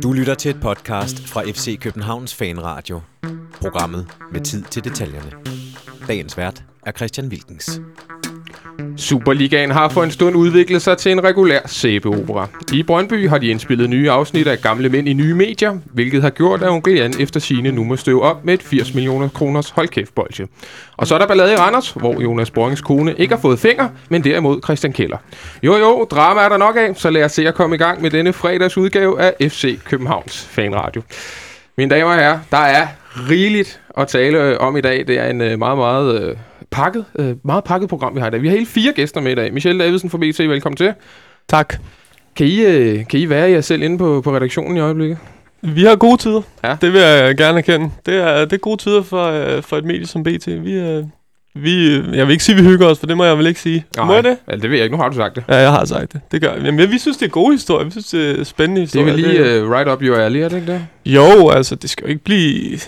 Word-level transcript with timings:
Du 0.00 0.12
lytter 0.12 0.34
til 0.34 0.50
et 0.50 0.60
podcast 0.60 1.28
fra 1.28 1.42
FC 1.42 1.78
Københavns 1.80 2.34
Fanradio. 2.34 3.00
Programmet 3.60 4.06
med 4.32 4.40
tid 4.40 4.62
til 4.62 4.84
detaljerne. 4.84 5.32
Dagens 6.08 6.36
vært 6.36 6.64
er 6.86 6.92
Christian 6.92 7.28
Wilkens. 7.28 7.80
Superligaen 8.96 9.70
har 9.70 9.88
for 9.88 10.02
en 10.02 10.10
stund 10.10 10.36
udviklet 10.36 10.82
sig 10.82 10.98
til 10.98 11.12
en 11.12 11.24
regulær 11.24 11.60
sæbeopera. 11.66 12.48
I 12.72 12.82
Brøndby 12.82 13.28
har 13.28 13.38
de 13.38 13.46
indspillet 13.46 13.90
nye 13.90 14.10
afsnit 14.10 14.46
af 14.46 14.58
Gamle 14.58 14.88
Mænd 14.88 15.08
i 15.08 15.12
nye 15.12 15.34
medier, 15.34 15.78
hvilket 15.84 16.22
har 16.22 16.30
gjort, 16.30 16.62
at 16.62 16.68
onkel 16.68 16.94
Jan 16.94 17.14
efter 17.20 17.40
sine 17.40 17.72
nu 17.72 17.84
må 17.84 17.96
støve 17.96 18.22
op 18.22 18.44
med 18.44 18.54
et 18.54 18.62
80 18.62 18.94
millioner 18.94 19.28
kroners 19.28 19.70
holdkæftbolge. 19.70 20.48
Og 20.96 21.06
så 21.06 21.14
er 21.14 21.18
der 21.18 21.26
ballade 21.26 21.52
i 21.52 21.56
Randers, 21.56 21.90
hvor 21.90 22.20
Jonas 22.20 22.50
Borgens 22.50 22.80
kone 22.80 23.14
ikke 23.18 23.34
har 23.34 23.40
fået 23.40 23.58
fingre, 23.58 23.90
men 24.08 24.24
derimod 24.24 24.60
Christian 24.64 24.92
Keller. 24.92 25.18
Jo 25.62 25.76
jo, 25.76 26.06
drama 26.10 26.40
er 26.40 26.48
der 26.48 26.56
nok 26.56 26.76
af, 26.76 26.96
så 26.96 27.10
lad 27.10 27.24
os 27.24 27.32
se 27.32 27.48
at 27.48 27.54
komme 27.54 27.74
i 27.74 27.78
gang 27.78 28.02
med 28.02 28.10
denne 28.10 28.32
fredags 28.32 28.78
udgave 28.78 29.20
af 29.20 29.50
FC 29.50 29.78
Københavns 29.84 30.46
Fanradio. 30.50 31.02
Mine 31.76 31.90
damer 31.90 32.10
og 32.10 32.18
herrer, 32.18 32.38
der 32.50 32.58
er 32.58 32.86
rigeligt 33.30 33.80
at 33.98 34.08
tale 34.08 34.42
øh, 34.42 34.56
om 34.60 34.76
i 34.76 34.80
dag. 34.80 35.04
Det 35.06 35.18
er 35.18 35.26
en 35.26 35.40
øh, 35.40 35.58
meget, 35.58 35.78
meget 35.78 36.22
øh, 36.22 36.36
pakket, 36.72 37.04
øh, 37.18 37.34
meget 37.44 37.64
pakket 37.64 37.88
program, 37.88 38.14
vi 38.14 38.20
har 38.20 38.26
i 38.26 38.30
dag. 38.30 38.42
Vi 38.42 38.48
har 38.48 38.54
hele 38.54 38.66
fire 38.66 38.92
gæster 38.92 39.20
med 39.20 39.32
i 39.32 39.34
dag. 39.34 39.52
Michelle 39.52 39.84
Davidsen 39.84 40.10
fra 40.10 40.18
BT, 40.18 40.38
velkommen 40.38 40.76
til. 40.76 40.92
Tak. 41.48 41.74
Kan 42.36 42.46
I, 42.46 42.60
øh, 42.64 43.06
kan 43.06 43.20
I 43.20 43.28
være 43.28 43.50
jer 43.50 43.60
selv 43.60 43.82
inde 43.82 43.98
på, 43.98 44.20
på 44.24 44.36
redaktionen 44.36 44.76
i 44.76 44.80
øjeblikket? 44.80 45.18
Vi 45.62 45.84
har 45.84 45.96
gode 45.96 46.16
tider. 46.16 46.42
Ja. 46.64 46.76
Det 46.80 46.92
vil 46.92 47.00
jeg 47.00 47.36
gerne 47.36 47.58
erkende. 47.58 47.90
Det 48.06 48.14
er, 48.14 48.44
det 48.44 48.52
er 48.52 48.56
gode 48.58 48.82
tider 48.82 49.02
for, 49.02 49.26
øh, 49.26 49.62
for 49.62 49.76
et 49.76 49.84
medie 49.84 50.06
som 50.06 50.22
BT. 50.22 50.46
Vi, 50.46 50.72
øh, 50.72 51.04
vi, 51.54 51.96
øh, 51.96 52.16
jeg 52.16 52.26
vil 52.26 52.32
ikke 52.32 52.44
sige, 52.44 52.56
at 52.58 52.64
vi 52.64 52.68
hygger 52.68 52.86
os, 52.86 52.98
for 52.98 53.06
det 53.06 53.16
må 53.16 53.24
jeg 53.24 53.38
vel 53.38 53.46
ikke 53.46 53.60
sige. 53.60 53.84
Må 54.04 54.14
jeg 54.14 54.24
det? 54.24 54.36
Altså, 54.46 54.62
det 54.62 54.70
ved 54.70 54.76
jeg 54.76 54.84
ikke. 54.84 54.96
Nu 54.96 55.02
har 55.02 55.08
du 55.08 55.16
sagt 55.16 55.36
det. 55.36 55.44
Ja, 55.48 55.56
jeg 55.56 55.70
har 55.70 55.84
sagt 55.84 56.12
det. 56.12 56.20
Det 56.32 56.40
gør 56.42 56.52
jeg. 56.52 56.62
Jamen, 56.64 56.90
vi 56.90 56.98
synes, 56.98 57.16
det 57.16 57.26
er 57.26 57.30
gode 57.30 57.52
historier. 57.52 57.84
Vi 57.84 57.90
synes, 57.90 58.06
det 58.06 58.40
er 58.40 58.44
spændende 58.44 58.80
Det 58.80 58.94
er 58.96 59.04
historier. 59.04 59.32
vel 59.42 59.46
lige 59.54 59.64
uh, 59.64 59.70
right 59.70 59.88
up 59.88 60.02
your 60.02 60.16
alley, 60.16 60.40
er 60.40 60.48
det 60.48 60.56
ikke 60.56 60.72
det? 60.72 60.86
Jo, 61.06 61.48
altså, 61.50 61.74
det 61.74 61.90
skal 61.90 62.04
jo 62.04 62.08
ikke 62.10 62.24
blive... 62.24 62.78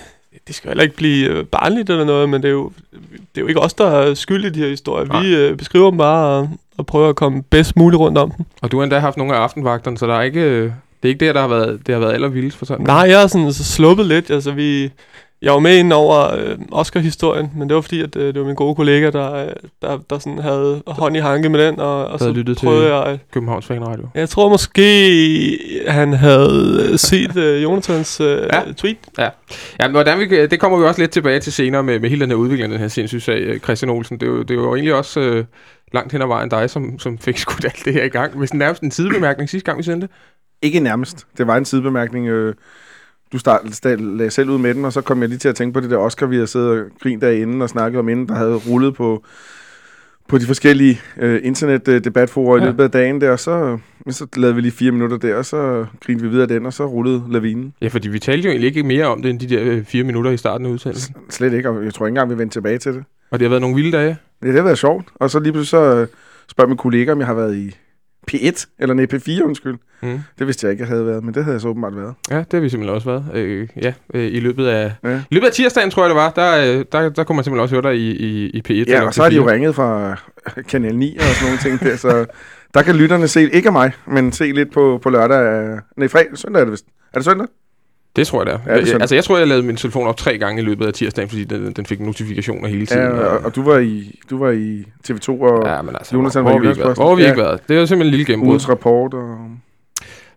Det 0.47 0.55
skal 0.55 0.69
heller 0.69 0.83
ikke 0.83 0.97
blive 0.97 1.29
øh, 1.29 1.45
barnligt 1.45 1.91
eller 1.91 2.05
noget, 2.05 2.29
men 2.29 2.43
det 2.43 2.49
er, 2.49 2.53
jo, 2.53 2.73
det 2.93 3.37
er 3.37 3.41
jo 3.41 3.47
ikke 3.47 3.61
os, 3.61 3.75
der 3.75 3.87
er 3.87 4.15
skyld 4.15 4.45
i 4.45 4.51
de 4.51 4.61
her 4.61 4.69
historier. 4.69 5.07
Nej. 5.07 5.23
Vi 5.23 5.37
øh, 5.37 5.57
beskriver 5.57 5.91
dem 5.91 5.99
bare 5.99 6.27
og, 6.27 6.51
og 6.77 6.87
prøver 6.87 7.09
at 7.09 7.17
komme 7.17 7.43
bedst 7.43 7.77
muligt 7.77 8.01
rundt 8.01 8.19
om 8.19 8.31
dem. 8.31 8.47
Og 8.63 8.73
du 8.73 8.77
har 8.77 8.85
endda 8.85 8.99
haft 8.99 9.17
nogle 9.17 9.35
af 9.35 9.39
aftenvagterne, 9.39 9.99
så 9.99 10.07
der 10.07 10.15
er 10.15 10.23
ikke, 10.23 10.41
øh, 10.41 10.63
det 10.63 10.73
er 11.03 11.09
ikke 11.09 11.27
det, 11.27 11.35
der 11.35 11.41
har 11.41 11.49
været, 11.49 11.87
det 11.87 11.93
har 11.93 12.01
været 12.01 12.13
allervildest 12.13 12.57
for 12.57 12.67
sådan. 12.67 12.87
Nej, 12.87 13.07
jeg 13.09 13.21
har 13.21 13.27
sådan 13.27 13.53
så 13.53 13.65
sluppet 13.65 14.07
lidt. 14.07 14.31
Altså, 14.31 14.53
vi, 14.53 14.91
jeg 15.45 15.53
var 15.53 15.59
med 15.59 15.77
ind 15.79 15.93
over 15.93 16.35
øh, 16.35 16.59
Oscar-historien, 16.73 17.51
men 17.57 17.69
det 17.69 17.75
var 17.75 17.81
fordi, 17.81 18.03
at 18.03 18.17
øh, 18.17 18.35
det 18.35 18.41
var 18.41 18.47
min 18.47 18.55
gode 18.55 18.75
kollega, 18.75 19.11
der, 19.11 19.35
øh, 19.35 19.53
der, 19.83 19.99
der 20.11 20.19
sådan 20.19 20.39
havde 20.39 20.83
hånd 20.87 21.17
i 21.17 21.21
hanke 21.21 21.49
med 21.49 21.67
den, 21.67 21.81
og, 21.81 22.07
og 22.07 22.19
så 22.19 22.33
lyttet 22.33 22.59
til- 22.59 22.67
prøvede 22.67 22.95
jeg... 22.97 23.19
Københavns 23.33 23.67
Fanradio. 23.67 24.09
Jeg 24.15 24.29
tror 24.29 24.49
måske, 24.49 25.85
han 25.89 26.13
havde 26.13 26.89
øh, 26.93 26.99
set 26.99 27.37
øh, 27.37 27.63
Jonathans 27.63 28.21
øh, 28.21 28.27
Ja. 28.29 28.57
ja. 28.67 28.73
tweet. 28.77 28.97
Ja, 29.19 29.29
men 29.81 29.91
hvordan 29.91 30.19
vi, 30.19 30.47
det 30.47 30.61
kommer 30.61 30.79
vi 30.79 30.85
også 30.85 31.01
lidt 31.01 31.11
tilbage 31.11 31.41
til 31.41 31.53
senere 31.53 31.83
med, 31.83 32.01
med 32.01 32.09
hele 32.11 32.21
den 32.21 32.31
her 32.31 32.37
udvikling, 32.37 32.73
den 32.73 32.81
her 32.81 32.89
sindssyge 32.89 33.21
sag, 33.21 33.39
øh, 33.41 33.61
Christian 33.61 33.91
Olsen. 33.91 34.21
Det 34.21 34.27
er 34.27 34.31
jo, 34.31 34.43
det 34.43 34.51
er 34.51 34.55
jo 34.55 34.75
egentlig 34.75 34.95
også 34.95 35.21
øh, 35.21 35.45
langt 35.95 36.13
hen 36.13 36.23
ad 36.23 36.27
vejen 36.27 36.49
dig, 36.49 36.71
som, 36.71 36.99
som 36.99 37.19
fik 37.19 37.39
skudt 37.39 37.65
alt 37.65 37.85
det 37.85 37.93
her 37.93 38.05
i 38.05 38.09
gang. 38.09 38.39
Hvis 38.39 38.55
nærmest 38.55 38.83
en 38.83 38.91
sidebemærkning 38.91 39.51
sidste 39.51 39.67
gang, 39.67 39.79
vi 39.79 39.83
sendte. 39.83 40.09
Ikke 40.63 40.81
nærmest. 40.81 41.27
Det 41.39 41.47
var 41.47 41.57
en 41.57 41.65
sidebemærkning. 41.65 42.29
Øh, 42.29 42.55
du 43.35 43.39
start, 43.39 43.61
start, 43.73 44.01
lagde 44.01 44.31
selv 44.31 44.51
ud 44.51 44.59
med 44.59 44.75
den, 44.75 44.85
og 44.85 44.93
så 44.93 45.01
kom 45.01 45.21
jeg 45.21 45.29
lige 45.29 45.39
til 45.39 45.49
at 45.49 45.55
tænke 45.55 45.75
på 45.75 45.81
det 45.81 45.91
der 45.91 45.97
Oscar, 45.97 46.27
vi 46.27 46.35
havde 46.37 46.47
siddet 46.47 46.71
og 46.71 46.79
grint 47.03 47.23
derinde 47.23 47.63
og 47.63 47.69
snakket 47.69 47.99
om 47.99 48.09
inden, 48.09 48.29
der 48.29 48.35
havde 48.35 48.55
rullet 48.55 48.95
på, 48.95 49.25
på 50.29 50.39
de 50.39 50.47
forskellige 50.47 51.01
øh, 51.21 51.41
internetdebatforer 51.43 52.57
Ja. 52.59 52.63
i 52.63 52.67
løbet 52.67 52.85
af 52.85 52.91
dagen 52.91 53.21
der, 53.21 53.31
og 53.31 53.41
så, 53.41 53.79
så 54.11 54.27
lavede 54.37 54.55
vi 54.55 54.61
lige 54.61 54.73
fire 54.73 54.93
minutter 54.93 55.17
der, 55.17 55.35
og 55.37 55.45
så 55.47 55.87
grinte 56.07 56.23
vi 56.23 56.29
videre 56.29 56.47
den, 56.47 56.67
og 56.67 56.73
så 56.73 56.87
rullede 56.87 57.23
lavinen. 57.31 57.75
Ja, 57.83 57.89
fordi 57.89 58.09
vi 58.09 58.19
talte 58.19 58.45
jo 58.47 58.51
egentlig 58.51 58.67
ikke 58.69 58.83
mere 58.83 59.07
om 59.07 59.23
det, 59.23 59.31
end 59.31 59.41
de 59.41 59.47
der 59.49 59.61
øh, 59.65 59.85
fire 59.85 60.05
minutter 60.05 60.31
i 60.31 60.37
starten 60.37 60.67
af 60.67 60.71
udsendelsen. 60.71 61.15
Slet 61.31 61.53
ikke, 61.53 61.71
og 61.71 61.85
jeg 61.85 61.95
tror 61.95 62.07
ikke 62.07 62.11
engang, 62.11 62.31
vi 62.31 62.39
vendte 62.39 62.55
tilbage 62.55 62.79
til 62.79 62.93
det. 62.95 63.05
Og 63.31 63.39
det 63.39 63.45
har 63.47 63.51
været 63.51 63.61
nogle 63.61 63.77
vilde 63.77 63.93
dage. 63.97 64.17
Ja, 64.43 64.47
det 64.47 64.55
har 64.57 64.63
været 64.63 64.79
sjovt. 64.79 65.07
Og 65.15 65.31
så 65.31 65.39
lige 65.41 65.53
pludselig 65.53 65.69
så 65.81 65.97
øh, 66.01 66.07
spørger 66.49 66.69
min 66.69 66.77
kollega, 66.77 67.13
om 67.13 67.19
jeg 67.19 67.27
har 67.27 67.35
været 67.35 67.57
i 67.57 67.77
P1, 68.33 68.67
eller 68.79 68.95
nej, 68.95 69.07
P4, 69.13 69.43
undskyld. 69.45 69.77
Mm. 70.03 70.21
Det 70.39 70.47
vidste 70.47 70.65
jeg 70.67 70.73
ikke, 70.73 70.83
jeg 70.83 70.89
havde 70.89 71.07
været, 71.07 71.25
men 71.25 71.35
det 71.35 71.45
havde 71.45 71.55
jeg 71.55 71.61
så 71.61 71.69
åbenbart 71.69 71.97
været. 71.97 72.15
Ja, 72.31 72.39
det 72.39 72.47
har 72.53 72.61
vi 72.61 72.69
simpelthen 72.69 72.95
også 72.95 73.11
været. 73.11 73.25
Øh, 73.35 73.69
ja, 73.83 73.93
øh, 74.15 74.33
i 74.33 74.41
løbet 74.41 74.67
af... 74.67 74.93
Ja. 75.05 75.17
I 75.31 75.35
løbet 75.35 75.47
af 75.47 75.53
tirsdagen, 75.53 75.91
tror 75.91 76.03
jeg 76.03 76.09
det 76.11 76.17
var, 76.17 76.31
der, 76.31 76.79
øh, 76.79 76.85
der, 76.93 77.09
der 77.09 77.25
kunne 77.25 77.37
man 77.37 77.45
simpelthen 77.45 77.63
også 77.63 77.75
høre 77.75 77.83
dig 77.93 78.01
i, 78.01 78.11
i, 78.17 78.47
i 78.51 78.63
P1. 78.69 78.91
Ja, 78.93 79.07
og 79.07 79.15
så 79.15 79.23
har 79.23 79.31
de 79.31 79.37
jo 79.37 79.45
P4. 79.47 79.51
ringet 79.51 79.75
fra 79.75 80.17
Kanal 80.69 80.97
9 80.97 81.17
og 81.17 81.23
sådan 81.25 81.45
nogle 81.45 81.59
ting 81.59 81.91
der, 81.91 81.97
så 81.97 82.27
der 82.75 82.83
kan 82.83 82.97
lytterne 82.97 83.29
se, 83.29 83.51
ikke 83.51 83.69
af 83.69 83.73
mig, 83.73 83.93
men 84.07 84.33
se 84.33 84.53
lidt 84.53 84.73
på, 84.73 84.99
på 85.03 85.11
lørdag. 85.11 85.39
øh, 85.65 85.79
Nej, 85.97 86.09
fredag, 86.09 86.39
søndag 86.39 86.61
er 86.61 86.65
det 86.65 86.73
vist. 86.73 86.85
Er 87.13 87.19
det 87.19 87.25
søndag? 87.25 87.47
Det 88.17 88.27
tror 88.27 88.41
jeg, 88.41 88.47
det 88.47 88.61
er. 88.67 88.77
Det 88.77 88.87
sådan. 88.87 89.01
altså, 89.01 89.15
jeg 89.15 89.25
tror, 89.25 89.39
jeg 89.39 89.47
lavede 89.49 89.67
min 89.67 89.77
telefon 89.77 90.07
op 90.07 90.17
tre 90.17 90.39
gange 90.39 90.63
i 90.63 90.65
løbet 90.65 90.87
af 90.87 90.93
tirsdagen, 90.93 91.29
fordi 91.29 91.45
den, 91.45 91.73
den 91.73 91.87
fik 91.87 92.01
notifikationer 92.01 92.69
hele 92.69 92.87
tiden. 92.87 93.03
Ja, 93.03 93.09
og, 93.11 93.45
og 93.45 93.55
du 93.55 93.63
var 93.63 93.79
i, 93.79 94.21
du 94.31 94.39
var 94.39 94.51
i 94.51 94.85
TV2 95.11 95.29
og 95.31 95.63
ja, 95.67 95.83
men 95.83 95.95
altså, 95.97 96.17
Jonas, 96.17 96.33
hvor, 96.35 96.43
han 96.43 96.55
var 96.55 96.61
vi 96.61 96.69
ikke 96.69 96.81
været? 96.85 96.97
Hvor 96.97 97.09
har 97.09 97.15
vi 97.15 97.23
Ja. 97.23 97.29
ikke 97.31 97.43
været? 97.43 97.61
Det 97.69 97.77
er 97.77 97.81
jo 97.81 97.87
simpelthen 97.87 98.07
en 98.15 98.19
lille 98.19 98.27
gennembrud. 98.33 98.49
ugens 98.49 98.69
rapport. 98.69 99.15
Og... 99.15 99.37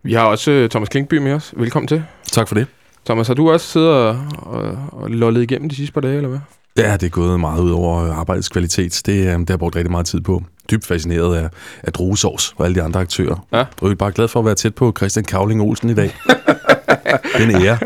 Vi 0.03 0.13
har 0.13 0.23
også 0.25 0.51
øh, 0.51 0.69
Thomas 0.69 0.89
Klinkby 0.89 1.13
med 1.17 1.33
os. 1.33 1.53
Velkommen 1.57 1.87
til. 1.87 2.03
Tak 2.31 2.47
for 2.47 2.55
det. 2.55 2.67
Thomas, 3.05 3.27
har 3.27 3.33
du 3.33 3.51
også 3.51 3.67
siddet 3.67 3.89
og, 3.89 4.19
og, 4.41 4.77
og 4.91 5.09
lollet 5.09 5.41
igennem 5.41 5.69
de 5.69 5.75
sidste 5.75 5.93
par 5.93 6.01
dage, 6.01 6.15
eller 6.15 6.29
hvad? 6.29 6.39
Ja, 6.77 6.93
det 6.93 7.03
er 7.03 7.09
gået 7.09 7.39
meget 7.39 7.61
ud 7.61 7.71
over 7.71 8.13
arbejdets 8.13 8.49
kvalitet. 8.49 9.01
Det, 9.05 9.13
øh, 9.13 9.19
det 9.19 9.29
har 9.29 9.45
jeg 9.49 9.59
brugt 9.59 9.75
rigtig 9.75 9.91
meget 9.91 10.05
tid 10.05 10.21
på. 10.21 10.43
Dybt 10.71 10.85
fascineret 10.85 11.35
af, 11.37 11.49
af 11.83 11.93
druesovs 11.93 12.53
og 12.57 12.65
alle 12.65 12.75
de 12.75 12.81
andre 12.81 12.99
aktører. 12.99 13.45
Ja. 13.53 13.59
Og 13.59 13.65
jeg 13.81 13.89
er 13.91 13.95
bare 13.95 14.11
glad 14.11 14.27
for 14.27 14.39
at 14.39 14.45
være 14.45 14.55
tæt 14.55 14.75
på 14.75 14.93
Christian 14.97 15.25
Kavling 15.25 15.61
Olsen 15.61 15.89
i 15.89 15.93
dag. 15.93 16.15
det 17.07 17.41
er 17.41 17.57
en 17.57 17.65
ære. 17.65 17.77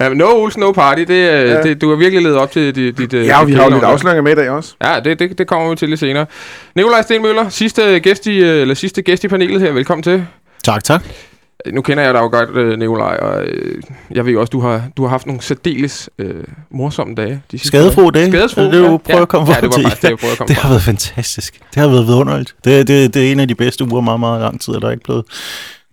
Ja, 0.00 0.08
men 0.08 0.18
no 0.18 0.24
Olsen, 0.24 0.60
no 0.60 0.72
party. 0.72 1.00
Det, 1.00 1.08
ja. 1.08 1.42
Ja. 1.42 1.62
det, 1.62 1.80
du 1.80 1.88
har 1.88 1.96
virkelig 1.96 2.22
levet 2.22 2.36
op 2.36 2.50
til 2.50 2.74
dit... 2.74 2.98
dit 2.98 3.14
øh, 3.14 3.26
Ja, 3.26 3.40
og 3.40 3.48
vi 3.48 3.52
har 3.52 3.64
jo 3.64 3.70
lidt 3.70 3.84
afsløringer 3.84 4.22
med 4.22 4.32
i 4.32 4.34
dag 4.34 4.50
også. 4.50 4.74
Ja, 4.84 5.00
det, 5.04 5.18
det, 5.18 5.38
det 5.38 5.46
kommer 5.46 5.70
vi 5.70 5.76
til 5.76 5.88
lidt 5.88 6.00
senere. 6.00 6.26
Nikolaj 6.74 7.02
Stenmøller, 7.02 7.48
sidste 7.48 8.00
gæst, 8.00 8.26
i, 8.26 8.38
øh, 8.38 8.60
eller 8.60 8.74
sidste 8.74 9.02
gæst 9.02 9.24
i 9.24 9.28
panelet 9.28 9.60
her. 9.60 9.72
Velkommen 9.72 10.02
til. 10.02 10.26
Tak, 10.64 10.84
tak. 10.84 11.04
Nu 11.72 11.82
kender 11.82 12.04
jeg 12.04 12.14
dig 12.14 12.20
jo 12.20 12.28
godt, 12.28 12.50
øh, 12.56 12.78
Nikolaj, 12.78 13.16
og 13.16 13.44
øh, 13.44 13.82
jeg 14.10 14.26
ved 14.26 14.32
jo 14.32 14.40
også, 14.40 14.50
du 14.50 14.60
har, 14.60 14.82
du 14.96 15.02
har 15.02 15.10
haft 15.10 15.26
nogle 15.26 15.42
særdeles 15.42 16.10
øh, 16.18 16.34
morsomme 16.70 17.14
dage. 17.14 17.42
De 17.52 17.58
Skadefro 17.58 18.10
dag. 18.10 18.28
Skadesfro, 18.28 18.60
Det 18.60 18.68
er 18.68 18.72
det, 18.72 18.82
ja. 18.82 18.88
du 18.88 18.98
prøver 18.98 19.22
at 19.22 19.28
komme 19.28 19.52
Ja, 19.54 19.60
det 19.60 19.68
var 19.68 19.82
faktisk 19.82 20.02
det, 20.02 20.08
jeg 20.08 20.18
prøvede 20.18 20.32
at 20.32 20.38
komme 20.38 20.48
Det 20.48 20.56
har 20.56 20.68
været 20.68 20.82
fantastisk. 20.82 21.60
Det 21.74 21.82
har 21.82 21.88
været 21.88 22.06
vidunderligt. 22.06 22.54
Det, 22.64 22.88
det, 22.88 23.14
det 23.14 23.28
er 23.28 23.32
en 23.32 23.40
af 23.40 23.48
de 23.48 23.54
bedste 23.54 23.84
uger 23.84 24.00
meget, 24.00 24.20
meget 24.20 24.40
lang 24.40 24.60
tid, 24.60 24.74
og 24.74 24.82
der 24.82 24.88
er 24.88 24.92
ikke 24.92 25.04
blevet 25.04 25.24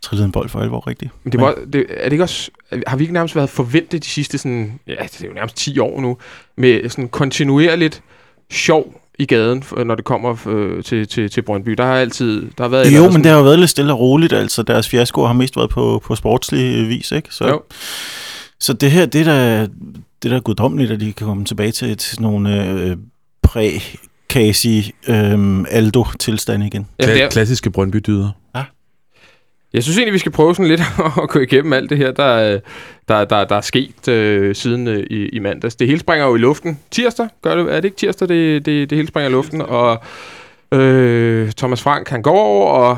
trillet 0.03 0.25
en 0.25 0.31
bold 0.31 0.49
for 0.49 0.59
alvor 0.59 0.87
rigtigt. 0.87 1.11
Men 1.23 1.31
det 1.31 1.41
var, 1.41 1.55
det, 1.73 1.85
er 1.89 2.03
det 2.03 2.11
ikke 2.11 2.23
også, 2.23 2.51
har 2.87 2.97
vi 2.97 3.03
ikke 3.03 3.13
nærmest 3.13 3.35
været 3.35 3.49
forventet 3.49 4.03
de 4.03 4.07
sidste 4.09 4.37
sådan, 4.37 4.79
ja, 4.87 4.95
det 5.03 5.21
er 5.23 5.27
jo 5.27 5.33
nærmest 5.33 5.55
10 5.57 5.79
år 5.79 6.01
nu, 6.01 6.17
med 6.57 6.89
sådan 6.89 7.07
kontinuerligt 7.09 8.03
sjov 8.51 9.01
i 9.19 9.25
gaden, 9.25 9.63
når 9.85 9.95
det 9.95 10.05
kommer 10.05 10.47
øh, 10.47 10.83
til, 10.83 11.07
til, 11.07 11.29
til 11.29 11.41
Brøndby. 11.41 11.71
Der 11.71 11.85
har 11.85 11.95
altid, 11.95 12.41
der 12.57 12.63
har 12.63 12.69
været... 12.69 12.95
Jo, 12.95 13.09
men 13.11 13.23
det 13.23 13.31
har 13.31 13.37
jo 13.37 13.43
været 13.43 13.59
lidt 13.59 13.69
stille 13.69 13.93
og 13.93 13.99
roligt. 13.99 14.33
Altså, 14.33 14.63
deres 14.63 14.89
fiasko 14.89 15.25
har 15.25 15.33
mest 15.33 15.57
været 15.57 15.69
på, 15.69 16.01
på 16.05 16.15
sportslig 16.15 16.89
vis, 16.89 17.11
ikke? 17.11 17.27
Så, 17.31 17.47
Jo. 17.47 17.61
så 18.59 18.73
det 18.73 18.91
her, 18.91 19.05
det 19.05 19.21
er 19.21 19.25
da, 19.25 19.61
det 20.23 20.31
er 20.31 20.35
da 20.35 20.37
guddommeligt, 20.39 20.91
at 20.91 20.99
de 20.99 21.13
kan 21.13 21.27
komme 21.27 21.45
tilbage 21.45 21.71
til, 21.71 21.97
til 21.97 22.21
nogle 22.21 22.69
øh, 22.71 22.97
præ 23.43 23.69
Kasi 24.29 24.91
øh, 25.07 25.63
Aldo-tilstand 25.69 26.63
igen. 26.63 26.87
Ja, 26.99 27.05
det 27.05 27.13
Kla- 27.13 27.21
er, 27.23 27.29
klassiske 27.29 27.69
Brøndby-dyder. 27.71 28.29
Jeg 29.73 29.83
synes 29.83 29.97
egentlig, 29.97 30.13
vi 30.13 30.19
skal 30.19 30.31
prøve 30.31 30.55
sådan 30.55 30.67
lidt 30.67 30.81
at 31.23 31.29
gå 31.29 31.39
igennem 31.39 31.73
alt 31.73 31.89
det 31.89 31.97
her, 31.97 32.11
der, 32.11 32.53
øh, 32.53 32.59
der, 33.07 33.25
der, 33.25 33.45
der 33.45 33.55
er 33.55 33.61
sket 33.61 34.07
øh, 34.07 34.55
siden 34.55 34.87
øh, 34.87 35.03
i, 35.09 35.29
i 35.29 35.39
mandags. 35.39 35.75
Det 35.75 35.87
hele 35.87 35.99
springer 35.99 36.27
jo 36.27 36.35
i 36.35 36.39
luften. 36.39 36.79
Tirsdag, 36.91 37.27
gør 37.41 37.55
det, 37.55 37.73
er 37.73 37.75
det 37.75 37.85
ikke 37.85 37.97
tirsdag, 37.97 38.27
det, 38.27 38.65
det, 38.65 38.89
det 38.89 38.95
hele 38.95 39.07
springer 39.07 39.29
i 39.29 39.31
luften? 39.31 39.61
Og 39.61 40.03
øh, 40.71 41.51
Thomas 41.51 41.81
Frank, 41.81 42.09
han 42.09 42.21
går 42.21 42.39
over, 42.39 42.71
og 42.71 42.97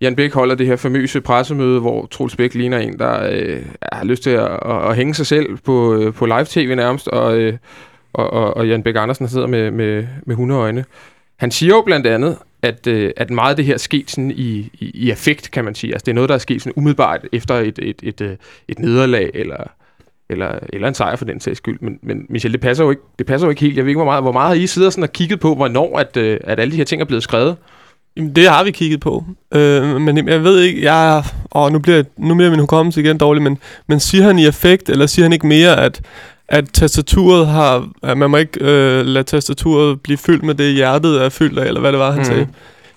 Jan 0.00 0.16
Bæk 0.16 0.32
holder 0.32 0.54
det 0.54 0.66
her 0.66 0.76
famøse 0.76 1.20
pressemøde, 1.20 1.80
hvor 1.80 2.06
Troels 2.06 2.36
Bæk 2.36 2.54
ligner 2.54 2.78
en, 2.78 2.98
der 2.98 3.28
øh, 3.30 3.62
har 3.92 4.04
lyst 4.04 4.22
til 4.22 4.30
at, 4.30 4.50
at, 4.66 4.90
at 4.90 4.96
hænge 4.96 5.14
sig 5.14 5.26
selv 5.26 5.56
på, 5.56 5.94
øh, 5.94 6.14
på 6.14 6.26
live-tv 6.26 6.74
nærmest, 6.74 7.08
og, 7.08 7.38
øh, 7.38 7.56
og, 8.12 8.32
og, 8.32 8.56
og 8.56 8.68
Jan 8.68 8.82
Bæk 8.82 8.96
Andersen 8.96 9.28
sidder 9.28 9.46
med, 9.46 9.70
med, 9.70 10.06
med 10.26 10.36
hundeøjne. 10.36 10.84
Han 11.36 11.50
siger 11.50 11.74
jo 11.74 11.82
blandt 11.82 12.06
andet, 12.06 12.36
at, 12.62 12.86
øh, 12.86 13.10
at 13.16 13.30
meget 13.30 13.50
af 13.50 13.56
det 13.56 13.64
her 13.64 13.74
er 13.74 13.78
sket 13.78 14.10
sådan 14.10 14.30
i, 14.30 14.70
i, 14.78 14.90
i 14.94 15.10
affekt, 15.10 15.50
kan 15.50 15.64
man 15.64 15.74
sige. 15.74 15.92
Altså 15.92 16.04
det 16.04 16.12
er 16.12 16.14
noget, 16.14 16.28
der 16.28 16.34
er 16.34 16.38
sket 16.38 16.62
sådan 16.62 16.72
umiddelbart 16.76 17.20
efter 17.32 17.54
et, 17.54 17.78
et, 17.78 18.00
et, 18.02 18.20
et, 18.20 18.36
et 18.68 18.78
nederlag, 18.78 19.30
eller, 19.34 19.56
eller, 20.30 20.58
eller 20.72 20.88
en 20.88 20.94
sejr 20.94 21.16
for 21.16 21.24
den 21.24 21.40
sags 21.40 21.56
skyld. 21.56 21.78
Men, 21.80 21.98
men 22.02 22.26
Michel, 22.28 22.52
det 22.52 22.60
passer, 22.60 22.84
jo 22.84 22.90
ikke, 22.90 23.02
det 23.18 23.26
passer 23.26 23.46
jo 23.46 23.50
ikke 23.50 23.60
helt. 23.60 23.76
Jeg 23.76 23.84
ved 23.84 23.90
ikke, 23.90 23.98
hvor 23.98 24.04
meget, 24.04 24.22
hvor 24.22 24.32
meget 24.32 24.48
har 24.48 24.62
I 24.62 24.66
siddet 24.66 24.92
sådan 24.92 25.04
og 25.04 25.12
kigget 25.12 25.40
på, 25.40 25.54
hvornår 25.54 25.98
at, 25.98 26.16
øh, 26.16 26.40
at 26.44 26.60
alle 26.60 26.72
de 26.72 26.76
her 26.76 26.84
ting 26.84 27.00
er 27.02 27.06
blevet 27.06 27.22
skrevet? 27.22 27.56
Jamen, 28.16 28.36
det 28.36 28.48
har 28.48 28.64
vi 28.64 28.70
kigget 28.70 29.00
på. 29.00 29.24
Øh, 29.54 30.00
men 30.00 30.28
jeg 30.28 30.44
ved 30.44 30.60
ikke, 30.60 30.82
jeg... 30.82 31.24
og 31.44 31.72
nu 31.72 31.78
bliver, 31.78 32.02
nu 32.16 32.34
bliver 32.34 32.50
min 32.50 32.60
hukommelse 32.60 33.00
igen 33.00 33.18
dårlig, 33.18 33.42
men, 33.42 33.58
men 33.86 34.00
siger 34.00 34.24
han 34.24 34.38
i 34.38 34.46
effekt, 34.46 34.88
eller 34.88 35.06
siger 35.06 35.24
han 35.24 35.32
ikke 35.32 35.46
mere, 35.46 35.80
at, 35.80 36.00
at 36.48 36.64
tastaturet 36.72 37.46
har... 37.46 37.88
At 38.02 38.18
man 38.18 38.30
må 38.30 38.36
ikke 38.36 38.60
øh, 38.60 39.06
lade 39.06 39.24
tastaturet 39.24 40.00
blive 40.00 40.18
fyldt 40.18 40.42
med 40.42 40.54
det, 40.54 40.74
hjertet 40.74 41.22
er 41.22 41.28
fyldt 41.28 41.58
af, 41.58 41.66
eller 41.66 41.80
hvad 41.80 41.92
det 41.92 41.98
var, 42.00 42.10
han 42.10 42.18
mm. 42.18 42.24
sagde. 42.24 42.46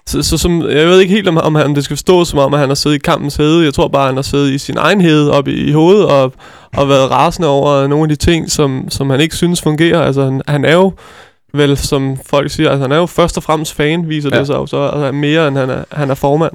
Så, 0.07 0.21
så 0.21 0.37
som, 0.37 0.61
jeg 0.61 0.87
ved 0.87 0.99
ikke 0.99 1.13
helt, 1.13 1.27
om, 1.27 1.37
om 1.37 1.55
han, 1.55 1.75
det 1.75 1.83
skal 1.83 1.97
forstås 1.97 2.27
som 2.27 2.39
om, 2.39 2.53
at 2.53 2.59
han 2.59 2.69
har 2.69 2.75
siddet 2.75 2.95
i 2.95 2.99
kampens 2.99 3.35
hede. 3.35 3.65
Jeg 3.65 3.73
tror 3.73 3.87
bare, 3.87 4.05
han 4.05 4.15
har 4.15 4.21
siddet 4.21 4.51
i 4.51 4.57
sin 4.57 4.77
egen 4.77 5.01
hede 5.01 5.31
op 5.31 5.47
i, 5.47 5.67
i 5.67 5.71
hovedet 5.71 6.05
og, 6.05 6.33
og 6.77 6.89
været 6.89 7.11
rasende 7.11 7.47
over 7.47 7.87
nogle 7.87 8.03
af 8.03 8.09
de 8.09 8.15
ting, 8.15 8.51
som, 8.51 8.85
som 8.89 9.09
han 9.09 9.19
ikke 9.19 9.35
synes 9.35 9.61
fungerer. 9.61 10.01
Altså, 10.01 10.23
han, 10.23 10.41
han 10.47 10.65
er 10.65 10.73
jo 10.73 10.93
vel, 11.53 11.77
som 11.77 12.17
folk 12.25 12.51
siger, 12.51 12.69
altså, 12.69 12.81
han 12.81 12.91
er 12.91 12.97
jo 12.97 13.05
først 13.05 13.37
og 13.37 13.43
fremmest 13.43 13.73
fan, 13.73 14.09
viser. 14.09 14.29
Ja. 14.33 14.39
det 14.39 14.47
sig 14.47 14.55
jo 14.55 14.65
så, 14.65 14.87
altså, 14.87 15.11
mere 15.11 15.47
end 15.47 15.57
han 15.57 15.69
er, 15.69 15.83
han 15.91 16.09
er 16.09 16.15
formand. 16.15 16.53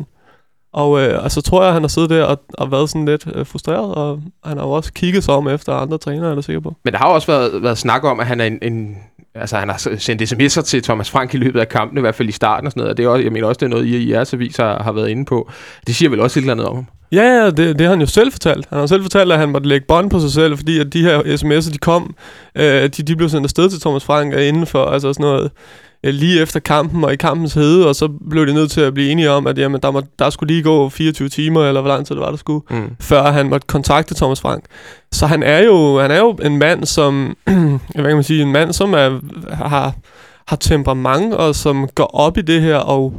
Og 0.76 1.00
øh, 1.00 1.25
altså, 1.25 1.40
tror 1.40 1.61
jeg, 1.61 1.69
at 1.69 1.73
han 1.73 1.82
har 1.82 1.88
siddet 1.88 2.11
der 2.11 2.25
og, 2.25 2.43
og 2.55 2.73
været 2.73 2.90
sådan 2.90 3.05
lidt 3.05 3.26
øh, 3.34 3.46
frustreret, 3.46 3.94
og 3.94 4.20
han 4.44 4.58
har 4.58 4.64
jo 4.64 4.70
også 4.70 4.93
kigget 4.93 5.25
sig 5.25 5.34
om 5.34 5.49
efter 5.49 5.73
andre 5.73 5.99
trænere, 5.99 6.31
er 6.31 6.34
jeg 6.34 6.44
sikker 6.44 6.61
på. 6.61 6.75
Men 6.84 6.93
der 6.93 6.99
har 6.99 7.08
jo 7.08 7.14
også 7.14 7.26
været, 7.26 7.62
været 7.62 7.78
snak 7.78 8.05
om, 8.05 8.20
at 8.20 8.26
han 8.26 8.40
er 8.40 8.44
en, 8.44 8.58
en 8.62 8.96
altså 9.34 9.56
han 9.56 9.69
har 9.69 9.96
sendt 9.99 10.23
sms'er 10.23 10.62
til 10.62 10.82
Thomas 10.82 11.11
Frank 11.11 11.34
i 11.34 11.37
løbet 11.37 11.61
af 11.61 11.69
kampen, 11.69 11.99
i 11.99 12.00
hvert 12.00 12.14
fald 12.14 12.28
i 12.28 12.32
starten 12.32 12.67
og 12.67 12.73
sådan 12.73 12.81
noget, 12.81 12.90
og 12.90 12.96
det 12.96 13.05
er 13.05 13.08
også, 13.08 13.23
jeg 13.23 13.32
mener 13.32 13.46
også, 13.46 13.58
det 13.58 13.67
er 13.67 13.70
noget, 13.70 13.84
I 13.84 13.96
i 13.96 14.12
jeres 14.12 14.34
avis 14.34 14.56
har, 14.56 14.82
har 14.82 14.93
været 14.93 15.08
inde 15.08 15.25
på. 15.25 15.50
Det 15.87 15.96
siger 15.96 16.11
vel 16.11 16.20
også 16.20 16.38
et 16.38 16.43
eller 16.43 16.52
andet 16.52 16.67
om 16.67 16.75
ham. 16.75 16.87
Ja, 17.12 17.22
ja, 17.22 17.46
det, 17.46 17.56
det 17.56 17.81
har 17.81 17.88
han 17.88 18.00
jo 18.00 18.06
selv 18.06 18.32
fortalt. 18.32 18.67
Han 18.70 18.79
har 18.79 18.87
selv 18.87 19.02
fortalt, 19.02 19.32
at 19.32 19.38
han 19.38 19.49
måtte 19.49 19.69
lægge 19.69 19.87
bånd 19.87 20.11
på 20.11 20.20
sig 20.20 20.31
selv, 20.31 20.56
fordi 20.56 20.79
at 20.79 20.93
de 20.93 21.02
her 21.02 21.20
sms'er, 21.20 21.72
de 21.72 21.79
kom, 21.79 22.14
øh, 22.55 22.82
de, 22.82 22.88
de 22.88 23.17
blev 23.17 23.29
sendt 23.29 23.44
afsted 23.44 23.70
til 23.70 23.81
Thomas 23.81 24.05
Frank 24.05 24.34
og 24.34 24.44
inden 24.44 24.67
for 24.67 24.84
altså 24.84 25.12
sådan 25.12 25.25
noget, 25.25 25.44
øh, 25.44 25.50
lige 26.12 26.43
efter 26.43 26.61
kampen 26.61 27.05
og 27.05 27.12
i 27.12 27.17
kampens 27.17 27.55
hede, 27.55 27.88
og 27.88 27.97
så 27.97 28.08
blev 28.31 28.47
de 28.47 28.55
nødt 28.55 28.70
til 28.70 28.81
at 28.81 28.94
blive 28.94 29.11
enige 29.11 29.31
om, 29.31 29.47
at 29.47 29.58
jamen, 29.58 29.81
der, 29.82 29.91
må, 29.91 30.03
der 30.19 30.31
skulle 30.31 30.53
lige 30.53 30.62
gå 30.62 30.88
24 30.88 31.29
timer, 31.29 31.64
eller 31.69 31.81
hvor 31.81 31.91
lang 31.91 32.06
tid 32.06 32.14
det 32.14 32.23
var, 32.23 32.31
der 32.31 32.37
skulle, 32.37 32.64
Mm. 32.70 32.91
før 33.00 33.23
han 33.32 33.49
måtte 33.49 33.67
kontakte 33.67 34.14
Thomas 34.14 34.41
Frank. 34.41 34.64
Så 35.12 35.26
han 35.26 35.43
er 35.43 35.58
jo, 35.58 36.00
han 36.00 36.11
er 36.11 36.19
jo 36.19 36.31
en 36.32 36.58
mand, 36.58 36.85
som, 36.85 37.37
hvad 37.94 38.05
kan 38.05 38.14
man 38.14 38.23
sige, 38.23 38.43
en 38.43 38.53
mand, 38.53 38.73
som 38.73 38.93
er, 38.94 39.20
har, 39.55 39.93
har 40.49 40.56
temperament, 40.56 41.35
og 41.35 41.55
som 41.55 41.88
går 41.94 42.11
op 42.17 42.38
i 42.38 42.43
det 42.43 42.62
her, 42.62 42.76
og 42.76 43.14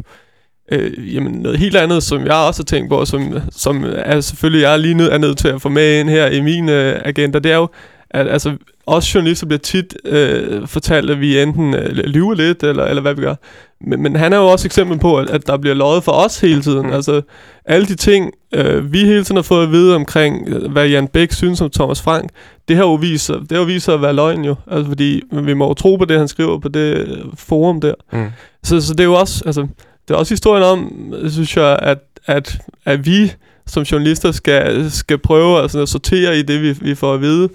øh, 0.71 1.15
jamen 1.15 1.31
noget 1.31 1.59
helt 1.59 1.75
andet, 1.75 2.03
som 2.03 2.25
jeg 2.25 2.33
også 2.35 2.61
har 2.61 2.65
tænkt 2.65 2.89
på, 2.89 3.05
som, 3.05 3.33
som 3.51 3.85
er 3.95 4.21
selvfølgelig 4.21 4.61
jeg 4.61 4.73
er 4.73 4.77
lige 4.77 4.93
nødt, 4.93 5.13
er 5.13 5.17
nødt 5.17 5.37
til 5.37 5.47
at 5.47 5.61
få 5.61 5.69
med 5.69 5.99
ind 5.99 6.09
her 6.09 6.27
i 6.27 6.41
min 6.41 6.69
øh, 6.69 6.99
agenda, 7.05 7.39
det 7.39 7.51
er 7.51 7.55
jo, 7.55 7.67
at 8.11 8.27
altså, 8.27 8.53
os 8.87 9.15
journalister 9.15 9.45
bliver 9.47 9.59
tit 9.59 9.97
øh, 10.05 10.67
fortalt, 10.67 11.09
at 11.09 11.19
vi 11.19 11.41
enten 11.41 11.73
øh, 11.73 11.89
lyver 11.91 12.33
lidt, 12.35 12.63
eller, 12.63 12.85
eller 12.85 13.01
hvad 13.01 13.13
vi 13.13 13.21
gør. 13.21 13.35
Men, 13.81 14.01
men 14.03 14.15
han 14.15 14.33
er 14.33 14.37
jo 14.37 14.45
også 14.47 14.67
eksempel 14.67 14.99
på, 14.99 15.17
at, 15.17 15.29
at 15.29 15.47
der 15.47 15.57
bliver 15.57 15.73
løjet 15.75 16.03
for 16.03 16.11
os 16.11 16.39
hele 16.39 16.61
tiden. 16.61 16.87
Mm. 16.87 16.93
Altså, 16.93 17.21
alle 17.65 17.87
de 17.87 17.95
ting, 17.95 18.31
øh, 18.53 18.93
vi 18.93 18.99
hele 18.99 19.23
tiden 19.23 19.35
har 19.35 19.41
fået 19.41 19.63
at 19.63 19.71
vide 19.71 19.95
omkring, 19.95 20.49
øh, 20.49 20.71
hvad 20.71 20.87
Jan 20.87 21.07
Bæk 21.07 21.31
synes 21.31 21.61
om 21.61 21.69
Thomas 21.69 22.01
Frank, 22.01 22.29
det 22.67 22.75
har 22.75 22.83
jo 22.83 22.93
vist, 22.93 23.25
sig- 23.25 23.39
det 23.39 23.51
har 23.51 23.57
jo 23.57 23.63
vist 23.63 23.85
sig 23.85 23.93
at 23.93 24.01
være 24.01 24.13
løgn 24.13 24.45
jo. 24.45 24.55
Altså, 24.71 24.87
fordi 24.87 25.21
vi 25.31 25.53
må 25.53 25.67
jo 25.67 25.73
tro 25.73 25.95
på 25.95 26.05
det, 26.05 26.17
han 26.19 26.27
skriver 26.27 26.59
på 26.59 26.67
det 26.67 26.95
øh, 26.95 27.17
forum 27.35 27.81
der. 27.81 27.93
Mm. 28.13 28.25
Så, 28.63 28.81
så 28.81 28.93
det 28.93 28.99
er 28.99 29.03
jo 29.03 29.13
også, 29.13 29.43
altså, 29.45 29.61
det 30.07 30.13
er 30.13 30.17
også 30.17 30.33
historien 30.33 30.63
om, 30.63 31.13
synes 31.29 31.57
jeg, 31.57 31.79
at, 31.81 31.97
at, 32.25 32.57
at 32.85 33.05
vi 33.05 33.31
som 33.67 33.83
journalister 33.83 34.31
skal, 34.31 34.91
skal 34.91 35.17
prøve 35.17 35.63
at, 35.63 35.71
sådan, 35.71 35.83
at 35.83 35.89
sortere 35.89 36.39
i 36.39 36.41
det, 36.41 36.61
vi, 36.61 36.71
vi 36.81 36.95
får 36.95 37.13
at 37.13 37.21
vide. 37.21 37.49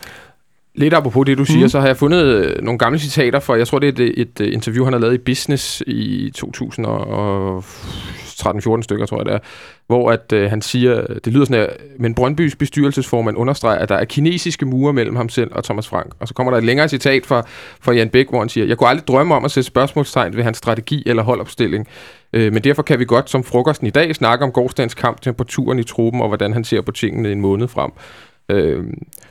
Lidt 0.74 0.94
apropos 0.94 1.26
det, 1.26 1.38
du 1.38 1.44
siger, 1.44 1.58
Mhm. 1.60 1.68
så 1.68 1.80
har 1.80 1.86
jeg 1.86 1.96
fundet 1.96 2.24
øh, 2.24 2.62
nogle 2.62 2.78
gamle 2.78 2.98
citater 2.98 3.40
fra, 3.40 3.54
jeg 3.56 3.66
tror, 3.66 3.78
det 3.78 4.00
er 4.00 4.04
et, 4.04 4.12
et, 4.20 4.40
øh, 4.40 4.52
interview, 4.54 4.84
han 4.84 4.92
har 4.92 5.00
lavet 5.00 5.14
i 5.14 5.18
Business 5.18 5.82
i 5.86 6.30
2013-14 6.36 8.82
stykker, 8.82 9.06
tror 9.06 9.18
jeg 9.18 9.26
det 9.26 9.34
er, 9.34 9.38
hvor 9.86 10.10
at, 10.10 10.32
øh, 10.32 10.50
han 10.50 10.62
siger, 10.62 11.06
det 11.24 11.32
lyder 11.32 11.44
sådan 11.44 11.60
her, 11.60 11.68
men 11.98 12.14
Brøndbys 12.14 12.56
bestyrelsesformand 12.56 13.36
understreger, 13.36 13.78
at 13.78 13.88
der 13.88 13.94
er 13.94 14.04
kinesiske 14.04 14.66
mure 14.66 14.92
mellem 14.92 15.16
ham 15.16 15.28
selv 15.28 15.50
og 15.54 15.64
Thomas 15.64 15.88
Frank. 15.88 16.12
Og 16.20 16.28
så 16.28 16.34
kommer 16.34 16.50
der 16.50 16.58
et 16.58 16.64
længere 16.64 16.88
citat 16.88 17.26
fra, 17.26 17.42
fra 17.80 17.92
Jan 17.92 18.08
Bæk, 18.08 18.28
hvor 18.28 18.38
han 18.38 18.48
siger, 18.48 18.66
jeg 18.66 18.78
kunne 18.78 18.88
aldrig 18.88 19.06
drømme 19.08 19.34
om 19.34 19.44
at 19.44 19.50
sætte 19.50 19.66
spørgsmålstegn 19.66 20.36
ved 20.36 20.42
hans 20.44 20.58
strategi 20.58 21.02
eller 21.06 21.22
holdopstilling. 21.22 21.86
Øh, 22.32 22.52
men 22.52 22.64
derfor 22.64 22.82
kan 22.82 22.98
vi 22.98 23.04
godt 23.04 23.30
som 23.30 23.44
frokosten 23.44 23.86
i 23.86 23.90
dag 23.90 24.14
snakke 24.14 24.44
om 24.44 24.52
gårdsdagens 24.52 24.94
kamp, 24.94 25.20
temperaturen 25.20 25.78
i 25.78 25.82
truppen 25.82 26.20
og 26.22 26.28
hvordan 26.28 26.52
han 26.52 26.64
ser 26.64 26.80
på 26.80 26.92
tingene 26.92 27.32
en 27.32 27.40
måned 27.40 27.68
frem. 27.68 27.90
Øh, 28.48 28.84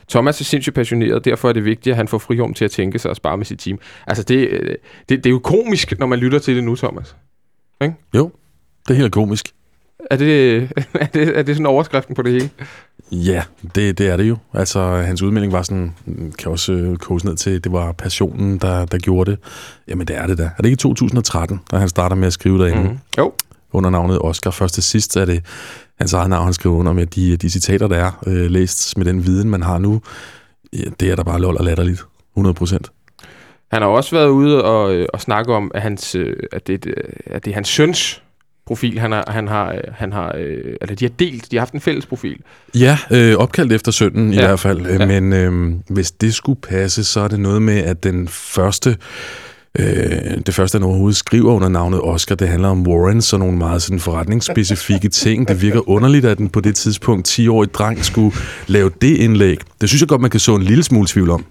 Thomas 0.08 0.40
er 0.40 0.44
sindssygt 0.44 0.74
passioneret, 0.74 1.24
derfor 1.24 1.48
er 1.48 1.52
det 1.52 1.64
vigtigt, 1.64 1.92
at 1.92 1.96
han 1.96 2.08
får 2.08 2.18
frirum 2.18 2.54
til 2.54 2.64
at 2.64 2.70
tænke 2.70 2.98
sig 2.98 3.10
og 3.10 3.16
spare 3.16 3.36
med 3.36 3.46
sit 3.46 3.58
team. 3.58 3.78
Altså, 4.06 4.24
det, 4.24 4.48
øh, 4.48 4.74
det, 5.08 5.08
det 5.08 5.26
er 5.26 5.30
jo 5.30 5.38
komisk, 5.38 5.98
når 5.98 6.06
man 6.06 6.18
lytter 6.18 6.38
til 6.38 6.56
det 6.56 6.64
nu, 6.64 6.76
Thomas. 6.76 7.16
Det 8.88 8.94
er 8.94 8.98
helt 8.98 9.12
komisk. 9.12 9.52
Er 10.10 10.16
det, 10.16 10.62
er 10.94 11.06
det, 11.06 11.38
er 11.38 11.42
det 11.42 11.56
sådan 11.56 11.66
overskriften 11.66 12.14
på 12.14 12.22
det 12.22 12.32
hele? 12.32 12.50
Ja, 13.12 13.42
det, 13.74 13.98
det 13.98 14.08
er 14.08 14.16
det 14.16 14.28
jo. 14.28 14.36
Altså, 14.54 14.80
hans 14.80 15.22
udmelding 15.22 15.52
var 15.52 15.62
sådan, 15.62 15.94
kan 16.38 16.50
også 16.50 16.72
øh, 16.72 16.96
koges 16.96 17.24
ned 17.24 17.36
til, 17.36 17.64
det 17.64 17.72
var 17.72 17.92
passionen, 17.92 18.58
der, 18.58 18.84
der 18.84 18.98
gjorde 18.98 19.30
det. 19.30 19.38
Jamen, 19.88 20.06
det 20.06 20.16
er 20.16 20.26
det 20.26 20.38
da. 20.38 20.42
Er 20.42 20.62
det 20.62 20.64
ikke 20.64 20.72
i 20.72 20.76
2013, 20.76 21.60
da 21.70 21.76
han 21.76 21.88
starter 21.88 22.16
med 22.16 22.26
at 22.26 22.32
skrive 22.32 22.58
derinde? 22.58 22.88
Mm. 22.90 22.98
Jo. 23.18 23.32
Under 23.72 23.90
navnet 23.90 24.18
Oscar. 24.20 24.50
Først 24.50 24.74
til 24.74 24.82
sidst 24.82 25.16
er 25.16 25.24
det 25.24 25.44
hans 25.98 26.12
eget 26.12 26.30
navn, 26.30 26.44
han 26.44 26.54
skriver 26.54 26.76
under 26.76 26.92
med 26.92 27.06
de, 27.06 27.36
de 27.36 27.50
citater, 27.50 27.88
der 27.88 27.96
er 27.96 28.10
øh, 28.26 28.50
læst 28.50 28.98
med 28.98 29.06
den 29.06 29.26
viden, 29.26 29.50
man 29.50 29.62
har 29.62 29.78
nu. 29.78 30.02
Ja, 30.72 30.84
det 31.00 31.10
er 31.10 31.16
da 31.16 31.22
bare 31.22 31.40
lol 31.40 31.56
og 31.56 31.64
latterligt. 31.64 32.04
100 32.34 32.54
procent. 32.54 32.90
Han 33.72 33.82
har 33.82 33.88
også 33.88 34.16
været 34.16 34.28
ude 34.28 34.64
og, 34.64 34.94
øh, 34.94 35.06
og 35.12 35.20
snakke 35.20 35.54
om, 35.54 35.70
at, 35.74 35.82
hans, 35.82 36.14
øh, 36.14 36.36
at, 36.52 36.66
det, 36.66 36.94
at 37.26 37.44
det 37.44 37.50
er 37.50 37.54
hans 37.54 37.68
søns 37.68 38.22
profil, 38.66 38.98
han 38.98 39.12
har, 39.12 39.24
han 39.28 39.48
har, 39.48 39.72
øh, 39.72 39.80
han 39.92 40.12
har 40.12 40.34
øh, 40.38 40.76
eller 40.80 40.94
de 40.94 41.04
har 41.04 41.12
delt, 41.18 41.50
de 41.50 41.56
har 41.56 41.60
haft 41.60 41.74
en 41.74 41.80
fælles 41.80 42.06
profil. 42.06 42.40
Ja, 42.74 42.98
øh, 43.10 43.36
opkaldt 43.36 43.72
efter 43.72 43.92
sønnen 43.92 44.32
ja. 44.32 44.40
i 44.40 44.46
hvert 44.46 44.60
fald. 44.60 44.86
Ja. 44.86 45.06
Men 45.06 45.32
øh, 45.32 45.74
hvis 45.88 46.10
det 46.10 46.34
skulle 46.34 46.60
passe, 46.60 47.04
så 47.04 47.20
er 47.20 47.28
det 47.28 47.40
noget 47.40 47.62
med, 47.62 47.78
at 47.78 48.02
den 48.02 48.28
første... 48.28 48.90
Øh, 48.90 48.96
det 50.46 50.54
første, 50.54 50.76
han 50.78 50.82
overhovedet 50.86 51.16
skriver 51.16 51.52
under 51.52 51.68
navnet 51.68 52.00
Oscar, 52.02 52.34
det 52.34 52.48
handler 52.48 52.68
om 52.68 52.86
Warrens 52.86 53.32
og 53.32 53.38
nogle 53.38 53.58
meget 53.58 53.82
sådan 53.82 54.00
forretningsspecifikke 54.00 55.08
ting. 55.24 55.48
Det 55.48 55.62
virker 55.62 55.88
underligt, 55.88 56.24
at 56.24 56.38
den 56.38 56.48
på 56.48 56.60
det 56.60 56.74
tidspunkt 56.74 57.28
10-årig 57.28 57.74
dreng 57.74 58.04
skulle 58.04 58.36
lave 58.66 58.90
det 59.00 59.16
indlæg. 59.16 59.58
Det 59.80 59.88
synes 59.88 60.00
jeg 60.02 60.08
godt, 60.08 60.20
man 60.20 60.30
kan 60.30 60.40
så 60.40 60.54
en 60.54 60.62
lille 60.62 60.84
smule 60.84 61.06
tvivl 61.06 61.30
om. 61.30 61.44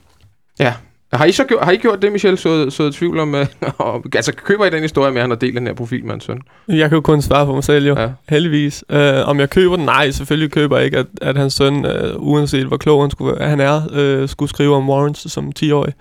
Ja. 0.59 0.73
Har 1.13 1.25
I 1.25 1.31
så 1.31 1.43
gjort, 1.43 1.63
har 1.63 1.71
I 1.71 1.77
gjort 1.77 2.01
det, 2.01 2.11
Michelle, 2.11 2.37
så, 2.37 2.69
så 2.69 2.91
tvivl 2.91 3.19
om, 3.19 3.35
øh, 3.35 3.45
og, 3.77 4.03
altså 4.15 4.31
køber 4.45 4.65
I 4.65 4.69
den 4.69 4.81
historie 4.81 5.11
med, 5.11 5.17
at 5.19 5.23
han 5.23 5.29
har 5.29 5.37
delt 5.37 5.55
den 5.55 5.67
her 5.67 5.73
profil 5.73 6.03
med 6.03 6.11
hans 6.11 6.23
søn? 6.23 6.39
Jeg 6.67 6.89
kan 6.89 6.95
jo 6.95 7.01
kun 7.01 7.21
svare 7.21 7.45
for 7.45 7.53
mig 7.53 7.63
selv 7.63 7.87
jo, 7.87 7.95
Ja. 7.99 8.09
heldigvis. 8.29 8.83
Uh, 8.93 8.99
om 9.29 9.39
jeg 9.39 9.49
køber 9.49 9.75
den? 9.75 9.85
Nej, 9.85 10.11
selvfølgelig 10.11 10.51
køber 10.51 10.77
jeg 10.77 10.85
ikke, 10.85 10.97
at, 10.97 11.05
at 11.21 11.37
hans 11.37 11.53
søn, 11.53 11.75
uh, 11.85 11.91
uanset 12.17 12.65
hvor 12.65 12.77
klog 12.77 13.03
han, 13.03 13.11
skulle, 13.11 13.43
han 13.45 13.59
er, 13.59 14.21
uh, 14.21 14.29
skulle 14.29 14.49
skrive 14.49 14.75
om 14.75 14.89
Warrens 14.89 15.25
som 15.27 15.51
10-årig. 15.59 15.93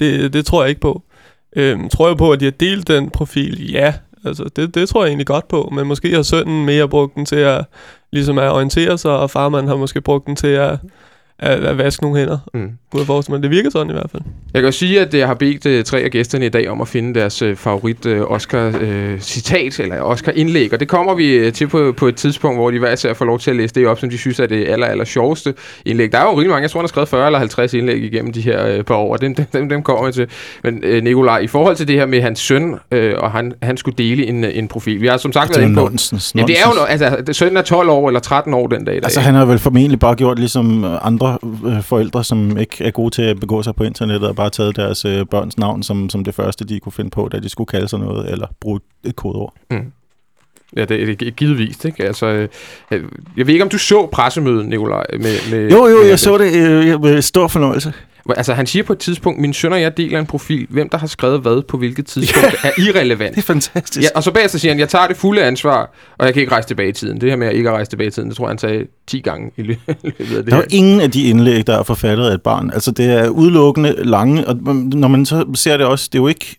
Det, 0.00 0.32
det 0.32 0.46
tror 0.46 0.62
jeg 0.62 0.68
ikke 0.68 0.80
på. 0.80 1.02
Øhm, 1.56 1.88
tror 1.88 2.08
jeg 2.08 2.16
på, 2.16 2.32
at 2.32 2.40
de 2.40 2.44
har 2.44 2.50
delt 2.50 2.88
den 2.88 3.10
profil? 3.10 3.70
Ja, 3.72 3.94
altså 4.24 4.44
det, 4.56 4.74
det 4.74 4.88
tror 4.88 5.02
jeg 5.04 5.08
egentlig 5.08 5.26
godt 5.26 5.48
på. 5.48 5.72
Men 5.72 5.86
måske 5.86 6.14
har 6.14 6.22
sønnen 6.22 6.66
mere 6.66 6.88
brugt 6.88 7.14
den 7.14 7.24
til 7.24 7.36
at, 7.36 7.64
ligesom 8.12 8.38
at 8.38 8.52
orientere 8.52 8.98
sig, 8.98 9.10
og 9.10 9.30
farmand 9.30 9.68
har 9.68 9.76
måske 9.76 10.00
brugt 10.00 10.26
den 10.26 10.36
til 10.36 10.46
at, 10.46 10.78
at, 11.38 11.64
at 11.64 11.78
vaske 11.78 12.02
nogle 12.02 12.18
hænder. 12.18 12.38
Mm. 12.54 12.60
Kunne 12.60 13.00
jeg 13.00 13.06
forestille 13.06 13.34
mig. 13.34 13.42
Det 13.42 13.50
virker 13.50 13.70
sådan 13.70 13.90
i 13.90 13.92
hvert 13.92 14.10
fald. 14.10 14.22
Jeg 14.54 14.62
kan 14.62 14.68
jo 14.68 14.72
sige, 14.72 15.00
at 15.00 15.14
jeg 15.14 15.26
har 15.26 15.34
bedt 15.34 15.66
uh, 15.66 15.84
tre 15.84 16.00
af 16.00 16.10
gæsterne 16.10 16.46
i 16.46 16.48
dag 16.48 16.68
om 16.68 16.80
at 16.80 16.88
finde 16.88 17.20
deres 17.20 17.42
uh, 17.42 17.56
favorit 17.56 18.06
uh, 18.06 18.30
Oscar-citat, 18.30 19.80
eller 19.80 20.00
Oscar-indlæg, 20.00 20.72
og 20.72 20.80
det 20.80 20.88
kommer 20.88 21.14
vi 21.14 21.46
uh, 21.46 21.52
til 21.52 21.68
på, 21.68 21.94
på 21.96 22.06
et 22.06 22.16
tidspunkt, 22.16 22.58
hvor 22.58 22.70
de 22.70 22.78
hver 22.78 22.92
især 22.92 23.14
får 23.14 23.24
lov 23.24 23.38
til 23.38 23.50
at 23.50 23.56
læse 23.56 23.74
det 23.74 23.86
op, 23.86 23.98
som 23.98 24.10
de 24.10 24.18
synes 24.18 24.40
er 24.40 24.46
det 24.46 24.68
aller, 24.68 24.86
aller 24.86 25.04
sjoveste 25.04 25.54
indlæg. 25.84 26.12
Der 26.12 26.18
er 26.18 26.22
jo 26.22 26.30
rigtig 26.30 26.50
mange, 26.50 26.62
jeg 26.62 26.70
tror, 26.70 26.80
han 26.80 26.84
har 26.84 26.88
skrevet 26.88 27.08
40 27.08 27.26
eller 27.26 27.38
50 27.38 27.74
indlæg 27.74 28.04
igennem 28.04 28.32
de 28.32 28.40
her 28.40 28.78
uh, 28.78 28.84
par 28.84 28.94
år, 28.94 29.12
og 29.12 29.20
dem, 29.20 29.34
dem, 29.34 29.46
dem, 29.52 29.68
dem 29.68 29.82
kommer 29.82 30.06
vi 30.06 30.12
til. 30.12 30.26
Men 30.64 30.84
uh, 30.84 31.02
Nikolaj, 31.02 31.38
i 31.38 31.46
forhold 31.46 31.76
til 31.76 31.88
det 31.88 31.96
her 31.96 32.06
med 32.06 32.22
hans 32.22 32.38
søn, 32.38 32.72
uh, 32.72 32.78
og 33.18 33.30
han, 33.30 33.52
han 33.62 33.76
skulle 33.76 33.94
dele 33.98 34.26
en, 34.26 34.44
en 34.44 34.68
profil, 34.68 35.00
vi 35.00 35.06
har 35.06 35.16
som 35.16 35.32
sagt 35.32 35.48
Det 35.48 35.56
er 35.56 35.60
været 35.60 35.68
inde 35.68 35.80
på... 35.80 35.88
nonsens. 35.88 36.34
Ja, 36.36 36.42
det 36.42 36.58
er 36.58 36.74
jo, 36.78 36.84
altså, 36.84 37.32
sønnen 37.32 37.56
er 37.56 37.62
12 37.62 37.88
år 37.88 38.08
eller 38.08 38.20
13 38.20 38.54
år 38.54 38.66
den 38.66 38.84
dag 38.84 38.94
i 38.94 38.98
dag. 38.98 39.04
Altså, 39.04 39.20
han 39.20 39.34
har 39.34 39.44
vel 39.44 39.58
formentlig 39.58 39.98
bare 39.98 40.14
gjort 40.14 40.38
ligesom 40.38 40.84
øh, 40.84 41.06
andre 41.26 41.76
øh, 41.76 41.82
forældre, 41.82 42.24
som 42.24 42.58
ikke 42.58 42.84
er 42.84 42.90
gode 42.90 43.10
til 43.10 43.22
at 43.22 43.40
begå 43.40 43.62
sig 43.62 43.74
på 43.74 43.84
internettet, 43.84 44.28
og 44.28 44.36
bare 44.36 44.50
taget 44.50 44.76
deres 44.76 45.04
øh, 45.04 45.26
børns 45.26 45.58
navn 45.58 45.82
som, 45.82 46.10
som 46.10 46.24
det 46.24 46.34
første, 46.34 46.64
de 46.64 46.80
kunne 46.80 46.92
finde 46.92 47.10
på, 47.10 47.28
da 47.32 47.38
de 47.38 47.48
skulle 47.48 47.68
kalde 47.68 47.88
sig 47.88 47.98
noget, 47.98 48.32
eller 48.32 48.46
bruge 48.60 48.80
et 49.04 49.16
kodeord. 49.16 49.54
Ja, 50.76 50.84
det 50.84 51.22
er 51.26 51.30
givetvis, 51.30 51.84
ikke? 51.84 52.04
Altså, 52.04 52.26
øh, 52.26 52.48
jeg 53.36 53.46
ved 53.46 53.54
ikke, 53.54 53.64
om 53.64 53.70
du 53.70 53.78
så 53.78 54.06
pressemødet, 54.12 54.66
Nikolaj, 54.66 55.06
med, 55.12 55.50
med 55.50 55.70
Jo, 55.70 55.86
jo, 55.86 55.96
med 55.96 56.08
jeg 56.08 56.18
så 56.18 56.38
det 56.38 56.54
øh, 56.54 57.02
med 57.02 57.22
stor 57.22 57.48
fornøjelse. 57.48 57.92
Altså, 58.36 58.54
han 58.54 58.66
siger 58.66 58.82
på 58.82 58.92
et 58.92 58.98
tidspunkt, 58.98 59.40
min 59.40 59.52
søn 59.54 59.72
og 59.72 59.80
jeg 59.80 59.96
deler 59.96 60.18
en 60.18 60.26
profil. 60.26 60.66
Hvem 60.70 60.88
der 60.88 60.98
har 60.98 61.06
skrevet 61.06 61.40
hvad 61.40 61.62
på 61.62 61.78
hvilket 61.78 62.06
tidspunkt 62.06 62.54
er 62.64 62.70
irrelevant. 62.88 63.34
Det 63.34 63.42
er 63.42 63.46
fantastisk. 63.46 64.02
Ja, 64.02 64.08
og 64.14 64.22
så 64.22 64.30
bagefter 64.32 64.58
siger 64.58 64.72
han, 64.72 64.78
jeg 64.78 64.88
tager 64.88 65.06
det 65.06 65.16
fulde 65.16 65.42
ansvar, 65.42 65.94
og 66.18 66.26
jeg 66.26 66.34
kan 66.34 66.40
ikke 66.40 66.52
rejse 66.52 66.68
tilbage 66.68 66.88
i 66.88 66.92
tiden. 66.92 67.20
Det 67.20 67.28
her 67.30 67.36
med 67.36 67.46
at 67.46 67.54
ikke 67.54 67.70
rejse 67.70 67.90
tilbage 67.90 68.08
i 68.08 68.10
tiden, 68.10 68.28
det 68.28 68.36
tror 68.36 68.44
jeg, 68.46 68.50
han 68.50 68.58
sagde 68.58 68.86
10 69.06 69.20
gange 69.20 69.50
i 69.56 69.62
lø- 69.62 69.66
løbet 70.18 70.36
af 70.36 70.42
det 70.44 70.46
Der 70.46 70.52
er 70.52 70.60
her. 70.60 70.66
ingen 70.70 71.00
af 71.00 71.10
de 71.10 71.22
indlæg, 71.22 71.66
der 71.66 71.78
er 71.78 71.82
forfattet 71.82 72.26
af 72.26 72.34
et 72.34 72.42
barn. 72.42 72.70
Altså, 72.74 72.90
det 72.90 73.06
er 73.06 73.28
udelukkende 73.28 73.94
lange, 74.04 74.46
og 74.48 74.56
når 74.74 75.08
man 75.08 75.26
så 75.26 75.44
ser 75.54 75.76
det 75.76 75.86
også, 75.86 76.08
det 76.12 76.18
er 76.18 76.22
jo 76.22 76.28
ikke... 76.28 76.56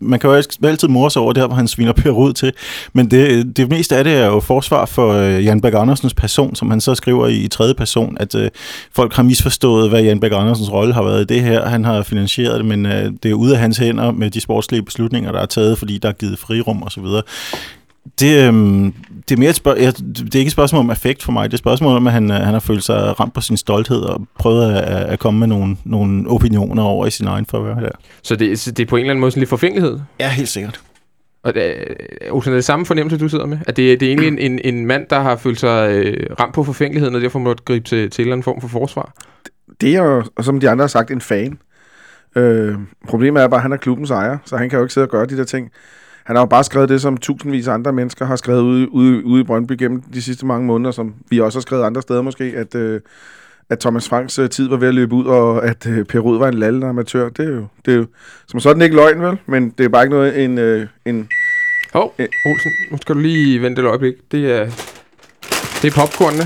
Man 0.00 0.18
kan 0.18 0.30
jo 0.30 0.42
altid 0.64 0.88
morse 0.88 1.20
over 1.20 1.32
det 1.32 1.42
her, 1.42 1.46
hvor 1.46 1.56
han 1.56 1.68
sviner 1.68 1.92
Per 1.92 2.10
Rud 2.10 2.32
til, 2.32 2.52
men 2.92 3.10
det, 3.10 3.56
det 3.56 3.70
meste 3.70 3.96
af 3.96 4.04
det 4.04 4.12
er 4.12 4.26
jo 4.26 4.40
forsvar 4.40 4.86
for 4.86 5.12
øh, 5.12 5.44
Jan 5.44 5.60
Berg 5.60 5.74
Andersens 5.74 6.14
person, 6.14 6.54
som 6.54 6.70
han 6.70 6.80
så 6.80 6.94
skriver 6.94 7.26
i, 7.26 7.36
i 7.36 7.48
tredje 7.48 7.74
person, 7.74 8.16
at 8.20 8.34
øh, 8.34 8.50
folk 8.92 9.14
har 9.14 9.22
misforstået, 9.22 9.88
hvad 9.88 10.02
Jan 10.02 10.20
Berg 10.20 10.32
Andersens 10.32 10.72
rolle 10.72 10.94
har 10.94 11.02
været 11.02 11.20
i 11.20 11.34
det 11.34 11.42
her. 11.42 11.68
Han 11.68 11.84
har 11.84 12.02
finansieret 12.02 12.58
det, 12.58 12.66
men 12.66 12.86
øh, 12.86 13.12
det 13.22 13.30
er 13.30 13.34
ude 13.34 13.54
af 13.54 13.60
hans 13.60 13.78
hænder 13.78 14.12
med 14.12 14.30
de 14.30 14.40
sportslige 14.40 14.82
beslutninger, 14.82 15.32
der 15.32 15.40
er 15.40 15.46
taget, 15.46 15.78
fordi 15.78 15.98
der 15.98 16.08
er 16.08 16.12
givet 16.12 16.38
frirum 16.38 16.82
osv. 16.82 17.04
Det, 18.20 18.46
øhm, 18.48 18.94
det 19.28 19.34
er 19.34 19.38
mere 19.38 19.50
et, 19.50 19.56
spørg- 19.56 19.78
jeg, 19.82 19.92
det 19.98 20.34
er 20.34 20.38
ikke 20.38 20.48
et 20.48 20.52
spørgsmål 20.52 20.78
om 20.80 20.90
affekt 20.90 21.22
for 21.22 21.32
mig. 21.32 21.44
Det 21.44 21.52
er 21.52 21.56
et 21.56 21.58
spørgsmål 21.58 21.96
om, 21.96 22.06
at 22.06 22.12
han, 22.12 22.30
øh, 22.30 22.36
han 22.36 22.52
har 22.52 22.60
følt 22.60 22.84
sig 22.84 23.20
ramt 23.20 23.34
på 23.34 23.40
sin 23.40 23.56
stolthed 23.56 24.00
og 24.00 24.26
prøvet 24.38 24.72
at, 24.74 24.82
at 25.04 25.18
komme 25.18 25.40
med 25.40 25.46
nogle, 25.46 25.76
nogle 25.84 26.30
opinioner 26.30 26.82
over 26.82 27.06
i 27.06 27.10
sin 27.10 27.26
egen 27.26 27.46
forvør 27.46 27.74
der. 27.74 27.90
Så 28.22 28.36
det, 28.36 28.58
så 28.58 28.70
det 28.70 28.82
er 28.82 28.86
på 28.86 28.96
en 28.96 29.00
eller 29.00 29.10
anden 29.10 29.20
måde 29.20 29.30
sådan 29.30 29.40
lidt 29.40 29.48
forfængelighed. 29.50 29.98
Ja, 30.20 30.28
helt 30.28 30.48
sikkert. 30.48 30.80
Og 31.42 31.54
det, 31.54 31.66
er- 31.66 31.84
Olsen, 32.30 32.52
er 32.52 32.56
det 32.56 32.64
samme 32.64 32.86
fornemmelse, 32.86 33.18
du 33.18 33.28
sidder 33.28 33.46
med? 33.46 33.58
At 33.66 33.76
det, 33.76 34.00
det 34.00 34.06
er 34.06 34.10
egentlig 34.16 34.28
en, 34.46 34.52
en, 34.52 34.74
en 34.74 34.86
mand, 34.86 35.06
der 35.10 35.20
har 35.20 35.36
følt 35.36 35.60
sig 35.60 35.90
øh, 35.90 36.26
ramt 36.40 36.54
på 36.54 36.64
forfængeligheden, 36.64 37.14
og 37.14 37.20
derfor 37.20 37.38
måtte 37.38 37.62
gribe 37.64 37.88
til, 37.88 38.10
til 38.10 38.22
en 38.22 38.26
eller 38.26 38.32
anden 38.32 38.44
form 38.44 38.60
for 38.60 38.68
forsvar? 38.68 39.12
Det 39.80 39.96
er 39.96 40.02
jo, 40.02 40.22
som 40.40 40.60
de 40.60 40.70
andre 40.70 40.82
har 40.82 40.88
sagt, 40.88 41.10
en 41.10 41.20
fan. 41.20 41.58
Øh, 42.36 42.74
problemet 43.08 43.42
er 43.42 43.48
bare, 43.48 43.58
at 43.58 43.62
han 43.62 43.72
er 43.72 43.76
klubbens 43.76 44.10
ejer, 44.10 44.38
så 44.44 44.56
han 44.56 44.70
kan 44.70 44.76
jo 44.78 44.84
ikke 44.84 44.94
sidde 44.94 45.04
og 45.04 45.10
gøre 45.10 45.26
de 45.26 45.36
der 45.36 45.44
ting. 45.44 45.70
Han 46.30 46.36
har 46.36 46.42
jo 46.42 46.46
bare 46.46 46.64
skrevet 46.64 46.88
det, 46.88 47.00
som 47.00 47.16
tusindvis 47.16 47.68
af 47.68 47.74
andre 47.74 47.92
mennesker 47.92 48.24
har 48.26 48.36
skrevet 48.36 48.62
ude, 48.62 48.92
ude, 48.92 49.24
ude 49.24 49.40
i 49.40 49.44
Brøndby 49.44 49.72
gennem 49.78 50.02
de 50.02 50.22
sidste 50.22 50.46
mange 50.46 50.66
måneder, 50.66 50.90
som 50.90 51.14
vi 51.30 51.40
også 51.40 51.58
har 51.58 51.60
skrevet 51.60 51.84
andre 51.84 52.02
steder 52.02 52.22
måske, 52.22 52.44
at, 52.56 52.74
øh, 52.74 53.00
at 53.70 53.78
Thomas 53.78 54.08
Franks 54.08 54.38
øh, 54.38 54.50
tid 54.50 54.68
var 54.68 54.76
ved 54.76 54.88
at 54.88 54.94
løbe 54.94 55.14
ud, 55.14 55.24
og 55.24 55.64
at 55.64 55.86
øh, 55.86 56.04
Per 56.04 56.18
Rud 56.18 56.38
var 56.38 56.48
en 56.48 56.54
lallende 56.54 56.86
amatør. 56.86 57.28
Det 57.28 57.44
er 57.44 57.50
jo, 57.50 57.66
det 57.86 57.94
er 57.94 57.96
jo 57.96 58.06
som 58.46 58.60
sådan 58.60 58.82
ikke 58.82 58.96
løgn, 58.96 59.22
vel? 59.22 59.38
Men 59.46 59.70
det 59.78 59.84
er 59.84 59.88
bare 59.88 60.02
ikke 60.02 60.14
noget, 60.14 60.44
en, 60.44 60.58
øh, 60.58 60.86
en 61.04 61.28
Hov, 61.92 62.14
Øh. 62.18 62.28
Olsen, 62.46 62.70
nu 62.90 62.98
skal 63.02 63.14
du 63.14 63.20
lige 63.20 63.62
vente 63.62 63.82
et 63.82 63.88
øjeblik. 63.88 64.14
Det 64.32 64.52
er, 64.52 64.64
det 65.82 65.96
er 65.96 66.00
popcornene. 66.00 66.44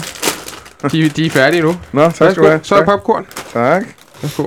De, 0.93 1.09
de 1.09 1.26
er 1.26 1.31
færdige 1.31 1.62
nu. 1.62 1.75
Nå, 1.93 2.11
tak 2.11 2.31
skal 2.31 2.43
du 2.43 2.49
have. 2.49 2.61
Så 2.62 2.75
er 2.75 2.79
der 2.79 2.87
popcorn. 2.87 3.26
Tak. 3.53 3.85
Værsgo. 4.23 4.47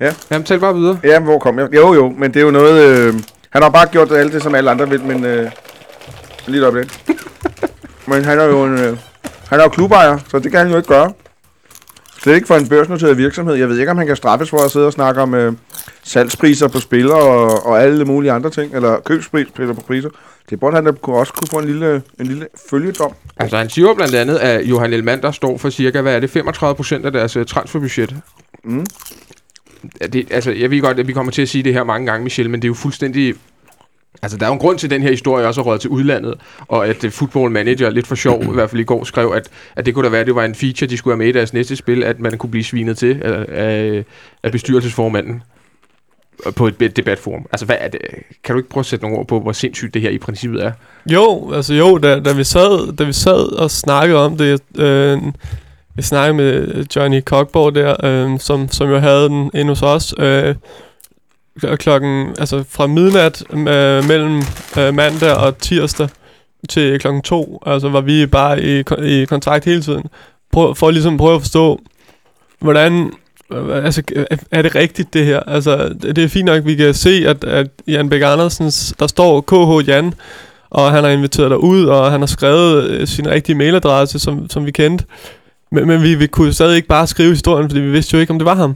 Ja. 0.00 0.12
Jamen, 0.30 0.44
tal 0.44 0.60
bare 0.60 0.74
videre. 0.74 0.98
Ja, 1.04 1.20
hvor 1.20 1.38
kom 1.38 1.58
jeg? 1.58 1.74
Jo, 1.74 1.94
jo, 1.94 2.08
men 2.18 2.34
det 2.34 2.40
er 2.40 2.44
jo 2.44 2.50
noget... 2.50 2.98
Øh, 2.98 3.14
han 3.58 3.62
har 3.62 3.70
bare 3.70 3.86
gjort 3.86 4.12
alt 4.12 4.32
det, 4.32 4.42
som 4.42 4.54
alle 4.54 4.70
andre 4.70 4.88
vil, 4.88 5.04
men... 5.04 5.24
Øh, 5.24 5.50
lige 6.46 6.66
op 6.66 6.74
det. 6.74 7.00
men 8.08 8.24
han 8.24 8.38
er 8.38 8.44
jo 8.44 8.64
en... 8.64 8.78
Øh, 8.78 8.96
han 9.48 9.60
er 9.60 9.62
jo 9.62 9.68
klubejer, 9.68 10.18
så 10.28 10.38
det 10.38 10.50
kan 10.50 10.60
han 10.60 10.70
jo 10.70 10.76
ikke 10.76 10.88
gøre. 10.88 11.12
Er 12.26 12.34
ikke 12.34 12.46
for 12.46 12.54
en 12.54 12.68
børsnoteret 12.68 13.18
virksomhed. 13.18 13.54
Jeg 13.54 13.68
ved 13.68 13.78
ikke, 13.78 13.90
om 13.90 13.98
han 13.98 14.06
kan 14.06 14.16
straffes 14.16 14.50
for 14.50 14.58
at 14.58 14.70
sidde 14.70 14.86
og 14.86 14.92
snakke 14.92 15.20
om 15.20 15.34
øh, 15.34 15.52
salgspriser 16.02 16.68
på 16.68 16.80
spillere 16.80 17.18
og, 17.18 17.66
og 17.66 17.82
alle 17.82 18.04
mulige 18.04 18.32
andre 18.32 18.50
ting, 18.50 18.74
eller 18.74 19.00
købspriser 19.00 19.72
på 19.72 19.80
priser. 19.80 20.10
Det 20.50 20.60
burde 20.60 20.74
han 20.74 20.84
da 20.84 20.92
også 21.02 21.32
kunne 21.32 21.48
få 21.50 21.58
en 21.58 21.64
lille, 21.64 22.02
en 22.20 22.26
lille 22.26 22.46
følgetom. 22.70 23.14
Altså, 23.36 23.56
han 23.56 23.70
siger 23.70 23.88
jo 23.88 23.94
blandt 23.94 24.14
andet, 24.14 24.36
at 24.36 24.64
Johan 24.64 24.92
Elmander 24.92 25.30
står 25.30 25.58
for 25.58 25.70
cirka, 25.70 26.00
hvad 26.00 26.14
er 26.14 26.20
det, 26.20 26.30
35 26.30 26.74
procent 26.74 27.06
af 27.06 27.12
deres 27.12 27.36
uh, 27.36 27.44
transferbudget. 27.44 28.16
Mm. 28.64 28.86
Det, 30.12 30.28
altså, 30.30 30.50
jeg 30.50 30.70
ved 30.70 30.80
godt, 30.80 30.98
at 30.98 31.08
vi 31.08 31.12
kommer 31.12 31.32
til 31.32 31.42
at 31.42 31.48
sige 31.48 31.64
det 31.64 31.74
her 31.74 31.84
mange 31.84 32.06
gange, 32.06 32.24
Michel, 32.24 32.50
men 32.50 32.62
det 32.62 32.66
er 32.66 32.70
jo 32.70 32.74
fuldstændig... 32.74 33.34
Altså, 34.22 34.38
der 34.38 34.44
er 34.44 34.48
jo 34.48 34.52
en 34.52 34.58
grund 34.58 34.78
til, 34.78 34.86
at 34.86 34.90
den 34.90 35.02
her 35.02 35.10
historie 35.10 35.46
også 35.46 35.60
er 35.60 35.64
røget 35.64 35.80
til 35.80 35.90
udlandet, 35.90 36.34
og 36.68 36.86
at 36.86 37.04
øh, 37.04 37.10
Football 37.10 37.50
Manager, 37.50 37.90
lidt 37.90 38.06
for 38.06 38.14
sjov, 38.14 38.42
i 38.42 38.54
hvert 38.54 38.70
fald 38.70 38.80
i 38.80 38.84
går, 38.84 39.04
skrev, 39.04 39.32
at, 39.36 39.48
at 39.76 39.86
det 39.86 39.94
kunne 39.94 40.04
da 40.04 40.10
være, 40.10 40.20
at 40.20 40.26
det 40.26 40.34
var 40.34 40.44
en 40.44 40.54
feature, 40.54 40.90
de 40.90 40.96
skulle 40.96 41.12
have 41.14 41.18
med 41.18 41.28
i 41.28 41.32
deres 41.32 41.52
næste 41.52 41.76
spil, 41.76 42.04
at 42.04 42.20
man 42.20 42.38
kunne 42.38 42.50
blive 42.50 42.64
svinet 42.64 42.98
til 42.98 43.22
af, 43.22 44.04
af, 44.42 44.52
bestyrelsesformanden 44.52 45.42
på 46.56 46.66
et 46.66 46.96
debatforum. 46.96 47.46
Altså, 47.52 47.66
hvad 47.66 47.76
er 47.80 47.88
det? 47.88 48.00
Kan 48.44 48.52
du 48.52 48.58
ikke 48.58 48.68
prøve 48.68 48.82
at 48.82 48.86
sætte 48.86 49.04
nogle 49.04 49.18
ord 49.18 49.26
på, 49.26 49.40
hvor 49.40 49.52
sindssygt 49.52 49.94
det 49.94 50.02
her 50.02 50.10
i 50.10 50.18
princippet 50.18 50.64
er? 50.64 50.72
Jo, 51.06 51.52
altså 51.54 51.74
jo, 51.74 51.98
da, 51.98 52.20
da, 52.20 52.32
vi, 52.32 52.44
sad, 52.44 52.96
da 52.96 53.04
vi 53.04 53.12
sad 53.12 53.52
og 53.52 53.70
snakkede 53.70 54.24
om 54.24 54.36
det, 54.36 54.60
øh, 54.78 55.18
jeg 55.98 56.04
snakkede 56.04 56.34
med 56.34 56.74
øh, 56.74 56.86
Johnny 56.96 57.22
Cockborg 57.22 57.74
der, 57.74 57.96
øh, 58.04 58.40
som, 58.40 58.68
som 58.68 58.90
jo 58.90 58.98
havde 58.98 59.28
den 59.28 59.50
inde 59.54 59.70
hos 59.70 59.82
os, 59.82 60.14
øh, 60.18 60.54
klokken, 61.76 62.28
altså 62.38 62.64
fra 62.68 62.86
midnat 62.86 63.44
øh, 63.52 64.08
mellem 64.08 64.42
øh, 64.78 64.94
mandag 64.94 65.34
og 65.34 65.58
tirsdag 65.58 66.08
til 66.68 67.00
klokken 67.00 67.22
to, 67.22 67.62
altså 67.66 67.88
var 67.88 68.00
vi 68.00 68.26
bare 68.26 68.62
i, 68.62 68.84
i 69.02 69.24
kontakt 69.24 69.64
hele 69.64 69.82
tiden, 69.82 70.04
Prøv, 70.52 70.74
for 70.74 70.88
at 70.88 70.94
ligesom 70.94 71.16
prøve 71.16 71.34
at 71.34 71.40
forstå, 71.40 71.80
hvordan, 72.58 73.12
øh, 73.52 73.84
altså 73.84 74.02
øh, 74.12 74.26
er 74.50 74.62
det 74.62 74.74
rigtigt 74.74 75.14
det 75.14 75.26
her? 75.26 75.40
Altså 75.40 75.96
det, 76.02 76.18
er 76.18 76.28
fint 76.28 76.46
nok, 76.46 76.56
at 76.56 76.66
vi 76.66 76.74
kan 76.74 76.94
se, 76.94 77.24
at, 77.26 77.44
at 77.44 77.66
Jan 77.86 78.08
Bæk 78.08 78.22
Andersens, 78.22 78.94
der 78.98 79.06
står 79.06 79.40
KH 79.40 79.88
Jan, 79.88 80.14
og 80.70 80.92
han 80.92 81.04
har 81.04 81.10
inviteret 81.10 81.50
dig 81.50 81.58
ud, 81.58 81.84
og 81.84 82.10
han 82.10 82.20
har 82.20 82.26
skrevet 82.26 82.84
øh, 82.84 83.06
sin 83.06 83.30
rigtige 83.30 83.56
mailadresse, 83.56 84.18
som, 84.18 84.50
som 84.50 84.66
vi 84.66 84.70
kendte. 84.70 85.04
Men, 85.70 85.86
men 85.86 86.02
vi, 86.02 86.14
vi 86.14 86.26
kunne 86.26 86.52
stadig 86.52 86.76
ikke 86.76 86.88
bare 86.88 87.06
skrive 87.06 87.30
historien, 87.30 87.70
fordi 87.70 87.80
vi 87.80 87.90
vidste 87.90 88.14
jo 88.14 88.20
ikke, 88.20 88.30
om 88.30 88.38
det 88.38 88.46
var 88.46 88.54
ham. 88.54 88.74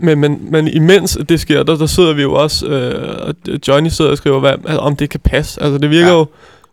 Men, 0.00 0.18
men, 0.20 0.50
men 0.50 0.68
imens 0.68 1.18
det 1.28 1.40
sker, 1.40 1.62
der, 1.62 1.76
der 1.76 1.86
sidder 1.86 2.12
vi 2.12 2.22
jo 2.22 2.32
også, 2.34 2.66
øh, 2.66 3.16
og 3.28 3.34
Johnny 3.68 3.88
sidder 3.88 4.10
og 4.10 4.16
skriver, 4.16 4.40
hvad, 4.40 4.50
altså, 4.52 4.78
om 4.78 4.96
det 4.96 5.10
kan 5.10 5.20
passe. 5.20 5.62
Altså 5.62 5.78
det 5.78 5.90
virker 5.90 6.06
Ja. 6.08 6.18
jo 6.18 6.26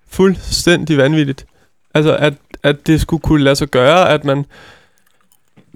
fuldstændig 0.09 0.97
vanvittigt. 0.97 1.45
Altså 1.93 2.15
at, 2.15 2.33
at 2.63 2.87
det 2.87 3.01
skulle 3.01 3.21
kunne 3.21 3.43
lade 3.43 3.55
sig 3.55 3.67
gøre, 3.67 4.09
at 4.09 4.25
man... 4.25 4.45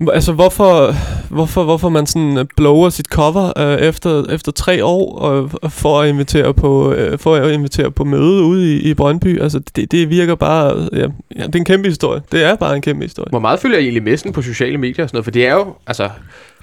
Altså 0.08 0.34
hvorfor, 0.34 0.96
hvorfor, 1.34 1.63
hvorfor 1.63 1.89
man 1.89 2.06
sådan 2.06 2.38
øh, 2.38 2.46
blower 2.58 2.89
sit 2.89 3.06
cover 3.06 3.53
øh, 3.58 3.77
efter, 3.77 4.25
efter 4.29 4.51
tre 4.51 4.86
år 4.86 5.20
og, 5.20 5.51
og 5.62 5.72
for 5.72 6.01
at 6.01 6.10
invitere 6.10 6.53
på 6.53 6.94
øh, 6.94 7.20
for 7.20 7.36
at 7.36 7.51
invitere 7.51 7.91
på 7.91 8.03
møde 8.03 8.44
ude 8.44 8.75
i, 8.75 8.89
i 8.89 8.94
Brøndby. 8.94 9.41
Altså 9.41 9.60
det, 9.75 9.91
det 9.91 10.10
virker 10.10 10.36
bare 10.36 10.88
ja, 10.94 11.08
ja, 11.36 11.46
det 11.46 11.56
er 11.56 11.60
en 11.60 11.65
kæmpe 11.65 11.88
historie. 11.88 12.22
Det 12.32 12.44
er 12.44 12.56
bare 12.56 12.75
en 12.75 12.82
kæmpe 12.82 13.06
historie. 13.06 13.29
Hvor 13.29 13.39
meget 13.39 13.60
følger 13.60 13.77
I 13.77 13.82
egentlig 13.82 14.03
med 14.03 14.34
på 14.34 14.41
sociale 14.41 14.77
medier 14.77 15.03
og 15.03 15.10
sådan 15.10 15.15
noget? 15.15 15.25
For 15.25 15.32
det 15.32 15.48
er 15.48 15.53
jo, 15.53 15.74
altså, 15.88 16.10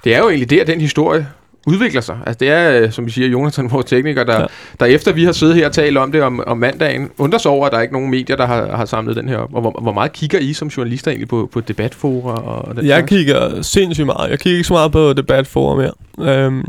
det 0.03 0.15
er 0.15 0.19
jo 0.19 0.29
egentlig 0.29 0.49
der, 0.49 0.63
den 0.65 0.81
historie 0.81 1.27
udvikler 1.67 2.01
sig. 2.01 2.17
Altså 2.25 2.37
det 2.39 2.49
er, 2.49 2.81
øh, 2.81 2.91
som 2.91 3.05
vi 3.05 3.11
siger, 3.11 3.27
Jonathan, 3.27 3.71
vores 3.71 3.85
tekniker, 3.85 4.23
der, 4.23 4.39
ja. 4.39 4.45
Der 4.79 4.85
efter 4.85 5.13
vi 5.13 5.23
har 5.23 5.31
siddet 5.31 5.55
her 5.55 5.65
og 5.65 5.71
talt 5.73 5.97
om 5.97 6.11
det 6.11 6.23
om, 6.23 6.43
om 6.47 6.57
mandagen, 6.57 7.09
undrer 7.17 7.39
sig 7.39 7.51
over, 7.51 7.65
at 7.65 7.71
der 7.71 7.77
er 7.77 7.81
ikke 7.81 7.93
nogen 7.93 8.11
medier, 8.11 8.35
der 8.35 8.45
har, 8.45 8.75
har 8.75 8.85
samlet 8.85 9.15
den 9.15 9.29
her 9.29 9.37
op. 9.37 9.53
Og 9.53 9.61
hvor, 9.61 9.79
hvor 9.81 9.93
meget 9.93 10.13
kigger 10.13 10.39
I 10.39 10.53
som 10.53 10.67
journalister 10.67 11.11
egentlig 11.11 11.27
på, 11.27 11.49
på 11.53 11.59
debatfora 11.61 12.33
og 12.35 12.75
den 12.75 12.85
Jeg 12.85 12.97
slags? 12.97 13.09
kigger 13.09 13.61
sindssygt 13.61 14.05
meget. 14.05 14.29
Jeg 14.29 14.39
kigger 14.39 14.57
ikke 14.57 14.67
så 14.67 14.73
meget 14.73 14.91
på 14.91 15.13
debatforum 15.13 15.77
mere. 15.77 15.91
Øhm, 16.35 16.63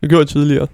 det 0.00 0.08
gjorde 0.08 0.20
jeg 0.22 0.28
tidligere. 0.28 0.66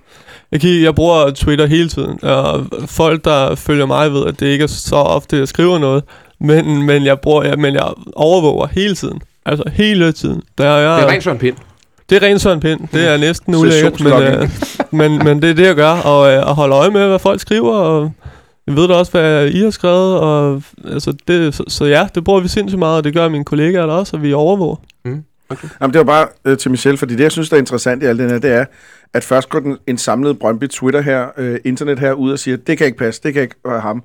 Jeg, 0.53 0.61
kigger, 0.61 0.83
jeg 0.83 0.95
bruger 0.95 1.31
Twitter 1.31 1.67
hele 1.67 1.89
tiden, 1.89 2.19
og 2.25 2.67
folk, 2.87 3.25
der 3.25 3.55
følger 3.55 3.87
mig, 3.87 4.13
ved, 4.13 4.27
at 4.27 4.41
det 4.41 4.47
ikke 4.47 4.63
er 4.63 4.67
så 4.67 4.97
ofte, 4.97 5.37
jeg 5.37 5.49
skriver 5.49 5.79
noget, 5.79 6.05
men, 6.41 6.83
men, 6.83 7.05
jeg, 7.05 7.21
bruger, 7.21 7.43
jeg, 7.43 7.59
men 7.59 7.75
jeg 7.75 7.85
overvåger 8.17 8.67
hele 8.73 8.95
tiden. 8.95 9.21
Altså 9.47 9.65
hele 9.73 10.13
tiden. 10.13 10.43
Der 10.59 10.65
er, 10.65 10.95
Det 10.97 11.05
er 11.05 11.09
rent 11.09 11.25
Søren 11.25 11.39
Pind. 11.39 11.57
Det 12.11 12.17
er 12.17 12.23
rent 12.23 12.41
Søren 12.41 12.61
Pind. 12.61 12.81
Det 12.93 13.09
er 13.09 13.17
næsten 13.17 13.55
ulækkert, 13.55 14.01
men, 14.01 14.13
øh, 14.13 14.51
men, 14.91 15.25
men 15.25 15.43
det 15.43 15.51
er 15.51 15.55
det, 15.55 15.67
jeg 15.67 15.75
gør. 15.75 15.91
Og, 15.91 16.33
øh, 16.33 16.47
og 16.47 16.55
holde 16.55 16.75
øje 16.75 16.91
med, 16.91 17.09
hvad 17.09 17.19
folk 17.19 17.41
skriver, 17.41 17.73
og 17.73 18.13
jeg 18.67 18.77
ved 18.77 18.89
da 18.89 18.95
også, 18.95 19.13
hvad 19.13 19.49
I 19.49 19.61
har 19.61 19.71
skrevet. 19.71 20.19
Og, 20.19 20.63
altså 20.85 21.15
det, 21.29 21.55
så, 21.55 21.65
så 21.69 21.85
ja, 21.85 22.09
det 22.15 22.25
bruger 22.25 22.41
vi 22.41 22.49
sindssygt 22.49 22.79
meget, 22.79 22.97
og 22.97 23.05
det 23.05 23.15
gør 23.15 23.29
mine 23.29 23.45
kollegaer 23.45 23.87
der 23.87 23.95
også, 23.95 24.17
og 24.17 24.23
vi 24.23 24.33
overvåger. 24.33 24.77
Jamen, 25.81 25.93
det 25.93 25.99
var 25.99 26.05
bare 26.05 26.27
øh, 26.45 26.59
til 26.59 26.71
Michel, 26.71 26.97
fordi 26.97 27.17
det, 27.17 27.23
jeg 27.23 27.33
synes, 27.33 27.49
der 27.49 27.57
er 27.57 27.61
interessant 27.61 28.03
i 28.03 28.07
alt 28.07 28.19
det 28.19 28.31
her, 28.31 28.39
det 28.39 28.53
er, 28.53 28.65
at 29.15 29.25
først 29.25 29.49
går 29.49 29.61
den, 29.61 29.77
en 29.87 29.99
samlet 29.99 30.39
Brøndby 30.39 30.69
Twitter 30.69 31.01
her, 31.01 31.27
øh, 31.37 31.59
internet 31.65 31.99
her, 31.99 32.13
ud 32.13 32.33
og 32.33 32.39
siger, 32.39 32.57
det 32.57 32.79
kan 32.79 32.87
ikke 32.87 32.99
passe, 32.99 33.21
det 33.23 33.35
kan 33.35 33.43
ikke 33.43 33.55
være 33.65 33.81
ham. 33.81 34.03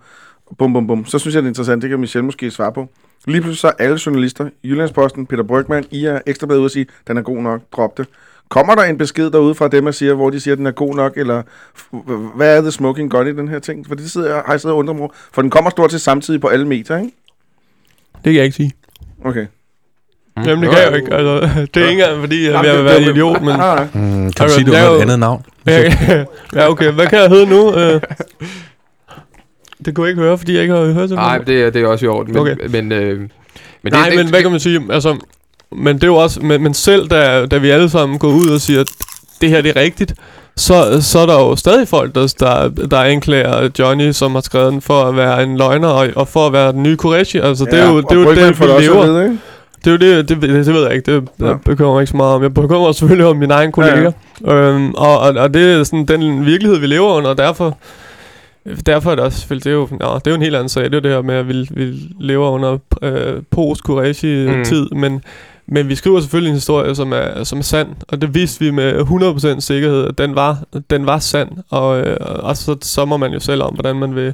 Bum, 0.58 0.74
bum, 0.74 0.88
bum. 0.88 1.06
Så 1.06 1.20
synes 1.20 1.36
jeg, 1.36 1.44
det 1.44 1.48
er 1.48 1.52
interessant, 1.52 1.82
det 1.82 1.90
kan 1.90 2.00
Michel 2.00 2.24
måske 2.24 2.52
svare 2.52 2.74
på. 2.74 2.90
Lige 3.28 3.42
pludselig 3.42 3.60
så 3.60 3.68
er 3.68 3.72
alle 3.80 4.00
journalister, 4.06 4.50
Jyllandsposten, 4.64 5.26
Peter 5.26 5.44
Brygman, 5.44 5.86
I 5.92 6.06
er 6.06 6.20
ekstrabladet 6.26 6.60
ud 6.60 6.66
og 6.66 6.72
sige, 6.72 6.86
den 7.08 7.18
er 7.18 7.22
god 7.22 7.38
nok, 7.38 7.62
drop 7.76 7.98
det. 7.98 8.08
Kommer 8.50 8.76
der 8.76 8.84
en 8.84 8.98
besked 8.98 9.32
derude 9.32 9.56
fra 9.56 9.68
dem, 9.68 9.86
der 9.86 9.92
siger, 9.92 10.14
hvor 10.14 10.30
de 10.30 10.40
siger, 10.40 10.52
at 10.54 10.58
den 10.58 10.68
er 10.68 10.72
god 10.72 10.96
nok, 10.96 11.14
eller 11.18 11.42
hvad 12.36 12.58
er 12.58 12.62
the 12.62 12.72
smoking 12.72 13.12
gun 13.12 13.28
i 13.28 13.32
den 13.32 13.48
her 13.48 13.60
ting? 13.60 13.88
For 13.88 13.96
det 13.96 14.12
sidder, 14.12 14.28
jeg- 14.34 14.44
har 14.46 14.54
jeg 14.54 14.62
siddet 14.62 14.74
og 14.74 14.78
undret 14.80 14.96
mig. 14.96 15.10
For 15.34 15.42
den 15.42 15.52
kommer 15.52 15.70
stort 15.72 15.92
set 15.92 16.02
samtidig 16.02 16.42
på 16.42 16.48
alle 16.48 16.68
medier, 16.68 16.98
ikke? 16.98 17.12
Det 18.14 18.24
kan 18.24 18.34
jeg 18.36 18.44
ikke 18.44 18.56
sige. 18.56 18.72
Okay. 19.26 19.46
Mm. 20.38 20.44
Jamen, 20.44 20.64
det 20.64 20.70
kan 20.72 20.80
jeg 20.80 20.92
jo 20.92 20.96
ikke. 20.96 21.14
Altså, 21.14 21.50
det 21.74 21.84
er 21.84 21.90
ikke 21.90 22.02
engang, 22.04 22.20
fordi 22.20 22.46
jeg 22.50 22.60
vil 22.64 22.70
det- 22.70 22.86
være 22.86 22.96
det- 23.00 23.04
en 23.04 23.10
idiot, 23.16 23.42
men... 23.42 23.54
Mm, 23.54 23.60
kan 23.62 24.32
du 24.38 24.44
Altså, 24.44 24.56
sige, 24.56 24.66
det 24.66 24.74
det 24.74 24.82
var 24.84 24.90
jo- 24.90 24.96
et 24.98 25.02
andet 25.02 25.20
navn? 25.20 25.46
ja, 26.56 26.70
okay. 26.70 26.92
Hvad 26.92 27.08
kan 27.08 27.20
jeg 27.20 27.30
hedde 27.30 27.46
nu? 27.50 27.76
Øh, 27.76 28.02
det 29.86 29.96
kunne 29.96 30.06
jeg 30.06 30.10
ikke 30.12 30.22
høre, 30.22 30.38
fordi 30.38 30.54
jeg 30.54 30.62
ikke 30.62 30.74
har 30.74 30.86
hørt 30.86 31.10
det. 31.10 31.18
Nej, 31.18 31.38
det, 31.38 31.62
er- 31.62 31.70
det 31.70 31.82
er 31.82 31.88
også 31.88 32.06
i 32.06 32.08
orden. 32.10 32.34
Men, 32.34 32.42
Okay. 32.42 32.56
men, 32.70 32.92
øh, 32.92 33.20
men 33.84 33.94
Nej, 33.94 34.10
det, 34.10 34.18
men 34.18 34.30
hvad 34.30 34.42
kan 34.42 34.52
man 34.52 34.60
sige? 34.60 34.82
Altså, 34.90 35.18
men 35.72 35.96
det 35.96 36.04
er 36.04 36.08
jo 36.08 36.16
også... 36.16 36.40
Men, 36.42 36.64
men 36.64 36.74
selv 36.74 37.08
da, 37.08 37.46
da 37.46 37.58
vi 37.58 37.70
alle 37.70 37.90
sammen 37.90 38.20
går 38.20 38.28
ud 38.28 38.50
og 38.50 38.62
siger, 38.62 38.82
at 38.82 38.88
det 39.42 39.50
her 39.50 39.62
det 39.62 39.78
er 39.78 39.82
rigtigt, 39.82 40.14
så, 40.58 41.02
så 41.02 41.20
er 41.20 41.26
der 41.26 41.34
jo 41.40 41.56
stadig 41.56 41.88
folk, 41.88 42.16
der, 42.16 42.34
der, 42.40 42.70
der 42.88 42.98
anklager 42.98 43.70
Johnny, 43.80 44.12
som 44.12 44.34
har 44.34 44.42
skrevet 44.42 44.72
den, 44.74 44.82
for 44.82 45.04
at 45.04 45.16
være 45.16 45.44
en 45.44 45.58
løgner, 45.58 45.88
og, 45.88 46.08
og 46.16 46.28
for 46.28 46.48
at 46.48 46.54
være 46.54 46.72
den 46.72 46.84
nye 46.84 46.98
Qureshi. 47.02 47.38
Altså, 47.38 47.66
det 47.66 47.80
er 47.80 47.90
jo 47.90 47.98
det, 48.02 48.12
er 48.12 48.16
jo 48.16 48.36
det 48.36 48.60
vi 48.60 48.66
lever. 48.66 49.22
ikke? 49.24 49.38
Det 49.86 49.88
er 49.88 49.92
jo 49.92 49.98
det, 50.18 50.30
det, 50.30 50.42
det, 50.42 50.50
det 50.66 50.74
ved 50.74 50.84
jeg 50.84 50.94
ikke, 50.96 51.16
det 51.16 51.28
Ja. 51.40 51.46
jeg 51.46 51.56
bekymrer 51.66 51.94
mig 51.94 52.02
ikke 52.02 52.12
så 52.12 52.18
meget 52.18 52.34
om. 52.36 52.42
Jeg 52.44 52.54
bekymrer 52.54 52.80
mig 52.86 52.96
selvfølgelig 52.96 53.26
om 53.26 53.36
mine 53.38 53.54
egne 53.54 53.72
kolleger. 53.72 54.12
Ja, 54.46 54.54
ja. 54.56 54.70
Øhm, 54.70 54.94
og, 54.94 55.20
og, 55.20 55.34
og 55.38 55.54
det 55.54 55.72
er 55.74 55.84
sådan 55.84 56.06
den 56.06 56.46
virkelighed, 56.46 56.80
vi 56.80 56.88
lever 56.88 57.08
under, 57.14 57.30
og 57.30 57.38
derfor, 57.38 57.78
derfor 58.86 59.12
er 59.12 59.16
det 59.16 59.24
også 59.24 59.48
det 59.56 59.66
er 59.66 59.72
jo, 59.72 59.88
nå, 59.92 60.16
det 60.16 60.28
er 60.28 60.32
jo 60.32 60.36
en 60.36 60.42
helt 60.42 60.56
anden 60.56 60.70
sag, 60.70 60.84
det 60.84 60.94
er 60.94 60.98
jo 60.98 61.02
det 61.02 61.12
her 61.12 61.22
med, 61.22 61.36
at 61.36 61.48
vi, 61.48 61.68
vi 61.72 61.94
lever 62.20 62.50
under 62.50 62.78
øh, 63.02 63.44
post 63.52 63.84
Mm. 64.58 64.64
tid 64.66 64.90
men, 64.90 65.24
men 65.68 65.90
vi 65.90 65.96
skriver 65.96 66.20
selvfølgelig 66.20 66.50
en 66.50 66.56
historie, 66.56 66.96
som 66.96 67.12
er, 67.14 67.44
som 67.44 67.60
er 67.60 67.64
sand, 67.64 67.90
og 68.08 68.22
det 68.22 68.34
vidste 68.36 68.66
vi 68.66 68.72
med 68.72 68.94
100% 69.56 69.60
sikkerhed, 69.60 70.08
at 70.08 70.18
den 70.18 70.36
var, 70.36 70.64
den 70.90 71.06
var 71.06 71.20
sand, 71.20 71.50
og, 71.70 72.00
øh, 72.02 72.18
og 72.20 72.58
så, 72.58 72.76
så 72.82 73.06
må 73.06 73.18
man 73.18 73.34
jo 73.34 73.40
selv 73.40 73.64
om, 73.64 73.74
hvordan 73.74 73.96
man 73.96 74.16
vil 74.16 74.34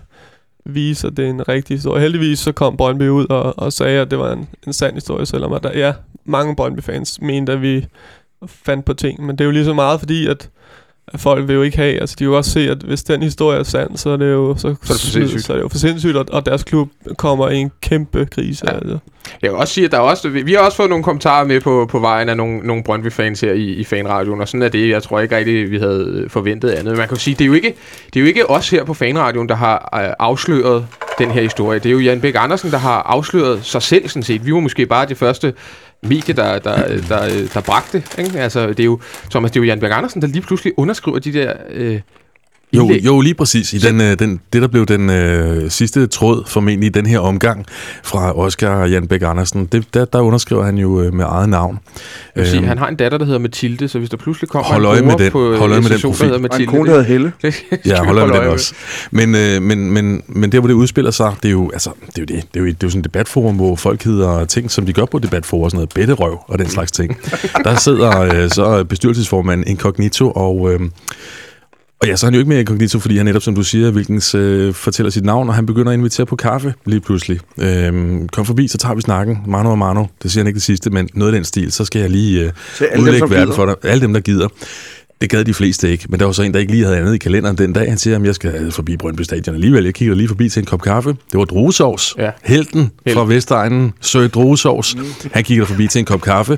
vise, 0.65 1.07
at 1.07 1.17
det 1.17 1.25
er 1.25 1.29
en 1.29 1.47
rigtig 1.49 1.77
historie. 1.77 2.01
Heldigvis 2.01 2.39
så 2.39 2.51
kom 2.51 2.77
Brøndby 2.77 3.09
ud 3.09 3.25
og, 3.29 3.59
og 3.59 3.73
sagde, 3.73 4.01
at 4.01 4.11
det 4.11 4.19
var 4.19 4.33
en, 4.33 4.47
en 4.67 4.73
sand 4.73 4.93
historie, 4.93 5.25
selvom 5.25 5.53
at 5.53 5.63
der, 5.63 5.77
ja, 5.79 5.93
mange 6.25 6.55
Brøndby-fans 6.55 7.21
mente, 7.21 7.51
at 7.53 7.61
vi 7.61 7.85
fandt 8.47 8.85
på 8.85 8.93
ting. 8.93 9.25
Men 9.25 9.35
det 9.37 9.41
er 9.41 9.45
jo 9.45 9.51
lige 9.51 9.65
så 9.65 9.73
meget 9.73 9.99
fordi, 9.99 10.27
at 10.27 10.49
folk 11.15 11.47
vil 11.47 11.53
jo 11.53 11.61
ikke 11.61 11.77
have, 11.77 11.99
altså 12.01 12.15
de 12.19 12.23
vil 12.25 12.31
jo 12.31 12.37
også 12.37 12.51
se, 12.51 12.59
at 12.69 12.77
hvis 12.77 13.03
den 13.03 13.23
historie 13.23 13.59
er 13.59 13.63
sand, 13.63 13.97
så 13.97 14.09
er 14.09 14.17
det 14.17 14.31
jo, 14.31 14.55
så, 14.57 14.61
Så 14.61 14.67
er 14.67 14.71
det 14.73 14.79
for 14.87 14.93
sindssygt. 14.93 15.43
så 15.43 15.53
er 15.53 15.57
det 15.57 15.63
jo 15.63 15.67
for 15.69 15.77
sindssygt, 15.77 16.17
og, 16.17 16.25
og 16.31 16.45
deres 16.45 16.63
klub 16.63 16.89
kommer 17.17 17.49
i 17.49 17.55
en 17.57 17.71
kæmpe 17.81 18.25
krise. 18.31 18.65
Ja. 18.67 18.75
Altså. 18.75 18.97
Jeg 19.41 19.51
vil 19.51 19.59
også 19.59 19.73
sige, 19.73 19.85
at 19.85 19.91
der 19.91 19.97
er 19.97 20.01
også, 20.01 20.29
vi 20.29 20.53
har 20.53 20.59
også 20.59 20.77
fået 20.77 20.89
nogle 20.89 21.03
kommentarer 21.03 21.45
med 21.45 21.61
på, 21.61 21.87
på 21.89 21.99
vejen 21.99 22.29
af 22.29 22.37
nogle, 22.37 22.57
nogle 22.59 22.83
Brøndby-fans 22.83 23.41
her 23.41 23.53
i, 23.53 23.63
i 23.63 23.83
fanradioen, 23.83 24.41
og 24.41 24.47
sådan 24.47 24.61
er 24.61 24.69
det. 24.69 24.89
Jeg 24.89 25.03
tror 25.03 25.19
ikke 25.19 25.37
rigtig, 25.37 25.71
vi 25.71 25.77
havde 25.77 26.25
forventet 26.27 26.69
andet. 26.69 26.97
Man 26.97 27.07
kan 27.07 27.17
jo 27.17 27.21
sige, 27.21 27.35
det 27.35 27.41
er 27.41 27.47
jo 27.47 27.53
ikke, 27.53 27.73
det 28.05 28.15
er 28.15 28.19
jo 28.21 28.25
ikke 28.27 28.49
os 28.49 28.69
her 28.69 28.83
på 28.83 28.93
fanradioen, 28.93 29.49
der 29.49 29.55
har 29.55 29.99
øh, 30.03 30.13
afsløret 30.19 30.85
den 31.19 31.31
her 31.31 31.41
historie. 31.41 31.79
Det 31.79 31.89
er 31.89 31.93
jo 31.93 31.99
Jan 31.99 32.21
Bæk 32.21 32.35
Andersen, 32.37 32.71
der 32.71 32.77
har 32.77 33.01
afsløret 33.01 33.59
sig 33.65 33.81
selv, 33.81 34.07
sådan 34.07 34.23
set. 34.23 34.45
Vi 34.45 34.53
var 34.53 34.59
måske 34.59 34.85
bare 34.85 35.05
det 35.05 35.17
første 35.17 35.53
medie, 36.01 36.33
der, 36.33 36.59
der, 36.59 37.01
der, 37.09 37.47
der 37.53 37.61
bragte. 37.61 38.03
Ikke? 38.17 38.39
Altså, 38.39 38.67
det 38.67 38.79
er 38.79 38.83
jo, 38.83 38.99
Thomas, 39.31 39.51
det 39.51 39.59
er 39.59 39.63
jo 39.63 39.67
Jan 39.67 39.79
Berg 39.79 39.91
Andersen, 39.91 40.21
der 40.21 40.27
lige 40.27 40.41
pludselig 40.41 40.73
underskriver 40.77 41.19
de 41.19 41.33
der 41.33 41.53
øh, 41.69 42.01
jo, 42.73 42.89
jo, 43.05 43.21
lige 43.21 43.33
præcis. 43.33 43.73
I 43.73 43.77
den, 43.77 44.01
øh, 44.01 44.19
den, 44.19 44.39
det, 44.53 44.61
der 44.61 44.67
blev 44.67 44.85
den 44.85 45.09
øh, 45.09 45.71
sidste 45.71 46.07
tråd, 46.07 46.43
formentlig 46.47 46.87
i 46.87 46.89
den 46.89 47.05
her 47.05 47.19
omgang, 47.19 47.65
fra 48.03 48.37
Oscar 48.39 48.69
og 48.81 48.91
Jan 48.91 49.07
Bæk 49.07 49.21
Andersen, 49.21 49.65
det, 49.65 49.93
der, 49.93 50.05
der 50.05 50.19
underskriver 50.21 50.63
han 50.65 50.77
jo 50.77 51.01
øh, 51.01 51.13
med 51.13 51.25
eget 51.27 51.49
navn. 51.49 51.79
Jeg 52.35 52.41
vil 52.41 52.49
sige, 52.49 52.59
Øhm, 52.59 52.67
han 52.67 52.77
har 52.77 52.87
en 52.87 52.95
datter, 52.95 53.17
der 53.17 53.25
hedder 53.25 53.39
Mathilde, 53.39 53.87
så 53.87 53.99
hvis 53.99 54.09
der 54.09 54.17
pludselig 54.17 54.49
kommer 54.49 54.67
Hold 54.67 54.81
en 54.81 54.87
øje 54.87 55.01
med 55.01 55.09
bror 55.11 55.17
den. 55.17 55.31
på 55.31 55.55
Hold 55.57 55.71
øje 55.71 55.81
med 55.81 55.89
den 55.89 55.97
SSO, 55.99 56.07
der 56.07 56.11
profil. 56.13 56.25
hedder 56.25 56.37
Og 56.37 56.37
en 56.37 56.41
Mathilde, 56.51 56.71
kone, 56.71 56.85
der 56.85 56.91
hedder 56.91 57.07
Helle. 57.07 57.31
det, 57.41 57.55
Ja, 57.85 58.03
hold 58.03 58.17
øje 58.17 58.27
med 58.27 58.35
den 58.39 58.47
også. 58.47 58.73
Men, 59.11 59.35
øh, 59.35 59.61
men, 59.61 59.91
men, 59.91 60.21
men 60.27 60.51
der, 60.51 60.59
hvor 60.59 60.67
det 60.67 60.73
udspiller 60.75 61.11
sig, 61.11 61.33
det 61.43 61.47
er 61.47 61.51
jo, 61.51 61.69
altså, 61.73 61.89
det 62.07 62.17
er 62.17 62.21
jo, 62.21 62.25
det. 62.25 62.43
Det 62.53 62.59
er 62.59 62.63
jo, 62.63 62.65
det 62.65 62.73
er 62.73 62.77
jo 62.83 62.89
sådan 62.89 62.99
et 62.99 63.05
debatforum, 63.05 63.55
hvor 63.55 63.75
folk 63.75 64.03
hedder 64.03 64.45
ting, 64.45 64.71
som 64.71 64.85
de 64.85 64.93
gør 64.93 65.05
på 65.05 65.19
debatforum, 65.19 65.63
og 65.63 65.71
sådan 65.71 65.77
noget 65.77 65.89
bedterøv 66.07 66.39
og 66.47 66.59
den 66.59 66.69
slags 66.69 66.91
ting. 66.91 67.17
Der 67.65 67.75
sidder 67.75 68.19
øh, 68.21 68.49
så 68.49 68.83
bestyrelsesformanden 68.83 69.67
Incognito, 69.67 70.31
og, 70.31 70.73
øh, 70.73 70.79
og 72.01 72.07
ja, 72.07 72.15
så 72.15 72.25
er 72.25 72.27
han 72.27 72.33
jo 72.33 72.39
ikke 72.39 72.49
mere 72.49 72.59
Incognito, 72.59 72.99
fordi 72.99 73.17
han 73.17 73.25
netop, 73.25 73.41
som 73.41 73.55
du 73.55 73.63
siger, 73.63 73.91
Wilkens 73.91 74.35
øh, 74.35 74.73
fortæller 74.73 75.09
sit 75.09 75.23
navn, 75.25 75.49
og 75.49 75.55
han 75.55 75.65
begynder 75.65 75.91
at 75.91 75.97
invitere 75.97 76.25
på 76.25 76.35
kaffe 76.35 76.73
lige 76.85 77.01
pludselig. 77.01 77.39
Øh, 77.57 78.27
kom 78.27 78.45
forbi, 78.45 78.67
så 78.67 78.77
tager 78.77 78.95
vi 78.95 79.01
snakken. 79.01 79.37
Mano 79.47 79.71
og 79.71 79.77
Mano, 79.77 80.05
det 80.23 80.31
siger 80.31 80.41
han 80.43 80.47
ikke 80.47 80.55
det 80.55 80.63
sidste, 80.63 80.89
men 80.89 81.09
noget 81.13 81.31
i 81.31 81.35
den 81.35 81.43
stil, 81.45 81.71
så 81.71 81.85
skal 81.85 81.99
jeg 82.01 82.09
lige 82.09 82.39
øh, 82.39 82.51
dem, 82.79 83.01
udlægge 83.01 83.29
verden 83.29 83.45
gider. 83.45 83.55
for 83.55 83.65
dig. 83.65 83.75
Alle 83.83 84.01
dem, 84.01 84.13
der 84.13 84.19
gider. 84.19 84.47
Det 85.21 85.29
gad 85.29 85.45
de 85.45 85.53
fleste 85.53 85.91
ikke, 85.91 86.05
men 86.09 86.19
der 86.19 86.25
var 86.25 86.31
så 86.31 86.43
en, 86.43 86.53
der 86.53 86.59
ikke 86.59 86.71
lige 86.71 86.83
havde 86.83 86.97
andet 86.97 87.15
i 87.15 87.17
kalenderen 87.17 87.57
den 87.57 87.73
dag. 87.73 87.89
Han 87.89 87.97
siger, 87.97 88.19
at 88.19 88.25
jeg 88.25 88.35
skal 88.35 88.71
forbi 88.71 88.97
Brøndby 88.97 89.21
Stadion 89.21 89.55
alligevel. 89.55 89.83
Jeg 89.83 89.93
kigger 89.93 90.15
lige 90.15 90.27
forbi 90.27 90.49
til 90.49 90.59
en 90.59 90.65
kop 90.65 90.81
kaffe. 90.81 91.09
Det 91.09 91.37
var 91.39 91.45
druesovs. 91.45 92.15
Ja. 92.17 92.31
Helten 92.43 92.91
Helt. 93.05 93.17
fra 93.17 93.25
Vestegnen 93.25 93.93
søg 94.01 94.33
druesovs. 94.33 94.95
Han 95.31 95.43
kigger 95.43 95.65
forbi 95.65 95.87
til 95.87 95.99
en 95.99 96.05
kop 96.05 96.21
kaffe. 96.21 96.57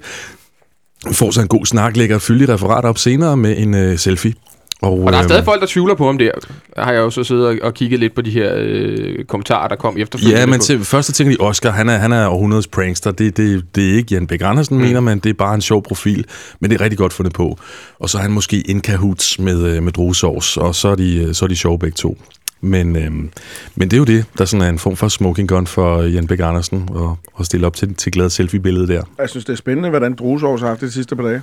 Får 1.12 1.31
så 1.31 1.41
en 1.41 1.48
god 1.48 1.65
snak, 1.65 1.98
lægger 1.98 2.15
et 2.15 2.21
fyldigt 2.21 2.50
referat 2.50 2.86
op 2.86 2.98
senere 2.98 3.38
med 3.38 3.57
en 3.57 3.74
øh, 3.74 3.98
selfie. 3.98 4.33
Og, 4.82 5.00
Og 5.00 5.12
der 5.12 5.18
er 5.18 5.24
øhm, 5.24 5.30
stadig 5.30 5.46
folk, 5.46 5.62
der 5.62 5.68
tvivler 5.68 5.96
på 5.96 6.06
ham 6.06 6.18
der. 6.18 6.32
Der 6.76 6.84
har 6.84 6.92
jeg 6.92 7.00
jo 7.00 7.10
så 7.10 7.24
siddet 7.24 7.48
og, 7.48 7.56
og 7.62 7.74
kigget 7.74 8.00
lidt 8.00 8.16
på 8.16 8.22
de 8.22 8.32
her 8.32 8.54
øh, 8.58 9.26
kommentarer, 9.26 9.68
der 9.68 9.76
kom 9.76 9.98
efterfølgende. 9.98 10.40
Ja, 10.40 10.46
men 10.46 10.60
til, 10.60 10.86
først 10.86 11.08
så 11.08 11.14
tænker 11.14 11.38
de, 11.38 11.44
Oscar, 11.44 11.72
han 11.72 11.90
er, 11.90 11.98
han 11.98 12.12
er 12.12 12.28
århundredets 12.28 12.68
prankster. 12.68 13.12
Det, 13.12 13.38
det, 13.38 13.76
det 13.76 13.92
er 13.92 13.96
ikke 13.96 14.16
Jan 14.16 14.28
Bæk 14.28 14.42
Andersen, 14.42 14.78
mm. 14.78 14.84
mener 14.84 15.00
man. 15.00 15.20
Det 15.20 15.30
er 15.30 15.34
bare 15.34 15.56
en 15.56 15.62
sjov 15.62 15.84
profil. 15.84 16.26
Men 16.60 16.72
det 16.72 16.80
er 16.80 16.84
rigtig 16.84 16.98
godt 16.98 17.14
fundet 17.14 17.34
på. 17.34 17.58
Og 18.00 18.10
så 18.10 18.18
er 18.18 18.22
han 18.22 18.32
måske 18.32 18.62
in 18.62 18.82
cahoots 18.82 19.40
med, 19.40 19.64
øh, 19.64 19.84
med 19.84 19.92
druesovs, 19.92 20.58
og 20.58 20.76
så 20.76 20.88
er, 20.88 20.96
de, 20.96 21.18
øh, 21.18 21.34
så 21.34 21.46
er 21.46 21.50
de 21.50 21.56
sjove 21.56 21.80
begge 21.80 21.96
to. 21.96 22.18
Men, 22.62 22.96
øhm, 22.96 23.32
men 23.76 23.92
det 23.92 23.94
er 23.94 23.98
jo 23.98 24.04
det, 24.04 24.26
der 24.38 24.46
sådan 24.46 24.66
er 24.66 24.70
en 24.70 24.80
form 24.80 24.96
for 24.96 25.08
smoking 25.08 25.50
gun 25.50 25.68
for 25.68 26.02
Jan 26.02 26.28
Bæk 26.28 26.40
Andersen, 26.40 26.90
og, 26.92 27.18
og 27.34 27.46
stille 27.46 27.68
op 27.68 27.76
til, 27.76 27.96
til 27.96 28.12
glad 28.12 28.30
selfie-billede 28.30 28.88
der. 28.88 29.04
Jeg 29.20 29.30
synes, 29.30 29.46
det 29.46 29.54
er 29.54 29.58
spændende, 29.58 29.90
hvordan 29.90 30.16
Druesovs 30.16 30.62
har 30.62 30.68
haft 30.68 30.82
det 30.82 30.88
de 30.88 30.94
sidste 30.94 31.16
par 31.16 31.24
dage. 31.24 31.42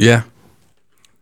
Ja, 0.00 0.20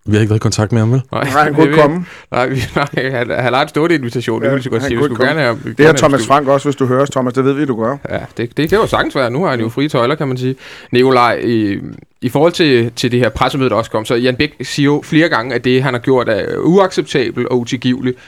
vi 0.06 0.12
har 0.14 0.20
ikke 0.20 0.30
været 0.30 0.38
i 0.40 0.42
kontakt 0.42 0.72
med 0.72 0.80
ham, 0.80 0.92
vel? 0.92 1.02
Nej, 1.12 1.22
Nej, 1.24 1.30
han 1.32 1.46
det 1.46 1.54
kunne 1.54 1.66
ikke 1.66 1.76
jeg 1.76 1.82
komme. 1.84 2.06
Nej, 2.30 2.46
vi, 2.46 2.62
nej 2.76 3.10
han, 3.10 3.30
han 3.30 3.54
har 3.54 3.62
et 3.62 3.68
stort 3.68 3.92
invitation, 3.92 4.40
det 4.40 4.46
Ja, 4.46 4.50
vil 4.52 4.56
jeg 4.56 4.62
så 4.64 4.70
godt 4.70 4.82
han 4.82 4.88
sige. 4.90 4.98
Vi 4.98 5.04
skulle 5.04 5.26
gerne 5.26 5.40
have... 5.40 5.58
Det 5.64 5.80
er 5.80 5.84
have 5.84 5.96
Thomas 5.96 6.20
beskyldt- 6.20 6.26
Frank 6.26 6.48
også, 6.48 6.66
hvis 6.68 6.76
du 6.76 6.86
hører 6.86 7.02
os, 7.02 7.10
Thomas. 7.10 7.32
Det 7.34 7.44
ved 7.44 7.52
vi, 7.52 7.64
du 7.64 7.82
gør. 7.82 7.96
Ja, 8.10 8.18
det, 8.36 8.56
det 8.56 8.68
kan 8.68 8.78
jo 8.78 8.86
sagtens 8.86 9.14
være. 9.14 9.30
Nu 9.30 9.42
har 9.44 9.50
han 9.50 9.60
jo 9.60 9.68
frie 9.68 9.88
tøjler, 9.88 10.14
kan 10.14 10.28
man 10.28 10.36
sige. 10.36 10.56
Nikolaj, 10.92 11.40
i, 11.44 11.78
i 12.20 12.28
forhold 12.28 12.52
til, 12.52 12.90
til 12.96 13.12
det 13.12 13.20
her 13.20 13.28
pressemøde, 13.28 13.70
der 13.70 13.76
også 13.76 13.90
kom, 13.90 14.04
så 14.04 14.14
Jan 14.14 14.36
Bæk 14.36 14.54
siger 14.62 14.84
jo 14.84 15.02
flere 15.04 15.28
gange, 15.28 15.54
at 15.54 15.64
det, 15.64 15.82
han 15.82 15.94
har 15.94 16.00
gjort, 16.00 16.28
er 16.28 16.56
uacceptabelt 16.58 17.48
og 17.48 17.60
utilgiveligt. 17.60 18.18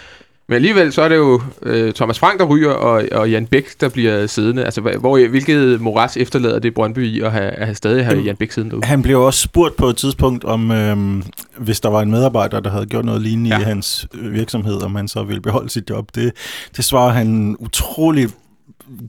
Men 0.48 0.56
alligevel 0.56 0.92
så 0.92 1.02
er 1.02 1.08
det 1.08 1.16
jo 1.16 1.40
øh, 1.62 1.92
Thomas 1.92 2.18
Frank, 2.18 2.40
der 2.40 2.46
ryger, 2.46 2.70
og, 2.70 3.04
og 3.12 3.30
Jan 3.30 3.46
Bæk, 3.46 3.80
der 3.80 3.88
bliver 3.88 4.26
siddende. 4.26 4.64
Altså, 4.64 4.80
hvor, 4.80 5.28
hvilket 5.28 5.80
moras 5.80 6.16
efterlader 6.16 6.58
det 6.58 6.74
Brøndby 6.74 7.06
i 7.06 7.20
at 7.20 7.32
have, 7.32 7.44
at 7.44 7.66
have 7.66 7.74
stadig 7.74 8.04
have 8.04 8.20
Jan 8.20 8.36
Bæk 8.36 8.52
siddende 8.52 8.70
derude? 8.70 8.86
Han 8.86 9.02
blev 9.02 9.20
også 9.20 9.40
spurgt 9.40 9.76
på 9.76 9.86
et 9.86 9.96
tidspunkt 9.96 10.44
om, 10.44 10.70
øhm, 10.70 11.22
hvis 11.58 11.80
der 11.80 11.88
var 11.88 12.02
en 12.02 12.10
medarbejder, 12.10 12.60
der 12.60 12.70
havde 12.70 12.86
gjort 12.86 13.04
noget 13.04 13.22
lignende 13.22 13.50
Ja. 13.50 13.56
ja. 13.56 13.60
i 13.60 13.64
hans 13.64 14.06
øh, 14.14 14.32
virksomhed, 14.32 14.82
om 14.82 14.94
han 14.94 15.08
så 15.08 15.22
ville 15.22 15.40
beholde 15.40 15.70
sit 15.70 15.90
job. 15.90 16.08
Det, 16.14 16.32
det 16.76 16.84
svarer 16.84 17.12
han 17.12 17.56
utrolig 17.58 18.28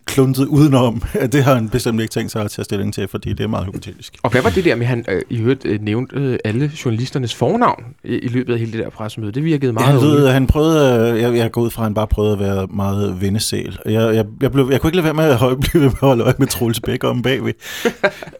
kluntet 0.06 0.46
udenom. 0.46 1.02
at 1.14 1.32
Det 1.34 1.44
har 1.44 1.54
han 1.56 1.70
bestemt 1.70 2.02
ikke 2.02 2.12
tænkt 2.12 2.32
sig 2.32 2.42
at 2.44 2.52
tage 2.52 2.64
stilling 2.66 2.94
til, 2.94 3.08
fordi 3.08 3.30
det 3.34 3.40
er 3.44 3.48
meget 3.48 3.66
hypotetisk. 3.66 4.18
Og 4.24 4.32
hvad 4.32 4.42
var 4.42 4.50
det 4.50 4.66
der 4.66 4.76
med, 4.76 4.82
at 4.86 4.88
han 4.90 5.06
øh, 5.10 5.22
i 5.30 5.38
øvrigt 5.40 5.66
øh, 5.66 5.82
nævnte 5.82 6.16
øh, 6.16 6.40
alle 6.46 6.72
journalisternes 6.86 7.36
fornavn 7.36 7.84
i, 8.04 8.16
i 8.16 8.28
løbet 8.28 8.54
af 8.54 8.60
hele 8.60 8.72
det 8.72 8.80
der 8.80 8.90
pressemøde? 8.90 9.32
Det 9.32 9.44
virkede 9.44 9.68
Ja, 9.70 9.74
meget 9.74 10.02
han, 10.02 10.10
lød, 10.10 10.28
han 10.28 10.48
prøvede, 10.48 11.12
øh, 11.14 11.22
jeg, 11.22 11.36
jeg 11.36 11.52
går 11.52 11.62
ud 11.62 11.70
fra, 11.70 11.82
at 11.82 11.86
han 11.86 11.94
bare 11.94 12.08
prøvede 12.08 12.34
at 12.34 12.40
være 12.40 12.68
meget 12.74 13.22
vendesæl. 13.22 13.78
Jeg, 13.86 13.94
jeg, 14.16 14.26
jeg, 14.42 14.52
blev, 14.52 14.70
jeg 14.72 14.82
kunne 14.82 14.88
ikke 14.90 14.96
lade 14.98 15.06
være 15.06 15.14
med 15.14 15.26
at 15.26 15.38
holde, 15.38 15.58
blive 15.70 15.74
ved 15.84 15.90
med 15.90 15.94
at 16.02 16.08
holde 16.08 16.24
øje 16.24 16.34
med 16.38 16.48
Troels 16.48 16.80
Bæk 16.80 17.04
om 17.04 17.22
bagved. 17.22 17.54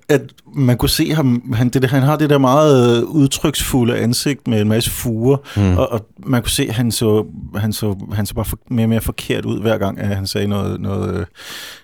At 0.10 0.22
man 0.56 0.78
kunne 0.78 0.90
se 0.90 1.14
ham, 1.14 1.54
han, 1.54 1.70
det, 1.70 1.86
han 1.90 2.04
har 2.04 2.16
det 2.16 2.30
der 2.30 2.38
meget 2.38 2.98
øh, 2.98 3.04
udtryksfulde 3.04 3.98
ansigt 3.98 4.48
med 4.48 4.62
en 4.62 4.68
masse 4.68 4.90
fuger, 4.92 5.38
Mm. 5.58 5.78
og, 5.78 5.92
og 5.92 6.08
man 6.26 6.42
kunne 6.42 6.50
se, 6.52 6.64
at 6.70 6.74
han 6.76 6.92
så, 6.92 7.26
han 7.56 7.74
så, 7.74 7.96
han 8.14 8.26
så 8.26 8.34
bare 8.34 8.46
for, 8.46 8.60
mere 8.70 8.86
og 8.86 8.90
mere 8.90 9.02
forkert 9.02 9.46
ud, 9.46 9.60
hver 9.62 9.78
gang 9.78 10.00
at 10.00 10.08
han 10.16 10.28
sagde 10.28 10.48
noget, 10.48 10.82
noget, 10.82 11.20
øh, 11.20 11.26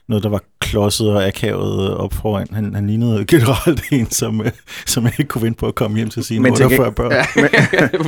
noget 0.09 0.23
der 0.23 0.29
var 0.29 0.41
klodset 0.59 1.09
og 1.09 1.27
akavet 1.27 1.93
op 1.97 2.13
foran. 2.13 2.47
Han, 2.51 2.75
han 2.75 2.87
lignede 2.87 3.25
generelt 3.25 3.83
en, 3.91 4.11
som, 4.11 4.41
øh, 4.41 4.51
som 4.85 5.05
ikke 5.05 5.23
kunne 5.23 5.41
vente 5.41 5.59
på 5.59 5.67
at 5.67 5.75
komme 5.75 5.97
hjem 5.97 6.09
til 6.09 6.23
sine 6.23 6.39
Men 6.43 6.55
til 6.55 6.65
48 6.65 6.91
børn. 6.91 7.11
Ja, 7.11 7.25
Men, 7.41 7.49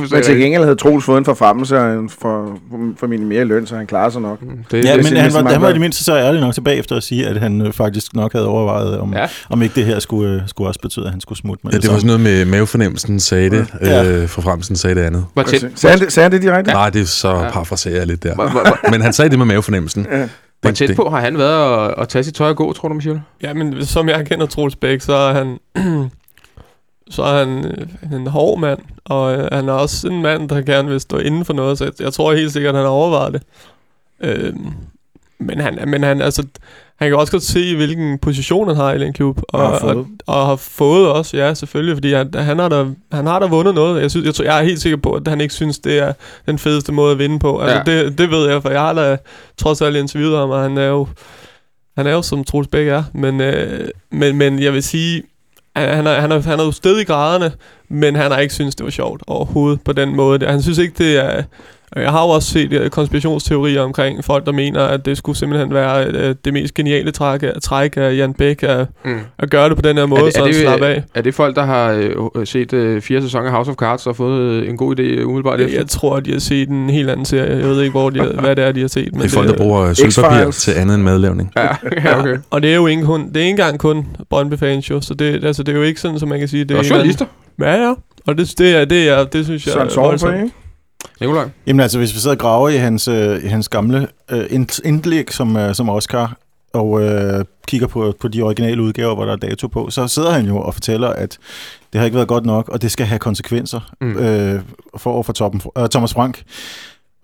men 0.10 0.22
til 0.22 0.30
ikke. 0.30 0.42
gengæld 0.42 0.62
havde 0.62 0.76
Troels 0.76 1.04
fået 1.04 1.18
en 1.18 1.24
forfremmelse 1.24 1.78
og 1.78 1.92
en 1.94 2.10
for, 2.20 2.58
formentlig 2.98 3.26
mere 3.28 3.44
løn, 3.44 3.66
så 3.66 3.76
han 3.76 3.86
klarer 3.86 4.10
sig 4.10 4.22
nok. 4.22 4.40
Det, 4.70 4.84
Ja, 4.84 4.96
det, 4.96 5.04
men 5.04 5.16
han 5.16 5.32
var, 5.34 5.50
han 5.52 5.60
var 5.60 5.68
i 5.68 5.72
det 5.72 5.80
mindste 5.80 6.04
så 6.04 6.16
ærlig 6.16 6.40
nok 6.40 6.54
tilbage 6.54 6.76
efter 6.78 6.96
at 6.96 7.02
sige, 7.02 7.26
at 7.26 7.36
han 7.40 7.60
øh, 7.60 7.72
faktisk 7.72 8.14
nok 8.14 8.32
havde 8.32 8.46
overvejet, 8.46 8.98
om, 8.98 9.14
Ja. 9.14 9.26
om 9.50 9.62
ikke 9.62 9.74
det 9.74 9.84
her 9.84 9.98
skulle, 9.98 10.30
øh, 10.34 10.40
skulle 10.48 10.68
også 10.68 10.80
betyde, 10.80 11.04
at 11.04 11.10
han 11.10 11.20
skulle 11.20 11.38
smutte 11.38 11.60
med 11.64 11.72
Ja, 11.72 11.78
det 11.78 11.84
var 11.84 11.98
samme. 11.98 12.10
sådan 12.10 12.20
noget 12.20 12.44
med 12.46 12.52
mavefornemmelsen 12.52 13.20
sagde 13.20 13.50
det, 13.50 13.66
Ja. 13.80 14.04
øh, 14.04 14.28
forfremmelsen 14.28 14.76
sagde 14.76 14.94
det 14.94 15.00
andet. 15.02 15.24
Tæt, 15.46 15.64
Sagde 15.74 15.92
han 15.96 16.00
det, 16.04 16.12
sagde 16.12 16.24
han 16.24 16.32
det 16.32 16.42
direkte? 16.42 16.70
Nej, 16.72 16.90
det 16.90 17.00
er 17.02 17.06
så 17.06 17.28
Ja. 17.28 17.50
parafraserer 17.50 17.96
jeg 17.96 18.06
lidt 18.06 18.22
der. 18.22 18.90
Men 18.90 19.00
han 19.02 19.12
sagde 19.12 19.28
det 19.30 19.38
med 19.38 19.46
mavefornemmelsen. 19.46 20.06
Ja. 20.12 20.28
Hvor 20.60 20.70
Det- 20.70 20.76
tæt 20.78 20.88
det- 20.88 20.96
på 20.96 21.08
har 21.10 21.20
han 21.20 21.38
været 21.38 21.88
at, 21.88 21.94
at 22.02 22.08
tage 22.08 22.24
sit 22.24 22.34
tøj 22.34 22.48
og 22.48 22.56
gå, 22.56 22.72
tror 22.72 22.88
du, 22.88 22.94
Michel? 22.94 23.20
Ja, 23.42 23.54
men 23.54 23.84
som 23.86 24.08
jeg 24.08 24.26
kender 24.26 24.46
Troels 24.46 24.76
Bæk, 24.76 25.00
så 25.00 25.12
er 25.14 25.32
han... 25.32 25.58
så 27.10 27.22
er 27.22 27.38
han 27.44 27.64
øh, 27.66 28.12
en 28.20 28.26
hård 28.26 28.58
mand, 28.58 28.78
og 29.04 29.34
øh, 29.38 29.48
han 29.52 29.68
er 29.68 29.72
også 29.72 30.08
en 30.08 30.22
mand, 30.22 30.48
der 30.48 30.60
gerne 30.62 30.88
vil 30.88 31.00
stå 31.00 31.18
inden 31.18 31.44
for 31.44 31.52
noget, 31.52 31.78
så 31.78 31.84
jeg, 31.84 31.92
jeg 32.00 32.12
tror 32.12 32.32
helt 32.34 32.52
sikkert, 32.52 32.74
at 32.74 32.76
han 32.78 32.84
har 32.84 32.92
overvejet 32.92 33.32
det. 33.32 33.42
Øh, 34.20 34.54
men 35.38 35.60
han, 35.60 35.78
men 35.88 36.02
han, 36.02 36.22
altså, 36.22 36.46
han 36.98 37.08
kan 37.08 37.16
også 37.18 37.32
godt 37.32 37.42
se, 37.42 37.76
hvilken 37.76 38.18
position 38.18 38.68
han 38.68 38.76
har 38.76 38.92
i 38.92 38.98
den 38.98 39.12
klub, 39.12 39.38
og, 39.48 39.60
Og 39.62 39.68
har 39.70 39.78
fået. 39.78 39.96
og, 39.96 40.06
og 40.26 40.46
har 40.46 40.56
fået 40.56 41.08
også, 41.08 41.36
ja, 41.36 41.54
selvfølgelig, 41.54 41.96
fordi 41.96 42.12
han, 42.12 42.30
han, 42.34 42.58
har, 42.58 42.68
da, 42.68 42.84
han 43.12 43.26
har 43.26 43.38
da 43.38 43.46
vundet 43.46 43.74
noget. 43.74 44.02
Jeg, 44.02 44.10
synes, 44.10 44.26
jeg, 44.26 44.34
tror, 44.34 44.44
jeg 44.44 44.58
er 44.58 44.62
helt 44.64 44.80
sikker 44.80 44.96
på, 44.96 45.12
at 45.12 45.28
han 45.28 45.40
ikke 45.40 45.54
synes, 45.54 45.78
det 45.78 45.98
er 45.98 46.12
den 46.46 46.58
fedeste 46.58 46.92
måde 46.92 47.12
at 47.12 47.18
vinde 47.18 47.38
på. 47.38 47.58
Altså, 47.60 47.92
Ja. 47.92 48.02
det, 48.04 48.18
det 48.18 48.30
ved 48.30 48.48
jeg, 48.50 48.62
for 48.62 48.70
jeg 48.70 48.80
har 48.80 48.92
da 48.92 49.16
trods 49.58 49.82
alt 49.82 49.96
interviewet 49.96 50.38
ham, 50.38 50.50
og 50.50 50.62
han 50.62 50.78
er 50.78 50.86
jo, 50.86 51.06
han 51.96 52.06
er 52.06 52.12
jo 52.12 52.22
som 52.22 52.44
Troels 52.44 52.68
Bæk 52.68 52.86
er, 52.88 53.02
men, 53.14 53.40
øh, 53.40 53.88
men, 54.12 54.36
men 54.36 54.58
jeg 54.62 54.72
vil 54.72 54.82
sige, 54.82 55.22
han, 55.76 55.88
han, 55.94 56.06
er, 56.06 56.20
han, 56.20 56.32
er, 56.32 56.40
han 56.40 56.60
er 56.60 56.64
jo 56.64 56.72
sted 56.72 56.98
i 56.98 57.04
graderne, 57.04 57.52
men 57.88 58.16
han 58.16 58.30
har 58.30 58.38
ikke 58.38 58.54
synes 58.54 58.74
det 58.74 58.84
var 58.84 58.90
sjovt 58.90 59.22
overhovedet 59.26 59.80
på 59.84 59.92
den 59.92 60.16
måde. 60.16 60.46
Han 60.46 60.62
synes 60.62 60.78
ikke, 60.78 60.94
det 60.98 61.16
er... 61.16 61.42
Jeg 61.96 62.10
har 62.10 62.22
jo 62.22 62.28
også 62.28 62.48
set 62.52 62.72
øh, 62.72 62.90
konspirationsteorier 62.90 63.80
omkring 63.82 64.24
folk, 64.24 64.46
der 64.46 64.52
mener, 64.52 64.80
at 64.84 65.06
det 65.06 65.18
skulle 65.18 65.38
simpelthen 65.38 65.74
være 65.74 66.06
øh, 66.06 66.34
det 66.44 66.52
mest 66.52 66.74
geniale 66.74 67.10
træk, 67.10 67.40
træk 67.62 67.96
af 67.96 68.16
Jan 68.16 68.34
Bæk 68.34 68.62
at, 68.62 68.86
Mm. 69.04 69.18
at 69.38 69.50
gøre 69.50 69.68
det 69.68 69.76
på 69.76 69.82
den 69.82 69.96
her 69.96 70.06
måde, 70.06 70.20
det- 70.24 70.34
så 70.34 70.44
han 70.44 70.54
slapper 70.54 70.86
af. 70.86 71.02
Er 71.14 71.22
det 71.22 71.34
folk, 71.34 71.56
der 71.56 71.64
har 71.64 71.92
øh, 72.36 72.46
set 72.46 72.72
øh, 72.72 73.02
fire 73.02 73.22
sæsoner 73.22 73.46
af 73.46 73.52
House 73.52 73.70
of 73.70 73.76
Cards 73.76 74.06
og 74.06 74.16
fået 74.16 74.40
øh, 74.40 74.68
en 74.68 74.76
god 74.76 74.98
idé 74.98 75.02
øh, 75.02 75.26
umiddelbart 75.28 75.60
efter? 75.60 75.76
Jeg 75.78 75.86
tror, 75.86 76.16
at 76.16 76.24
de 76.26 76.32
har 76.32 76.38
set 76.38 76.68
en 76.68 76.90
helt 76.90 77.10
anden 77.10 77.24
serie. 77.26 77.56
Jeg 77.58 77.68
ved 77.68 77.80
ikke, 77.80 77.90
hvor 77.90 78.10
de 78.10 78.18
har, 78.20 78.26
hvad 78.40 78.56
det 78.56 78.64
er, 78.64 78.72
de 78.72 78.80
har 78.80 78.88
set. 78.88 79.08
Men 79.12 79.20
Det 79.20 79.26
er 79.26 79.30
folk, 79.34 79.48
der 79.48 79.56
bruger 79.56 79.92
sølvpapir 79.94 80.50
til 80.50 80.72
andet 80.72 80.94
end 80.94 81.02
madlavning. 81.02 81.52
Ja, 81.56 81.62
ja, 82.04 82.20
okay. 82.20 82.36
Og 82.50 82.62
det 82.62 82.70
er 82.70 82.74
jo 82.76 82.86
ikke 82.86 83.02
kun, 83.02 83.28
det 83.28 83.36
er 83.36 83.40
ikke 83.40 83.50
engang 83.50 83.78
kun 83.78 84.06
Brøndby-fans 84.30 84.90
jo, 84.90 85.00
så 85.00 85.14
det, 85.14 85.44
altså, 85.44 85.62
det 85.62 85.72
er 85.72 85.76
jo 85.76 85.82
ikke 85.84 86.00
sådan, 86.00 86.18
som 86.18 86.28
man 86.28 86.38
kan 86.38 86.48
sige, 86.48 86.60
det 86.64 86.68
Det 86.68 86.78
er 86.78 86.88
journalister. 86.90 87.26
Ja, 87.60 87.74
ja. 87.74 87.94
Og 88.26 88.38
det, 88.38 88.54
det, 88.58 88.76
er, 88.76 88.84
det, 88.84 89.08
er, 89.08 89.24
det 89.24 89.44
synes 89.44 89.66
jeg 89.66 89.72
Søren 89.72 89.86
er 89.88 89.92
Sorgenfri, 89.92 90.34
ikke? 90.34 90.50
Nikolaj? 91.20 91.48
Jamen 91.66 91.80
altså, 91.80 91.98
hvis 91.98 92.14
vi 92.14 92.18
sidder 92.20 92.36
og 92.36 92.40
graver 92.40 92.68
i 92.68 92.76
hans, 92.76 93.08
øh, 93.08 93.44
i 93.44 93.46
hans 93.46 93.68
gamle 93.68 94.08
øh, 94.30 94.44
ind- 94.50 94.80
indlæg 94.84 95.32
som, 95.32 95.56
øh, 95.56 95.74
som 95.74 95.88
Oscar, 95.88 96.36
og 96.72 97.02
øh, 97.02 97.44
kigger 97.68 97.86
på, 97.86 98.14
på 98.20 98.28
de 98.28 98.42
originale 98.42 98.82
udgaver, 98.82 99.14
hvor 99.14 99.24
der 99.24 99.32
er 99.32 99.36
dato 99.36 99.68
på, 99.68 99.90
så 99.90 100.08
sidder 100.08 100.30
han 100.30 100.46
jo 100.46 100.58
og 100.58 100.74
fortæller, 100.74 101.08
at 101.08 101.38
det 101.92 101.98
har 101.98 102.04
ikke 102.04 102.14
været 102.14 102.28
godt 102.28 102.46
nok, 102.46 102.68
og 102.68 102.82
det 102.82 102.90
skal 102.90 103.06
have 103.06 103.18
konsekvenser 103.18 103.80
Mm. 104.00 104.16
øh, 104.18 104.60
for 104.96 105.10
over 105.12 105.22
for 105.22 105.32
Toppen, 105.32 105.60
øh, 105.78 105.88
Thomas 105.88 106.14
Frank. 106.14 106.42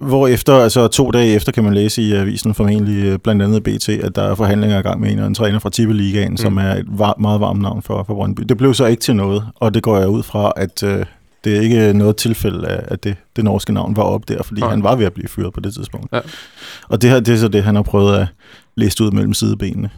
Hvorefter, 0.01 0.55
altså 0.55 0.89
to 0.89 1.11
dage 1.11 1.35
efter, 1.35 1.53
kan 1.53 1.65
man 1.65 1.75
læse 1.75 2.03
i 2.03 2.13
avisen 2.13 2.55
formentlig, 2.55 3.05
øh, 3.05 3.19
blandt 3.19 3.43
andet 3.43 3.63
BT, 3.63 3.89
at 3.89 4.17
der 4.17 4.23
er 4.23 4.35
forhandlinger 4.35 4.79
i 4.79 4.83
gang 4.83 5.01
med 5.01 5.13
en, 5.13 5.19
en 5.19 5.35
træner 5.35 5.59
fra 5.59 5.71
Tippeligaen, 5.71 6.31
mm. 6.31 6.37
som 6.37 6.57
er 6.59 6.75
et 6.75 6.85
var, 6.89 7.15
meget 7.21 7.41
varmt 7.41 7.63
navn 7.63 7.83
for, 7.83 8.03
for 8.07 8.15
Brøndby. 8.15 8.43
Det 8.43 8.57
blev 8.57 8.75
så 8.75 8.87
ikke 8.87 9.01
til 9.01 9.17
noget, 9.17 9.45
og 9.57 9.75
det 9.75 9.83
går 9.83 9.99
jeg 9.99 10.09
ud 10.09 10.23
fra, 10.23 10.53
at 10.57 10.83
øh, 10.83 11.05
det 11.45 11.57
er 11.57 11.61
ikke 11.61 11.93
noget 11.93 12.17
tilfælde 12.17 12.69
af, 12.69 12.85
at 12.89 13.05
det, 13.05 13.17
det 13.37 13.45
norske 13.45 13.73
navn 13.73 13.97
var 13.97 14.03
op 14.03 14.29
der, 14.29 14.43
fordi 14.43 14.61
Nej. 14.61 14.71
Han 14.71 14.83
var 14.83 14.97
ved 14.97 15.07
at 15.07 15.13
blive 15.13 15.29
fyret 15.29 15.53
på 15.53 15.61
det 15.61 15.75
tidspunkt. 15.75 16.13
Ja. 16.13 16.21
Og 16.89 17.03
det 17.03 17.11
her, 17.11 17.21
det 17.21 17.35
er 17.35 17.39
så 17.39 17.49
det, 17.49 17.63
han 17.63 17.75
har 17.75 17.83
prøvet 17.83 18.17
at 18.17 18.27
læse 18.75 19.05
ud 19.05 19.11
mellem 19.11 19.35
sidebenene. 19.35 19.91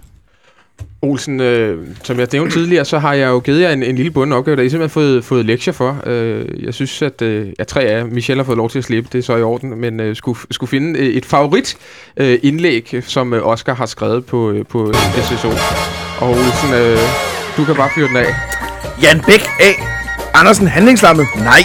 Olsen, 1.02 1.40
øh, 1.40 1.86
som 2.02 2.18
jeg 2.18 2.28
nævnte 2.32 2.54
tidligere, 2.54 2.84
så 2.84 2.98
har 2.98 3.14
jeg 3.14 3.28
jo 3.28 3.38
givet 3.38 3.60
jer 3.60 3.72
en, 3.72 3.82
en 3.82 3.96
lille 3.96 4.10
bunden 4.10 4.32
opgave, 4.32 4.56
der 4.56 4.62
I 4.62 4.68
simpelthen 4.68 5.02
har 5.02 5.08
fået, 5.08 5.24
fået 5.24 5.46
lektier 5.46 5.72
for. 5.72 6.02
Øh, 6.06 6.64
jeg 6.64 6.74
synes, 6.74 7.02
at 7.02 7.22
øh, 7.22 7.52
ja, 7.58 7.64
tre 7.64 7.80
af 7.82 8.06
Michelle 8.06 8.42
har 8.42 8.46
fået 8.46 8.56
lov 8.56 8.70
til 8.70 8.78
at 8.78 8.84
slippe, 8.84 9.08
det 9.12 9.18
er 9.18 9.22
så 9.22 9.36
i 9.36 9.42
orden, 9.42 9.80
men 9.80 10.00
øh, 10.00 10.16
skulle, 10.16 10.38
skulle 10.50 10.70
finde 10.70 10.98
øh, 10.98 11.06
et 11.06 11.24
favorit 11.24 11.76
øh, 12.16 12.38
indlæg, 12.42 13.02
som 13.02 13.34
øh, 13.34 13.46
Oscar 13.46 13.74
har 13.74 13.86
skrevet 13.86 14.26
på, 14.26 14.50
øh, 14.50 14.66
på 14.66 14.92
SSO. 15.22 15.48
Og 16.20 16.30
Olsen, 16.30 16.74
øh, 16.74 16.98
du 17.56 17.64
kan 17.64 17.74
bare 17.74 17.90
fyre 17.94 18.08
den 18.08 18.16
af. 18.16 18.34
Jan 19.02 19.20
Bæk 19.26 19.40
A. 19.60 19.93
Andersen 20.34 20.68
handlingslammet? 20.68 21.26
Nej. 21.36 21.64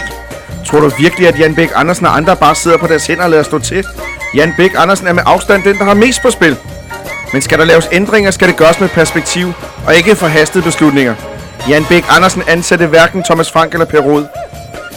Tror 0.66 0.80
du 0.80 0.88
virkelig, 0.98 1.28
at 1.28 1.38
Jan 1.38 1.54
Bæk 1.54 1.70
Andersen 1.74 2.06
og 2.06 2.16
andre 2.16 2.36
bare 2.36 2.54
sidder 2.54 2.78
på 2.78 2.86
deres 2.86 3.06
hænder 3.06 3.24
og 3.24 3.30
lader 3.30 3.42
stå 3.42 3.58
til? 3.58 3.86
Jan 4.34 4.54
Bæk 4.56 4.70
Andersen 4.76 5.06
er 5.06 5.12
med 5.12 5.22
afstand 5.26 5.62
den, 5.62 5.78
der 5.78 5.84
har 5.84 5.94
mest 5.94 6.22
på 6.22 6.30
spil. 6.30 6.56
Men 7.32 7.42
skal 7.42 7.58
der 7.58 7.64
laves 7.64 7.88
ændringer, 7.92 8.30
skal 8.30 8.48
det 8.48 8.56
gøres 8.56 8.80
med 8.80 8.88
perspektiv 8.88 9.52
og 9.86 9.96
ikke 9.96 10.16
forhastede 10.16 10.64
beslutninger. 10.64 11.14
Jan 11.68 11.84
Bæk 11.84 12.04
Andersen 12.08 12.42
ansatte 12.48 12.86
hverken 12.86 13.22
Thomas 13.22 13.52
Frank 13.52 13.72
eller 13.72 13.86
Per 13.86 14.00
Rod. 14.00 14.26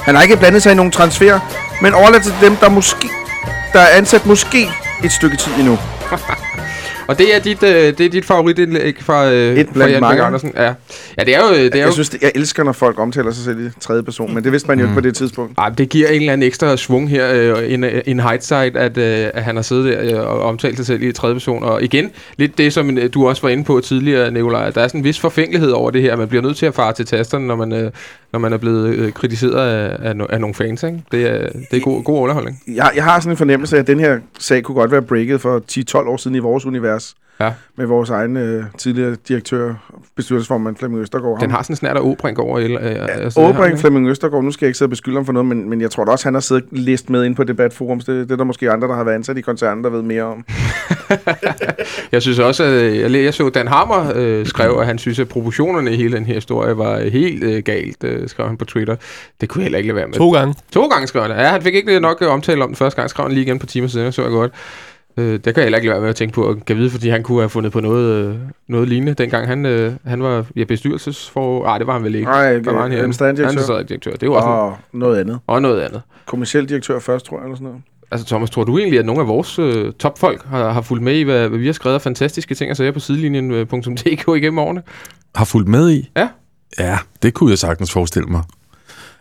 Han 0.02 0.16
har 0.16 0.22
ikke 0.22 0.38
blandet 0.38 0.64
sig 0.64 0.72
i 0.72 0.76
nogen 0.76 0.92
transfer, 0.92 1.40
men 1.82 1.94
overladt 1.94 2.24
til 2.24 2.34
dem, 2.42 2.56
der 2.56 2.70
måske 2.70 3.10
der 3.74 3.80
er 3.80 3.98
ansat 3.98 4.26
måske 4.26 4.70
et 5.04 5.12
stykke 5.12 5.38
tid 5.38 5.52
endnu. 5.60 5.80
Og 7.08 7.18
det 7.18 7.36
er 7.36 7.40
dit, 7.40 7.64
øh, 7.64 7.70
det 7.70 8.00
er 8.00 8.10
dit 8.10 8.26
favoritindlæg 8.26 8.96
fra, 9.02 9.32
øh, 9.32 9.58
Et 9.58 9.68
fra 9.68 9.74
blandt 9.74 9.94
Jan 9.94 10.02
Bæk 10.02 10.02
mange. 10.02 10.24
Andersen. 10.24 10.52
Ja. 10.56 10.64
ja, 11.18 11.24
det 11.26 11.36
er 11.36 11.40
jo... 11.40 11.56
Det 11.56 11.76
er 11.76 11.80
jo 11.80 11.86
Jeg 11.86 11.94
synes, 11.94 12.10
det, 12.10 12.22
jeg 12.22 12.32
elsker, 12.36 12.64
når 12.64 12.72
folk 12.72 13.00
omtaler 13.00 13.32
sig 13.32 13.44
selv 13.44 13.66
i 13.66 13.70
tredje 13.80 14.04
person, 14.04 14.34
men 14.34 14.44
det 14.44 14.52
vidste 14.52 14.68
man 14.68 14.80
jo 14.80 14.86
ikke 14.86 14.96
på 14.96 15.02
det 15.02 15.16
tidspunkt. 15.16 15.54
Ej, 15.58 15.70
det 15.70 15.90
giver 15.90 16.08
en 16.08 16.16
eller 16.16 16.34
anden 16.34 16.48
ekstra 16.48 16.78
svung 16.78 17.10
her, 17.10 17.56
øh, 17.58 17.74
en, 17.74 17.84
en 18.06 18.20
hindsight, 18.20 18.78
at, 18.78 18.98
øh, 18.98 19.30
at 19.34 19.44
han 19.44 19.56
har 19.56 19.64
siddet 19.64 19.86
der 19.86 20.22
øh, 20.22 20.30
og 20.30 20.42
omtalt 20.42 20.78
sig 20.78 20.86
selv 20.86 21.04
i 21.04 21.12
tredje 21.12 21.36
person. 21.36 21.64
Og 21.64 21.84
igen, 21.84 22.12
lidt 22.38 22.58
det, 22.58 22.74
som 22.74 22.98
øh, 22.98 23.10
du 23.14 23.28
også 23.28 23.42
var 23.42 23.50
inde 23.50 23.64
på 23.64 23.82
tidligere, 23.84 24.32
Nikolaj, 24.32 24.68
at 24.68 24.76
der 24.76 24.82
er 24.82 24.88
sådan 24.88 25.00
en 25.00 25.04
vis 25.04 25.20
forfængelighed 25.20 25.72
over 25.72 25.92
det 25.92 26.02
her. 26.02 26.16
Man 26.16 26.28
bliver 26.28 26.42
nødt 26.42 26.58
til 26.58 26.66
at 26.66 26.74
fare 26.74 26.94
til 26.94 27.06
tasterne, 27.06 27.48
når 27.48 27.56
man, 27.56 27.74
øh, 27.74 27.92
når 28.32 28.40
man 28.40 28.54
er 28.54 28.58
blevet 28.58 28.96
øh, 28.96 29.12
kritiseret 29.12 29.68
af, 29.68 30.10
af, 30.10 30.16
no, 30.16 30.26
af 30.30 30.42
nogle 30.42 30.54
fans. 30.54 30.84
Ikke? 30.84 31.02
Det 31.12 31.22
er, 31.26 31.50
det 31.72 31.78
er 31.78 31.80
god, 31.80 32.04
god 32.04 32.20
underholdning. 32.20 32.62
Jeg, 32.68 32.92
jeg 32.96 33.04
har 33.04 33.20
sådan 33.20 33.32
en 33.32 33.38
fornemmelse 33.38 33.76
af, 33.76 33.80
at 33.80 33.88
den 33.88 34.00
her 34.00 34.20
sag 34.40 34.64
kunne 34.64 34.76
godt 34.76 34.92
være 34.92 35.02
breaket 35.02 35.42
for 35.42 35.64
10-12 35.72 36.10
år 36.10 36.18
siden 36.18 36.36
i 36.36 36.40
vores 36.40 36.66
univers. 36.66 36.93
Ja. 37.40 37.54
Med 37.78 37.86
vores 37.86 38.10
egen 38.10 38.38
øh, 38.38 38.64
tidligere 38.78 39.16
direktør, 39.28 39.74
bestyrelsesformand 40.16 40.76
Flemming 40.76 41.02
Østergaard. 41.02 41.40
Den 41.40 41.52
har 41.52 41.64
sådan 41.64 41.76
snart 41.76 41.98
af 41.98 42.02
Åbrink 42.02 42.40
over. 42.40 42.60
Øh, 42.60 42.72
Ja, 42.72 42.78
altså, 43.08 43.40
Åbring 43.40 43.66
ikke? 43.66 43.78
Flemming 43.78 44.08
Østergaard, 44.10 44.44
nu 44.44 44.52
skal 44.52 44.66
jeg 44.66 44.70
ikke 44.70 44.78
sidde 44.78 44.88
og 44.88 44.92
beskylde 44.92 45.18
ham 45.18 45.26
for 45.26 45.34
noget, 45.34 45.46
men, 45.46 45.70
men 45.70 45.82
jeg 45.82 45.92
tror 45.92 46.06
da 46.06 46.12
også, 46.12 46.26
han 46.26 46.34
har 46.34 46.42
siddet 46.42 46.64
list 46.72 47.10
med 47.10 47.24
ind 47.26 47.36
på 47.36 47.44
debatforums. 47.44 48.06
Det, 48.06 48.24
det 48.24 48.32
er 48.32 48.36
der 48.36 48.44
måske 48.44 48.72
andre, 48.72 48.88
der 48.88 48.96
har 48.96 49.04
været 49.04 49.16
ansat 49.16 49.38
i 49.38 49.42
koncernen, 49.42 49.84
der 49.84 49.90
ved 49.90 50.02
mere 50.02 50.24
om. 50.24 50.46
Jeg 52.12 52.22
synes 52.22 52.40
også, 52.40 52.64
at 52.64 52.72
øh, 52.72 53.00
jeg, 53.00 53.24
jeg 53.24 53.34
så 53.34 53.50
Dan 53.50 53.68
Hammer 53.68 54.12
øh, 54.16 54.46
skrev, 54.46 54.78
at 54.80 54.86
han 54.86 54.98
synes, 54.98 55.20
at 55.20 55.28
proportionerne 55.28 55.94
i 55.94 55.96
hele 55.96 56.18
den 56.18 56.26
her 56.26 56.34
historie 56.34 56.78
var 56.78 56.98
øh, 56.98 57.06
helt 57.06 57.44
øh, 57.44 57.64
galt, 57.64 58.04
øh, 58.04 58.28
skrev 58.30 58.48
han 58.48 58.58
på 58.58 58.66
Twitter. 58.66 58.96
Det 59.42 59.50
kunne 59.50 59.60
jeg 59.62 59.66
heller 59.66 59.78
ikke 59.78 59.88
lade 59.88 59.96
være 59.96 60.08
med. 60.08 60.14
To 60.16 60.32
gange. 60.32 60.56
To 60.72 60.88
gange 60.88 61.08
skrev 61.08 61.22
han. 61.22 61.32
Ja, 61.32 61.48
han 61.50 61.62
fik 61.62 61.76
ikke 61.76 62.00
nok 62.00 62.18
øh, 62.22 62.30
omtale 62.32 62.64
om 62.64 62.70
den 62.70 62.76
første 62.76 62.96
gang. 62.96 63.10
Skrev 63.10 63.24
han 63.24 63.32
lige 63.34 63.46
igen 63.46 63.60
på 63.60 63.66
timer 63.66 63.88
siden, 63.88 64.12
så 64.12 64.22
jeg 64.22 64.32
godt. 64.32 64.52
Øh, 65.18 65.34
det 65.34 65.44
kan 65.44 65.54
jeg 65.56 65.64
heller 65.64 65.78
ikke 65.78 65.88
lade 65.88 65.94
være 65.96 66.02
med 66.02 66.10
at 66.10 66.16
tænke 66.16 66.34
på 66.34 66.50
at 66.50 66.66
kan 66.66 66.78
vide, 66.78 66.90
fordi 66.90 67.10
han 67.10 67.24
kunne 67.24 67.40
have 67.40 67.50
fundet 67.50 67.72
på 67.72 67.80
noget, 67.80 68.26
øh, 68.26 68.36
noget 68.68 68.90
lignende, 68.90 69.14
dengang 69.14 69.48
han, 69.48 69.66
øh, 69.66 69.94
han 70.06 70.24
var 70.24 70.46
ja, 70.56 70.64
bestyrelsesfor... 70.64 71.64
Nej, 71.64 71.78
det 71.78 71.88
var 71.88 71.94
han 71.94 72.04
vel 72.04 72.16
ikke. 72.16 72.26
Nej, 72.26 72.58
Hvad 72.58 72.74
var 72.74 72.82
han 72.82 72.92
her? 72.92 72.98
administrerende 73.00 73.88
direktør. 73.90 74.12
Det 74.12 74.30
var 74.30 74.36
også 74.36 74.48
en, 74.48 74.54
Og 74.54 74.78
noget 75.00 75.20
andet. 75.20 75.40
og 75.48 75.62
noget 75.62 75.82
andet. 75.82 76.02
Kommerciel 76.26 76.70
direktør 76.70 77.00
først, 77.00 77.26
tror 77.26 77.38
jeg, 77.38 77.44
eller 77.44 77.56
sådan 77.56 77.66
noget. 77.68 77.82
Altså 78.12 78.28
Thomas, 78.28 78.50
tror 78.50 78.64
du 78.64 78.78
egentlig, 78.78 79.00
at 79.00 79.06
nogle 79.06 79.22
af 79.22 79.28
vores 79.28 79.60
øh, 79.60 79.94
topfolk 80.00 80.46
har, 80.46 80.72
har 80.72 80.82
fulgt 80.82 81.04
med 81.04 81.16
i, 81.16 81.22
hvad, 81.22 81.50
hvad 81.50 81.60
vi 81.60 81.66
har 81.66 81.74
skrevet 81.74 81.96
af 81.96 82.02
fantastiske 82.02 82.56
ting 82.56 82.72
og 82.72 82.78
sager 82.78 82.92
på 82.92 83.00
sidelinjen.dk 83.00 84.28
igennem 84.38 84.58
årene? 84.58 84.82
Har 85.36 85.46
fulgt 85.46 85.68
med 85.68 85.92
i? 85.92 86.10
Ja. 86.18 86.30
Ja, 86.80 86.98
det 87.24 87.34
kunne 87.34 87.50
jeg 87.50 87.58
sagtens 87.58 87.92
forestille 87.92 88.28
mig. 88.28 88.42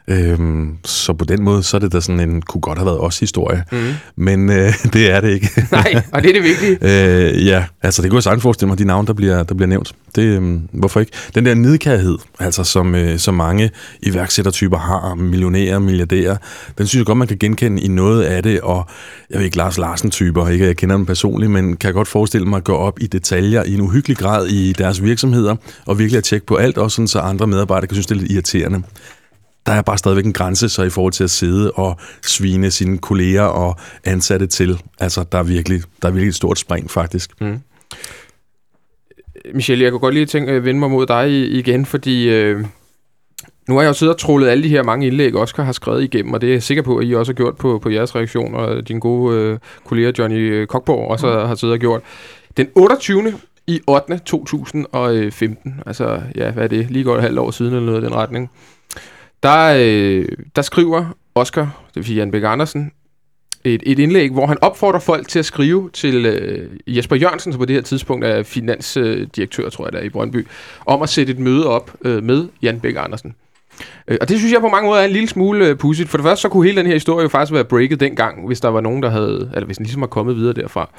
Øhm, 0.09 0.77
så 0.85 1.13
på 1.13 1.25
den 1.25 1.43
måde, 1.43 1.63
så 1.63 1.77
er 1.77 1.79
det 1.79 1.93
da 1.93 2.01
sådan 2.01 2.21
en, 2.21 2.43
kunne 2.43 2.61
godt 2.61 2.79
have 2.79 2.87
været 2.87 2.99
også 2.99 3.21
historie. 3.21 3.65
Mm. 3.73 3.79
Men 4.17 4.51
øh, 4.51 4.73
det 4.93 5.11
er 5.11 5.21
det 5.21 5.31
ikke. 5.31 5.49
Nej, 5.73 6.03
og 6.13 6.23
det 6.23 6.29
er 6.29 6.35
det 6.35 6.43
vigtige. 6.43 6.79
Øh, 6.93 7.47
ja, 7.47 7.65
altså 7.83 8.03
det 8.03 8.11
kunne 8.11 8.17
jeg 8.17 8.23
sagtens 8.23 8.43
forestille 8.43 8.69
mig, 8.69 8.79
de 8.79 8.85
navne, 8.85 9.07
der 9.07 9.13
bliver, 9.13 9.43
der 9.43 9.55
bliver 9.55 9.69
nævnt. 9.69 9.95
Det, 10.15 10.23
øhm, 10.23 10.69
hvorfor 10.73 11.01
ikke? 11.01 11.13
Den 11.35 11.47
der 11.47 11.55
nidkærhed, 11.55 12.19
altså 12.39 12.65
som, 12.65 12.95
øh, 12.95 13.19
som 13.19 13.35
mange 13.35 13.71
iværksættertyper 14.03 14.79
har, 14.79 15.15
millionærer, 15.15 15.79
milliardærer, 15.79 16.37
den 16.79 16.87
synes 16.87 17.01
jeg 17.01 17.07
godt, 17.07 17.19
man 17.19 17.29
kan 17.29 17.39
genkende 17.39 17.83
i 17.83 17.89
noget 17.89 18.23
af 18.23 18.43
det, 18.43 18.61
og 18.61 18.87
jeg 19.31 19.39
ved 19.39 19.45
ikke, 19.45 19.57
Lars 19.57 19.79
Larsen-typer, 19.79 20.49
ikke 20.49 20.67
jeg 20.67 20.77
kender 20.77 20.97
dem 20.97 21.07
personligt, 21.07 21.53
men 21.53 21.77
kan 21.77 21.93
godt 21.93 22.09
forestille 22.09 22.47
mig 22.47 22.57
at 22.57 22.65
gå 22.65 22.75
op 22.75 23.01
i 23.01 23.07
detaljer 23.07 23.63
i 23.63 23.75
en 23.75 23.81
uhyggelig 23.81 24.17
grad 24.17 24.47
i 24.47 24.73
deres 24.73 25.03
virksomheder, 25.03 25.57
og 25.87 25.99
virkelig 25.99 26.19
at 26.19 26.25
tjekke 26.25 26.47
på 26.47 26.57
alt, 26.57 26.79
også 26.79 26.95
sådan, 26.95 27.09
så 27.09 27.19
andre 27.19 27.47
medarbejdere 27.47 27.87
kan 27.87 27.95
synes, 27.95 28.07
det 28.07 28.17
er 28.17 28.21
lidt 28.21 28.33
irriterende 28.33 28.83
der 29.67 29.73
er 29.73 29.83
bare 29.83 29.99
stadigvæk 29.99 30.25
en 30.25 30.33
grænse 30.33 30.69
så 30.69 30.83
i 30.83 30.91
forhold 30.91 31.13
til 31.13 31.25
at 31.25 31.31
sidde 31.31 31.71
og 31.71 31.97
svine 32.23 32.71
sine 32.71 32.99
kolleger 32.99 33.43
og 33.43 33.77
ansatte 34.05 34.47
til. 34.47 34.81
Altså, 34.99 35.25
der 35.33 35.39
er 35.39 35.43
virkelig, 35.43 35.83
der 36.03 36.09
er 36.09 36.13
virkelig 36.13 36.29
et 36.29 36.35
stort 36.35 36.59
spring, 36.59 36.91
faktisk. 36.91 37.41
Mm. 37.41 37.61
Michelle, 39.55 39.85
jeg 39.85 39.93
kunne 39.93 40.01
godt 40.01 40.15
lige 40.15 40.27
tænke 40.27 40.53
at 40.53 40.65
vende 40.65 40.81
mig 40.81 40.91
mod 40.91 41.07
dig 41.07 41.31
igen, 41.59 41.87
fordi 41.87 42.29
øh, 42.29 42.65
nu 43.69 43.75
har 43.75 43.83
jeg 43.83 43.89
jo 43.89 43.93
siddet 43.93 44.15
og 44.15 44.21
trollet 44.21 44.49
alle 44.49 44.65
de 44.65 44.69
her 44.69 44.83
mange 44.83 45.07
indlæg, 45.07 45.35
Oscar 45.35 45.63
har 45.63 45.73
skrevet 45.73 46.03
igennem, 46.03 46.35
og 46.35 46.41
det 46.41 46.49
er 46.49 46.53
jeg 46.53 46.63
sikker 46.63 46.83
på, 46.83 46.97
at 46.97 47.07
I 47.07 47.15
også 47.15 47.33
har 47.33 47.35
gjort 47.35 47.57
på, 47.57 47.79
på 47.79 47.91
jeres 47.91 48.15
reaktion, 48.15 48.55
og 48.55 48.89
din 48.89 49.01
gode 49.01 49.37
øh, 49.37 49.59
kollega 49.85 50.13
Johnny 50.19 50.65
Kokborg 50.65 51.11
også 51.11 51.27
mm. 51.27 51.47
har 51.47 51.55
siddet 51.55 51.75
og 51.75 51.81
gjort. 51.81 52.01
Den 52.57 52.69
28. 52.75 53.35
i 53.67 53.81
8. 53.87 54.19
2015, 54.19 55.81
altså 55.87 56.23
ja, 56.37 56.51
hvad 56.51 56.65
er 56.65 56.69
det, 56.69 56.91
lige 56.91 57.05
godt 57.05 57.19
et 57.19 57.23
halvt 57.23 57.39
år 57.39 57.51
siden 57.51 57.75
eller 57.75 57.87
noget 57.87 58.03
i 58.03 58.05
den 58.05 58.15
retning, 58.15 58.51
der, 59.43 59.75
øh, 59.79 60.25
der 60.57 60.63
skriver 60.63 61.07
Oscar, 61.35 61.63
det 61.63 61.97
vil 61.97 62.05
sige 62.05 62.17
Jan 62.17 62.31
Bæk 62.31 62.43
Andersen, 62.45 62.93
et, 63.65 63.83
et 63.87 63.99
indlæg, 63.99 64.31
hvor 64.31 64.47
han 64.47 64.59
opfordrer 64.61 65.01
folk 65.01 65.29
til 65.29 65.39
at 65.39 65.45
skrive 65.45 65.91
til 65.93 66.27
øh, 66.27 66.71
Jesper 66.87 67.17
Jørgensen, 67.17 67.53
som 67.53 67.59
på 67.59 67.65
det 67.65 67.77
her 67.77 67.83
tidspunkt 67.83 68.25
er 68.25 68.43
finansdirektør, 68.43 69.69
tror 69.69 69.87
jeg, 69.87 69.93
der 69.93 70.01
i 70.01 70.09
Brøndby, 70.09 70.47
om 70.87 71.03
at 71.03 71.09
sætte 71.09 71.33
et 71.33 71.39
møde 71.39 71.67
op 71.67 71.93
øh, 72.05 72.23
med 72.23 72.49
Jan 72.63 72.81
Bæk 72.81 72.95
Andersen. 72.99 73.35
Øh, 74.09 74.19
og 74.21 74.29
det 74.29 74.39
synes 74.39 74.53
jeg 74.53 74.61
på 74.61 74.69
mange 74.69 74.89
måder 74.89 75.01
er 75.01 75.05
en 75.05 75.13
lille 75.13 75.29
smule 75.29 75.67
øh, 75.67 75.77
pudsigt. 75.77 76.09
For 76.09 76.19
det 76.19 76.25
første, 76.25 76.43
så 76.43 76.49
kunne 76.49 76.67
hele 76.67 76.77
den 76.77 76.87
her 76.87 76.95
historie 76.95 77.23
jo 77.23 77.29
faktisk 77.29 77.53
være 77.53 77.65
breaket 77.65 78.01
dengang, 78.01 78.47
hvis 78.47 78.61
der 78.61 78.69
var 78.69 78.81
nogen, 78.81 79.03
der 79.03 79.11
havde, 79.11 79.51
eller 79.55 79.67
hvis 79.67 79.77
den 79.77 79.87
ligesom 79.87 80.01
var 80.01 80.07
kommet 80.07 80.37
videre 80.37 80.53
derfra. 80.53 80.91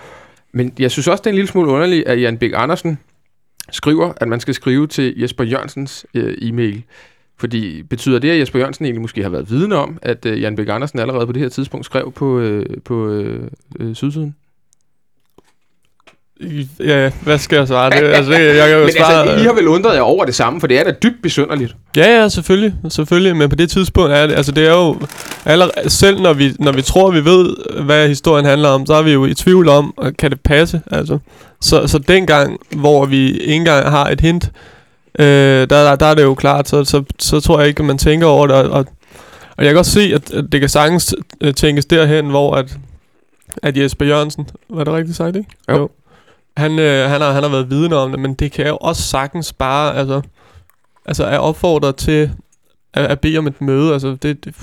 Men 0.53 0.73
jeg 0.79 0.91
synes 0.91 1.07
også, 1.07 1.21
det 1.21 1.27
er 1.27 1.31
en 1.31 1.35
lille 1.35 1.47
smule 1.47 1.71
underligt, 1.71 2.07
at 2.07 2.21
Jan 2.21 2.37
Bæk 2.37 2.51
Andersen 2.55 2.99
skriver, 3.71 4.13
at 4.17 4.27
man 4.27 4.39
skal 4.39 4.53
skrive 4.53 4.87
til 4.87 5.13
Jesper 5.17 5.43
Jørgensens 5.43 6.05
øh, 6.13 6.37
e-mail. 6.41 6.83
Fordi 7.39 7.83
betyder 7.83 8.19
det, 8.19 8.29
at 8.29 8.39
Jesper 8.39 8.59
Jørgensen 8.59 8.85
egentlig 8.85 9.01
måske 9.01 9.23
har 9.23 9.29
været 9.29 9.49
vidne 9.49 9.75
om, 9.75 9.99
at 10.01 10.25
øh, 10.25 10.41
Jan 10.41 10.55
Bæk 10.55 10.69
Andersen 10.69 10.99
allerede 10.99 11.25
på 11.25 11.31
det 11.31 11.41
her 11.41 11.49
tidspunkt 11.49 11.85
skrev 11.85 12.11
på, 12.11 12.39
øh, 12.39 12.65
på 12.85 13.07
øh, 13.07 13.47
øh, 13.79 13.95
Sydsiden? 13.95 14.35
Ja, 16.79 17.11
hvad 17.23 17.37
skal 17.37 17.57
jeg 17.57 17.67
svare? 17.67 17.89
Det, 17.89 17.95
altså, 17.95 18.33
jeg, 18.33 18.55
jeg 18.55 18.67
kan 18.67 18.77
jo 18.77 18.83
Men 18.83 18.93
svare... 18.93 19.21
altså, 19.21 19.43
I 19.43 19.45
har 19.45 19.53
vel 19.53 19.67
undret 19.67 19.95
jer 19.95 20.01
over 20.01 20.25
det 20.25 20.35
samme, 20.35 20.59
for 20.59 20.67
det 20.67 20.79
er 20.79 20.83
da 20.83 20.91
dybt 21.03 21.21
besynderligt. 21.21 21.75
Ja, 21.97 22.21
ja, 22.21 22.29
selvfølgelig, 22.29 22.73
selvfølgelig, 22.89 23.35
men 23.35 23.49
på 23.49 23.55
det 23.55 23.69
tidspunkt 23.69 24.13
er 24.13 24.27
det, 24.27 24.35
altså 24.35 24.51
det 24.51 24.67
er 24.67 24.73
jo, 24.73 24.99
allerede, 25.45 25.89
selv 25.89 26.21
når 26.21 26.33
vi, 26.33 26.53
når 26.59 26.71
vi 26.71 26.81
tror, 26.81 27.11
vi 27.11 27.25
ved, 27.25 27.55
hvad 27.83 28.07
historien 28.07 28.45
handler 28.45 28.69
om, 28.69 28.85
så 28.85 28.93
er 28.93 29.01
vi 29.01 29.11
jo 29.11 29.25
i 29.25 29.33
tvivl 29.33 29.69
om, 29.69 29.93
kan 30.19 30.31
det 30.31 30.41
passe, 30.41 30.81
altså. 30.91 31.19
Så, 31.61 31.87
så 31.87 31.99
dengang, 31.99 32.59
hvor 32.75 33.05
vi 33.05 33.31
ikke 33.31 33.55
engang 33.55 33.89
har 33.89 34.09
et 34.09 34.21
hint, 34.21 34.51
øh, 35.19 35.69
der, 35.69 35.95
der, 35.95 36.05
er 36.05 36.15
det 36.15 36.23
jo 36.23 36.33
klart, 36.35 36.69
så, 36.69 36.83
så, 36.83 37.03
så 37.19 37.39
tror 37.39 37.59
jeg 37.59 37.67
ikke, 37.67 37.79
at 37.79 37.85
man 37.85 37.97
tænker 37.97 38.27
over 38.27 38.47
det, 38.47 38.55
og, 38.55 38.69
og, 38.69 38.85
og 39.57 39.65
jeg 39.65 39.71
kan 39.71 39.77
også 39.77 39.91
se, 39.91 40.01
at, 40.01 40.31
at 40.31 40.45
det 40.51 40.59
kan 40.59 40.69
sagtens 40.69 41.15
øh, 41.41 41.53
tænkes 41.53 41.85
derhen, 41.85 42.29
hvor 42.29 42.55
at, 42.55 42.77
at 43.63 43.77
Jesper 43.77 44.05
Jørgensen, 44.05 44.49
var 44.69 44.83
det 44.83 44.93
rigtigt 44.93 45.17
sagt, 45.17 45.35
ikke? 45.35 45.49
Jo. 45.69 45.89
Han, 46.57 46.79
øh, 46.79 47.09
han, 47.09 47.21
har, 47.21 47.31
han 47.31 47.43
har 47.43 47.49
været 47.49 47.69
vidne 47.69 47.95
om 47.95 48.11
det, 48.11 48.19
men 48.19 48.33
det 48.33 48.51
kan 48.51 48.67
jo 48.67 48.77
også 48.77 49.01
sagtens 49.01 49.53
bare, 49.53 49.95
altså, 49.95 50.21
altså 51.05 51.23
er 51.23 51.37
opfordret 51.37 51.95
til 51.95 52.31
at, 52.93 53.05
at 53.05 53.19
bede 53.19 53.37
om 53.37 53.47
et 53.47 53.61
møde. 53.61 53.93
Altså, 53.93 54.15
det, 54.23 54.45
det 54.45 54.53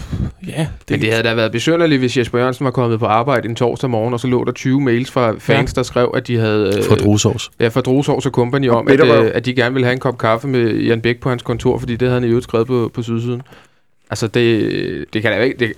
ja, 0.47 0.61
det, 0.61 0.90
Men 0.90 1.01
det 1.01 1.11
havde 1.11 1.23
da 1.23 1.35
været 1.35 1.53
besynderligt, 1.53 1.99
hvis 1.99 2.16
Jesper 2.16 2.38
Jørgensen 2.38 2.64
var 2.64 2.71
kommet 2.71 2.99
på 3.01 3.07
arbejde 3.07 3.49
en 3.49 3.55
torsdag 3.57 3.90
morgen, 3.90 4.14
og 4.14 4.21
så 4.21 4.27
lå 4.27 4.45
der 4.45 4.53
20 4.53 4.81
mails 4.81 5.11
fra 5.11 5.35
fans, 5.38 5.73
der 5.75 5.83
skrev, 5.83 6.12
at 6.16 6.27
de 6.27 6.37
havde... 6.38 6.73
øh, 6.79 6.85
For 6.85 6.95
drusovs. 6.95 7.51
Ja, 7.61 7.69
fra 7.69 7.81
Drosovs 7.81 8.27
og 8.27 8.33
Company 8.33 8.69
Og 8.69 8.77
om, 8.79 8.88
at, 8.88 9.01
øh, 9.25 9.31
at 9.35 9.45
de 9.47 9.55
gerne 9.55 9.73
ville 9.75 9.85
have 9.87 9.93
en 9.93 10.01
kop 10.01 10.19
kaffe 10.19 10.49
med 10.49 10.75
Jan 10.75 11.01
Bæk 11.01 11.21
på 11.21 11.29
hans 11.29 11.43
kontor, 11.43 11.79
fordi 11.79 11.93
det 11.97 12.09
havde 12.09 12.21
han 12.21 12.25
i 12.25 12.31
øvrigt 12.31 12.45
skrevet 12.45 12.66
på, 12.66 12.90
på 12.95 13.03
sydsiden. 13.03 13.43
Altså, 14.11 14.27
det, 14.27 15.05
det 15.12 15.23
kan 15.23 15.31
da 15.33 15.38
ikke... 15.38 15.59
Det, 15.59 15.73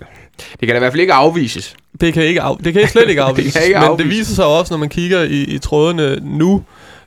det 0.50 0.58
kan 0.60 0.68
da 0.68 0.74
i 0.76 0.78
hvert 0.78 0.92
fald 0.92 1.00
ikke 1.00 1.12
afvises. 1.12 1.74
det, 2.00 2.14
kan 2.14 2.22
ikke 2.24 2.42
af, 2.42 2.56
det 2.64 2.72
kan 2.72 2.88
slet 2.88 3.08
ikke 3.08 3.22
afvises. 3.28 3.52
kan 3.52 3.62
ikke 3.62 3.74
Men 3.74 3.82
det 3.82 3.88
afvises. 3.88 4.18
viser 4.18 4.34
sig 4.34 4.44
også, 4.46 4.72
når 4.74 4.78
man 4.78 4.88
kigger 4.88 5.22
i, 5.22 5.42
i 5.42 5.58
trådene 5.58 6.16
nu, 6.22 6.62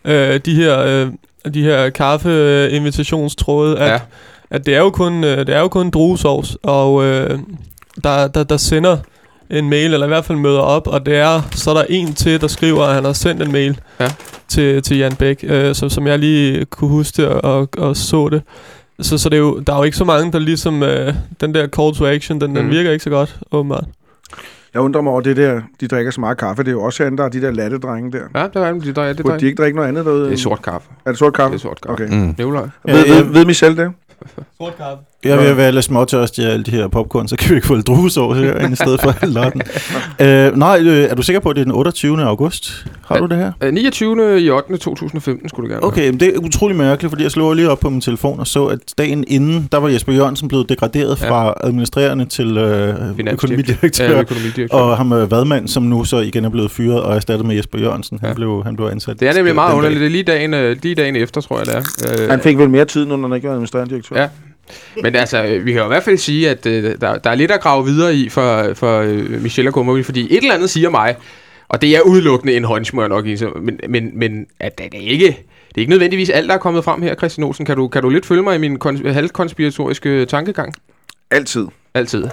øh, 0.05 0.39
de 0.45 0.55
her, 0.55 0.79
øh, 0.79 1.07
de 1.53 1.61
her 1.63 1.89
kaffe-invitationstråde, 1.89 3.77
at, 3.79 3.91
Ja. 3.91 3.99
At 4.55 4.65
det 4.65 4.75
er 4.75 4.79
jo 4.79 4.89
kun, 4.89 5.23
øh, 5.23 5.37
det 5.37 5.49
er 5.49 5.59
jo 5.59 5.67
kun 5.67 5.89
druesovs, 5.89 6.57
og 6.63 7.03
øh, 7.05 7.39
der, 8.03 8.27
der, 8.27 8.43
der 8.43 8.57
sender 8.57 8.97
en 9.49 9.69
mail, 9.69 9.93
eller 9.93 10.05
i 10.05 10.09
hvert 10.09 10.25
fald 10.25 10.37
møder 10.37 10.59
op, 10.59 10.87
og 10.87 11.05
det 11.05 11.15
er, 11.17 11.41
så 11.51 11.69
er 11.69 11.73
der 11.73 11.83
en 11.89 12.13
til, 12.13 12.41
der 12.41 12.47
skriver, 12.47 12.83
at 12.83 12.95
han 12.95 13.05
har 13.05 13.13
sendt 13.13 13.41
en 13.41 13.51
mail 13.51 13.79
Ja. 13.99 14.07
til, 14.47 14.81
til 14.83 14.97
Jan 14.97 15.15
Bæk, 15.15 15.39
øh, 15.47 15.75
som, 15.75 15.89
som 15.89 16.07
jeg 16.07 16.19
lige 16.19 16.65
kunne 16.65 16.89
huske 16.89 17.21
det 17.21 17.29
og, 17.31 17.69
og 17.77 17.97
så 17.97 18.29
det. 18.29 18.41
Så, 19.01 19.17
så 19.17 19.29
det 19.29 19.35
er 19.35 19.39
jo, 19.41 19.59
der 19.59 19.73
er 19.73 19.77
jo 19.77 19.83
ikke 19.83 19.97
så 19.97 20.05
mange, 20.05 20.31
der 20.31 20.39
ligesom, 20.39 20.83
øh, 20.83 21.13
den 21.41 21.53
der 21.53 21.67
call 21.67 21.95
to 21.95 22.05
action, 22.05 22.41
den, 22.41 22.49
mm. 22.49 22.55
den 22.55 22.69
virker 22.69 22.91
ikke 22.91 23.03
så 23.03 23.09
godt, 23.09 23.37
åbenbart. 23.51 23.85
Jeg 24.73 24.81
undrer 24.83 25.01
mig 25.01 25.11
over 25.11 25.21
det 25.21 25.37
der, 25.37 25.61
de 25.81 25.87
drikker 25.87 26.11
så 26.11 26.19
meget 26.19 26.37
kaffe. 26.37 26.63
Det 26.63 26.67
er 26.69 26.71
jo 26.71 26.83
også 26.83 27.03
herinde, 27.03 27.17
der 27.17 27.23
er 27.23 27.29
de 27.29 27.41
der 27.41 27.51
latte-drenge 27.51 28.11
der. 28.11 28.41
Ja, 28.41 28.47
der 28.53 28.65
er 28.65 28.73
de, 28.73 28.91
der 28.93 29.01
er 29.01 29.07
det, 29.07 29.17
der 29.17 29.23
Burde 29.23 29.39
de 29.39 29.45
ikke 29.45 29.61
drikke 29.61 29.75
noget 29.75 29.89
andet 29.89 30.05
derude? 30.05 30.25
Det 30.25 30.33
er 30.33 30.37
sort 30.37 30.61
kaffe. 30.61 30.87
Er 31.05 31.09
det 31.09 31.19
sort 31.19 31.33
kaffe? 31.33 31.53
Det 31.53 31.59
er 31.59 31.61
sort 31.61 31.81
kaffe. 31.81 32.03
Okay. 32.03 32.13
Mm. 32.15 32.35
Nævløg. 32.37 32.69
Ved, 32.85 33.07
ved, 33.07 33.23
ved 33.33 33.45
Michelle 33.45 33.77
det? 33.83 33.91
Sort 34.57 34.77
kaffe. 34.77 35.03
Jeg 35.23 35.39
at 35.39 35.57
være 35.57 35.71
lidt 35.71 35.85
småtørst 35.85 36.37
i 36.37 36.41
alle 36.41 36.63
de 36.63 36.71
her 36.71 36.87
popcorn, 36.87 37.27
så 37.27 37.35
kan 37.35 37.49
vi 37.49 37.55
ikke 37.55 37.67
få 37.67 37.75
lidt 37.75 37.87
druesovs 37.87 38.37
her 38.37 38.71
i 38.71 38.75
stedet 38.75 39.01
for 39.01 39.25
lotten. 39.37 39.61
øh, 40.21 40.57
nej, 40.57 40.79
øh, 40.81 41.03
er 41.03 41.15
du 41.15 41.21
sikker 41.21 41.39
på, 41.39 41.49
at 41.49 41.55
det 41.55 41.61
er 41.61 41.65
den 41.65 41.71
28. 41.73 42.21
august? 42.23 42.85
Har 43.05 43.17
du 43.19 43.25
det 43.25 43.37
her? 43.37 43.51
Øh, 43.61 43.73
29. 43.73 44.41
i 44.41 44.49
8. 44.49 44.77
2015 44.77 45.49
skulle 45.49 45.69
det 45.69 45.75
gerne 45.75 45.85
Okay, 45.87 46.09
men 46.09 46.19
det 46.19 46.35
er 46.35 46.37
utrolig 46.39 46.77
mærkeligt, 46.77 47.11
fordi 47.11 47.23
jeg 47.23 47.31
slog 47.31 47.53
lige 47.55 47.69
op 47.69 47.79
på 47.79 47.89
min 47.89 48.01
telefon 48.01 48.39
og 48.39 48.47
så, 48.47 48.65
at 48.65 48.79
dagen 48.97 49.23
inden, 49.27 49.69
der 49.71 49.77
var 49.77 49.89
Jesper 49.89 50.13
Jørgensen 50.13 50.47
blevet 50.47 50.69
degraderet 50.69 51.21
Ja. 51.21 51.29
fra 51.31 51.53
administrerende 51.63 52.25
til 52.25 52.57
øh, 52.57 52.95
økonomidirektør. 53.31 54.11
Ja, 54.11 54.19
økonomidirektør. 54.21 54.77
og 54.77 54.97
ham 54.97 55.13
øh, 55.13 55.31
Vadmand, 55.31 55.67
som 55.67 55.83
nu 55.83 56.03
så 56.03 56.17
igen 56.17 56.45
er 56.45 56.49
blevet 56.49 56.71
fyret 56.71 57.01
og 57.01 57.15
erstattet 57.15 57.45
med 57.45 57.55
Jesper 57.55 57.79
Jørgensen. 57.79 58.19
Han, 58.19 58.29
Ja. 58.29 58.33
blev, 58.33 58.61
han 58.65 58.75
blev 58.75 58.87
ansat. 58.87 59.19
Det 59.19 59.27
er 59.27 59.33
nemlig 59.33 59.55
meget 59.55 59.73
underligt. 59.75 59.99
Det 59.99 60.05
er 60.05 60.09
lige 60.11 60.23
dagen, 60.23 60.53
øh, 60.53 60.77
lige 60.83 60.95
dagen 60.95 61.15
efter, 61.15 61.41
tror 61.41 61.57
jeg, 61.57 61.65
det 61.65 61.75
er. 61.75 62.23
Øh, 62.23 62.29
Han 62.29 62.39
fik 62.41 62.57
vel 62.57 62.69
mere 62.69 62.85
tid 62.85 63.05
nu, 63.05 63.15
når 63.15 63.27
han 63.27 63.35
ikke 63.35 63.47
var 63.47 63.53
administrerende 63.53 63.89
direktør. 63.91 64.14
Ja. 64.15 64.29
Men 65.03 65.15
altså, 65.15 65.43
øh, 65.43 65.65
vi 65.65 65.71
kan 65.71 65.79
jo 65.79 65.85
i 65.85 65.87
hvert 65.87 66.03
fald 66.03 66.17
sige, 66.17 66.49
at 66.49 66.65
øh, 66.65 66.83
der, 67.01 67.17
der 67.17 67.29
er 67.29 67.35
lidt 67.35 67.51
at 67.51 67.61
grave 67.61 67.85
videre 67.85 68.15
i 68.15 68.29
for, 68.29 68.73
for 68.73 68.99
øh, 68.99 69.41
Michelle 69.41 69.69
og 69.69 69.73
Kummervi, 69.73 70.03
fordi 70.03 70.27
et 70.33 70.37
eller 70.37 70.53
andet 70.53 70.69
siger 70.69 70.89
mig, 70.89 71.15
og 71.67 71.81
det 71.81 71.95
er 71.95 72.01
udelukkende 72.01 72.53
en 72.53 72.63
hunch, 72.63 72.95
må 72.95 73.01
jeg 73.01 73.09
nok 73.09 73.25
i, 73.27 73.37
men, 73.61 73.79
men, 73.89 74.11
men 74.13 74.45
at 74.59 74.77
det, 74.77 74.85
er 74.93 74.99
ikke, 74.99 75.25
det 75.25 75.75
er 75.75 75.79
ikke 75.79 75.89
nødvendigvis 75.89 76.29
alt, 76.29 76.47
der 76.49 76.53
er 76.53 76.59
kommet 76.59 76.83
frem 76.83 77.01
her, 77.01 77.15
Christian 77.15 77.47
Olsen. 77.47 77.65
Kan 77.65 77.75
du, 77.75 77.87
kan 77.87 78.01
du 78.01 78.09
lidt 78.09 78.25
følge 78.25 78.43
mig 78.43 78.55
i 78.55 78.59
min 78.59 78.77
kons- 78.85 79.11
halvkonspiratoriske 79.11 80.25
tankegang? 80.25 80.73
Altid. 81.31 81.67
Altid. 81.93 82.27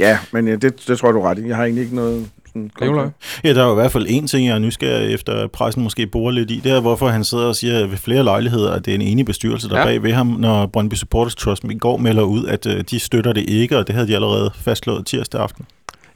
Ja, 0.00 0.18
men 0.32 0.48
ja, 0.48 0.56
det, 0.56 0.88
det 0.88 0.98
tror 0.98 1.08
jeg, 1.08 1.14
du 1.14 1.20
er 1.20 1.30
ret 1.30 1.38
i. 1.38 1.48
Jeg 1.48 1.56
har 1.56 1.64
egentlig 1.64 1.84
ikke 1.84 1.96
noget... 1.96 2.30
Sådan, 2.78 2.88
Nikolaj? 2.88 3.08
Ja, 3.44 3.54
der 3.54 3.62
er 3.62 3.66
jo 3.66 3.72
i 3.72 3.74
hvert 3.74 3.92
fald 3.92 4.06
en 4.08 4.26
ting, 4.26 4.46
jeg 4.46 4.54
er 4.54 4.58
nysgerrig 4.58 5.14
efter, 5.14 5.46
pressen 5.46 5.82
måske 5.82 6.06
borer 6.06 6.30
lidt 6.30 6.50
i. 6.50 6.60
Det 6.64 6.72
er, 6.72 6.80
hvorfor 6.80 7.08
han 7.08 7.24
sidder 7.24 7.44
og 7.44 7.56
siger 7.56 7.86
ved 7.86 7.96
flere 7.96 8.22
lejligheder, 8.24 8.72
at 8.72 8.84
det 8.84 8.90
er 8.90 8.94
en 8.94 9.02
enig 9.02 9.26
bestyrelse, 9.26 9.68
der 9.68 9.78
Ja. 9.78 9.84
bag 9.84 10.02
ved 10.02 10.12
ham, 10.12 10.26
når 10.26 10.66
Brøndby 10.66 10.94
Supporters 10.94 11.34
Trust 11.34 11.64
i 11.64 11.78
går 11.78 11.96
melder 11.96 12.22
ud, 12.22 12.46
at 12.46 12.66
øh, 12.66 12.84
de 12.90 12.98
støtter 12.98 13.32
det 13.32 13.44
ikke, 13.50 13.78
og 13.78 13.86
det 13.86 13.94
havde 13.94 14.08
de 14.08 14.14
allerede 14.14 14.50
fastslået 14.54 15.06
tirsdag 15.06 15.40
aften. 15.40 15.64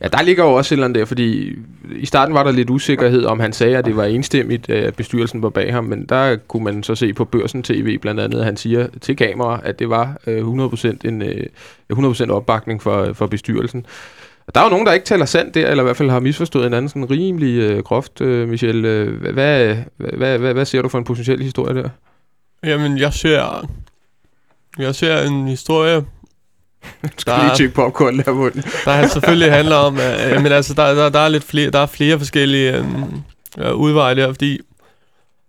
Ja, 0.03 0.09
der 0.09 0.23
ligger 0.23 0.45
jo 0.45 0.53
også 0.53 0.75
et 0.75 0.77
eller 0.77 0.85
andet 0.85 0.99
der, 1.01 1.05
fordi 1.05 1.53
i 1.97 2.07
starten 2.07 2.35
var 2.35 2.43
der 2.45 2.53
lidt 2.53 2.71
usikkerhed, 2.71 3.25
om 3.25 3.41
han 3.41 3.53
sagde, 3.53 3.77
at 3.77 3.85
det 3.85 3.97
var 3.97 4.05
enstemmigt, 4.05 4.67
øh, 4.71 4.85
at 4.85 4.95
bestyrelsen 4.97 5.43
var 5.43 5.49
bag 5.49 5.73
ham, 5.73 5.85
men 5.85 6.07
der 6.09 6.37
kunne 6.49 6.65
man 6.65 6.83
så 6.83 6.95
se 6.95 7.13
på 7.13 7.25
Børsen 7.25 7.63
TV 7.63 7.99
blandt 7.99 8.21
andet, 8.21 8.39
at 8.39 8.45
han 8.45 8.57
siger 8.57 8.87
til 9.01 9.17
kamera, 9.17 9.61
at 9.65 9.79
det 9.79 9.89
var 9.91 10.17
øh, 10.27 10.47
100% 10.67 10.93
en 11.05 11.23
øh, 11.23 11.47
100% 11.93 12.31
opbakning 12.31 12.83
for, 12.83 13.13
for 13.13 13.27
bestyrelsen. 13.27 13.87
Og 14.47 14.55
der 14.55 14.61
er 14.61 14.65
jo 14.65 14.71
nogen, 14.71 14.87
der 14.87 14.93
ikke 14.93 15.07
taler 15.07 15.25
sandt 15.25 15.55
der, 15.55 15.69
eller 15.69 15.83
i 15.83 15.87
hvert 15.87 15.97
fald 15.97 16.11
har 16.11 16.21
misforstået 16.21 16.67
en 16.67 16.75
anden 16.75 16.89
sådan 16.89 17.11
rimelig 17.11 17.59
øh, 17.59 17.79
groft, 17.79 18.21
øh, 18.21 18.49
Michel. 18.49 18.85
Øh, 18.85 19.21
hvad, 19.21 19.33
hvad, 19.33 19.77
hvad, 20.17 20.39
hvad, 20.39 20.53
hvad 20.53 20.65
ser 20.65 20.83
du 20.83 20.89
for 20.89 20.99
en 20.99 21.05
potentiel 21.05 21.43
historie 21.43 21.75
der? 21.83 21.89
Jamen, 22.65 22.99
jeg 22.99 23.13
ser... 23.13 23.69
Jeg 24.79 24.95
ser 24.95 25.23
en 25.23 25.49
historie, 25.49 26.05
Skal 27.19 27.33
Der- 27.33 27.45
lige 27.45 27.57
tjekke 27.57 27.75
popcorn 27.75 28.19
der 28.19 28.23
på 28.25 28.51
den. 28.55 28.63
der 28.85 29.07
selvfølgelig 29.07 29.53
handler 29.59 29.77
om... 29.77 29.95
Uh, 29.95 30.43
men 30.43 30.53
altså, 30.53 30.75
der, 30.75 30.95
der, 30.95 31.09
der, 31.09 31.19
er 31.19 31.29
lidt 31.29 31.45
flere, 31.45 31.71
der 31.71 31.79
er 31.79 31.87
flere 31.87 32.19
forskellige 32.19 32.81
um, 32.81 33.23
uh, 33.65 33.73
udveje 33.73 34.15
der, 34.15 34.33
fordi... 34.33 34.61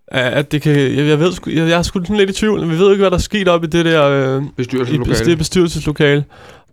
At 0.08 0.52
det 0.52 0.62
kan, 0.62 0.72
jeg, 0.76 1.06
jeg 1.06 1.18
ved 1.20 1.32
sgu, 1.32 1.50
jeg, 1.50 1.68
jeg 1.68 1.78
er 1.78 1.82
sgu 1.82 2.00
sådan 2.00 2.16
lidt 2.16 2.30
i 2.30 2.32
tvivl, 2.32 2.60
men 2.60 2.70
vi 2.70 2.78
ved 2.78 2.90
ikke, 2.90 3.02
hvad 3.02 3.10
der 3.10 3.16
er 3.16 3.20
sket 3.20 3.48
op 3.48 3.64
i 3.64 3.66
det 3.66 3.84
der... 3.84 4.40
I 4.40 4.44
Bestyrelseslokale. 4.56 5.24
det 5.30 5.38
bestyrelseslokale. 5.38 6.24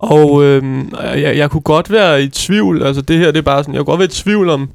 Og 0.02 0.44
øhm, 0.44 0.92
jeg, 1.04 1.38
jeg 1.38 1.50
kunne 1.50 1.62
godt 1.62 1.92
være 1.92 2.24
i 2.24 2.28
tvivl, 2.30 2.84
altså 2.84 3.02
det 3.02 3.18
her, 3.18 3.26
det 3.32 3.38
er 3.38 3.42
bare 3.42 3.64
sådan, 3.64 3.74
jeg 3.76 3.80
kunne 3.80 3.92
godt 3.92 4.00
være 4.00 4.06
i 4.06 4.12
tvivl 4.12 4.50
om, 4.50 4.70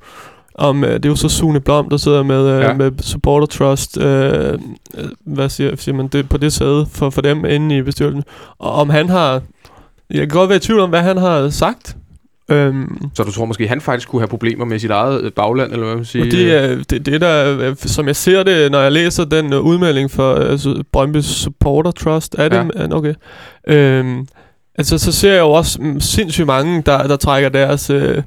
om 0.55 0.85
øh, 0.85 0.95
det 0.95 1.05
er 1.05 1.09
jo 1.09 1.17
så 1.17 1.29
Sune 1.29 1.61
Blom, 1.61 1.89
der 1.89 1.97
sidder 1.97 2.23
med, 2.23 2.49
øh, 2.49 2.61
Ja. 2.61 2.75
med 2.75 2.91
Supporter 3.01 3.47
Trust, 3.47 3.99
øh, 4.01 4.53
øh, 4.53 4.59
hvad 5.25 5.49
siger, 5.49 5.77
siger 5.77 5.95
man, 5.97 6.09
det, 6.09 6.29
på 6.29 6.37
det 6.39 6.53
sæde 6.53 6.87
for, 6.93 7.11
for 7.11 7.21
dem 7.21 7.45
inde 7.45 7.77
i 7.77 7.83
bestyrelsen. 7.83 8.23
Og 8.59 8.73
om 8.73 8.91
han 8.91 9.09
har, 9.09 9.43
jeg 10.11 10.19
kan 10.19 10.29
godt 10.29 10.49
være 10.49 10.57
i 10.57 10.61
tvivl 10.61 10.81
om, 10.81 10.91
hvad 10.91 11.03
han 11.03 11.17
har 11.17 11.51
sagt. 11.51 11.97
Øhm, 12.51 12.99
Så 13.15 13.23
du 13.23 13.33
tror 13.33 13.45
måske, 13.45 13.69
han 13.69 13.81
faktisk 13.81 14.09
kunne 14.09 14.21
have 14.21 14.29
problemer 14.29 14.65
med 14.65 14.79
sit 14.79 14.91
eget 14.91 15.23
øh, 15.23 15.33
bagland, 15.33 15.73
eller 15.73 15.87
hvad 15.87 15.97
man 15.97 16.05
siger? 16.05 16.25
det 16.25 16.55
er 16.55 16.77
det, 16.91 17.07
det 17.07 17.21
der, 17.21 17.75
som 17.77 18.07
jeg 18.07 18.17
ser 18.17 18.43
det, 18.43 18.73
når 18.73 18.81
jeg 18.81 18.93
læser 18.93 19.25
den 19.25 19.55
udmelding 19.55 20.11
for 20.11 20.35
altså, 20.35 20.83
Brøndby 20.93 21.21
Supporter 21.21 21.91
Trust, 21.91 22.35
er 22.39 22.49
det, 22.49 22.71
ja. 22.77 22.97
okay. 22.97 23.15
Øhm, 23.69 24.27
altså, 24.79 24.99
så 24.99 25.13
ser 25.13 25.33
jeg 25.33 25.41
jo 25.41 25.51
også 25.51 25.83
mm, 25.83 26.01
sindssygt 26.01 26.47
mange, 26.47 26.83
der, 26.87 27.07
der 27.07 27.17
trækker 27.17 27.49
deres 27.49 27.91
øh, 27.91 28.23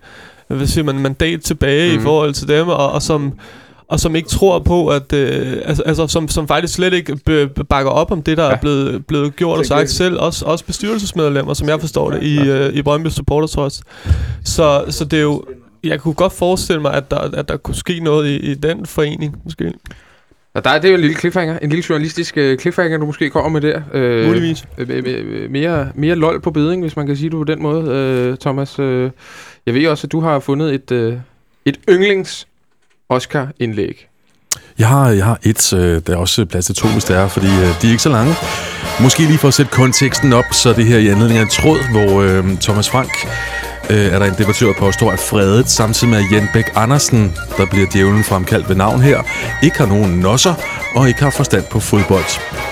hvad 0.48 0.68
siger 0.68 0.84
man, 0.84 1.00
mandat 1.00 1.42
tilbage 1.42 1.90
mm. 1.90 1.94
Mhm. 1.94 2.02
i 2.02 2.04
forhold 2.04 2.34
til 2.34 2.48
dem, 2.48 2.68
og, 2.68 2.92
og 2.92 3.02
som 3.02 3.34
og 3.88 4.00
som 4.00 4.16
ikke 4.16 4.30
tror 4.30 4.60
på, 4.60 4.88
at 4.88 5.14
øh, 5.14 5.58
altså, 5.66 5.84
altså 5.86 6.08
som, 6.08 6.28
som 6.28 6.48
faktisk 6.48 6.74
slet 6.74 6.94
ikke 6.94 7.18
bakker 7.70 7.92
op 7.92 8.12
om 8.12 8.22
det, 8.22 8.38
der 8.38 8.46
ja. 8.46 8.52
Er 8.52 8.58
blevet, 8.58 9.06
blevet 9.06 9.36
gjort 9.36 9.60
og 9.60 9.66
sagt 9.66 9.90
selv, 9.90 10.18
også, 10.20 10.46
også 10.46 10.66
bestyrelsesmedlemmer, 10.66 11.54
som 11.54 11.70
jeg 11.70 11.80
forstår 11.80 12.12
det, 12.12 12.24
i, 12.24 12.40
øh, 12.40 12.74
i 12.74 12.82
Brøndby 12.82 13.08
Supporter 13.08 13.48
Trust. 13.48 13.84
Så, 14.46 14.84
så 14.90 15.06
det 15.06 15.20
er 15.20 15.24
jo, 15.24 15.44
jeg 15.84 16.00
kunne 16.00 16.14
godt 16.14 16.34
forestille 16.34 16.82
mig, 16.82 16.94
at 16.94 17.12
der, 17.12 17.18
at 17.18 17.50
der 17.50 17.58
kunne 17.58 17.76
ske 17.76 18.00
noget 18.00 18.30
i, 18.30 18.52
i 18.52 18.54
den 18.54 18.86
forening, 18.86 19.36
måske. 19.44 19.74
Og 20.54 20.64
der 20.64 20.70
er 20.70 20.80
det 20.80 20.86
er 20.86 20.90
jo 20.90 20.96
en 20.96 21.02
lille 21.02 21.18
cliffhanger, 21.18 21.60
en 21.60 21.70
lille 21.70 21.86
journalistisk 21.90 22.38
uh, 22.38 22.58
cliffhanger, 22.58 22.98
du 22.98 23.06
måske 23.06 23.30
kommer 23.30 23.50
med 23.50 23.62
der. 23.62 23.82
Uh, 23.94 24.28
Muligvis. 24.28 24.66
mere, 25.50 25.92
mere 25.96 26.16
lol 26.16 26.42
på 26.42 26.52
beding, 26.52 26.82
hvis 26.82 26.96
man 26.96 27.08
kan 27.08 27.16
sige 27.16 27.30
det 27.30 27.38
på 27.38 27.44
den 27.44 27.62
måde, 27.62 28.32
uh, 28.32 28.38
Thomas. 28.38 28.80
Uh, 28.80 29.10
jeg 29.66 29.74
ved 29.74 29.88
også, 29.88 30.08
at 30.08 30.12
du 30.12 30.20
har 30.20 30.40
fundet 30.40 30.74
et, 30.74 30.92
uh, 30.92 31.14
et 31.66 31.80
yndlings 31.90 32.48
Oscar-indlæg. 33.10 34.10
Jeg 34.80 34.88
har, 34.88 35.10
jeg 35.10 35.26
har 35.26 35.40
et, 35.44 35.74
øh, 35.74 36.02
der 36.08 36.14
er 36.14 36.18
også 36.18 36.46
plads 36.46 36.66
til 36.66 36.76
to, 36.76 36.88
hvis 36.88 37.04
det 37.04 37.16
er, 37.16 37.28
fordi 37.28 37.48
øh, 37.48 37.82
de 37.82 37.88
er 37.88 37.92
ikke 37.92 38.04
så 38.04 38.10
lange. 38.10 38.34
Måske 39.02 39.20
lige 39.20 39.38
for 39.38 39.48
at 39.48 39.54
sætte 39.54 39.72
konteksten 39.72 40.34
op, 40.34 40.46
så 40.52 40.74
det 40.74 40.86
her 40.86 40.98
i 40.98 41.08
anledning 41.08 41.40
af 41.40 41.44
en 41.44 41.50
tråd, 41.50 41.80
hvor 41.92 42.22
øh, 42.22 42.58
Thomas 42.58 42.90
Frank 42.90 43.12
øh, 43.90 44.06
er 44.14 44.20
der 44.20 44.26
en 44.26 44.34
debattør, 44.38 44.66
der 44.66 44.74
påstår, 44.80 45.12
at 45.12 45.20
fredet, 45.20 45.70
samtidig 45.70 46.10
med 46.10 46.18
at 46.18 46.26
Jen 46.32 46.50
Bæk 46.54 46.72
Andersen, 46.76 47.34
der 47.58 47.66
bliver 47.66 47.88
djævlen 47.94 48.24
fremkaldt 48.24 48.70
ved 48.70 48.76
navn 48.76 49.02
her, 49.02 49.22
ikke 49.64 49.78
har 49.78 49.86
nogen 49.86 50.12
nosser 50.20 50.54
og 50.96 51.08
ikke 51.08 51.24
har 51.24 51.30
forstand 51.30 51.64
på 51.64 51.80
fodbold. 51.80 52.24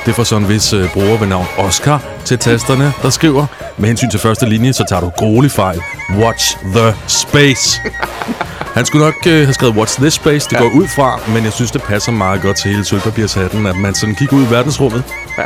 Det 0.06 0.16
får 0.16 0.24
sådan 0.24 0.44
en 0.44 0.50
vis 0.50 0.74
øh, 0.74 0.94
bruger 0.94 1.18
ved 1.18 1.28
navn 1.28 1.46
Oscar 1.58 2.02
til 2.26 2.38
tasterne, 2.38 2.94
der 3.02 3.10
skriver, 3.10 3.46
med 3.78 3.88
hensyn 3.88 4.10
til 4.10 4.20
første 4.20 4.46
linje, 4.50 4.74
så 4.74 4.86
tager 4.90 5.00
du 5.02 5.10
gruelig 5.10 5.52
fejl. 5.52 5.82
Watch 6.18 6.58
the 6.76 6.94
space. 7.08 7.82
Han 8.78 8.86
skulle 8.86 9.06
nok 9.06 9.16
øh, 9.28 9.34
have 9.34 9.54
skrevet 9.54 9.74
What's 9.76 10.00
This 10.02 10.14
Space, 10.14 10.50
det 10.50 10.56
Ja. 10.56 10.64
ja. 10.64 10.70
går 10.70 10.76
ud 10.80 10.88
fra, 10.88 11.20
men 11.34 11.44
jeg 11.44 11.54
synes, 11.54 11.72
det 11.72 11.82
passer 11.84 12.12
meget 12.12 12.42
godt 12.42 12.58
til 12.58 12.72
hele 12.72 12.86
sølvpapirshatten, 12.86 13.66
at 13.66 13.76
man 13.76 13.96
sådan 13.96 14.16
kigger 14.16 14.38
ud 14.38 14.44
i 14.44 14.50
verdensrummet. 14.50 15.04
Ja. 15.38 15.44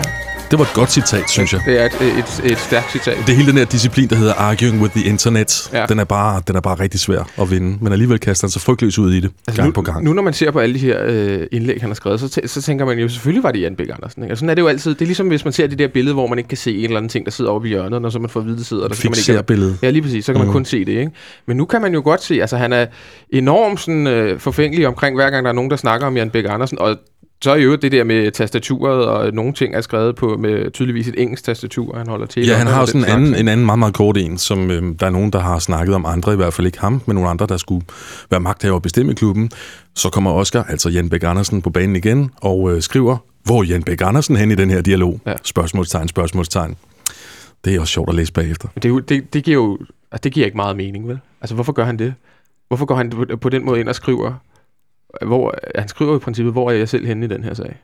Det 0.52 0.60
var 0.60 0.66
et 0.66 0.74
godt 0.74 0.92
citat, 0.92 1.30
synes 1.30 1.54
jeg. 1.54 1.62
Det 1.66 1.82
er 1.82 1.86
et, 1.86 1.92
et, 2.02 2.52
et 2.52 2.58
stærkt 2.58 2.92
citat. 2.92 3.18
Det 3.18 3.30
er 3.30 3.36
hele 3.36 3.48
den 3.50 3.58
her 3.58 3.66
disciplin, 3.66 4.10
der 4.10 4.16
hedder 4.16 4.34
Arguing 4.34 4.82
with 4.82 4.94
the 4.96 5.10
Internet. 5.10 5.70
Ja. 5.74 5.86
Den, 5.86 6.00
er 6.00 6.04
bare, 6.04 6.42
den 6.48 6.56
er 6.56 6.60
bare 6.62 6.80
rigtig 6.80 7.00
svær 7.00 7.30
at 7.42 7.52
vinde, 7.52 7.78
men 7.82 7.94
alligevel 7.94 8.20
kaster 8.20 8.48
han 8.48 8.52
sig 8.52 8.62
frygtløs 8.62 9.00
ud 9.00 9.14
i 9.14 9.20
det, 9.20 9.32
altså 9.48 9.62
gang 9.62 9.68
nu, 9.70 9.74
på 9.74 9.82
gang. 9.82 10.04
Nu 10.04 10.14
når 10.14 10.22
man 10.22 10.34
ser 10.34 10.52
på 10.52 10.60
alle 10.60 10.74
de 10.76 10.80
her 10.80 11.00
øh, 11.06 11.48
indlæg, 11.52 11.78
han 11.82 11.90
har 11.90 11.96
skrevet, 11.96 12.20
så, 12.20 12.26
tæ- 12.42 12.48
så 12.48 12.62
tænker 12.62 12.86
man 12.86 13.00
jo, 13.00 13.10
selvfølgelig 13.10 13.44
var 13.44 13.52
det 13.52 13.62
Jan 13.62 13.76
Bæk 13.76 13.88
Andersen. 13.96 14.24
Ikke? 14.24 14.34
Og 14.34 14.38
sådan 14.38 14.50
er 14.50 14.54
det 14.54 14.62
jo 14.62 14.68
altid. 14.68 14.94
Det 14.94 15.02
er 15.02 15.06
ligesom, 15.06 15.28
hvis 15.28 15.44
man 15.46 15.54
ser 15.54 15.68
det 15.68 15.80
der 15.80 15.88
billede, 15.88 16.14
hvor 16.14 16.28
man 16.28 16.38
ikke 16.38 16.48
kan 16.48 16.58
se 16.58 16.78
en 16.78 16.84
eller 16.84 16.98
anden 16.98 17.10
ting, 17.10 17.26
der 17.26 17.32
sidder 17.32 17.52
oppe 17.52 17.68
i 17.68 17.70
hjørnet, 17.70 18.02
når 18.02 18.10
så 18.10 18.20
man 18.20 18.30
får 18.30 18.40
at 18.40 18.46
vide, 18.46 18.58
det 18.58 18.66
sidder 18.66 18.88
der. 18.88 18.96
Så 18.96 19.02
kan 19.02 19.10
man 19.12 19.18
ikke 19.18 19.26
Fixer 19.26 19.42
billede. 19.42 19.78
Ja, 19.84 19.90
lige 19.90 20.02
præcis. 20.02 20.26
Så 20.26 20.32
kan 20.34 20.40
man 20.40 20.48
Mhm. 20.48 20.54
kun 20.54 20.66
se 20.66 20.80
det, 20.86 20.92
ikke? 20.92 21.12
Men 21.48 21.58
nu 21.58 21.66
kan 21.66 21.82
man 21.82 21.94
jo 21.94 22.02
godt 22.04 22.24
se, 22.24 22.42
altså 22.42 22.58
han 22.58 22.74
er 22.74 22.86
enormt 23.30 23.80
sådan, 23.80 24.08
øh, 24.08 24.40
forfængelig 24.40 24.88
omkring, 24.88 25.16
hver 25.16 25.30
gang 25.30 25.46
der 25.46 25.50
er 25.52 25.56
nogen, 25.56 25.72
der 25.72 25.78
snakker 25.78 26.08
om 26.08 26.18
Jan 26.18 26.30
Bæk 26.30 26.46
Andersen, 26.50 26.80
og 26.80 26.96
Så 27.43 27.51
er 27.51 27.56
jo 27.56 27.75
det 27.75 27.91
der 27.91 28.04
med 28.04 28.32
tastaturet, 28.32 29.06
og 29.06 29.34
nogle 29.34 29.54
ting 29.54 29.75
er 29.75 29.82
skrevet 29.82 30.15
på 30.15 30.38
med 30.38 30.71
tydeligvis 30.71 31.08
et 31.08 31.21
engelsk 31.21 31.43
tastatur, 31.43 31.97
han 31.97 32.08
holder 32.08 32.25
til. 32.25 32.45
Ja, 32.45 32.56
han 32.56 32.67
har 32.67 32.82
også 32.82 32.97
en 32.97 33.06
anden, 33.06 33.36
en 33.36 33.47
anden 33.47 33.65
meget, 33.65 33.80
meget 33.80 33.93
kort 33.93 34.17
en, 34.17 34.38
som 34.38 34.71
øh, 34.71 34.95
der 34.99 35.06
er 35.06 35.10
nogen, 35.10 35.32
der 35.32 35.39
har 35.39 35.60
snakket 35.60 35.95
om 35.95 36.06
andre, 36.06 36.34
i 36.34 36.36
hvert 36.36 36.54
fald 36.54 36.67
ikke 36.67 36.80
ham, 36.80 37.01
men 37.06 37.15
nogle 37.15 37.30
andre, 37.30 37.45
der 37.45 37.58
skulle 37.58 37.86
være 38.30 38.39
magthaver 38.39 38.75
og 38.75 38.82
bestemme 38.82 39.15
klubben. 39.15 39.51
Så 39.95 40.10
kommer 40.10 40.32
Oscar, 40.32 40.63
altså 40.63 40.89
Jan 40.89 41.10
Bæk 41.10 41.23
Andersen, 41.23 41.62
på 41.62 41.69
banen 41.69 41.95
igen 41.95 42.32
og 42.41 42.75
øh, 42.75 42.82
skriver, 42.82 43.17
hvor 43.43 43.63
Jan 43.63 43.84
Bæk 43.84 44.01
Andersen 44.01 44.36
hen 44.36 44.51
i 44.51 44.56
den 44.56 44.69
her 44.69 44.82
dialog? 44.82 45.19
Ja. 45.25 45.34
Spørgsmålstegn, 45.43 46.08
spørgsmålstegn. 46.08 46.75
Det 47.65 47.75
er 47.75 47.80
også 47.80 47.93
sjovt 47.93 48.10
at 48.10 48.15
læse 48.15 48.34
bagefter. 48.34 48.67
Det, 48.84 49.10
det, 49.10 49.34
det 49.34 49.43
giver 49.43 49.56
jo 49.56 49.77
altså, 50.12 50.21
det 50.23 50.32
giver 50.32 50.45
ikke 50.45 50.58
meget 50.58 50.77
mening, 50.77 51.08
vel? 51.08 51.19
Altså, 51.41 51.56
hvorfor 51.56 51.73
gør 51.73 51.86
han 51.86 51.99
det? 51.99 52.13
Hvorfor 52.67 52.86
går 52.86 52.95
han 52.95 53.38
på 53.41 53.49
den 53.49 53.65
måde 53.65 53.80
ind 53.80 53.89
og 53.89 53.95
skriver, 53.95 54.34
hvor, 55.26 55.54
han 55.76 55.88
skriver 55.88 56.15
i 56.15 56.19
princippet, 56.19 56.54
hvor 56.54 56.71
er 56.71 56.76
jeg 56.76 56.89
selv 56.89 57.06
henne 57.06 57.26
i 57.26 57.30
den 57.30 57.43
her 57.43 57.54
sag? 57.54 57.78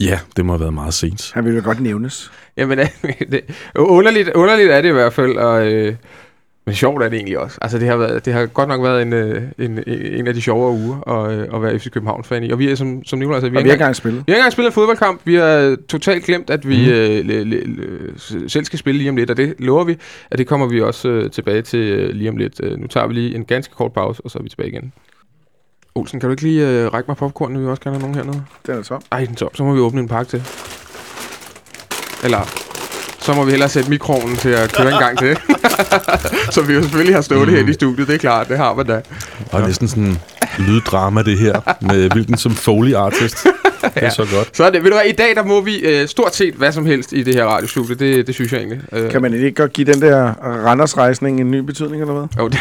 Ja, 0.00 0.18
det 0.36 0.46
må 0.46 0.52
have 0.52 0.60
været 0.60 0.74
meget 0.74 0.94
sent. 0.94 1.30
Han 1.34 1.44
ville 1.44 1.56
jo 1.58 1.64
godt 1.64 1.80
nævnes. 1.80 2.32
Jamen, 2.56 2.78
det, 3.32 3.40
underligt, 3.76 4.28
underligt 4.34 4.70
er 4.70 4.80
det 4.80 4.88
i 4.88 4.92
hvert 4.92 5.12
fald, 5.12 5.36
og, 5.36 5.72
øh, 5.72 5.94
men 6.66 6.74
sjovt 6.74 7.02
er 7.02 7.08
det 7.08 7.16
egentlig 7.16 7.38
også. 7.38 7.58
Altså, 7.62 7.78
det 7.78 7.88
har, 7.88 7.96
været, 7.96 8.24
det 8.24 8.32
har 8.32 8.46
godt 8.46 8.68
nok 8.68 8.82
været 8.82 9.02
en, 9.02 9.12
øh, 9.12 9.42
en, 9.58 9.82
en 9.88 10.26
af 10.26 10.34
de 10.34 10.40
sjovere 10.42 10.72
uger 10.72 11.08
at, 11.08 11.38
øh, 11.38 11.46
at 11.54 11.62
være 11.62 11.78
FC 11.78 11.90
København-fan 11.90 12.44
i. 12.44 12.50
Og 12.50 12.58
vi 12.58 12.70
er, 12.70 12.74
som, 12.74 13.04
som 13.04 13.18
Nicolai 13.18 13.40
sagde, 13.40 13.50
vi 13.52 13.58
er 13.58 13.62
vi 13.62 13.68
har 13.68 13.74
ikke 13.74 13.82
engang 13.82 13.96
spillet. 13.96 14.24
Vi 14.26 14.32
har 14.32 14.34
ikke 14.36 14.40
engang 14.40 14.52
spillet 14.52 14.70
en 14.70 14.74
fodboldkamp. 14.74 15.20
Vi 15.24 15.34
har 15.34 15.76
totalt 15.88 16.24
glemt, 16.24 16.50
at 16.50 16.68
vi 16.68 16.76
Mhm. 16.76 16.88
øh, 16.92 17.24
le, 17.26 17.44
le, 17.44 17.60
le, 17.64 18.48
selv 18.48 18.64
skal 18.64 18.78
spille 18.78 18.98
lige 18.98 19.10
om 19.10 19.16
lidt, 19.16 19.30
og 19.30 19.36
det 19.36 19.54
lover 19.58 19.84
vi, 19.84 19.96
at 20.30 20.38
det 20.38 20.46
kommer 20.46 20.66
vi 20.66 20.80
også 20.80 21.08
øh, 21.08 21.30
tilbage 21.30 21.62
til 21.62 21.80
øh, 21.80 22.10
lige 22.14 22.30
om 22.30 22.36
lidt. 22.36 22.60
Øh, 22.62 22.78
nu 22.80 22.86
tager 22.86 23.06
vi 23.06 23.14
lige 23.14 23.34
en 23.34 23.44
ganske 23.44 23.74
kort 23.74 23.92
pause, 23.92 24.22
og 24.24 24.30
så 24.30 24.38
er 24.38 24.42
vi 24.42 24.48
tilbage 24.48 24.68
igen. 24.68 24.92
Olsen, 25.98 26.20
kan 26.20 26.28
du 26.28 26.30
ikke 26.30 26.42
lige 26.42 26.68
øh, 26.68 26.92
række 26.92 27.08
mig 27.08 27.16
popcorn, 27.16 27.54
vi 27.54 27.58
vil 27.58 27.68
også 27.68 27.82
gerne 27.82 27.98
have 27.98 28.10
nogen 28.10 28.14
hernede? 28.14 28.44
Den 28.66 28.78
er 28.78 28.82
tom. 28.82 29.02
Ej, 29.12 29.24
den 29.24 29.30
er 29.30 29.34
tom. 29.34 29.48
Så 29.54 29.64
må 29.64 29.72
vi 29.72 29.80
åbne 29.80 30.00
en 30.00 30.08
pakke 30.08 30.30
til. 30.30 30.42
Eller, 32.24 32.40
så 33.18 33.34
må 33.34 33.44
vi 33.44 33.50
hellere 33.50 33.68
sætte 33.68 33.90
mikronen 33.90 34.36
til 34.36 34.48
at 34.48 34.72
køre 34.72 34.92
en 34.92 34.98
gang 34.98 35.18
til. 35.18 35.36
så 36.54 36.62
vi 36.62 36.74
jo 36.74 36.82
selvfølgelig 36.82 37.14
har 37.14 37.22
stået 37.22 37.48
mm. 37.48 37.54
her 37.54 37.68
i 37.68 37.72
studiet, 37.72 38.08
det 38.08 38.14
er 38.14 38.18
klart, 38.18 38.48
det 38.48 38.58
har 38.58 38.74
man 38.74 38.86
da. 38.86 39.02
Og 39.52 39.60
næsten 39.60 39.88
sådan 39.88 40.18
lyddrama, 40.58 41.22
det 41.22 41.38
her, 41.38 41.60
med 41.80 42.10
hvilken 42.10 42.36
som 42.36 42.52
Foley 42.52 42.94
artist. 42.94 43.46
Det 43.82 43.90
er 43.96 44.00
Ja. 44.04 44.10
så 44.10 44.26
godt. 44.34 44.56
Så 44.56 44.64
er 44.64 44.70
det, 44.70 44.82
ved 44.84 44.90
du 44.90 44.96
hvad, 44.96 45.06
i 45.06 45.12
dag 45.12 45.34
der 45.36 45.44
må 45.44 45.60
vi 45.60 45.78
øh, 45.78 46.08
stort 46.08 46.34
set 46.34 46.54
hvad 46.54 46.72
som 46.72 46.86
helst 46.86 47.12
i 47.12 47.22
det 47.22 47.34
her 47.34 47.44
radiostudie, 47.44 47.94
det, 47.94 48.26
det 48.26 48.34
synes 48.34 48.52
jeg 48.52 48.58
egentlig. 48.58 48.80
Øh, 48.92 49.10
Kan 49.10 49.22
man 49.22 49.34
ikke 49.34 49.50
godt 49.50 49.72
give 49.72 49.92
den 49.92 50.02
der 50.02 50.32
Randers-rejsning 50.66 51.40
en 51.40 51.50
ny 51.50 51.56
betydning, 51.58 52.02
eller 52.02 52.14
hvad? 52.14 52.26
Jo, 52.38 52.48
det, 52.48 52.58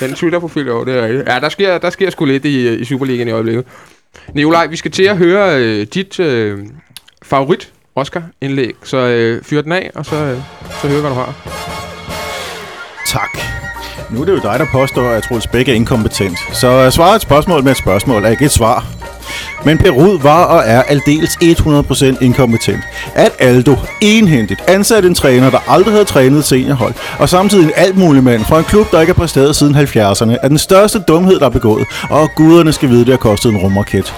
den 0.00 0.14
Twitter-profil, 0.14 0.66
jo, 0.66 0.84
det 0.84 0.94
er 0.98 1.02
rigtigt. 1.06 1.28
Ja, 1.28 1.38
der 1.40 1.48
sker, 1.48 1.78
der 1.78 1.90
sker 1.90 2.10
sgu 2.10 2.24
lidt 2.24 2.44
i, 2.44 2.74
i 2.74 2.84
Superligaen 2.84 3.28
i 3.28 3.30
øjeblikket. 3.30 3.64
Nikolaj, 4.34 4.66
vi 4.66 4.76
skal 4.76 4.90
til 4.90 5.02
at 5.04 5.16
høre 5.16 5.58
øh, 5.62 5.86
dit 5.94 6.20
øh, 6.20 6.58
favorit 7.22 7.72
Oscar-indlæg, 7.94 8.74
så 8.84 8.96
øh, 8.96 9.42
fyr 9.44 9.62
den 9.62 9.72
af, 9.72 9.90
og 9.94 10.06
så, 10.06 10.16
øh, 10.16 10.36
så 10.82 10.88
hør, 10.88 11.00
hvad 11.00 11.10
du 11.10 11.16
har. 11.16 11.34
Tak. 13.06 13.38
Nu 14.10 14.20
er 14.20 14.24
det 14.24 14.32
jo 14.32 14.36
dig, 14.42 14.58
der 14.58 14.66
påstår, 14.72 15.08
at 15.10 15.22
Troels 15.22 15.46
Bæk 15.46 15.68
er 15.68 15.72
inkompetent. 15.72 16.38
Så 16.52 16.68
at 16.68 16.92
svare 16.92 17.16
et 17.16 17.22
spørgsmål 17.22 17.62
med 17.64 17.70
et 17.72 17.78
spørgsmål 17.78 18.24
er 18.24 18.28
ikke 18.28 18.44
et 18.44 18.50
svar. 18.50 18.84
Men 19.64 19.78
Perud 19.78 20.18
var 20.22 20.44
og 20.44 20.62
er 20.66 20.82
aldeles 20.82 21.30
100% 21.42 22.24
inkompetent. 22.24 22.80
At 23.14 23.32
Aldo 23.38 23.76
enhændigt 24.00 24.60
ansatte 24.68 25.08
en 25.08 25.14
træner, 25.14 25.50
der 25.50 25.58
aldrig 25.68 25.92
havde 25.92 26.04
trænet 26.04 26.44
seniorhold, 26.44 26.94
og 27.18 27.28
samtidig 27.28 27.64
en 27.64 27.72
alt 27.76 27.96
mulig 27.96 28.24
mand 28.24 28.44
fra 28.44 28.58
en 28.58 28.64
klub, 28.64 28.90
der 28.92 29.00
ikke 29.00 29.12
har 29.12 29.18
præsteret 29.18 29.56
siden 29.56 29.76
70'erne, 29.76 30.36
er 30.42 30.48
den 30.48 30.58
største 30.58 30.98
dumhed, 30.98 31.38
der 31.38 31.46
er 31.46 31.50
begået, 31.50 31.86
og 32.10 32.30
guderne 32.34 32.72
skal 32.72 32.88
vide, 32.88 33.00
det 33.00 33.08
har 33.08 33.16
kostet 33.16 33.52
en 33.52 33.58
rumraket. 33.58 34.14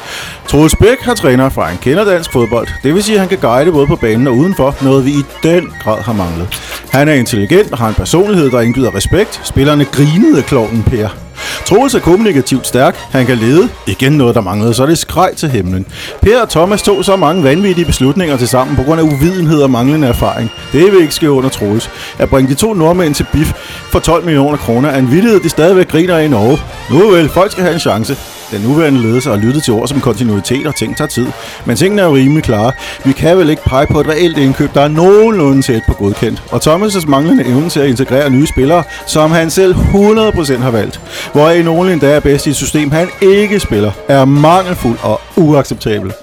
Troels 0.49 0.77
Bæk 0.77 1.01
har 1.01 1.15
træner 1.15 1.49
fra 1.49 1.71
en 1.71 1.79
kender 1.83 2.05
dansk 2.05 2.33
fodbold. 2.33 2.69
Det 2.83 2.95
vil 2.95 3.03
sige, 3.03 3.15
at 3.15 3.21
han 3.21 3.29
kan 3.29 3.39
guide 3.39 3.73
både 3.73 3.87
på 3.87 3.97
banen 3.97 4.27
og 4.27 4.37
udenfor, 4.37 4.77
noget 4.83 5.05
vi 5.05 5.11
i 5.11 5.23
den 5.43 5.73
grad 5.83 6.03
har 6.03 6.13
manglet. 6.13 6.49
Han 6.91 7.09
er 7.09 7.13
intelligent 7.13 7.73
og 7.73 7.79
har 7.79 7.89
en 7.89 7.95
personlighed, 7.95 8.51
der 8.51 8.61
indgyder 8.61 8.95
respekt. 8.95 9.41
Spillerne 9.45 9.85
grinede 9.85 10.39
af 10.39 10.45
klovnen 10.45 10.83
Per. 10.83 11.30
Troels 11.67 11.95
er 11.95 11.99
kommunikativt 11.99 12.67
stærk. 12.67 12.97
Han 13.11 13.27
kan 13.27 13.37
lede. 13.39 13.69
Igen 13.87 14.13
noget, 14.13 14.35
der 14.35 14.41
manglede, 14.41 14.75
så 14.75 14.83
er 14.83 14.87
det 14.87 14.99
skreg 14.99 15.31
til 15.37 15.51
himlen. 15.51 15.87
Per 16.23 16.41
og 16.41 16.49
Thomas 16.49 16.83
tog 16.83 17.05
så 17.05 17.17
mange 17.17 17.45
vanvittige 17.45 17.85
beslutninger 17.85 18.37
til 18.37 18.49
sammen 18.49 18.77
på 18.77 18.83
grund 18.83 19.01
af 19.01 19.05
uvidenhed 19.05 19.63
og 19.63 19.71
manglende 19.71 20.09
erfaring. 20.09 20.51
Det 20.73 20.93
vil 20.93 21.01
ikke 21.01 21.15
ske 21.15 21.31
under 21.31 21.51
Troels. 21.51 21.91
At 22.19 22.31
bringe 22.31 22.51
de 22.51 22.55
to 22.55 22.75
nordmænd 22.75 23.15
til 23.15 23.27
BIF 23.33 23.53
for 23.93 23.99
12 23.99 24.25
millioner 24.25 24.57
kroner 24.57 24.89
er 24.89 24.99
en 24.99 25.11
vildhed, 25.11 25.41
de 25.41 25.49
stadigvæk 25.49 25.89
griner 25.89 26.17
af 26.17 26.25
i 26.25 26.29
Norge. 26.29 26.59
Nu 26.91 27.11
vel, 27.11 27.29
folk 27.29 27.53
skal 27.53 27.63
have 27.65 27.75
en 27.75 27.81
chance. 27.81 28.17
Den 28.51 28.61
nuværende 28.61 29.03
ledelse 29.03 29.31
har 29.31 29.37
lyttet 29.37 29.63
til 29.63 29.73
ord 29.73 29.89
som 29.89 30.01
kontinuitet 30.01 30.67
og 30.67 30.75
ting 30.75 30.97
tager 30.97 31.09
tid. 31.09 31.27
Men 31.65 31.77
tingene 31.77 32.03
er 32.03 32.07
jo 32.07 32.15
rimelig 32.15 32.45
klare. 32.45 32.73
Vi 33.05 33.13
kan 33.13 33.39
vel 33.39 33.51
ikke 33.51 33.63
pege 33.65 33.87
på 33.87 34.01
et 34.01 34.09
reelt 34.09 34.39
indkøb, 34.39 34.75
der 34.75 34.81
er 34.81 34.89
nogenlunde 34.89 35.63
tæt 35.63 35.83
på 35.89 35.95
godkendt. 35.95 36.43
Og 36.51 36.61
Thomas' 36.67 37.07
manglende 37.09 37.45
evne 37.45 37.71
til 37.71 37.81
at 37.81 37.89
integrere 37.89 38.31
nye 38.31 38.47
spillere, 38.47 38.83
som 39.07 39.31
han 39.31 39.51
selv 39.51 39.75
100% 39.75 40.57
har 40.57 40.71
valgt, 40.71 41.01
hvor 41.33 41.51
i 41.51 41.63
nogle 41.63 41.93
endda 41.93 42.11
er 42.11 42.21
bedst 42.21 42.47
i 42.47 42.51
et 42.51 42.57
system, 42.57 42.91
han 42.91 43.09
ikke 43.21 43.61
spiller, 43.61 43.93
er 44.09 44.25
mangelfuld 44.25 44.99
og 45.03 45.21
uacceptabel. 45.37 46.13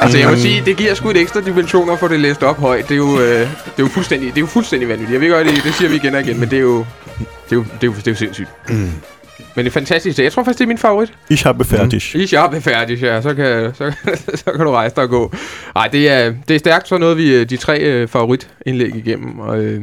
Altså, 0.00 0.18
jeg 0.18 0.28
må 0.28 0.36
sige, 0.36 0.62
det 0.64 0.76
giver 0.76 0.94
sgu 0.94 1.10
et 1.10 1.16
ekstra 1.16 1.40
dimension 1.40 1.90
at 1.90 1.98
få 1.98 2.08
det 2.08 2.20
læst 2.20 2.42
op 2.42 2.56
højt. 2.56 2.88
Det 2.88 2.94
er 2.94 2.96
jo, 2.96 3.20
øh, 3.20 3.40
det 3.40 3.46
er 3.46 3.48
jo, 3.78 3.88
fuldstændig, 3.88 4.28
det 4.28 4.36
er 4.36 4.40
jo 4.40 4.46
fuldstændig 4.46 4.88
vanvittigt. 4.88 5.12
Jeg 5.12 5.20
ved 5.20 5.30
godt, 5.30 5.46
det, 5.46 5.64
det 5.64 5.74
siger 5.74 5.88
vi 5.88 5.96
igen 5.96 6.14
og 6.14 6.20
igen, 6.20 6.40
men 6.40 6.50
det 6.50 6.56
er 6.56 6.60
jo, 6.60 6.78
det 6.78 7.52
er 7.52 7.56
jo, 7.56 7.62
det 7.62 7.82
er 7.82 7.86
jo, 7.86 7.92
det 7.92 8.06
er 8.06 8.10
jo 8.10 8.16
sindssygt. 8.16 8.48
Mm. 8.68 8.90
Men 9.54 9.64
det 9.64 9.70
er 9.70 9.72
fantastisk. 9.72 10.18
Jeg 10.18 10.32
tror 10.32 10.44
faktisk, 10.44 10.58
det 10.58 10.64
er 10.64 10.68
min 10.68 10.78
favorit. 10.78 11.12
Ich 11.30 11.44
habe 11.44 11.64
fertig. 11.64 12.14
I 12.14 12.26
sharp 12.26 12.54
er 12.54 12.60
færdig, 12.60 13.02
ja. 13.02 13.22
Så 13.22 13.34
kan, 13.34 13.74
så, 13.74 13.92
så 14.44 14.52
kan 14.56 14.66
du 14.66 14.70
rejse 14.70 14.94
dig 14.96 15.04
og 15.04 15.10
gå. 15.10 15.32
Nej, 15.74 15.88
det 15.88 16.08
er, 16.08 16.34
det 16.48 16.54
er 16.54 16.58
stærkt. 16.58 16.88
Så 16.88 16.98
nåede 16.98 17.16
vi 17.16 17.34
øh, 17.34 17.50
de 17.50 17.56
tre 17.56 17.80
øh, 17.80 18.08
favoritindlæg 18.08 18.96
igennem. 18.96 19.38
Og, 19.38 19.58
øh, 19.58 19.82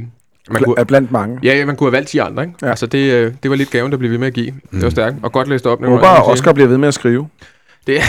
man 0.52 0.64
kunne, 0.64 0.76
er 0.78 0.84
blandt 0.84 1.12
mange. 1.12 1.40
ja, 1.44 1.66
man 1.66 1.76
kunne 1.76 1.88
have 1.88 1.96
valgt 1.96 2.10
10 2.10 2.18
andre, 2.18 2.44
ikke? 2.44 2.56
Ja. 2.62 2.70
Altså, 2.70 2.86
det, 2.86 3.14
øh, 3.14 3.34
det 3.44 3.52
var 3.52 3.58
lidt 3.58 3.72
gaven, 3.72 3.92
der 3.92 3.98
blev 3.98 4.12
ved 4.12 4.18
med 4.18 4.28
at 4.28 4.34
give. 4.34 4.52
Mm. 4.52 4.60
Det 4.72 4.84
var 4.84 4.90
stærkt. 4.90 5.16
Og 5.22 5.32
godt 5.32 5.48
læst 5.48 5.68
op. 5.68 5.82
Jeg 5.82 5.90
håber, 5.90 6.08
at 6.08 6.32
Oscar 6.32 6.54
bliver 6.54 6.68
ved 6.68 6.78
med 6.78 6.88
at 6.88 6.94
skrive. 6.94 7.28
Det 7.88 7.98
er, 7.98 8.02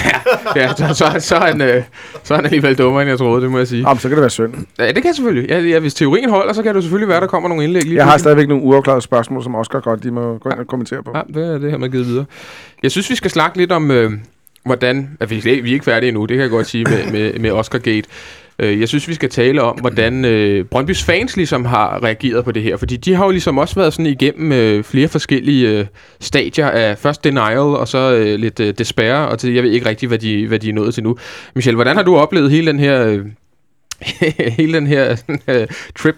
ja, 0.56 0.68
så, 0.68 0.94
så, 0.94 1.16
så, 1.18 1.36
er 1.36 1.40
han, 1.40 1.60
øh, 1.60 1.82
så 2.24 2.34
er 2.34 2.38
han 2.38 2.44
alligevel 2.44 2.78
dummere, 2.78 3.02
end 3.02 3.08
jeg 3.08 3.18
troede, 3.18 3.42
det 3.42 3.50
må 3.50 3.58
jeg 3.58 3.68
sige. 3.68 3.88
Jamen, 3.88 3.98
så 3.98 4.08
kan 4.08 4.16
det 4.16 4.20
være 4.20 4.30
synd. 4.30 4.54
Ja, 4.78 4.92
det 4.92 5.02
kan 5.02 5.14
selvfølgelig. 5.14 5.50
Ja, 5.50 5.60
ja, 5.60 5.78
hvis 5.78 5.94
teorien 5.94 6.30
holder, 6.30 6.52
så 6.52 6.62
kan 6.62 6.74
det 6.74 6.82
selvfølgelig 6.82 7.08
være, 7.08 7.20
der 7.20 7.26
kommer 7.26 7.48
nogle 7.48 7.64
indlæg 7.64 7.82
lige 7.82 7.96
Jeg 7.96 8.04
har 8.04 8.18
stadigvæk 8.18 8.48
nogle 8.48 8.64
uafklarede 8.64 9.02
spørgsmål, 9.02 9.42
som 9.42 9.54
Oscar 9.54 9.80
godt 9.80 10.02
de 10.02 10.10
må 10.10 10.38
gå 10.38 10.50
ind 10.50 10.58
og 10.58 10.66
kommentere 10.66 11.02
på. 11.02 11.12
Ja, 11.14 11.22
det 11.40 11.54
er 11.54 11.58
det 11.58 11.70
her 11.70 11.78
med 11.78 11.88
givet 11.88 12.06
videre. 12.06 12.24
Jeg 12.82 12.90
synes, 12.90 13.10
vi 13.10 13.14
skal 13.14 13.30
snakke 13.30 13.58
lidt 13.58 13.72
om, 13.72 13.90
øh, 13.90 14.12
hvordan... 14.64 15.16
At 15.20 15.30
vi, 15.30 15.40
vi 15.44 15.70
er 15.70 15.74
ikke 15.74 15.84
færdige 15.84 16.08
endnu, 16.08 16.24
det 16.24 16.34
kan 16.34 16.42
jeg 16.42 16.50
godt 16.50 16.66
sige 16.66 16.84
med, 16.84 17.12
med, 17.12 17.38
med 17.38 17.50
Oscar 17.50 17.78
Gate. 17.78 18.08
Øh, 18.58 18.80
Jeg 18.80 18.88
synes, 18.88 19.08
vi 19.08 19.14
skal 19.14 19.30
tale 19.30 19.62
om, 19.62 19.78
hvordan 19.80 20.24
øh, 20.24 20.64
Brøndbys 20.64 21.02
fans 21.02 21.36
ligesom 21.36 21.64
har 21.64 22.02
reageret 22.02 22.44
på 22.44 22.52
det 22.52 22.62
her. 22.62 22.76
Fordi 22.76 22.96
de 22.96 23.14
har 23.14 23.24
jo 23.24 23.30
ligesom 23.30 23.58
også 23.58 23.74
været 23.74 23.92
sådan 23.92 24.06
igennem 24.06 24.52
øh, 24.52 24.84
flere 24.84 25.08
forskellige 25.08 25.68
øh, 25.68 25.86
stadier 26.20 26.68
af 26.68 26.98
først 26.98 27.24
denial, 27.24 27.58
og 27.58 27.88
så 27.88 28.14
øh, 28.14 28.38
lidt 28.38 28.60
øh, 28.60 28.74
despair, 28.78 29.14
og 29.14 29.38
til, 29.38 29.54
jeg 29.54 29.62
ved 29.62 29.70
ikke 29.70 29.88
rigtig, 29.88 30.08
hvad 30.08 30.18
de, 30.18 30.46
hvad 30.46 30.58
de 30.58 30.68
er 30.68 30.72
nået 30.72 30.94
til 30.94 31.02
nu. 31.02 31.16
Michel, 31.54 31.74
hvordan 31.74 31.96
har 31.96 32.02
du 32.02 32.16
oplevet 32.16 32.50
hele 32.50 32.66
den 32.66 32.78
her... 32.78 33.06
Øh, 33.06 33.26
hele 34.58 34.72
den 34.72 34.86
her 34.86 35.16
øh, 35.48 35.66
trip 35.96 36.16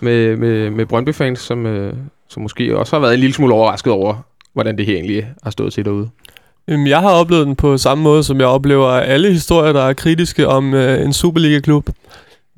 med, 0.00 0.36
med, 0.36 0.70
med 0.70 0.86
Brøndby-fans, 0.86 1.40
som, 1.40 1.66
øh, 1.66 1.94
som 2.28 2.42
måske 2.42 2.76
også 2.78 2.96
har 2.96 3.00
været 3.00 3.14
en 3.14 3.20
lille 3.20 3.34
smule 3.34 3.54
overrasket 3.54 3.92
over, 3.92 4.26
hvordan 4.52 4.78
det 4.78 4.86
her 4.86 4.94
egentlig 4.94 5.26
har 5.42 5.50
stået 5.50 5.72
til 5.72 5.84
derude. 5.84 6.08
Jamen, 6.68 6.86
jeg 6.86 6.98
har 7.00 7.10
oplevet 7.10 7.46
den 7.46 7.56
på 7.56 7.78
samme 7.78 8.04
måde, 8.04 8.24
som 8.24 8.40
jeg 8.40 8.46
oplever 8.46 8.88
alle 8.88 9.32
historier, 9.32 9.72
der 9.72 9.82
er 9.82 9.92
kritiske 9.92 10.48
om 10.48 10.74
øh, 10.74 11.04
en 11.04 11.12
Superliga-klub. 11.12 11.88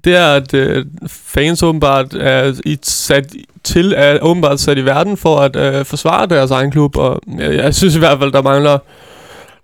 Det 0.04 0.16
er, 0.16 0.26
at 0.34 0.54
øh, 0.54 0.84
fans 1.08 1.62
åbenbart 1.62 2.14
er 2.14 2.52
sat 2.82 3.32
til, 3.64 3.94
er 3.96 4.18
åbenbart 4.22 4.60
sat 4.60 4.78
i 4.78 4.84
verden 4.84 5.16
for 5.16 5.36
at 5.38 5.56
øh, 5.56 5.84
forsvare 5.84 6.26
deres 6.26 6.50
egen 6.50 6.70
klub, 6.70 6.96
og 6.96 7.20
jeg, 7.38 7.54
jeg 7.54 7.74
synes 7.74 7.96
i 7.96 7.98
hvert 7.98 8.18
fald, 8.18 8.32
der 8.32 8.42
mangler, 8.42 8.78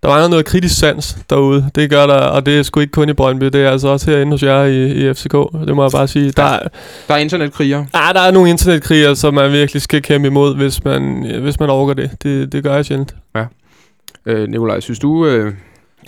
der 0.02 0.08
mangler 0.08 0.28
noget 0.28 0.44
kritisk 0.44 0.78
sans 0.78 1.16
derude. 1.30 1.70
Det 1.74 1.90
gør 1.90 2.06
der, 2.06 2.14
og 2.14 2.46
det 2.46 2.58
er 2.58 2.62
sgu 2.62 2.80
ikke 2.80 2.90
kun 2.90 3.08
i 3.08 3.12
Brøndby, 3.12 3.44
det 3.46 3.54
er 3.54 3.70
altså 3.70 3.88
også 3.88 4.10
herinde 4.10 4.32
hos 4.32 4.42
jer 4.42 4.62
i, 4.64 5.08
i 5.10 5.14
FCK, 5.14 5.32
det 5.66 5.76
må 5.76 5.82
jeg 5.84 5.90
bare 5.92 6.08
sige. 6.08 6.30
Der, 6.30 6.42
er- 6.42 6.68
Der 7.08 7.14
er 7.14 7.18
internetkriger. 7.18 7.84
ah, 7.94 8.14
der 8.14 8.20
er 8.20 8.30
nogle 8.30 8.50
internetkriger, 8.50 9.14
som 9.14 9.34
man 9.34 9.52
virkelig 9.52 9.82
skal 9.82 10.02
kæmpe 10.02 10.28
imod, 10.28 10.56
hvis 10.56 10.84
man, 10.84 11.26
hvis 11.40 11.60
man 11.60 11.70
overgår 11.70 11.94
det. 11.94 12.10
Det, 12.22 12.52
det 12.52 12.62
gør 12.64 12.74
jeg 12.74 12.84
sjældent. 12.84 13.14
Øh, 14.26 14.48
Nikolaj, 14.48 14.80
synes 14.80 14.98
du... 14.98 15.26
Øh... 15.26 15.54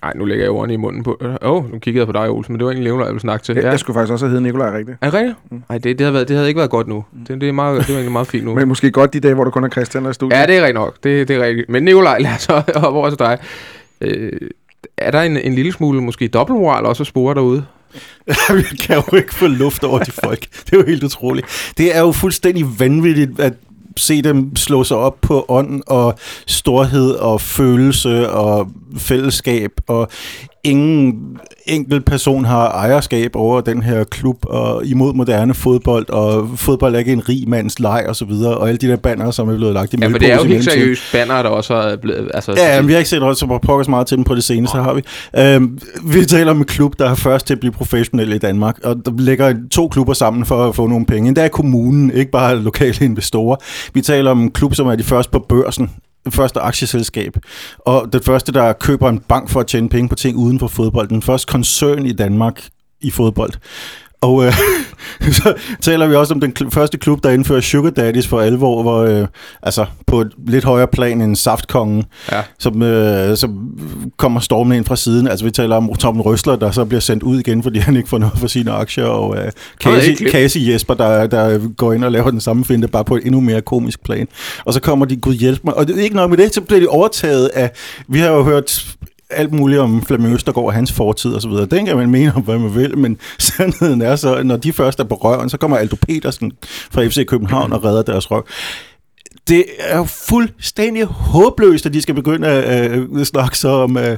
Ej, 0.02 0.12
nu 0.14 0.24
lægger 0.24 0.44
jeg 0.44 0.50
ordene 0.50 0.74
i 0.74 0.76
munden 0.76 1.02
på... 1.02 1.18
Åh, 1.20 1.36
oh, 1.42 1.72
nu 1.72 1.78
kiggede 1.78 2.00
jeg 2.00 2.06
på 2.06 2.12
dig, 2.12 2.30
Olsen, 2.30 2.52
men 2.52 2.58
det 2.58 2.64
var 2.64 2.70
egentlig 2.70 2.90
Nikolaj, 2.90 3.04
jeg 3.04 3.12
ville 3.12 3.20
snakke 3.20 3.44
til. 3.44 3.54
Jeg, 3.54 3.64
jeg 3.64 3.78
skulle 3.78 3.94
faktisk 3.94 4.12
også 4.12 4.24
have 4.24 4.30
heddet 4.30 4.42
Nikolaj 4.42 4.76
rigtigt. 4.76 4.98
Er 5.00 5.10
det 5.10 5.14
rigtigt? 5.14 5.36
Mm. 5.50 5.62
Nej, 5.68 5.78
det, 5.78 5.84
det, 5.84 6.00
havde 6.00 6.14
været, 6.14 6.28
det 6.28 6.36
havde 6.36 6.48
ikke 6.48 6.58
været 6.58 6.70
godt 6.70 6.88
nu. 6.88 7.04
Det, 7.28 7.40
det, 7.40 7.48
er 7.48 7.52
meget, 7.52 7.80
det 7.80 7.88
var 7.88 7.94
egentlig 7.94 8.12
meget 8.12 8.26
fint 8.26 8.44
nu. 8.44 8.54
Men 8.58 8.68
måske 8.68 8.90
godt 8.90 9.12
de 9.12 9.20
dage, 9.20 9.34
hvor 9.34 9.44
du 9.44 9.50
kun 9.50 9.64
er 9.64 9.68
Christian 9.68 10.10
i 10.10 10.12
studiet. 10.12 10.38
Ja, 10.38 10.46
det 10.46 10.56
er 10.56 10.60
rigtigt 10.60 10.74
nok. 10.74 10.94
Det, 11.04 11.28
det 11.28 11.36
er 11.36 11.46
rigtigt. 11.46 11.68
Men 11.68 11.82
Nikolaj, 11.82 12.18
lad 12.18 12.30
os 12.34 12.42
så 12.42 12.52
hoppe 12.76 12.98
over 12.98 13.10
til 13.10 13.18
dig. 13.18 13.38
Øh, 14.00 14.32
er 14.96 15.10
der 15.10 15.22
en, 15.22 15.36
en 15.36 15.54
lille 15.54 15.72
smule 15.72 16.00
måske 16.00 16.28
dobbeltmoral 16.28 16.86
også 16.86 17.02
at 17.02 17.06
spore 17.06 17.34
derude? 17.34 17.64
Jeg 18.26 18.64
kan 18.80 18.96
jo 18.96 19.16
ikke 19.16 19.34
få 19.34 19.46
luft 19.46 19.84
over 19.84 19.98
de 19.98 20.12
folk. 20.12 20.40
Det 20.40 20.72
er 20.72 20.76
jo 20.76 20.84
helt 20.86 21.04
utroligt. 21.04 21.72
Det 21.78 21.96
er 21.96 22.00
jo 22.00 22.12
fuldstændig 22.12 22.66
vanvittigt, 22.78 23.40
at 23.40 23.52
se 23.96 24.22
dem 24.22 24.56
slå 24.56 24.84
sig 24.84 24.96
op 24.96 25.20
på 25.20 25.44
ånd 25.48 25.82
og 25.86 26.14
storhed 26.46 27.10
og 27.10 27.40
følelse 27.40 28.30
og 28.30 28.68
fællesskab, 28.96 29.70
og 29.86 30.08
ingen 30.64 31.36
enkelt 31.66 32.04
person 32.04 32.44
har 32.44 32.68
ejerskab 32.68 33.36
over 33.36 33.60
den 33.60 33.82
her 33.82 34.04
klub 34.04 34.36
og 34.42 34.86
imod 34.86 35.14
moderne 35.14 35.54
fodbold, 35.54 36.10
og 36.10 36.48
fodbold 36.56 36.94
er 36.94 36.98
ikke 36.98 37.12
en 37.12 37.28
rig 37.28 37.48
mands 37.48 37.80
leg 37.80 38.04
og 38.08 38.16
så 38.16 38.24
videre, 38.24 38.56
og 38.56 38.68
alle 38.68 38.78
de 38.78 38.88
der 38.88 38.96
banner, 38.96 39.30
som 39.30 39.48
er 39.48 39.56
blevet 39.56 39.74
lagt 39.74 39.94
i 39.94 39.96
Ja, 40.00 40.06
for 40.06 40.18
det 40.18 40.32
er 40.32 40.36
jo 40.36 40.44
helt 40.44 40.64
seriøst 40.64 41.02
banner, 41.12 41.42
der 41.42 41.48
også 41.48 41.74
er 41.74 41.96
blevet... 41.96 42.30
Altså, 42.34 42.54
Ja, 42.56 42.80
men 42.80 42.88
vi 42.88 42.92
har 42.92 42.98
ikke 42.98 43.10
set 43.10 43.38
så 43.38 43.58
pokkers 43.62 43.88
meget 43.88 44.06
til 44.06 44.16
dem 44.16 44.24
på 44.24 44.34
det 44.34 44.44
seneste, 44.44 44.78
har 44.78 44.94
vi. 44.94 45.02
Øhm, 45.38 45.78
vi 46.04 46.24
taler 46.24 46.50
om 46.50 46.58
en 46.58 46.64
klub, 46.64 46.98
der 46.98 47.10
er 47.10 47.14
først 47.14 47.46
til 47.46 47.54
at 47.54 47.60
blive 47.60 47.72
professionel 47.72 48.32
i 48.32 48.38
Danmark, 48.38 48.78
og 48.84 48.96
der 49.04 49.12
lægger 49.18 49.54
to 49.70 49.88
klubber 49.88 50.12
sammen 50.12 50.44
for 50.44 50.68
at 50.68 50.74
få 50.74 50.86
nogle 50.86 51.06
penge. 51.06 51.34
Det 51.34 51.44
er 51.44 51.48
kommunen, 51.48 52.10
ikke 52.10 52.30
bare 52.30 52.56
lokale 52.56 53.04
investorer. 53.04 53.56
Vi 53.94 54.00
taler 54.00 54.30
om 54.30 54.40
en 54.40 54.50
klub, 54.50 54.74
som 54.74 54.86
er 54.86 54.96
de 54.96 55.02
første 55.02 55.32
på 55.32 55.38
børsen, 55.48 55.90
det 56.24 56.34
første 56.34 56.60
aktieselskab, 56.60 57.36
og 57.78 58.12
det 58.12 58.24
første, 58.24 58.52
der 58.52 58.72
køber 58.72 59.08
en 59.08 59.20
bank 59.20 59.50
for 59.50 59.60
at 59.60 59.66
tjene 59.66 59.88
penge 59.88 60.08
på 60.08 60.14
ting 60.14 60.36
uden 60.36 60.58
for 60.58 60.68
fodbold. 60.68 61.08
Den 61.08 61.22
første 61.22 61.50
koncern 61.50 62.06
i 62.06 62.12
Danmark 62.12 62.68
i 63.00 63.10
fodbold. 63.10 63.52
Og 64.24 64.44
øh, 64.46 64.52
så 65.42 65.54
taler 65.82 66.06
vi 66.06 66.14
også 66.14 66.34
om 66.34 66.40
den 66.40 66.52
kl- 66.60 66.70
første 66.70 66.98
klub, 66.98 67.22
der 67.24 67.30
indfører 67.30 67.60
Sugar 67.60 67.90
Daddies 67.90 68.26
for 68.28 68.40
alvor, 68.40 68.82
hvor 68.82 68.98
øh, 69.02 69.26
altså 69.62 69.86
på 70.06 70.20
et 70.20 70.32
lidt 70.46 70.64
højere 70.64 70.86
plan 70.86 71.20
end 71.20 71.36
Saftkongen, 71.36 72.04
Ja. 72.32 72.40
som, 72.58 72.82
øh, 72.82 73.36
som 73.36 73.68
kommer 74.16 74.40
stormen 74.40 74.76
ind 74.76 74.84
fra 74.84 74.96
siden. 74.96 75.28
Altså 75.28 75.44
vi 75.44 75.50
taler 75.50 75.76
om 75.76 75.94
Tom 75.94 76.20
Røsler, 76.20 76.56
der 76.56 76.70
så 76.70 76.84
bliver 76.84 77.00
sendt 77.00 77.22
ud 77.22 77.38
igen, 77.38 77.62
fordi 77.62 77.78
han 77.78 77.96
ikke 77.96 78.08
får 78.08 78.18
noget 78.18 78.38
for 78.38 78.46
sine 78.46 78.70
aktier, 78.70 79.04
og 79.04 79.36
øh, 79.36 79.50
Casey. 79.82 80.30
Casey 80.30 80.72
Jesper, 80.72 80.94
der, 80.94 81.26
der 81.26 81.58
går 81.76 81.92
ind 81.92 82.04
og 82.04 82.12
laver 82.12 82.30
den 82.30 82.40
samme 82.40 82.64
finte, 82.64 82.88
bare 82.88 83.04
på 83.04 83.16
et 83.16 83.24
endnu 83.24 83.40
mere 83.40 83.60
komisk 83.60 84.04
plan. 84.04 84.28
Og 84.64 84.72
så 84.74 84.80
kommer 84.80 85.06
de, 85.06 85.16
gud 85.16 85.34
hjælp 85.34 85.60
mig, 85.64 85.74
og 85.74 85.88
det 85.88 85.98
er 85.98 86.02
ikke 86.02 86.16
noget 86.16 86.30
med 86.30 86.38
det, 86.38 86.54
så 86.54 86.60
bliver 86.60 86.80
de 86.80 86.86
overtaget 86.88 87.46
af, 87.54 87.70
vi 88.08 88.18
har 88.18 88.28
jo 88.28 88.42
hørt 88.42 88.86
alt 89.30 89.52
muligt 89.52 89.80
om 89.80 90.02
Flemming 90.02 90.34
Østergaard 90.34 90.66
og 90.66 90.72
hans 90.72 90.92
fortid 90.92 91.32
og 91.32 91.42
så 91.42 91.48
videre. 91.48 91.66
Den 91.66 91.86
kan 91.86 91.96
man 91.96 92.10
mene 92.10 92.32
om, 92.36 92.42
hvad 92.42 92.58
man 92.58 92.74
vil, 92.74 92.98
men 92.98 93.18
sandheden 93.38 94.02
er 94.02 94.16
så, 94.16 94.34
at 94.34 94.46
når 94.46 94.56
de 94.56 94.72
først 94.72 95.00
er 95.00 95.04
på 95.04 95.14
røven, 95.14 95.50
så 95.50 95.56
kommer 95.56 95.76
Aldo 95.76 95.96
Petersen 95.96 96.52
fra 96.90 97.06
FC 97.06 97.26
København 97.26 97.72
og 97.72 97.84
redder 97.84 98.02
deres 98.02 98.30
røv. 98.30 98.46
Det 99.48 99.64
er 99.78 99.96
jo 99.96 100.04
fuldstændig 100.04 101.04
håbløst, 101.04 101.86
at 101.86 101.94
de 101.94 102.02
skal 102.02 102.14
begynde 102.14 102.48
at 102.48 102.90
øh, 102.90 103.24
snakke 103.24 103.58
så 103.58 103.68
om... 103.68 103.96
Øh, 103.96 104.16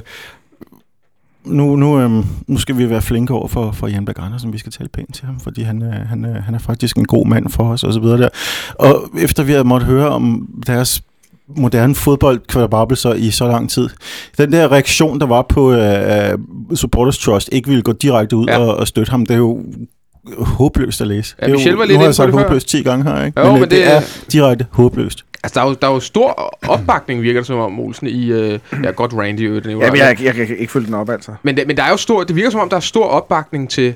nu, 1.45 1.75
nu, 1.75 1.99
øh, 1.99 2.11
nu 2.47 2.57
skal 2.57 2.77
vi 2.77 2.89
være 2.89 3.01
flinke 3.01 3.33
over 3.33 3.47
for, 3.47 3.71
for 3.71 3.87
Jan 3.87 4.05
Berg 4.05 4.19
Andersen. 4.19 4.53
Vi 4.53 4.57
skal 4.57 4.71
tale 4.71 4.89
pænt 4.89 5.15
til 5.15 5.25
ham, 5.25 5.39
fordi 5.39 5.61
han, 5.61 5.81
øh, 5.81 5.93
han, 5.93 6.25
øh, 6.25 6.43
han 6.43 6.55
er 6.55 6.59
faktisk 6.59 6.97
en 6.97 7.05
god 7.05 7.27
mand 7.27 7.49
for 7.49 7.63
os 7.63 7.83
og 7.83 7.93
så 7.93 7.99
videre 7.99 8.17
der. 8.17 8.29
Og 8.75 9.09
efter 9.19 9.43
vi 9.43 9.51
har 9.51 9.63
måttet 9.63 9.89
høre 9.89 10.09
om 10.09 10.49
deres 10.67 11.01
moderne 11.55 11.95
fodboldkvadrabelser 11.95 13.13
i 13.13 13.31
så 13.31 13.47
lang 13.47 13.69
tid. 13.69 13.89
Den 14.37 14.51
der 14.51 14.71
reaktion, 14.71 15.19
der 15.19 15.25
var 15.25 15.41
på 15.41 15.71
uh, 15.71 16.75
Supporters 16.75 17.17
Trust, 17.17 17.49
ikke 17.51 17.69
ville 17.69 17.81
gå 17.83 17.91
direkte 17.91 18.35
ud 18.35 18.45
Ja. 18.47 18.57
og, 18.59 18.75
og 18.77 18.87
støtte 18.87 19.09
ham, 19.09 19.25
det 19.25 19.33
er 19.33 19.37
jo 19.37 19.63
håbløst 20.39 21.01
at 21.01 21.07
læse. 21.07 21.35
Ja, 21.41 21.47
det 21.47 21.65
er 21.67 21.71
jo, 21.71 21.77
var 21.77 21.83
nu 21.85 21.87
lidt 21.87 21.97
har 21.97 22.05
jeg 22.05 22.15
sagt 22.15 22.31
håbløst 22.31 22.67
10 22.67 22.83
gange 22.83 23.03
her, 23.03 23.25
ikke? 23.25 23.41
Jo, 23.41 23.47
øh, 23.47 23.53
men 23.53 23.61
det, 23.61 23.71
det- 23.71 23.87
er 23.93 24.01
direkte 24.31 24.65
håbløst. 24.71 25.23
Altså, 25.43 25.59
der 25.59 25.65
er 25.65 25.69
jo, 25.69 25.75
der 25.81 25.87
er 25.87 25.91
jo 25.93 25.99
stor 25.99 26.53
opbakning, 26.67 27.21
virker 27.21 27.39
det 27.39 27.47
som 27.47 27.59
om, 27.59 27.79
Olsen, 27.79 28.07
i... 28.07 28.31
Øh, 28.31 28.59
ja, 28.83 28.91
godt 28.91 29.13
Randy, 29.13 29.49
øh, 29.49 29.63
den 29.63 29.69
er 29.69 29.73
jo 29.73 29.81
Ja, 29.81 29.91
men 29.91 29.99
jeg, 29.99 30.17
jeg, 30.23 30.37
jeg 30.37 30.47
kan 30.47 30.57
ikke 30.57 30.71
følge 30.71 30.85
den 30.85 30.93
op, 30.93 31.09
altså. 31.09 31.31
Men, 31.43 31.57
det, 31.57 31.67
men 31.67 31.77
der 31.77 31.83
er 31.83 31.89
jo 31.89 31.97
stor, 31.97 32.23
det 32.23 32.35
virker 32.35 32.49
som 32.49 32.59
om, 32.59 32.69
der 32.69 32.75
er 32.75 32.79
stor 32.81 33.05
opbakning 33.05 33.69
til, 33.69 33.93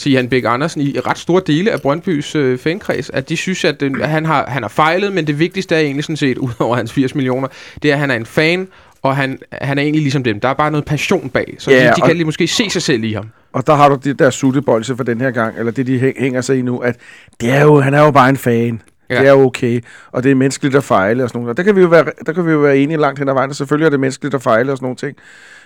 til 0.00 0.12
Jan 0.12 0.28
Bæk 0.28 0.44
Andersen 0.46 0.80
i 0.80 0.98
ret 0.98 1.18
store 1.18 1.42
dele 1.46 1.70
af 1.72 1.80
Brøndbys 1.80 2.34
øh, 2.34 2.58
fankreds, 2.58 3.10
at 3.10 3.28
de 3.28 3.36
synes, 3.36 3.64
at, 3.64 3.82
at 3.82 4.08
han, 4.08 4.26
har, 4.26 4.46
han 4.48 4.62
har 4.62 4.68
fejlet, 4.68 5.12
men 5.12 5.26
det 5.26 5.38
vigtigste 5.38 5.74
er 5.74 5.80
egentlig 5.80 6.04
sådan 6.04 6.16
set, 6.16 6.38
ud 6.46 6.50
over 6.58 6.76
hans 6.76 6.92
80 6.92 7.14
millioner, 7.14 7.48
det 7.82 7.90
er, 7.90 7.94
at 7.94 8.00
han 8.00 8.10
er 8.10 8.14
en 8.14 8.26
fan, 8.26 8.68
og 9.02 9.16
han, 9.16 9.38
han 9.52 9.78
er 9.78 9.82
egentlig 9.82 10.02
ligesom 10.02 10.22
dem. 10.22 10.40
Der 10.40 10.48
er 10.48 10.54
bare 10.54 10.70
noget 10.70 10.84
passion 10.84 11.30
bag, 11.30 11.54
så 11.58 11.70
Ja, 11.70 11.86
de, 11.88 11.92
de 11.96 12.00
kan 12.00 12.16
lige 12.16 12.24
måske 12.24 12.46
se 12.46 12.70
sig 12.70 12.82
selv 12.82 13.04
i 13.04 13.12
ham. 13.12 13.28
Og 13.52 13.66
der 13.66 13.74
har 13.74 13.88
du 13.88 13.98
det 14.04 14.18
der 14.18 14.30
suttebolse 14.30 14.96
for 14.96 15.04
den 15.04 15.20
her 15.20 15.30
gang, 15.30 15.58
eller 15.58 15.72
det, 15.72 15.86
de 15.86 16.00
hæ- 16.00 16.20
hænger 16.20 16.40
sig 16.40 16.58
i 16.58 16.62
nu, 16.62 16.78
at 16.78 16.96
det 17.40 17.50
er 17.50 17.62
jo, 17.62 17.80
han 17.80 17.94
er 17.94 18.02
jo 18.04 18.10
bare 18.10 18.28
en 18.28 18.36
fan. 18.36 18.82
Ja. 19.10 19.20
Det 19.20 19.28
er 19.28 19.32
okay, 19.32 19.80
og 20.12 20.22
det 20.22 20.30
er 20.30 20.34
menneskeligt 20.34 20.76
at 20.76 20.84
fejle 20.84 21.22
og 21.22 21.28
sådan 21.28 21.38
noget. 21.40 21.50
Og 21.50 21.56
der 21.56 21.62
kan 21.62 21.76
vi 21.76 21.80
jo 21.80 21.86
være, 21.86 22.04
der 22.26 22.32
kan 22.32 22.46
vi 22.46 22.52
jo 22.52 22.58
være 22.58 22.78
enige 22.78 22.98
langt 22.98 23.18
hen 23.18 23.28
ad 23.28 23.34
vejen, 23.34 23.50
og 23.50 23.56
selvfølgelig 23.56 23.86
er 23.86 23.90
det 23.90 24.00
menneskeligt 24.00 24.34
at 24.34 24.42
fejle 24.42 24.72
og 24.72 24.76
sådan 24.76 24.84
nogle 24.84 24.96
ting. 24.96 25.16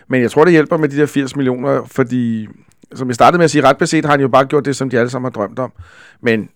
Men 0.08 0.22
jeg 0.22 0.30
tror, 0.30 0.44
det 0.44 0.52
hjælper 0.52 0.76
med 0.76 0.88
de 0.88 0.96
der 0.96 1.06
80 1.06 1.36
millioner, 1.36 1.82
fordi, 1.86 2.48
som 2.94 3.08
jeg 3.08 3.14
startede 3.14 3.38
med 3.38 3.44
at 3.44 3.50
sige, 3.50 3.64
ret 3.64 3.78
beset 3.78 4.04
har 4.04 4.12
han 4.12 4.20
jo 4.20 4.28
bare 4.28 4.44
gjort 4.44 4.64
det, 4.64 4.76
som 4.76 4.90
de 4.90 4.98
alle 4.98 5.10
sammen 5.10 5.26
har 5.26 5.30
drømt 5.30 5.58
om. 5.58 5.72
Men 6.22 6.48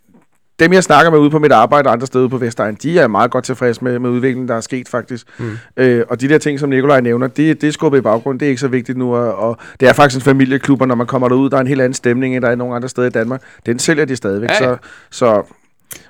dem, 0.58 0.72
jeg 0.72 0.84
snakker 0.84 1.10
med 1.10 1.18
ude 1.18 1.30
på 1.30 1.38
mit 1.38 1.52
arbejde 1.52 1.86
og 1.86 1.92
andre 1.92 2.06
steder 2.06 2.28
på 2.28 2.38
Vestegn, 2.38 2.74
de 2.82 2.98
er 2.98 3.06
meget 3.06 3.30
godt 3.30 3.44
tilfredse 3.44 3.84
med, 3.84 3.98
med 3.98 4.10
udviklingen, 4.10 4.48
der 4.48 4.54
er 4.54 4.60
sket 4.60 4.88
faktisk. 4.88 5.26
Mm. 5.38 5.50
Øh, 5.76 6.04
og 6.08 6.20
de 6.20 6.28
der 6.28 6.38
ting, 6.38 6.60
som 6.60 6.68
Nikolaj 6.68 7.00
nævner, 7.00 7.26
det, 7.26 7.60
det 7.60 7.68
er 7.68 7.72
skubbet 7.72 7.98
i 7.98 8.00
baggrund. 8.00 8.40
Det 8.40 8.46
er 8.46 8.50
ikke 8.50 8.60
så 8.60 8.68
vigtigt 8.68 8.98
nu. 8.98 9.14
Og, 9.14 9.34
og 9.34 9.58
det 9.80 9.88
er 9.88 9.92
faktisk 9.92 10.16
en 10.16 10.22
familieklub, 10.22 10.80
og 10.80 10.88
når 10.88 10.94
man 10.94 11.06
kommer 11.06 11.28
derud, 11.28 11.50
der 11.50 11.56
er 11.56 11.60
en 11.60 11.66
helt 11.66 11.80
anden 11.80 11.94
stemning, 11.94 12.34
end 12.34 12.42
der 12.42 12.50
er 12.50 12.54
nogle 12.54 12.76
andre 12.76 12.88
steder 12.88 13.06
i 13.06 13.10
Danmark. 13.10 13.42
Den 13.66 13.78
sælger 13.78 14.04
de 14.04 14.16
stadigvæk. 14.16 14.50
Ja. 14.50 14.58
Så, 14.58 14.76
så 15.10 15.42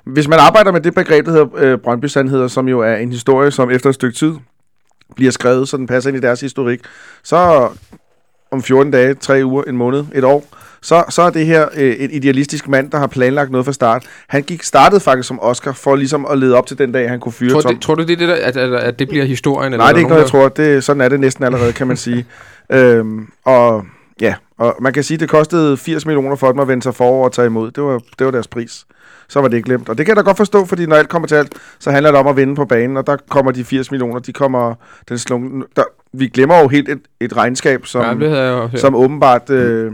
hvis 0.03 0.27
man 0.27 0.39
arbejder 0.39 0.71
med 0.71 0.81
det 0.81 0.95
begreb, 0.95 1.25
der 1.25 1.31
hedder 1.31 1.47
øh, 1.55 1.77
Brøndby 1.77 2.05
Sandheder, 2.05 2.47
som 2.47 2.67
jo 2.67 2.79
er 2.79 2.95
en 2.95 3.11
historie, 3.11 3.51
som 3.51 3.71
efter 3.71 3.89
et 3.89 3.95
stykke 3.95 4.17
tid 4.17 4.33
bliver 5.15 5.31
skrevet, 5.31 5.69
så 5.69 5.77
den 5.77 5.87
passer 5.87 6.09
ind 6.09 6.17
i 6.17 6.21
deres 6.21 6.41
historik, 6.41 6.79
så 7.23 7.69
om 8.55 8.63
14 8.63 8.91
dage, 8.91 9.13
3 9.13 9.45
uger, 9.45 9.63
en 9.63 9.77
måned, 9.77 10.05
et 10.13 10.23
år, 10.23 10.47
så, 10.85 11.03
så 11.09 11.21
er 11.21 11.29
det 11.29 11.45
her 11.45 11.67
øh, 11.75 11.93
et 11.93 12.09
idealistisk 12.13 12.67
mand, 12.67 12.91
der 12.91 12.97
har 12.97 13.07
planlagt 13.07 13.51
noget 13.51 13.65
fra 13.65 13.73
start. 13.73 14.05
Han 14.27 14.43
gik 14.43 14.63
startede 14.63 14.99
faktisk 14.99 15.27
som 15.27 15.39
Oscar 15.41 15.71
for 15.71 15.95
ligesom 15.95 16.25
at 16.25 16.37
lede 16.37 16.57
op 16.57 16.67
til 16.67 16.77
den 16.77 16.91
dag, 16.91 17.09
han 17.09 17.19
kunne 17.19 17.31
fyre 17.31 17.51
Tror, 17.51 17.61
Tom. 17.61 17.73
det, 17.73 17.81
tror 17.81 17.95
du, 17.95 18.03
det 18.03 18.11
er 18.11 18.17
det 18.17 18.27
der, 18.27 18.35
at, 18.35 18.57
at, 18.57 18.73
at 18.73 18.99
det 18.99 19.09
bliver 19.09 19.25
historien? 19.25 19.73
Eller 19.73 19.83
Nej, 19.83 19.91
det 19.91 19.95
er 19.95 19.99
ikke 19.99 20.09
noget, 20.09 20.21
jeg 20.21 20.29
tror. 20.29 20.49
Det, 20.49 20.83
sådan 20.83 21.01
er 21.01 21.09
det 21.09 21.19
næsten 21.19 21.43
allerede, 21.43 21.73
kan 21.73 21.87
man 21.87 21.97
sige. 21.97 22.25
øhm, 22.71 23.27
og 23.45 23.85
ja, 24.21 24.35
og 24.57 24.75
man 24.81 24.93
kan 24.93 25.03
sige, 25.03 25.15
at 25.15 25.19
det 25.19 25.29
kostede 25.29 25.77
80 25.77 26.05
millioner 26.05 26.35
for 26.35 26.51
dem 26.51 26.59
at 26.59 26.67
vende 26.67 26.83
sig 26.83 26.95
forover 26.95 27.25
og 27.25 27.31
tage 27.31 27.45
imod. 27.45 27.71
Det 27.71 27.83
var, 27.83 28.01
det 28.19 28.25
var 28.25 28.31
deres 28.31 28.47
pris. 28.47 28.85
Så 29.27 29.41
var 29.41 29.47
det 29.47 29.57
ikke 29.57 29.65
glemt. 29.65 29.89
Og 29.89 29.97
det 29.97 30.05
kan 30.05 30.15
jeg 30.15 30.23
da 30.23 30.27
godt 30.27 30.37
forstå, 30.37 30.65
fordi 30.65 30.85
når 30.85 30.95
alt 30.95 31.09
kommer 31.09 31.27
til 31.27 31.35
alt, 31.35 31.53
så 31.79 31.91
handler 31.91 32.11
det 32.11 32.19
om 32.19 32.27
at 32.27 32.37
vinde 32.37 32.55
på 32.55 32.65
banen, 32.65 32.97
og 32.97 33.07
der 33.07 33.17
kommer 33.29 33.51
de 33.51 33.63
80 33.63 33.91
millioner, 33.91 34.19
de 34.19 34.33
kommer... 34.33 34.75
Den 35.09 35.17
slung, 35.17 35.63
der, 35.75 35.83
vi 36.19 36.27
glemmer 36.27 36.59
jo 36.59 36.67
helt 36.67 36.89
et, 36.89 36.99
et 37.19 37.37
regnskab, 37.37 37.85
som, 37.85 38.21
Ja, 38.21 38.77
som 38.77 38.95
åbenbart 38.95 39.49
øh, 39.49 39.91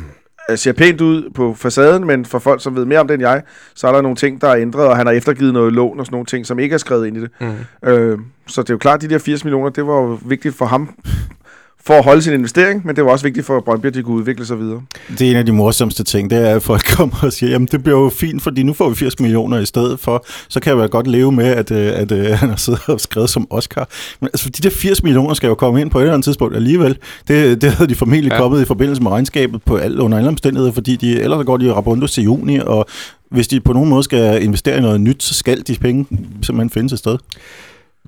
ser 0.54 0.72
pænt 0.72 1.00
ud 1.00 1.30
på 1.34 1.54
facaden, 1.54 2.06
men 2.06 2.24
for 2.24 2.38
folk, 2.38 2.62
som 2.62 2.76
ved 2.76 2.84
mere 2.84 2.98
om 3.00 3.06
det 3.06 3.14
end 3.14 3.22
jeg, 3.22 3.42
så 3.74 3.88
er 3.88 3.92
der 3.92 4.02
nogle 4.02 4.16
ting, 4.16 4.40
der 4.40 4.48
er 4.48 4.56
ændret, 4.56 4.86
og 4.86 4.96
han 4.96 5.06
har 5.06 5.12
eftergivet 5.12 5.52
noget 5.52 5.72
lån 5.72 6.00
og 6.00 6.06
sådan 6.06 6.14
nogle 6.14 6.26
ting, 6.26 6.46
som 6.46 6.58
ikke 6.58 6.74
er 6.74 6.78
skrevet 6.78 7.06
ind 7.06 7.16
i 7.16 7.20
det. 7.20 7.30
Mm. 7.40 7.88
Øh, 7.90 8.18
så 8.46 8.62
det 8.62 8.70
er 8.70 8.74
jo 8.74 8.78
klart, 8.78 9.04
at 9.04 9.10
de 9.10 9.14
der 9.14 9.18
80 9.18 9.44
millioner, 9.44 9.70
det 9.70 9.86
var 9.86 9.94
jo 9.94 10.18
vigtigt 10.24 10.54
for 10.54 10.64
ham, 10.66 10.94
for 11.86 11.94
at 11.94 12.04
holde 12.04 12.22
sin 12.22 12.32
investering, 12.32 12.86
men 12.86 12.96
det 12.96 13.04
var 13.04 13.10
også 13.10 13.24
vigtigt 13.24 13.46
for 13.46 13.60
Brøndby, 13.60 13.86
at 13.86 13.94
de 13.94 14.02
kunne 14.02 14.16
udvikle 14.16 14.46
sig 14.46 14.58
videre. 14.58 14.82
Det 15.18 15.26
er 15.26 15.30
en 15.30 15.36
af 15.36 15.46
de 15.46 15.52
morsomste 15.52 16.04
ting, 16.04 16.30
det 16.30 16.48
er, 16.48 16.54
at 16.56 16.62
folk 16.62 16.82
kommer 16.96 17.16
og 17.22 17.32
siger, 17.32 17.50
jamen 17.50 17.68
det 17.72 17.82
bliver 17.84 17.98
jo 18.00 18.08
fint, 18.08 18.42
fordi 18.42 18.62
nu 18.62 18.72
får 18.72 18.88
vi 18.88 18.94
80 18.94 19.20
millioner 19.20 19.58
i 19.58 19.66
stedet 19.66 20.00
for, 20.00 20.24
så 20.48 20.60
kan 20.60 20.70
jeg 20.70 20.78
vel 20.78 20.88
godt 20.88 21.06
leve 21.06 21.32
med, 21.32 21.44
at, 21.46 21.70
øh, 21.70 21.86
at, 21.94 22.12
at 22.12 22.38
han 22.42 22.48
har 22.48 22.56
siddet 22.56 22.88
og 22.88 23.00
skrevet 23.00 23.30
som 23.30 23.46
Oscar. 23.50 23.88
Men 24.20 24.26
altså, 24.32 24.50
de 24.50 24.62
der 24.62 24.70
80 24.70 25.02
millioner 25.02 25.34
skal 25.34 25.48
jo 25.48 25.54
komme 25.54 25.80
ind 25.80 25.90
på 25.90 25.98
et 25.98 26.02
eller 26.02 26.12
andet 26.14 26.24
tidspunkt 26.24 26.56
alligevel. 26.56 26.98
Det, 27.28 27.62
det 27.62 27.72
havde 27.72 27.88
de 27.90 27.94
formentlig 27.94 28.32
Ja. 28.32 28.38
kommet 28.38 28.62
i 28.62 28.64
forbindelse 28.64 29.02
med 29.02 29.10
regnskabet 29.10 29.62
på 29.62 29.76
alt, 29.76 29.98
under 29.98 30.18
alle 30.18 30.28
omstændigheder, 30.28 30.72
fordi 30.72 30.96
de, 30.96 31.20
ellers 31.20 31.44
går 31.46 31.56
de 31.56 31.72
rabundos 31.72 32.12
til 32.12 32.24
juni, 32.24 32.58
og 32.58 32.86
hvis 33.30 33.48
de 33.48 33.60
på 33.60 33.72
nogen 33.72 33.88
måde 33.88 34.02
skal 34.02 34.42
investere 34.42 34.78
i 34.78 34.80
noget 34.80 35.00
nyt, 35.00 35.22
så 35.22 35.34
skal 35.34 35.62
de 35.66 35.74
penge 35.80 36.06
simpelthen 36.42 36.70
findes 36.70 36.92
et 36.92 36.98
sted. 36.98 37.18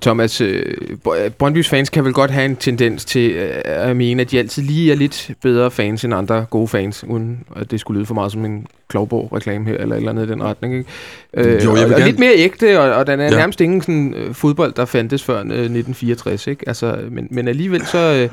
Thomas, 0.01 0.41
øh, 0.41 0.63
Br- 1.07 1.29
Brøndbys 1.29 1.69
fans 1.69 1.89
kan 1.89 2.05
vel 2.05 2.13
godt 2.13 2.31
have 2.31 2.45
en 2.45 2.55
tendens 2.55 3.05
til 3.05 3.31
øh, 3.31 3.49
at 3.65 3.95
mene, 3.97 4.21
at 4.21 4.31
de 4.31 4.39
altid 4.39 4.63
lige 4.63 4.91
er 4.91 4.95
lidt 4.95 5.31
bedre 5.41 5.71
fans 5.71 6.03
end 6.05 6.13
andre 6.13 6.45
gode 6.49 6.67
fans, 6.67 7.03
uden 7.07 7.39
at 7.55 7.71
det 7.71 7.79
skulle 7.79 7.97
lyde 7.97 8.05
for 8.05 8.13
meget 8.13 8.31
som 8.31 8.45
en 8.45 8.67
Klovborg-reklame 8.87 9.65
her, 9.69 9.77
eller 9.77 9.95
eller 9.95 10.09
andet 10.09 10.27
i 10.27 10.29
den 10.31 10.43
retning. 10.43 10.75
Ikke? 10.77 10.89
Øh, 11.33 11.45
Jo, 11.45 11.51
jeg 11.51 11.61
vil 11.63 11.69
og, 11.77 11.83
og 11.83 11.89
gerne- 11.89 12.05
lidt 12.05 12.19
mere 12.19 12.33
ægte, 12.35 12.79
og, 12.79 12.91
og 12.95 13.07
den 13.07 13.19
er 13.19 13.23
ja. 13.23 13.29
Nærmest 13.29 13.61
ingen 13.61 13.81
sådan, 13.81 14.13
øh, 14.17 14.33
fodbold, 14.33 14.73
der 14.73 14.85
fandtes 14.85 15.23
før 15.23 15.35
øh, 15.35 15.41
1964. 15.41 16.47
Ikke? 16.47 16.63
Altså, 16.67 16.97
men, 17.11 17.27
men 17.31 17.47
alligevel 17.47 17.85
så 17.85 18.29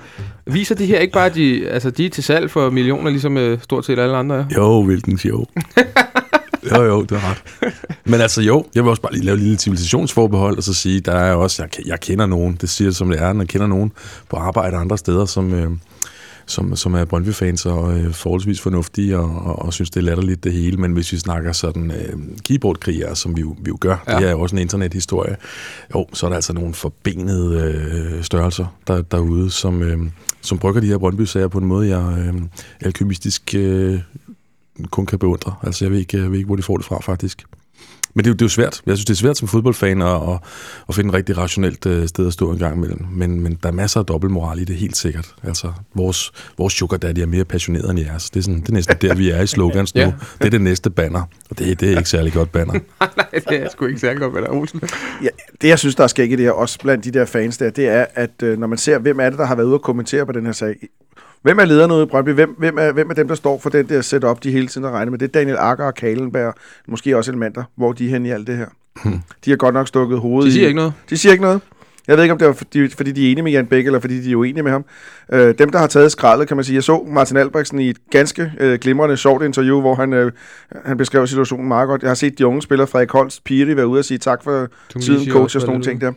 øh, 0.47 0.55
viser 0.55 0.75
de 0.75 0.87
her 0.87 0.99
ikke 0.99 1.13
bare, 1.13 1.27
at 1.27 1.35
de, 1.35 1.69
altså, 1.69 1.91
de 1.91 2.07
er 2.07 2.11
til 2.11 2.25
salg 2.25 2.51
for 2.51 2.71
millioner, 2.71 3.11
ligesom 3.11 3.37
øh, 3.37 3.59
stort 3.63 3.87
set 3.87 3.99
alle 3.99 4.17
andre 4.17 4.37
er. 4.37 4.45
Jo, 4.57 4.83
hvilken 4.83 5.19
show. 5.19 5.45
jo, 6.71 6.83
jo, 6.83 7.03
du 7.05 7.15
har 7.15 7.31
ret. 7.31 7.73
Men 8.05 8.21
altså 8.21 8.43
jo, 8.43 8.67
jeg 8.75 8.83
vil 8.83 8.91
også 8.91 9.03
bare 9.03 9.13
lige 9.13 9.25
lave 9.25 9.35
et 9.35 9.43
lille 9.43 9.59
civilisationsforbehold, 9.59 10.57
og 10.57 10.63
så 10.63 10.75
sige, 10.75 11.01
der 11.01 11.13
er 11.13 11.35
også, 11.35 11.63
jeg, 11.63 11.87
jeg 11.87 12.01
kender 12.01 12.27
nogen, 12.27 12.59
det 12.61 12.71
siger 12.71 12.91
som 12.91 13.11
det 13.11 13.23
er, 13.23 13.35
jeg 13.35 13.49
kender 13.49 13.67
nogen 13.67 13.93
på 14.31 14.37
arbejde 14.37 14.77
andre 14.77 14.99
steder, 14.99 15.27
som, 15.27 15.55
øh, 15.55 15.71
som, 16.47 16.77
som 16.77 16.95
er 16.95 17.05
Brøndby-fans 17.05 17.67
og 17.67 17.99
øh, 17.99 18.13
forholdsvis 18.13 18.61
fornuftige 18.61 19.19
og, 19.19 19.47
og, 19.47 19.63
og 19.63 19.73
synes, 19.73 19.91
det 19.91 20.01
er 20.01 20.05
latterligt 20.05 20.45
det 20.45 20.53
hele. 20.53 20.77
Men 20.77 20.93
hvis 20.93 21.13
vi 21.13 21.19
snakker 21.19 21.53
sådan 21.53 21.91
øh, 21.91 22.19
keyboardkrigere, 22.45 23.17
som 23.17 23.37
vi 23.37 23.41
jo, 23.41 23.57
vi 23.59 23.69
jo 23.69 23.77
gør, 23.81 24.05
ja. 24.09 24.19
det 24.19 24.27
er 24.27 24.31
jo 24.31 24.41
også 24.41 24.57
en 24.57 24.63
internethistorie, 24.63 25.37
jo, 25.95 26.07
så 26.13 26.27
er 26.27 26.31
der 26.31 26.35
altså 26.35 26.53
nogle 26.53 26.75
forbenede 26.75 27.61
øh, 27.61 28.25
størrelser 28.25 28.77
der, 28.87 29.03
derude, 29.03 29.51
som, 29.51 29.83
øh, 29.83 29.99
som 30.41 30.59
brygger 30.59 30.81
de 30.81 30.87
her 30.87 30.99
Brøndby-sager 30.99 31.49
på 31.49 31.59
en 31.59 31.67
måde, 31.67 31.89
jeg 31.89 32.19
øh, 32.19 32.43
alkymistisk 32.81 33.55
øh, 33.55 34.01
kun 34.91 35.07
kan 35.07 35.19
beundre. 35.19 35.55
Altså, 35.63 35.85
jeg 35.85 35.93
ved, 35.93 35.99
ikke, 35.99 36.17
jeg 36.17 36.31
ved 36.31 36.39
ikke, 36.39 36.47
hvor 36.47 36.57
de 36.57 36.63
får 36.63 36.77
det 36.77 36.87
fra, 36.87 37.01
faktisk. 37.01 37.43
Men 38.15 38.25
det, 38.25 38.31
er 38.31 38.31
jo- 38.31 38.35
det 38.35 38.43
er 38.43 38.47
jo 38.47 38.49
svært. 38.49 38.83
Jeg 38.87 38.97
synes, 38.97 39.05
det 39.05 39.13
er 39.13 39.17
svært 39.17 39.37
som 39.39 39.49
fodboldfan 39.49 40.03
at, 40.03 40.09
at, 40.09 40.39
at 40.89 40.95
finde 40.95 41.09
et 41.09 41.15
rigtig 41.15 41.39
rationelt 41.39 41.87
øh, 41.87 42.09
sted 42.09 42.27
at 42.27 42.33
stå 42.33 42.51
en 42.51 42.59
gang 42.59 42.77
imellem. 42.77 43.07
Men, 43.11 43.41
men 43.41 43.59
der 43.63 43.69
er 43.69 43.73
masser 43.73 44.01
af 44.01 44.07
dobbeltmoral 44.07 44.59
i 44.61 44.65
det, 44.65 44.77
helt 44.77 44.97
sikkert. 44.97 45.35
Altså, 45.43 45.73
vores, 45.95 46.33
vores 46.59 46.75
sugar 46.75 46.97
daddy 46.97 47.19
er 47.19 47.27
mere 47.27 47.45
passioneret 47.45 47.91
end 47.91 48.01
jeres. 48.01 48.31
Det 48.31 48.41
er, 48.41 48.45
sådan, 48.45 48.61
det 48.61 48.69
er 48.69 48.73
næsten 48.73 48.97
der, 49.01 49.15
vi 49.15 49.31
er 49.31 49.43
i 49.43 49.47
slogans 49.47 49.95
nu. 49.95 50.01
Ja. 50.01 50.13
Det 50.39 50.47
er 50.47 50.51
det 50.51 50.61
næste 50.61 50.91
banner. 50.91 51.23
Og 51.51 51.59
det, 51.59 51.81
det 51.81 51.93
er 51.93 51.97
ikke 51.99 52.11
særlig 52.11 52.33
godt 52.33 52.53
banner. 52.53 52.73
Nej, 53.01 53.27
det 53.49 53.63
er 53.63 53.69
sgu 53.73 53.87
ikke 53.87 54.01
særlig 54.01 54.21
godt, 54.21 54.33
hvad 54.33 54.43
der 54.43 54.49
er, 54.49 54.53
Olsen. 54.53 54.81
Ja, 55.23 55.29
det, 55.63 55.69
jeg 55.69 55.79
synes, 55.79 55.95
der 55.95 56.03
er 56.05 56.09
skægt 56.09 56.33
i 56.33 56.37
det 56.37 56.45
her, 56.45 56.53
også 56.53 56.79
blandt 56.83 57.05
de 57.05 57.11
der 57.11 57.25
fans 57.25 57.59
der, 57.59 57.71
det 57.71 57.89
er, 57.89 58.07
at 58.15 58.43
øh, 58.43 58.59
når 58.59 58.67
man 58.67 58.79
ser, 58.79 58.99
hvem 58.99 59.21
er 59.21 59.31
det, 59.31 59.39
der 59.39 59.45
har 59.47 59.55
været 59.55 59.67
ude 59.67 59.75
og 59.75 59.83
kommentere 59.83 60.27
på 60.27 60.33
den 60.33 60.45
her 60.47 60.53
sag. 60.53 60.77
Hvem 61.43 61.59
er 61.59 61.65
lederen 61.65 61.91
ude 61.93 62.03
i 62.03 62.07
Brøndby? 62.07 62.31
Hvem, 62.31 62.55
hvem, 62.59 62.79
er, 62.79 62.93
hvem 62.93 63.11
er 63.11 63.15
dem, 63.15 63.29
der 63.29 63.35
står 63.35 63.59
for 63.59 63.71
den 63.71 63.89
der 63.89 64.01
setup, 64.01 64.43
de 64.43 64.51
hele 64.51 64.67
tiden 64.67 64.85
har 64.85 64.93
regnet 64.93 65.13
med? 65.13 65.19
Det 65.19 65.29
er 65.29 65.33
Daniel 65.33 65.57
Akker 65.61 65.85
og 65.85 65.95
Kalenberg, 65.95 66.55
måske 66.89 67.17
også 67.17 67.31
Elementer, 67.31 67.65
hvor 67.77 67.93
de 67.93 68.07
er 68.07 68.11
henne 68.11 68.29
i 68.29 68.31
alt 68.31 68.47
det 68.47 68.57
her. 68.57 68.67
De 69.45 69.51
har 69.51 69.57
godt 69.57 69.75
nok 69.75 69.89
stukket 69.89 70.19
hovedet 70.19 70.47
De 70.47 70.53
siger 70.53 70.65
i... 70.65 70.67
ikke 70.67 70.77
noget. 70.77 70.93
De 71.11 71.17
siger 71.17 71.33
ikke 71.33 71.43
noget. 71.43 71.61
Jeg 72.09 72.17
ved 72.17 72.25
ikke, 72.25 72.33
om 72.33 72.39
det 72.39 72.47
var 72.47 72.53
fordi, 72.53 72.89
fordi 72.89 73.13
de 73.13 73.27
er 73.27 73.31
enige 73.31 73.43
med 73.43 73.53
Jan 73.53 73.67
Bæk, 73.67 73.87
eller 73.87 74.01
fordi 74.01 74.21
de 74.21 74.33
er 74.33 74.37
uenige 74.37 74.63
med 74.63 74.73
ham. 74.73 74.85
Øh, 75.33 75.55
dem, 75.59 75.71
der 75.71 75.79
har 75.79 75.87
taget 75.87 76.13
skraldet, 76.13 76.49
kan 76.49 76.57
man 76.57 76.65
sige. 76.65 76.75
Jeg 76.75 76.85
så 76.85 77.07
Martin 77.09 77.37
Albrechtsen 77.37 77.79
i 77.79 77.91
et 77.91 77.97
ganske 78.11 78.53
øh, 78.61 78.79
glimrende, 78.79 79.17
sjovt 79.17 79.45
interview, 79.45 79.81
hvor 79.81 79.95
han, 79.95 80.13
øh, 80.13 80.33
han 80.85 80.97
beskrev 80.97 81.27
situationen 81.27 81.69
meget 81.69 81.89
godt. 81.89 82.03
Jeg 82.03 82.11
har 82.11 82.15
set 82.15 82.39
de 82.39 82.47
unge 82.47 82.63
spillere, 82.63 82.87
Frederik 82.87 83.11
Holst, 83.11 83.45
Piri, 83.45 83.77
være 83.77 83.87
ude 83.87 83.99
og 83.99 84.05
sige 84.05 84.19
tak 84.19 84.45
for 84.45 84.69
Tunisia 84.89 85.15
tiden, 85.15 85.31
coach 85.31 85.57
og 85.57 85.61
sådan 85.61 85.73
nogle 85.73 85.85
ting 85.85 86.01
der. 86.01 86.13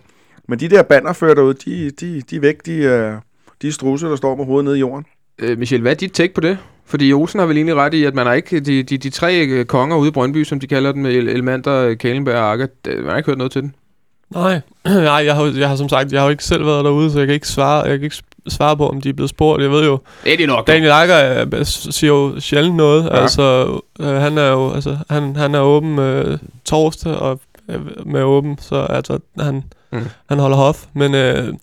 Men 0.47 0.59
de 0.59 0.69
der 0.69 0.83
bannerfører 0.83 1.35
derude, 1.35 1.53
de, 1.53 1.91
de, 1.91 2.21
de 2.29 2.35
er 2.35 2.39
væk. 2.39 2.65
De 2.65 2.87
er, 2.87 3.19
de 3.61 3.67
er 3.67 3.71
struse, 3.71 4.05
der 4.05 4.15
står 4.15 4.35
med 4.35 4.45
hovedet 4.45 4.65
nede 4.65 4.77
i 4.77 4.79
jorden. 4.79 5.05
Øh, 5.39 5.59
Michel, 5.59 5.81
hvad 5.81 5.91
er 5.91 5.95
dit 5.95 6.11
take 6.11 6.33
på 6.33 6.41
det? 6.41 6.57
Fordi 6.85 7.13
Olsen 7.13 7.39
har 7.39 7.47
vel 7.47 7.57
egentlig 7.57 7.75
ret 7.75 7.93
i, 7.93 8.03
at 8.03 8.15
man 8.15 8.25
har 8.25 8.33
ikke 8.33 8.59
de, 8.59 8.83
de, 8.83 8.97
de 8.97 9.09
tre 9.09 9.45
øh, 9.45 9.65
konger 9.65 9.97
ude 9.97 10.07
i 10.07 10.11
Brøndby, 10.11 10.43
som 10.43 10.59
de 10.59 10.67
kalder 10.67 10.91
dem, 10.91 11.05
Elmander, 11.05 11.95
Kalenberg 11.95 12.35
og 12.35 12.51
Akker, 12.51 12.67
man 12.85 13.09
har 13.09 13.17
ikke 13.17 13.29
hørt 13.29 13.37
noget 13.37 13.51
til 13.51 13.61
den. 13.61 13.75
Nej, 14.29 14.61
Nej 14.85 15.13
jeg, 15.13 15.35
har, 15.35 15.53
jeg 15.57 15.69
har 15.69 15.75
som 15.75 15.89
sagt, 15.89 16.11
jeg 16.11 16.21
har 16.21 16.25
jo 16.25 16.31
ikke 16.31 16.43
selv 16.43 16.65
været 16.65 16.85
derude, 16.85 17.11
så 17.11 17.17
jeg 17.17 17.27
kan 17.27 17.33
ikke 17.33 17.47
svare, 17.47 17.81
jeg 17.81 17.99
kan 17.99 18.03
ikke 18.03 18.23
svare 18.47 18.77
på, 18.77 18.89
om 18.89 19.01
de 19.01 19.09
er 19.09 19.13
blevet 19.13 19.29
spurgt. 19.29 19.63
Jeg 19.63 19.71
ved 19.71 19.85
jo, 19.85 19.99
Det 20.23 20.41
er 20.41 20.47
nok. 20.47 20.67
Daniel 20.67 20.91
Akker 20.91 21.45
øh, 21.53 21.65
siger 21.65 22.13
jo 22.13 22.39
sjældent 22.39 22.75
noget. 22.75 23.03
Ja. 23.03 23.21
Altså, 23.21 23.79
øh, 23.99 24.07
han 24.07 24.37
er 24.37 24.51
jo, 24.51 24.71
altså, 24.71 24.97
han, 25.09 25.35
han 25.35 25.55
er 25.55 25.59
åben 25.59 25.99
øh, 25.99 26.37
torsdag 26.65 27.15
og 27.15 27.39
øh, 27.69 27.79
med 28.05 28.23
åben, 28.23 28.57
så 28.61 28.75
altså, 28.75 29.19
han, 29.39 29.63
mm. 29.91 29.99
han 30.29 30.39
holder 30.39 30.57
hof. 30.57 30.85
Men, 30.93 31.15
øh, 31.15 31.53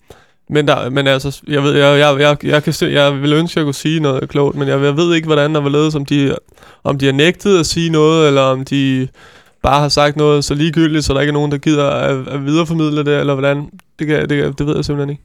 men, 0.49 0.67
der, 0.67 0.89
men 0.89 1.07
altså, 1.07 1.41
jeg 1.47 1.63
ved, 1.63 1.73
jeg, 1.73 1.99
jeg, 1.99 2.19
jeg, 2.19 2.45
jeg, 2.45 2.63
kan 2.63 2.73
se, 2.73 2.85
jeg 2.85 3.21
vil 3.21 3.33
ønske, 3.33 3.53
at 3.53 3.57
jeg 3.57 3.65
kunne 3.65 3.73
sige 3.73 3.99
noget 3.99 4.29
klogt, 4.29 4.57
men 4.57 4.67
jeg, 4.67 4.81
jeg 4.81 4.97
ved 4.97 5.15
ikke, 5.15 5.25
hvordan 5.25 5.55
der 5.55 5.61
var 5.61 5.69
ledes, 5.69 5.95
om 5.95 6.05
de, 6.05 6.35
om 6.83 6.97
de 6.97 7.05
har 7.05 7.13
nægtet 7.13 7.59
at 7.59 7.65
sige 7.65 7.89
noget, 7.89 8.27
eller 8.27 8.41
om 8.41 8.65
de 8.65 9.07
bare 9.63 9.81
har 9.81 9.89
sagt 9.89 10.15
noget 10.15 10.45
så 10.45 10.53
ligegyldigt, 10.53 11.05
så 11.05 11.13
der 11.13 11.19
ikke 11.19 11.31
er 11.31 11.33
nogen, 11.33 11.51
der 11.51 11.57
gider 11.57 11.89
at, 11.89 12.27
at 12.27 12.45
videreformidle 12.45 13.05
det, 13.05 13.19
eller 13.19 13.33
hvordan. 13.33 13.69
Det, 14.07 14.29
kan, 14.29 14.29
det, 14.29 14.59
det 14.59 14.67
ved 14.67 14.75
jeg 14.75 14.85
simpelthen 14.85 15.09
ikke. 15.09 15.23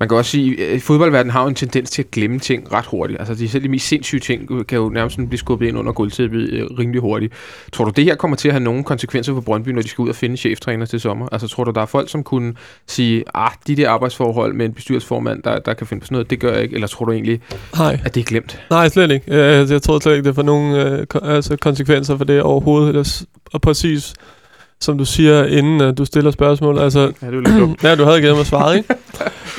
Man 0.00 0.08
kan 0.08 0.18
også 0.18 0.30
sige, 0.30 0.66
at 0.66 0.82
fodboldverdenen 0.82 1.30
har 1.30 1.42
jo 1.42 1.48
en 1.48 1.54
tendens 1.54 1.90
til 1.90 2.02
at 2.02 2.10
glemme 2.10 2.38
ting 2.38 2.72
ret 2.72 2.86
hurtigt. 2.86 3.18
Altså, 3.18 3.34
de 3.34 3.48
selv 3.48 3.62
de 3.62 3.68
mest 3.68 3.86
sindssyge 3.86 4.20
ting 4.20 4.66
kan 4.66 4.78
jo 4.78 4.88
nærmest 4.88 5.16
blive 5.16 5.38
skubbet 5.38 5.68
ind 5.68 5.78
under 5.78 5.92
gulvtæppet 5.92 6.50
øh, 6.50 6.66
rimelig 6.78 7.00
hurtigt. 7.00 7.32
Tror 7.72 7.84
du, 7.84 7.90
det 7.90 8.04
her 8.04 8.14
kommer 8.14 8.36
til 8.36 8.48
at 8.48 8.54
have 8.54 8.64
nogle 8.64 8.84
konsekvenser 8.84 9.34
for 9.34 9.40
Brøndby, 9.40 9.68
når 9.68 9.82
de 9.82 9.88
skal 9.88 10.02
ud 10.02 10.08
og 10.08 10.16
finde 10.16 10.36
cheftræner 10.36 10.86
til 10.86 11.00
sommer? 11.00 11.28
Altså, 11.32 11.48
tror 11.48 11.64
du, 11.64 11.70
der 11.70 11.80
er 11.80 11.86
folk, 11.86 12.10
som 12.10 12.22
kunne 12.22 12.54
sige, 12.86 13.24
ah, 13.34 13.50
de 13.66 13.76
der 13.76 13.90
arbejdsforhold 13.90 14.54
med 14.54 14.66
en 14.66 14.72
bestyrelsesformand, 14.72 15.42
der, 15.42 15.58
der 15.58 15.74
kan 15.74 15.86
finde 15.86 16.00
på 16.00 16.04
sådan 16.04 16.14
noget, 16.14 16.30
det 16.30 16.40
gør 16.40 16.52
jeg 16.52 16.62
ikke. 16.62 16.74
Eller 16.74 16.86
tror 16.86 17.04
du 17.04 17.12
egentlig, 17.12 17.40
Nej. 17.78 18.00
at 18.04 18.14
det 18.14 18.20
er 18.20 18.24
glemt? 18.24 18.60
Nej, 18.70 18.88
slet 18.88 19.10
ikke. 19.10 19.34
Jeg, 19.34 19.70
jeg 19.70 19.82
tror 19.82 19.98
slet 19.98 20.16
ikke, 20.16 20.26
det 20.28 20.34
får 20.34 20.42
nogen 20.42 20.76
øh, 20.76 21.06
altså, 21.22 21.56
konsekvenser 21.56 22.16
for 22.16 22.24
det 22.24 22.42
overhovedet. 22.42 23.26
Og 23.52 23.60
præcis 23.60 24.14
som 24.80 24.98
du 24.98 25.04
siger, 25.04 25.44
inden 25.44 25.80
uh, 25.80 25.92
du 25.98 26.04
stiller 26.04 26.30
spørgsmål. 26.30 26.78
Altså, 26.78 27.12
Ja, 27.22 27.30
det 27.30 27.48
er 27.48 27.74
ja, 27.88 27.94
du 27.94 28.04
havde 28.04 28.20
givet 28.20 28.36
mig 28.36 28.46
svaret, 28.46 28.76
ikke? 28.76 28.94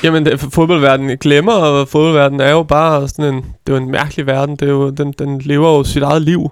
Jamen, 0.03 0.25
det, 0.25 0.39
fodboldverdenen 0.39 1.17
glemmer, 1.17 1.53
og 1.53 1.87
fodboldverdenen 1.87 2.41
er 2.41 2.51
jo 2.51 2.63
bare 2.63 3.07
sådan 3.07 3.33
en, 3.33 3.35
det 3.35 3.73
er 3.73 3.77
jo 3.77 3.83
en 3.83 3.91
mærkelig 3.91 4.27
verden. 4.27 4.55
Det 4.55 4.67
er 4.67 4.71
jo, 4.71 4.89
den, 4.89 5.13
den 5.19 5.39
lever 5.39 5.77
jo 5.77 5.83
sit 5.83 6.03
eget 6.03 6.21
liv. 6.21 6.49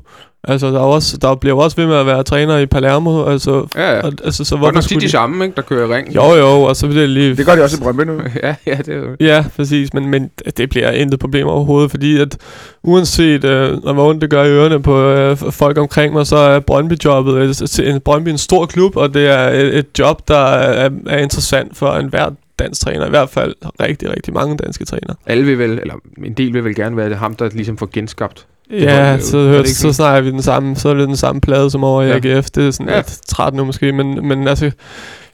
Altså, 0.48 0.68
der, 0.68 0.80
er 0.80 0.84
også, 0.84 1.18
der 1.18 1.36
bliver 1.36 1.56
jo 1.56 1.60
også 1.60 1.78
ved 1.78 1.88
med 1.88 1.96
at 1.96 2.06
være 2.06 2.24
træner 2.24 2.58
i 2.58 2.66
Palermo. 2.66 3.26
Altså, 3.26 3.68
Ja, 3.76 3.96
ja. 3.96 4.02
og, 4.02 4.14
altså 4.24 4.44
så 4.44 4.56
hvorfor 4.56 4.82
skulle 4.82 5.02
de 5.02 5.06
de... 5.06 5.12
samme, 5.12 5.46
ikke, 5.46 5.56
der 5.56 5.62
kører 5.62 5.90
i 5.90 5.96
ring. 5.96 6.16
Jo, 6.16 6.34
jo, 6.34 6.62
og 6.62 6.76
så 6.76 6.88
bliver 6.88 7.02
det 7.02 7.10
lige... 7.10 7.36
Det 7.36 7.46
gør 7.46 7.56
de 7.56 7.64
også 7.64 7.78
i 7.78 7.80
Brøndby 7.80 8.02
nu. 8.02 8.14
ja, 8.44 8.56
ja, 8.68 8.78
det 8.78 8.90
er 8.90 8.98
jo... 8.98 9.16
Ja, 9.20 9.46
præcis, 9.56 9.94
men, 9.94 10.10
men 10.10 10.30
det 10.58 10.70
bliver 10.70 10.92
intet 10.92 11.20
problem 11.20 11.48
overhovedet, 11.48 11.92
fordi 11.92 12.20
at 12.20 12.38
uanset 12.84 13.44
øh, 13.44 13.84
hvor 13.84 14.10
ondt 14.10 14.22
det 14.22 14.30
gør 14.30 14.44
i 14.44 14.50
ørerne 14.50 14.82
på 14.82 15.02
øh, 15.02 15.38
folk 15.38 15.78
omkring 15.78 16.14
mig, 16.14 16.28
så 16.28 16.36
er 16.36 16.60
Brøndby-jobbet 16.60 17.44
et, 17.44 17.80
en, 17.80 18.02
Brøndby 18.02 18.30
en 18.30 18.38
stor 18.38 18.66
klub, 18.66 18.96
og 18.96 19.14
det 19.14 19.28
er 19.28 19.50
et, 19.50 19.78
et 19.78 19.86
job, 20.00 20.28
der 20.28 20.38
er, 20.38 20.90
er 21.08 21.18
interessant 21.18 21.78
for 21.78 21.92
enhver 21.92 22.30
dansk 22.60 22.82
træner, 22.82 23.06
i 23.06 23.10
hvert 23.10 23.30
fald 23.30 23.56
rigtig, 23.82 24.10
rigtig 24.10 24.34
mange 24.34 24.58
danske 24.58 24.86
trænere. 24.86 25.16
Alle 25.26 25.44
vil 25.44 25.60
vel, 25.60 25.80
eller 25.80 25.94
en 26.26 26.34
del 26.34 26.54
vil 26.54 26.64
vel 26.64 26.76
gerne 26.76 26.98
være 26.98 27.10
det 27.10 27.18
ham, 27.18 27.36
der 27.36 27.50
ligesom 27.54 27.78
får 27.78 27.90
genskabt. 27.94 28.46
Ja, 28.72 29.20
så, 29.20 29.38
jo- 29.38 29.44
hør, 29.48 29.52
det 29.58 29.60
ikke 29.68 29.80
så 29.80 29.94
snakker 29.94 30.22
vi 30.22 30.32
den 30.32 30.42
samme, 30.42 30.76
så 30.76 30.90
er 30.90 30.94
det 30.94 31.08
den 31.08 31.18
samme 31.18 31.42
plade 31.42 31.70
som 31.72 31.84
over 31.84 32.02
i 32.02 32.08
Ja. 32.08 32.16
AGF. 32.16 32.50
Det 32.50 32.68
er 32.68 32.72
sådan 32.72 32.90
Ja. 32.90 32.96
lidt 32.96 33.20
træt 33.28 33.54
nu 33.54 33.66
måske, 33.66 33.92
men, 33.92 34.28
men 34.28 34.48
altså, 34.48 34.72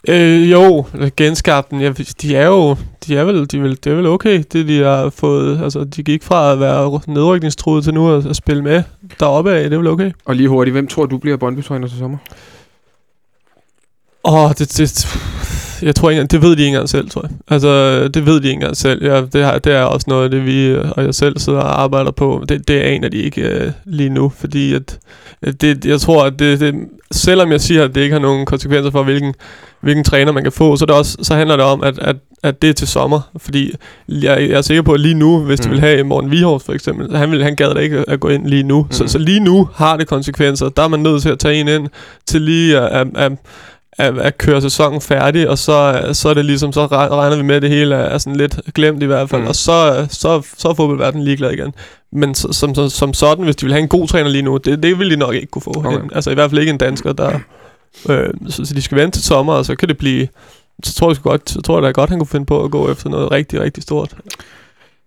øh, 0.07 0.51
jo, 0.51 0.85
genskabten, 1.17 1.81
ja, 1.81 1.91
de 2.21 2.35
er 2.35 2.47
jo, 2.47 2.75
de 3.07 3.17
er 3.17 3.23
vel, 3.23 3.51
de 3.51 3.57
er 3.57 3.61
vel, 3.61 3.77
det 3.83 3.91
er 3.91 3.95
vel 3.95 4.05
okay, 4.07 4.43
det 4.53 4.67
de 4.67 4.83
har 4.83 5.09
fået, 5.09 5.61
altså 5.63 5.83
de 5.83 6.03
gik 6.03 6.23
fra 6.23 6.51
at 6.51 6.59
være 6.59 6.99
nedrykningstruet 7.07 7.83
til 7.83 7.93
nu 7.93 8.15
at, 8.15 8.25
at 8.25 8.35
spille 8.35 8.63
med 8.63 8.83
deroppe 9.19 9.51
af, 9.53 9.63
det 9.69 9.73
er 9.73 9.77
vel 9.77 9.87
okay. 9.87 10.11
Og 10.25 10.35
lige 10.35 10.49
hurtigt, 10.49 10.73
hvem 10.73 10.87
tror 10.87 11.05
du 11.05 11.17
bliver 11.17 11.37
Brøndby-træner 11.37 11.87
til 11.87 11.97
sommer? 11.97 12.17
Åh, 14.25 14.49
det, 14.49 14.77
det, 14.77 15.07
jeg 15.81 15.95
tror 15.95 16.09
ikke 16.09 16.19
engang, 16.19 16.31
det 16.31 16.41
ved 16.41 16.55
de 16.55 16.61
ikke 16.61 16.67
engang 16.67 16.89
selv, 16.89 17.09
tror 17.09 17.21
jeg. 17.21 17.31
Altså, 17.47 18.07
det 18.07 18.25
ved 18.25 18.33
de 18.41 18.47
ikke 18.47 18.53
engang 18.53 18.77
selv. 18.77 19.05
Ja, 19.05 19.21
det, 19.21 19.43
har, 19.43 19.59
det 19.59 19.73
er 19.73 19.81
også 19.81 20.05
noget 20.09 20.23
af 20.23 20.31
det, 20.31 20.45
vi 20.45 20.65
øh, 20.65 20.91
og 20.91 21.03
jeg 21.03 21.15
selv 21.15 21.37
sidder 21.37 21.59
og 21.59 21.81
arbejder 21.81 22.11
på. 22.11 22.45
Det, 22.49 22.67
det 22.67 22.79
aner 22.79 23.09
de 23.09 23.17
ikke 23.17 23.61
uh, 23.65 23.71
lige 23.85 24.09
nu, 24.09 24.31
fordi 24.37 24.73
at, 24.73 24.99
det, 25.61 25.85
jeg 25.85 25.99
tror, 25.99 26.25
at 26.25 26.33
det, 26.39 26.59
det, 26.59 26.75
selvom 27.11 27.51
jeg 27.51 27.61
siger, 27.61 27.83
at 27.83 27.95
det 27.95 28.01
ikke 28.01 28.13
har 28.13 28.21
nogen 28.21 28.45
konsekvenser 28.45 28.91
for, 28.91 29.03
hvilken, 29.03 29.33
hvilken 29.81 30.03
træner 30.03 30.31
man 30.31 30.43
kan 30.43 30.51
få, 30.51 30.75
så, 30.75 30.85
det 30.85 30.95
også, 30.95 31.17
så 31.21 31.35
handler 31.35 31.55
det 31.55 31.65
om, 31.65 31.83
at, 31.83 31.99
at, 31.99 32.15
at 32.43 32.61
det 32.61 32.69
er 32.69 32.73
til 32.73 32.87
sommer. 32.87 33.19
Fordi 33.37 33.73
jeg, 34.09 34.21
jeg 34.49 34.57
er 34.57 34.61
sikker 34.61 34.81
på, 34.81 34.91
at 34.93 34.99
lige 34.99 35.13
nu, 35.15 35.39
hvis 35.39 35.65
Mm. 35.65 35.71
vil 35.71 35.79
have 35.79 36.03
Morten 36.03 36.31
Vihors 36.31 36.63
for 36.63 36.73
eksempel, 36.73 37.17
han, 37.17 37.31
vil, 37.31 37.43
han 37.43 37.55
gad 37.55 37.73
da 37.73 37.79
ikke 37.79 38.03
at 38.07 38.19
gå 38.19 38.29
ind 38.29 38.47
lige 38.47 38.63
nu. 38.63 38.81
Mm. 38.81 38.91
Så, 38.91 39.07
så 39.07 39.17
lige 39.17 39.39
nu 39.39 39.69
har 39.75 39.97
det 39.97 40.07
konsekvenser. 40.07 40.69
Der 40.69 40.83
er 40.83 40.87
man 40.87 40.99
nødt 40.99 41.21
til 41.21 41.29
at 41.29 41.39
tage 41.39 41.55
en 41.55 41.67
ind 41.67 41.87
til 42.25 42.41
lige 42.41 42.79
at, 42.79 42.91
at, 42.91 43.07
at 43.15 43.31
at, 43.97 44.17
at 44.17 44.37
køre 44.37 44.61
sæsonen 44.61 45.01
færdig, 45.01 45.49
og 45.49 45.57
så, 45.57 46.09
så 46.13 46.29
er 46.29 46.33
det 46.33 46.45
ligesom, 46.45 46.73
så 46.73 46.85
re- 46.85 46.93
regner 47.13 47.35
vi 47.37 47.43
med, 47.43 47.55
at 47.55 47.61
det 47.61 47.69
hele 47.69 47.95
er 47.95 48.17
sådan 48.17 48.35
lidt 48.37 48.59
glemt 48.75 49.03
i 49.03 49.05
hvert 49.05 49.29
fald, 49.29 49.41
Mm. 49.41 49.47
og 49.47 49.55
så, 49.55 50.07
så, 50.09 50.41
så 50.57 50.69
er 50.69 50.73
fodboldverdenen 50.73 51.23
ligeglad 51.25 51.51
igen. 51.51 51.73
Men 52.11 52.35
som, 52.35 52.75
som, 52.75 52.89
som 52.89 53.13
sådan, 53.13 53.43
hvis 53.45 53.55
de 53.55 53.65
vil 53.65 53.73
have 53.73 53.81
en 53.83 53.87
god 53.89 54.07
træner 54.07 54.29
lige 54.29 54.41
nu, 54.41 54.57
det, 54.57 54.83
det 54.83 54.99
vil 54.99 55.11
de 55.11 55.15
nok 55.15 55.35
ikke 55.35 55.47
kunne 55.47 55.61
få. 55.61 55.73
Okay. 55.77 55.89
Okay. 55.89 56.07
Altså 56.15 56.31
i 56.31 56.33
hvert 56.33 56.49
fald 56.49 56.59
ikke 56.61 56.69
en 56.69 56.77
dansker, 56.77 57.13
der... 57.13 57.39
Øh, 58.09 58.29
så, 58.49 58.65
så 58.65 58.73
de 58.73 58.81
skal 58.81 58.97
vente 58.97 59.17
til 59.17 59.23
sommer, 59.25 59.53
og 59.53 59.65
så 59.65 59.75
kan 59.75 59.87
det 59.89 59.97
blive... 59.97 60.27
Så 60.83 60.93
tror 60.95 61.09
jeg, 61.09 61.17
godt, 61.23 61.49
så 61.49 61.61
tror 61.61 61.77
jeg 61.77 61.83
da 61.83 61.91
godt, 61.91 62.09
han 62.09 62.19
kunne 62.19 62.27
finde 62.27 62.45
på 62.45 62.63
at 62.63 62.71
gå 62.71 62.91
efter 62.91 63.09
noget 63.09 63.31
rigtig, 63.31 63.61
rigtig 63.61 63.83
stort. 63.83 64.13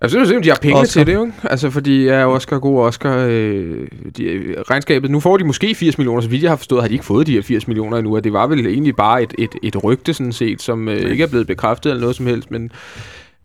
Jeg 0.01 0.11
synes, 0.11 0.33
at 0.33 0.45
de 0.45 0.49
har 0.49 0.59
penge 0.63 0.81
Oscar. 0.81 1.01
til 1.01 1.07
det, 1.07 1.15
jo. 1.15 1.33
Altså, 1.45 1.71
fordi 1.71 2.05
ja, 2.05 2.27
Oscar, 2.27 2.59
god 2.59 2.81
Oscar, 2.81 3.27
øh, 3.29 3.87
de, 4.17 4.25
øh, 4.25 4.61
regnskabet, 4.61 5.11
nu 5.11 5.21
får 5.21 5.37
de 5.37 5.45
måske 5.45 5.75
80 5.75 5.99
millioner, 5.99 6.21
så 6.21 6.29
vidt 6.29 6.43
jeg 6.43 6.51
har 6.51 6.57
forstået, 6.57 6.83
har 6.83 6.89
de 6.89 6.95
ikke 6.95 7.05
fået 7.05 7.27
de 7.27 7.33
her 7.33 7.43
80 7.43 7.69
millioner 7.69 7.97
endnu, 7.97 8.17
og 8.17 8.25
det 8.25 8.33
var 8.33 8.47
vel 8.47 8.67
egentlig 8.67 8.97
bare 8.97 9.23
et, 9.23 9.35
et, 9.39 9.51
et 9.63 9.85
rygte, 9.85 10.15
sådan 10.15 10.33
set, 10.33 10.63
som 10.63 10.89
øh, 10.89 11.11
ikke 11.11 11.25
er 11.25 11.29
blevet 11.29 11.47
bekræftet 11.47 11.91
eller 11.91 12.01
noget 12.01 12.17
som 12.17 12.27
helst, 12.27 12.51
men, 12.51 12.71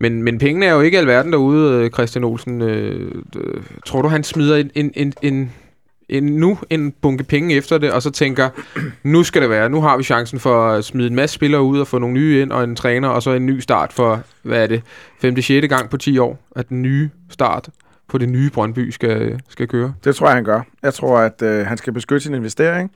men, 0.00 0.22
men 0.22 0.38
pengene 0.38 0.66
er 0.66 0.74
jo 0.74 0.80
ikke 0.80 0.98
alverden 0.98 1.32
derude, 1.32 1.84
øh, 1.84 1.90
Christian 1.90 2.24
Olsen. 2.24 2.62
Øh, 2.62 3.12
tror 3.86 4.02
du, 4.02 4.08
han 4.08 4.24
smider 4.24 4.56
en, 4.56 4.70
en, 4.74 4.92
en, 4.94 5.12
en, 5.22 5.52
en, 6.08 6.24
nu 6.24 6.58
en 6.70 6.92
bunke 6.92 7.24
penge 7.24 7.54
efter 7.54 7.78
det, 7.78 7.92
og 7.92 8.02
så 8.02 8.10
tænker, 8.10 8.48
nu 9.02 9.22
skal 9.22 9.42
det 9.42 9.50
være, 9.50 9.68
nu 9.68 9.80
har 9.80 9.96
vi 9.96 10.02
chancen 10.02 10.40
for 10.40 10.68
at 10.68 10.84
smide 10.84 11.06
en 11.06 11.14
masse 11.14 11.34
spillere 11.34 11.62
ud 11.62 11.80
og 11.80 11.86
få 11.86 11.98
nogle 11.98 12.14
nye 12.14 12.42
ind, 12.42 12.52
og 12.52 12.64
en 12.64 12.76
træner, 12.76 13.08
og 13.08 13.22
så 13.22 13.30
en 13.30 13.46
ny 13.46 13.58
start 13.58 13.92
for, 13.92 14.22
hvad 14.42 14.62
er 14.62 14.66
det, 14.66 14.82
5. 15.20 15.42
6. 15.42 15.68
gang 15.68 15.90
på 15.90 15.96
10 15.96 16.18
år, 16.18 16.38
at 16.56 16.68
den 16.68 16.82
nye 16.82 17.10
start 17.30 17.68
på 18.08 18.18
det 18.18 18.28
nye 18.28 18.50
Brøndby 18.50 18.90
skal, 18.90 19.40
skal 19.48 19.68
køre. 19.68 19.94
Det 20.04 20.16
tror 20.16 20.26
jeg, 20.26 20.34
han 20.34 20.44
gør. 20.44 20.60
Jeg 20.82 20.94
tror, 20.94 21.18
at 21.18 21.42
øh, 21.42 21.66
han 21.66 21.76
skal 21.76 21.92
beskytte 21.92 22.20
sin 22.20 22.34
investering. 22.34 22.92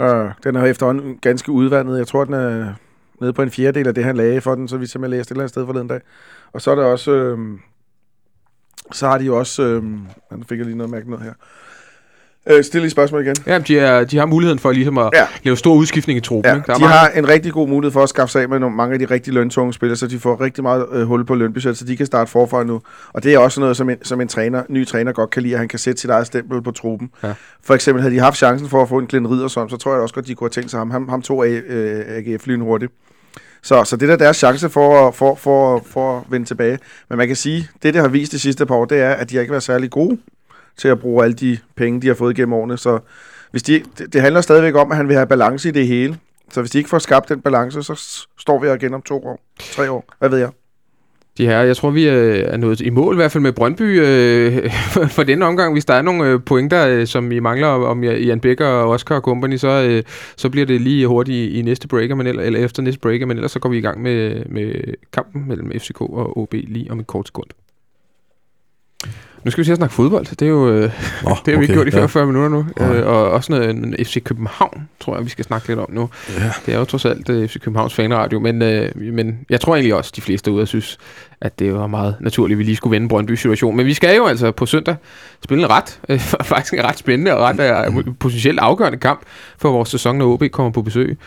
Øh, 0.00 0.30
den 0.44 0.56
er 0.56 0.64
efterhånden 0.64 1.18
ganske 1.22 1.52
udvandet. 1.52 1.98
Jeg 1.98 2.06
tror, 2.06 2.24
den 2.24 2.34
er 2.34 2.74
nede 3.20 3.32
på 3.32 3.42
en 3.42 3.50
fjerdedel 3.50 3.88
af 3.88 3.94
det, 3.94 4.04
han 4.04 4.16
lagde 4.16 4.40
for 4.40 4.54
den, 4.54 4.68
så 4.68 4.76
vi 4.76 4.86
som 4.86 5.02
jeg 5.02 5.10
læste 5.10 5.28
et 5.28 5.30
eller 5.30 5.42
andet 5.42 5.50
sted 5.50 5.66
forleden 5.66 5.88
dag. 5.88 6.00
Og 6.52 6.62
så 6.62 6.70
er 6.70 6.74
der 6.74 6.84
også... 6.84 7.12
Øh, 7.12 7.38
så 8.92 9.08
har 9.08 9.18
de 9.18 9.24
jo 9.24 9.38
også... 9.38 9.62
Øh, 9.62 9.82
nu 9.82 10.44
fik 10.48 10.58
jeg 10.58 10.66
lige 10.66 10.76
noget 10.76 10.90
mærke 10.90 11.10
noget 11.10 11.24
her. 11.24 11.34
Øh, 12.46 12.64
stil 12.64 12.80
lige 12.80 12.90
spørgsmål 12.90 13.22
igen. 13.22 13.34
Ja, 13.46 13.58
de, 13.58 13.78
er, 13.78 14.04
de 14.04 14.18
har 14.18 14.26
muligheden 14.26 14.58
for 14.58 14.72
ligesom 14.72 14.98
at 14.98 15.10
Ja. 15.14 15.26
lave 15.42 15.56
stor 15.56 15.74
udskiftning 15.74 16.16
i 16.16 16.20
truppen. 16.20 16.50
Ja, 16.50 16.56
ikke? 16.56 16.66
Der 16.66 16.72
er 16.72 16.76
de 16.76 16.82
mange- 16.82 16.96
har 16.96 17.08
en 17.08 17.28
rigtig 17.28 17.52
god 17.52 17.68
mulighed 17.68 17.92
for 17.92 18.02
at 18.02 18.08
skaffe 18.08 18.32
sig 18.32 18.42
af 18.42 18.48
med 18.48 18.58
nogle, 18.58 18.76
mange 18.76 18.92
af 18.92 18.98
de 18.98 19.04
rigtig 19.04 19.32
løntunge 19.34 19.72
spillere, 19.72 19.96
så 19.96 20.06
de 20.06 20.18
får 20.18 20.40
rigtig 20.40 20.62
meget 20.64 20.86
øh, 20.92 21.02
hul 21.02 21.24
på 21.24 21.34
lønbudget, 21.34 21.76
så 21.78 21.84
de 21.84 21.96
kan 21.96 22.06
starte 22.06 22.30
forfra 22.30 22.64
nu. 22.64 22.80
Og 23.12 23.22
det 23.22 23.34
er 23.34 23.38
også 23.38 23.60
noget, 23.60 23.76
som 23.76 23.90
en, 23.90 23.96
som 24.02 24.20
en 24.20 24.28
træner, 24.28 24.62
ny 24.68 24.86
træner 24.86 25.12
godt 25.12 25.30
kan 25.30 25.42
lide, 25.42 25.52
at 25.54 25.58
han 25.58 25.68
kan 25.68 25.78
sætte 25.78 26.00
sit 26.00 26.10
eget 26.10 26.26
stempel 26.26 26.62
på 26.62 26.70
truppen. 26.70 27.10
Ja. 27.22 27.32
For 27.64 27.74
eksempel 27.74 28.02
havde 28.02 28.14
de 28.14 28.20
haft 28.20 28.36
chancen 28.36 28.68
for 28.68 28.82
at 28.82 28.88
få 28.88 28.98
en 28.98 29.06
Glenn 29.06 29.26
Riddersson, 29.30 29.70
så 29.70 29.76
tror 29.76 29.92
jeg 29.92 30.00
også 30.02 30.14
godt, 30.14 30.26
de 30.26 30.34
kunne 30.34 30.44
have 30.46 30.50
tænkt 30.62 30.70
sig 30.70 30.78
ham. 30.80 30.90
Ham, 30.90 31.08
ham 31.08 31.22
tog 31.22 31.46
af, 31.46 31.50
øh, 31.68 32.00
AGF 32.08 32.46
lyn 32.46 32.60
hurtigt. 32.60 32.92
Så, 33.62 33.84
så 33.84 33.96
det 33.96 34.08
der 34.08 34.14
er 34.14 34.18
deres 34.18 34.36
chance 34.36 34.68
for, 34.68 35.08
at- 35.08 35.14
for, 35.14 35.34
for, 35.34 35.82
for 35.86 36.18
at 36.18 36.22
vende 36.30 36.46
tilbage. 36.46 36.78
Men 37.08 37.18
man 37.18 37.26
kan 37.26 37.36
sige, 37.36 37.68
det 37.82 37.94
det 37.94 38.02
har 38.02 38.08
vist 38.08 38.32
de 38.32 38.38
sidste 38.38 38.66
par 38.66 38.74
år, 38.74 38.84
det 38.84 38.98
er, 39.00 39.10
at 39.10 39.30
de 39.30 39.34
har 39.36 39.40
ikke 39.40 39.50
været 39.50 39.62
særlig 39.62 39.90
gode 39.90 40.18
til 40.76 40.88
at 40.88 41.00
bruge 41.00 41.24
alle 41.24 41.34
de 41.34 41.58
penge, 41.76 42.00
de 42.00 42.06
har 42.06 42.14
fået 42.14 42.36
gennem 42.36 42.52
årene. 42.52 42.78
Så 42.78 42.98
hvis 43.50 43.62
de, 43.62 43.82
det, 44.12 44.20
handler 44.20 44.40
stadigvæk 44.40 44.74
om, 44.74 44.90
at 44.90 44.96
han 44.96 45.08
vil 45.08 45.16
have 45.16 45.26
balance 45.26 45.68
i 45.68 45.72
det 45.72 45.86
hele. 45.86 46.18
Så 46.52 46.60
hvis 46.60 46.70
de 46.70 46.78
ikke 46.78 46.90
får 46.90 46.98
skabt 46.98 47.28
den 47.28 47.40
balance, 47.40 47.82
så 47.82 48.24
står 48.38 48.60
vi 48.60 48.66
her 48.66 48.74
igen 48.74 48.94
om 48.94 49.02
to 49.02 49.26
år, 49.26 49.40
tre 49.58 49.90
år. 49.90 50.04
Hvad 50.18 50.28
ved 50.28 50.38
jeg? 50.38 50.50
De 51.38 51.46
her, 51.46 51.60
jeg 51.60 51.76
tror, 51.76 51.90
vi 51.90 52.08
øh, 52.08 52.44
er 52.46 52.56
nået 52.56 52.80
i 52.80 52.90
mål, 52.90 53.14
i 53.14 53.16
hvert 53.16 53.32
fald 53.32 53.42
med 53.42 53.52
Brøndby, 53.52 54.00
øh, 54.00 54.70
for 55.16 55.22
denne 55.22 55.46
omgang. 55.46 55.72
Hvis 55.72 55.84
der 55.84 55.94
er 55.94 56.02
nogle 56.02 56.26
øh, 56.26 56.40
pointer, 56.46 56.86
øh, 56.86 57.06
som 57.06 57.32
I 57.32 57.38
mangler 57.38 57.68
om 57.68 58.04
Jan 58.04 58.40
Becker 58.40 58.66
og 58.66 58.90
Oscar 58.90 59.14
og 59.14 59.20
company, 59.20 59.56
så, 59.56 59.68
øh, 59.68 60.02
så 60.36 60.50
bliver 60.50 60.66
det 60.66 60.80
lige 60.80 61.06
hurtigt 61.06 61.36
i, 61.36 61.58
i 61.58 61.62
næste 61.62 61.88
breaker, 61.88 62.14
men 62.14 62.26
eller, 62.26 62.42
eller 62.42 62.64
efter 62.64 62.82
næste 62.82 63.00
breaker, 63.00 63.26
men 63.26 63.36
ellers 63.36 63.52
så 63.52 63.58
går 63.58 63.68
vi 63.68 63.78
i 63.78 63.80
gang 63.80 64.02
med, 64.02 64.44
med 64.46 64.94
kampen 65.12 65.48
mellem 65.48 65.72
FCK 65.78 66.00
og 66.00 66.38
OB 66.38 66.52
lige 66.52 66.90
om 66.90 67.00
et 67.00 67.06
kort 67.06 67.26
sekund. 67.26 67.46
Nu 69.44 69.50
skal 69.50 69.62
vi 69.62 69.64
til 69.64 69.72
at 69.72 69.76
snakke 69.76 69.94
fodbold. 69.94 70.26
Det 70.26 70.42
er 70.42 70.46
jo, 70.46 70.68
øh, 70.68 70.92
Nå, 71.24 71.36
det 71.44 71.54
har 71.54 71.60
vi 71.60 71.64
ikke 71.64 71.74
gjort 71.74 71.86
i 71.86 71.90
ja. 71.90 71.96
45 71.96 72.26
minutter 72.26 72.48
nu. 72.48 72.66
Nej. 72.78 72.96
Øh, 72.96 73.06
og 73.06 73.30
også 73.30 73.52
noget 73.52 73.70
en 73.70 73.94
FC 74.04 74.22
København, 74.22 74.88
tror 75.00 75.16
jeg, 75.16 75.24
vi 75.24 75.30
skal 75.30 75.44
snakke 75.44 75.68
lidt 75.68 75.78
om 75.78 75.90
nu. 75.90 76.08
Ja. 76.38 76.52
Det 76.66 76.74
er 76.74 76.78
jo 76.78 76.84
trods 76.84 77.04
alt 77.04 77.28
uh, 77.28 77.48
FC 77.48 77.60
Københavns 77.60 77.94
fanradio, 77.94 78.40
men, 78.40 78.62
øh, 78.62 78.96
men 78.96 79.38
jeg 79.50 79.60
tror 79.60 79.74
egentlig 79.74 79.94
også, 79.94 80.12
de 80.16 80.20
fleste 80.20 80.50
derude 80.50 80.66
synes, 80.66 80.98
at 81.40 81.58
det 81.58 81.74
var 81.74 81.86
meget 81.86 82.16
naturligt, 82.20 82.56
at 82.56 82.58
vi 82.58 82.64
lige 82.64 82.76
skulle 82.76 82.94
vende 82.94 83.08
Brøndby 83.08 83.32
situation. 83.32 83.76
Men 83.76 83.86
vi 83.86 83.94
skal 83.94 84.16
jo 84.16 84.26
altså 84.26 84.52
på 84.52 84.66
søndag 84.66 84.96
spille 85.44 85.64
en 85.64 85.70
ret, 85.70 86.00
øh, 86.08 86.18
faktisk 86.20 86.74
en 86.74 86.84
ret 86.84 86.98
spændende 86.98 87.36
og 87.36 87.40
ret 87.42 87.86
øh, 87.86 88.14
potentielt 88.20 88.58
afgørende 88.58 88.98
kamp 88.98 89.20
for 89.58 89.70
vores 89.70 89.88
sæson, 89.88 90.16
når 90.16 90.26
OB 90.26 90.42
kommer 90.52 90.72
på 90.72 90.82
besøg. 90.82 91.18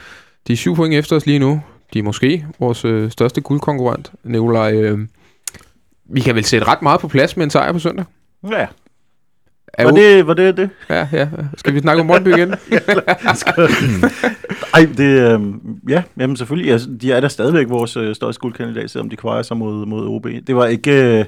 De 0.48 0.54
er 0.54 0.58
syv 0.58 0.76
point 0.76 0.94
efter 0.94 1.16
os 1.16 1.26
lige 1.26 1.40
nu. 1.40 1.62
De 1.94 2.00
er 2.00 2.04
måske 2.04 2.46
vores 2.60 2.86
øh, 2.86 3.12
største 3.12 3.42
guldkonkurrent, 3.42 4.12
Nikolaj. 4.24 4.74
Øh, 4.74 5.00
vi 6.14 6.20
kan 6.22 6.36
vel 6.36 6.44
sætte 6.44 6.68
ret 6.68 6.82
meget 6.82 7.02
på 7.02 7.08
plads 7.08 7.38
med 7.38 7.44
en 7.44 7.50
sejr 7.50 7.72
på 7.72 7.80
søndag? 7.80 8.06
Ja, 8.52 8.68
Er 9.74 9.84
var 9.84 9.92
det, 9.92 10.28
var 10.28 10.34
det 10.34 10.58
det? 10.58 10.70
Ja, 10.90 11.08
ja. 11.12 11.30
Skal 11.58 11.74
vi 11.74 11.80
snakke 11.80 12.02
om 12.02 12.08
Brøndby 12.08 12.28
igen? 12.28 12.54
Ej, 14.74 14.88
det, 14.98 15.34
øh, 15.34 15.42
ja, 15.90 16.04
jamen 16.18 16.36
selvfølgelig. 16.38 16.72
Altså, 16.72 16.90
de 17.02 17.12
er 17.12 17.20
da 17.20 17.28
stadigvæk 17.28 17.70
vores 17.70 17.98
øh, 17.98 18.16
største 18.16 18.40
guldkandidat, 18.40 18.90
selvom 18.92 19.10
de 19.10 19.16
kvarer 19.16 19.42
sig 19.42 19.58
mod, 19.58 19.86
mod 19.86 20.08
OB. 20.08 20.28
Det 20.48 20.56
var 20.56 20.66
ikke, 20.66 21.20
øh, 21.20 21.26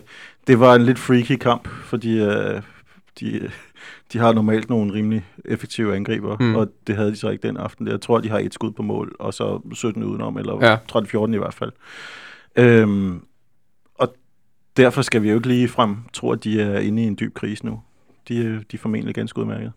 det 0.47 0.59
var 0.59 0.75
en 0.75 0.83
lidt 0.83 0.99
freaky 0.99 1.35
kamp, 1.37 1.67
fordi 1.67 2.19
øh, 2.21 2.61
de, 3.19 3.49
de 4.13 4.17
har 4.19 4.33
normalt 4.33 4.69
nogle 4.69 4.93
rimelig 4.93 5.25
effektive 5.45 5.95
angriber, 5.95 6.37
Mm. 6.39 6.55
og 6.55 6.67
det 6.87 6.95
havde 6.95 7.11
de 7.11 7.15
så 7.15 7.29
ikke 7.29 7.47
den 7.47 7.57
aften. 7.57 7.87
Jeg 7.87 8.01
tror, 8.01 8.19
de 8.19 8.29
har 8.29 8.39
et 8.39 8.53
skud 8.53 8.71
på 8.71 8.83
mål, 8.83 9.15
og 9.19 9.33
så 9.33 9.61
17 9.73 10.03
udenom, 10.03 10.37
eller 10.37 10.57
Ja. 10.61 10.71
ja. 10.71 10.77
13-14 11.25 11.33
i 11.33 11.37
hvert 11.37 11.53
fald. 11.53 11.71
Øhm, 12.55 13.21
derfor 14.77 15.01
skal 15.01 15.21
vi 15.23 15.29
jo 15.29 15.35
ikke 15.35 15.47
lige 15.47 15.67
frem 15.67 15.95
tro, 16.13 16.31
at 16.31 16.43
de 16.43 16.61
er 16.61 16.79
inde 16.79 17.03
i 17.03 17.05
en 17.05 17.17
dyb 17.19 17.33
krise 17.33 17.65
nu. 17.65 17.79
De, 18.27 18.37
er- 18.45 18.49
de 18.71 18.73
er 18.73 18.77
formentlig 18.77 19.15
ganske 19.15 19.39
udmærket. 19.39 19.71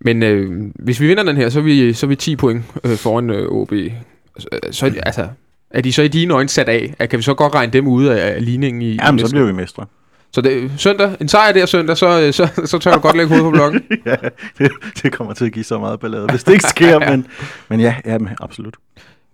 Men 0.00 0.22
øh, 0.22 0.70
hvis 0.74 1.00
vi 1.00 1.06
vinder 1.06 1.22
den 1.22 1.36
her, 1.36 1.48
så 1.48 1.58
er 1.58 1.62
vi, 1.62 1.92
så 1.92 2.06
er 2.06 2.08
vi 2.08 2.16
10 2.16 2.36
point 2.36 2.64
øh, 2.84 2.96
foran 2.96 3.30
øh, 3.30 3.48
OB. 3.48 3.72
Så, 4.38 4.48
så 4.70 4.92
altså, 5.06 5.28
er 5.70 5.80
de 5.80 5.92
så 5.92 6.02
i 6.02 6.08
dine 6.08 6.34
øjne 6.34 6.48
sat 6.48 6.68
af? 6.68 6.94
At, 6.98 7.08
kan 7.10 7.16
vi 7.18 7.22
så 7.22 7.34
godt 7.34 7.54
regne 7.54 7.72
dem 7.72 7.86
ud 7.86 8.04
af, 8.06 8.34
af 8.34 8.44
ligningen 8.44 8.82
i, 8.82 8.90
i 8.90 8.98
Jamen, 9.02 9.18
så 9.18 9.22
næste- 9.24 9.34
bliver 9.34 9.46
vi 9.46 9.52
mestre. 9.52 9.86
Så 10.32 10.40
det, 10.40 10.72
søndag, 10.76 11.16
en 11.20 11.28
sejr 11.28 11.52
der 11.52 11.66
søndag, 11.66 11.96
så, 11.96 12.20
øh, 12.26 12.32
så, 12.32 12.62
så 12.64 12.78
tør 12.78 12.94
du 12.94 13.00
godt 13.00 13.16
lægge 13.16 13.28
hovedet 13.28 13.44
på 13.44 13.50
blokken. 13.50 13.82
ja, 14.06 14.16
det, 14.58 14.70
det 15.02 15.12
kommer 15.12 15.34
til 15.34 15.44
at 15.44 15.52
give 15.52 15.64
så 15.64 15.78
meget 15.78 16.00
ballade, 16.00 16.26
hvis 16.30 16.44
det 16.44 16.52
ikke 16.52 16.64
sker, 16.68 16.98
men, 17.10 17.26
men 17.68 17.80
ja, 17.80 17.94
ja 18.06 18.18
men 18.18 18.28
absolut. 18.40 18.74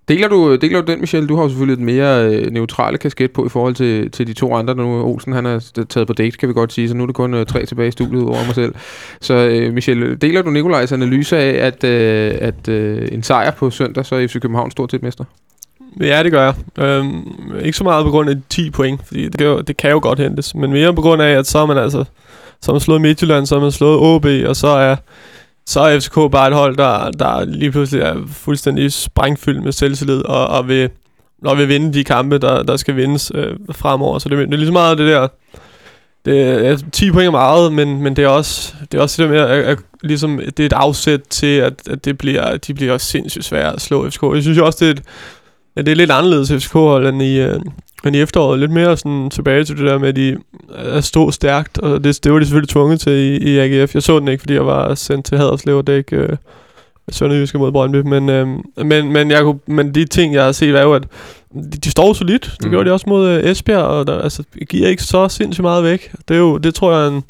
Deler 0.09 0.29
du, 0.29 0.57
deler 0.57 0.81
du 0.81 0.93
den, 0.93 1.01
Michelle? 1.01 1.29
Du 1.29 1.37
har 1.37 1.43
jo 1.43 1.49
selvfølgelig 1.49 1.83
et 1.83 1.87
mere 1.87 2.27
øh, 2.27 2.51
neutrale 2.53 2.99
kasket 2.99 3.31
på 3.31 3.47
i 3.47 3.49
forhold 3.49 3.75
til, 3.75 4.11
til 4.11 4.27
de 4.27 4.33
to 4.33 4.55
andre. 4.55 4.75
Nu 4.75 5.03
Olsen 5.03 5.33
han 5.33 5.47
er 5.47 5.85
taget 5.89 6.07
på 6.07 6.13
date, 6.13 6.37
kan 6.39 6.49
vi 6.49 6.55
godt 6.55 6.73
sige, 6.73 6.89
så 6.89 6.95
nu 6.95 7.03
er 7.03 7.07
det 7.07 7.15
kun 7.15 7.35
øh, 7.35 7.47
tre 7.47 7.67
tilbage 7.67 7.89
i 7.89 7.91
studiet 7.91 8.23
over 8.23 8.45
mig 8.47 8.55
selv. 8.55 8.75
Så 9.21 9.35
øh, 9.35 9.75
Michelle, 9.75 10.17
deler 10.17 10.43
du 10.43 10.51
Nikolajs 10.51 10.93
analyse 10.93 11.37
af, 11.39 11.67
at, 11.67 11.85
øh, 11.85 12.35
at 12.41 12.69
øh, 12.69 13.09
en 13.13 13.23
sejr 13.23 13.51
på 13.51 13.71
søndag, 13.71 14.07
så 14.07 14.15
er 14.15 14.27
FC 14.27 14.33
København 14.41 14.71
stort 14.71 14.91
set 14.91 15.03
mester? 15.03 15.25
Ja, 16.01 16.23
det 16.23 16.33
gør 16.33 16.43
jeg. 16.43 16.85
Øhm, 16.85 17.23
ikke 17.63 17.79
så 17.79 17.85
meget 17.85 18.05
på 18.05 18.11
grund 18.11 18.31
af 18.31 18.37
de 18.37 18.43
10 18.49 18.71
point, 18.71 19.01
fordi 19.07 19.25
det 19.25 19.39
kan, 19.39 19.47
jo, 19.47 19.61
det 19.61 19.77
kan 19.77 19.91
jo 19.91 19.99
godt 20.03 20.19
hentes, 20.19 20.55
men 20.55 20.73
mere 20.73 20.95
på 20.95 21.03
grund 21.03 21.23
af, 21.23 21.39
at 21.39 21.47
så 21.47 21.59
er 21.59 21.67
man 21.67 21.79
altså 21.79 22.05
så 22.61 22.71
har 22.71 22.75
man 22.75 22.81
slået 22.81 23.01
Midtjylland, 23.01 23.47
så 23.47 23.55
har 23.55 23.63
man 23.63 23.73
slået 23.73 23.99
OB, 23.99 24.27
og 24.49 24.57
så 24.57 24.69
er, 24.69 24.97
så 25.67 25.81
er 25.81 26.01
FCK 26.01 26.14
bare 26.14 26.49
et 26.49 26.55
hold, 26.55 26.77
der, 26.77 27.11
der 27.11 27.45
lige 27.45 27.71
pludselig 27.71 28.03
er 28.03 28.17
fuldstændig 28.33 28.93
sprængfyldt 28.93 29.64
med 29.64 29.73
selvtillid, 29.73 30.25
og, 30.25 30.47
og 30.47 30.69
vil, 30.69 30.91
når 31.43 31.55
vi 31.55 31.64
vinde 31.64 31.93
de 31.93 32.05
kampe, 32.05 32.39
der, 32.39 32.62
der 32.62 32.77
skal 32.77 32.97
vindes 32.97 33.33
øh, 33.35 33.57
fremover. 33.73 34.19
Så 34.19 34.29
det, 34.29 34.39
det 34.39 34.53
er 34.53 34.57
lige 34.57 34.67
så 34.67 34.73
meget 34.73 34.99
det 34.99 35.07
der, 35.07 35.29
det 36.25 36.67
er 36.67 36.79
10 36.93 37.11
point 37.11 37.27
er 37.27 37.31
meget, 37.31 37.73
men, 37.73 38.03
men 38.03 38.17
det 38.17 38.25
er 38.25 38.29
også 38.29 38.75
det 38.93 38.99
er 38.99 39.03
også 39.03 39.23
det 39.23 39.31
der 39.31 39.35
med, 39.37 39.57
at, 39.57 39.64
at 39.64 39.79
ligesom, 40.03 40.41
det 40.57 40.61
er 40.61 40.67
et 40.67 40.73
afsæt 40.73 41.21
til, 41.31 41.57
at, 41.57 41.73
at 41.91 42.05
det 42.05 42.19
bliver, 42.19 42.57
de 42.57 42.75
bliver 42.75 42.93
også 42.93 43.07
sindssygt 43.07 43.45
svære 43.45 43.73
at 43.73 43.81
slå 43.81 44.11
FCK. 44.11 44.23
Jeg 44.35 44.43
synes 44.43 44.59
jo 44.59 44.67
også, 44.67 44.85
det 44.85 44.89
er 44.89 44.93
et, 44.93 45.03
at 45.77 45.87
det 45.87 45.93
er 45.93 45.97
lidt 45.97 46.11
anderledes 46.11 46.53
FCK-hold 46.53 47.07
end 47.07 47.23
i, 47.23 47.41
øh, 47.41 47.61
end 48.07 48.17
i 48.17 48.21
efteråret. 48.21 48.59
Lidt 48.61 48.71
mere 48.71 48.97
sådan 48.97 49.31
tilbage 49.31 49.65
til 49.65 49.77
det 49.77 49.85
der 49.87 49.99
med, 49.99 50.09
at 50.09 50.17
de 50.17 50.37
at 50.75 51.05
stå 51.05 51.31
stærkt, 51.31 51.79
og 51.79 52.05
det, 52.05 52.25
det 52.25 52.33
var 52.33 52.39
de 52.39 52.45
selvfølgelig 52.45 52.69
tvunget 52.69 53.01
til 53.01 53.13
i, 53.13 53.37
i 53.37 53.59
AGF. 53.59 53.95
Jeg 53.95 54.03
så 54.03 54.19
den 54.19 54.29
ikke, 54.29 54.41
fordi 54.41 54.55
jeg 54.55 54.67
var 54.67 54.95
sendt 54.95 55.27
til 55.27 55.39
Haderslev 55.39 55.77
og 55.77 55.87
dække 55.87 56.17
øh, 56.17 56.29
Sønderjyske 57.11 57.59
mod 57.59 57.73
Brøndby. 57.73 57.97
Men, 57.97 58.29
øh, 58.29 58.49
men, 58.87 59.13
men, 59.13 59.31
jeg 59.31 59.43
kunne, 59.43 59.59
men 59.67 59.95
de 59.95 60.05
ting, 60.05 60.35
jeg 60.35 60.45
har 60.45 60.53
set, 60.53 60.75
er 60.75 60.83
jo, 60.83 60.93
at 60.95 61.03
de, 61.55 61.79
de 61.85 61.91
står 61.91 62.13
solidt. 62.13 62.43
Det 62.45 62.65
Mm. 62.65 62.71
gjorde 62.71 62.89
de 62.89 62.95
også 62.95 63.07
mod 63.09 63.29
øh, 63.29 63.51
Esbjerg, 63.51 63.83
og 63.83 64.07
der, 64.07 64.19
altså, 64.21 64.43
giver 64.71 64.89
ikke 64.89 65.03
så 65.03 65.29
sindssygt 65.29 65.63
meget 65.63 65.85
væk. 65.85 66.13
Det, 66.29 66.35
er 66.35 66.39
jo, 66.39 66.59
det 66.59 66.75
tror 66.75 66.93
jeg 66.93 67.05
er 67.07 67.11
en, 67.11 67.25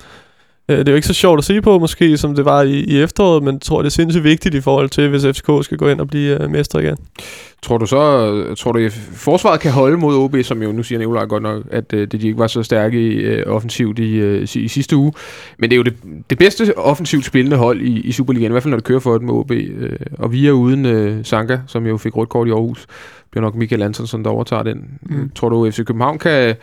det 0.69 0.89
er 0.89 0.93
jo 0.93 0.97
ikke 0.97 1.07
så 1.07 1.15
sjovt 1.15 1.39
at 1.39 1.45
se 1.45 1.61
på, 1.61 1.79
måske, 1.79 2.17
som 2.17 2.35
det 2.35 2.45
var 2.45 2.63
i, 2.63 2.73
i 2.73 3.03
efteråret, 3.03 3.43
men 3.43 3.55
jeg 3.55 3.61
tror, 3.61 3.83
det 3.83 3.87
er 3.87 3.91
sindssygt 3.91 4.25
vigtigt 4.25 4.55
i 4.55 4.61
forhold 4.61 4.89
til, 4.89 5.09
hvis 5.09 5.23
FCK 5.23 5.51
skal 5.63 5.79
gå 5.79 5.89
ind 5.89 6.01
og 6.01 6.09
blive 6.09 6.43
øh, 6.43 6.51
mestre 6.51 6.83
igen. 6.83 6.97
Tror 7.63 7.79
du 7.79 7.87
så, 7.87 8.55
tror 8.55 8.73
du, 8.73 8.79
at 8.79 8.93
forsvaret 9.13 9.61
kan 9.61 9.73
holde 9.73 9.97
mod 9.97 10.17
OB, 10.17 10.37
som 10.43 10.63
jo 10.63 10.73
nu 10.73 10.83
siger 10.83 10.99
Nikolaj 10.99 11.27
godt 11.27 11.43
nok, 11.43 11.63
at 11.71 11.93
øh, 11.93 12.01
det, 12.01 12.21
de 12.21 12.27
ikke 12.27 12.39
var 12.39 12.47
så 12.47 12.63
stærke 12.63 13.01
i, 13.01 13.15
øh, 13.15 13.43
offensivt 13.47 13.99
i, 13.99 14.15
øh, 14.15 14.43
i 14.55 14.69
sidste 14.69 14.97
uge. 14.97 15.13
Men 15.59 15.71
det 15.71 15.75
er 15.75 15.77
jo 15.77 15.83
det, 15.83 15.95
det 16.31 16.39
bedste 16.39 16.79
offensivt 16.79 17.25
spillende 17.25 17.57
hold 17.57 17.81
i, 17.81 18.01
i 18.01 18.13
Superligaen, 18.13 18.51
i 18.51 18.55
hvert 18.55 18.63
fald 18.63 18.71
når 18.71 18.79
det 18.79 18.85
kører 18.85 19.01
for 19.01 19.19
dem 19.19 19.27
med 19.27 19.35
OB. 19.35 19.51
Øh, 19.51 19.97
og 20.19 20.33
vi 20.33 20.47
er 20.47 20.53
uden 20.53 20.87
øh, 20.87 21.25
Sanka, 21.25 21.59
som 21.67 21.87
jo 21.87 21.97
fik 21.97 22.17
rødt 22.17 22.29
kort 22.29 22.49
i 22.49 22.51
Aarhus. 22.51 22.87
Det 22.87 23.31
bliver 23.31 23.43
nok 23.43 23.55
Michael 23.55 23.83
Antonsson, 23.83 24.25
der 24.25 24.31
overtager 24.31 24.63
den. 24.63 24.85
Mm. 25.03 25.17
Mm. 25.17 25.31
Tror 25.35 25.49
du, 25.49 25.71
FC 25.71 25.85
København 25.85 26.19
kan, 26.19 26.55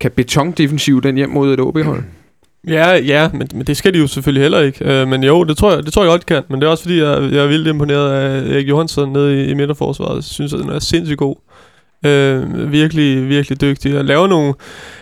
kan 0.00 0.10
betondefensiv 0.10 1.02
den 1.02 1.16
hjem 1.16 1.30
mod 1.30 1.54
et 1.54 1.60
OB-hold? 1.60 2.02
Ja, 2.66 2.96
ja, 2.96 3.30
men, 3.32 3.48
men 3.54 3.66
det 3.66 3.76
skal 3.76 3.94
de 3.94 3.98
jo 3.98 4.06
selvfølgelig 4.06 4.42
heller 4.42 4.60
ikke. 4.60 4.84
Øh, 5.00 5.08
men 5.08 5.24
jo, 5.24 5.44
det 5.44 5.56
tror 5.56 5.72
jeg, 5.74 5.82
det 5.84 5.92
tror 5.92 6.02
jeg 6.02 6.10
godt, 6.10 6.26
kan. 6.26 6.42
Men 6.50 6.60
det 6.60 6.66
er 6.66 6.70
også 6.70 6.82
fordi, 6.82 6.98
jeg, 6.98 7.28
jeg 7.32 7.42
er 7.44 7.46
vildt 7.46 7.68
imponeret 7.68 8.10
af 8.12 8.52
Erik 8.54 8.68
Johansson 8.68 9.12
nede 9.12 9.44
i, 9.44 9.50
i 9.50 9.54
midterforsvaret. 9.54 10.14
Jeg 10.14 10.24
synes, 10.24 10.52
at 10.54 10.60
den 10.60 10.68
er 10.70 10.78
sindssygt 10.78 11.18
god. 11.18 11.36
Øh, 12.06 12.72
virkelig, 12.72 13.28
virkelig 13.28 13.60
dygtig. 13.60 13.94
Jeg 13.94 14.04
laver 14.04 14.26
nogle, 14.26 14.54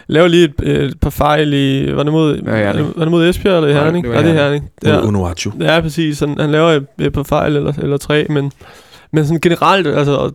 laver 0.06 0.28
lige 0.28 0.44
et, 0.62 0.68
et 0.68 1.00
par 1.00 1.10
fejl 1.10 1.52
i, 1.54 1.96
var 1.96 2.02
det 2.02 2.12
mod, 2.12 2.36
Ja, 2.46 2.56
Herning. 2.56 2.92
var 2.96 3.04
det 3.04 3.10
mod 3.10 3.28
Esbjerg 3.28 3.56
eller 3.56 3.68
i 3.68 3.72
Nej, 3.72 3.84
Herning? 3.84 4.04
det 4.04 4.12
var 4.12 4.20
Ja, 4.20 4.22
det 4.28 4.30
er 4.30 4.42
Herning. 4.42 4.70
Herning. 4.84 4.94
Ja. 5.00 5.00
Ja, 5.02 5.08
Unuachu. 5.08 5.50
ja 5.60 5.80
præcis. 5.80 6.20
Han, 6.20 6.36
han 6.40 6.50
laver 6.50 6.68
et, 6.70 6.86
et 7.00 7.12
par 7.12 7.22
fejl 7.22 7.56
eller, 7.56 7.72
eller 7.82 7.96
tre, 7.96 8.26
men, 8.30 8.52
men 9.12 9.26
sådan 9.26 9.40
generelt, 9.40 9.86
altså, 9.86 10.32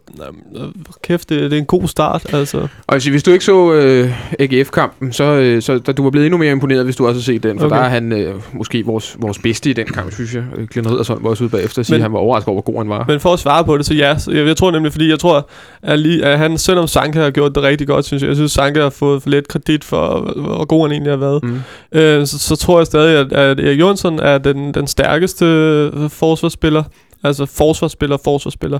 øh, 0.55 0.63
kæft, 1.03 1.29
det, 1.29 1.41
det 1.41 1.53
er 1.53 1.57
en 1.57 1.65
god 1.65 1.87
start, 1.87 2.33
altså. 2.33 2.57
Og 2.57 2.93
altså, 2.93 3.09
hvis 3.09 3.23
du 3.23 3.31
ikke 3.31 3.45
så 3.45 3.73
øh, 3.73 4.13
AGF-kampen, 4.39 5.13
så, 5.13 5.23
øh, 5.23 5.61
så 5.61 5.77
da, 5.79 5.91
du 5.91 6.03
var 6.03 6.09
blevet 6.09 6.25
endnu 6.25 6.37
mere 6.37 6.51
imponeret, 6.51 6.83
hvis 6.83 6.95
du 6.95 7.07
også 7.07 7.19
har 7.19 7.23
set 7.23 7.43
den. 7.43 7.59
For 7.59 7.65
okay. 7.65 7.75
Der 7.75 7.81
er 7.81 7.89
han 7.89 8.11
øh, 8.11 8.35
måske 8.53 8.85
vores, 8.85 9.15
vores 9.19 9.39
bedste 9.39 9.69
i 9.69 9.73
den 9.73 9.87
kamp, 9.87 10.13
synes 10.13 10.35
jeg. 10.35 10.43
Øh, 10.57 10.67
Glenn 10.67 10.91
Riddersson 10.91 11.23
var 11.23 11.29
også 11.29 11.43
ude 11.43 11.51
bagefter 11.51 11.81
og 11.81 11.85
sige, 11.85 11.95
at 11.95 12.01
han 12.01 12.13
var 12.13 12.19
overrasket 12.19 12.47
over, 12.47 12.61
hvor 12.61 12.71
god 12.73 12.79
han 12.79 12.89
var. 12.89 13.05
Men 13.07 13.19
for 13.19 13.33
at 13.33 13.39
svare 13.39 13.65
på 13.65 13.77
det, 13.77 13.85
så 13.85 13.93
ja. 13.93 14.17
Så 14.17 14.31
jeg, 14.31 14.47
jeg 14.47 14.57
tror 14.57 14.71
nemlig, 14.71 14.91
fordi 14.91 15.09
jeg 15.09 15.19
tror, 15.19 15.49
at, 15.83 15.99
lige, 15.99 16.25
at 16.25 16.37
han, 16.37 16.57
selvom 16.57 16.87
Sanka 16.87 17.19
har 17.21 17.31
gjort 17.31 17.55
det 17.55 17.63
rigtig 17.63 17.87
godt, 17.87 18.05
synes 18.05 18.23
jeg, 18.23 18.27
jeg 18.27 18.35
synes, 18.35 18.51
Sanka 18.51 18.81
har 18.81 18.89
fået 18.89 19.23
for 19.23 19.29
lidt 19.29 19.47
kredit 19.47 19.83
for, 19.83 20.19
hvor 20.41 20.65
god 20.65 20.83
han 20.83 20.91
egentlig 20.91 21.11
har 21.11 21.17
været. 21.17 21.43
Mm. 21.43 21.59
Øh, 21.91 22.27
så, 22.27 22.39
så 22.39 22.55
tror 22.55 22.79
jeg 22.79 22.85
stadig, 22.85 23.19
at, 23.19 23.33
at 23.33 23.59
Erik 23.59 23.79
Jonsson 23.79 24.19
er 24.19 24.37
den, 24.37 24.73
den 24.73 24.87
stærkeste 24.87 25.45
øh, 25.45 26.09
forsvarsspiller. 26.09 26.83
Altså 27.23 27.45
forsvarsspiller, 27.45 28.17
forsvarsspiller. 28.23 28.79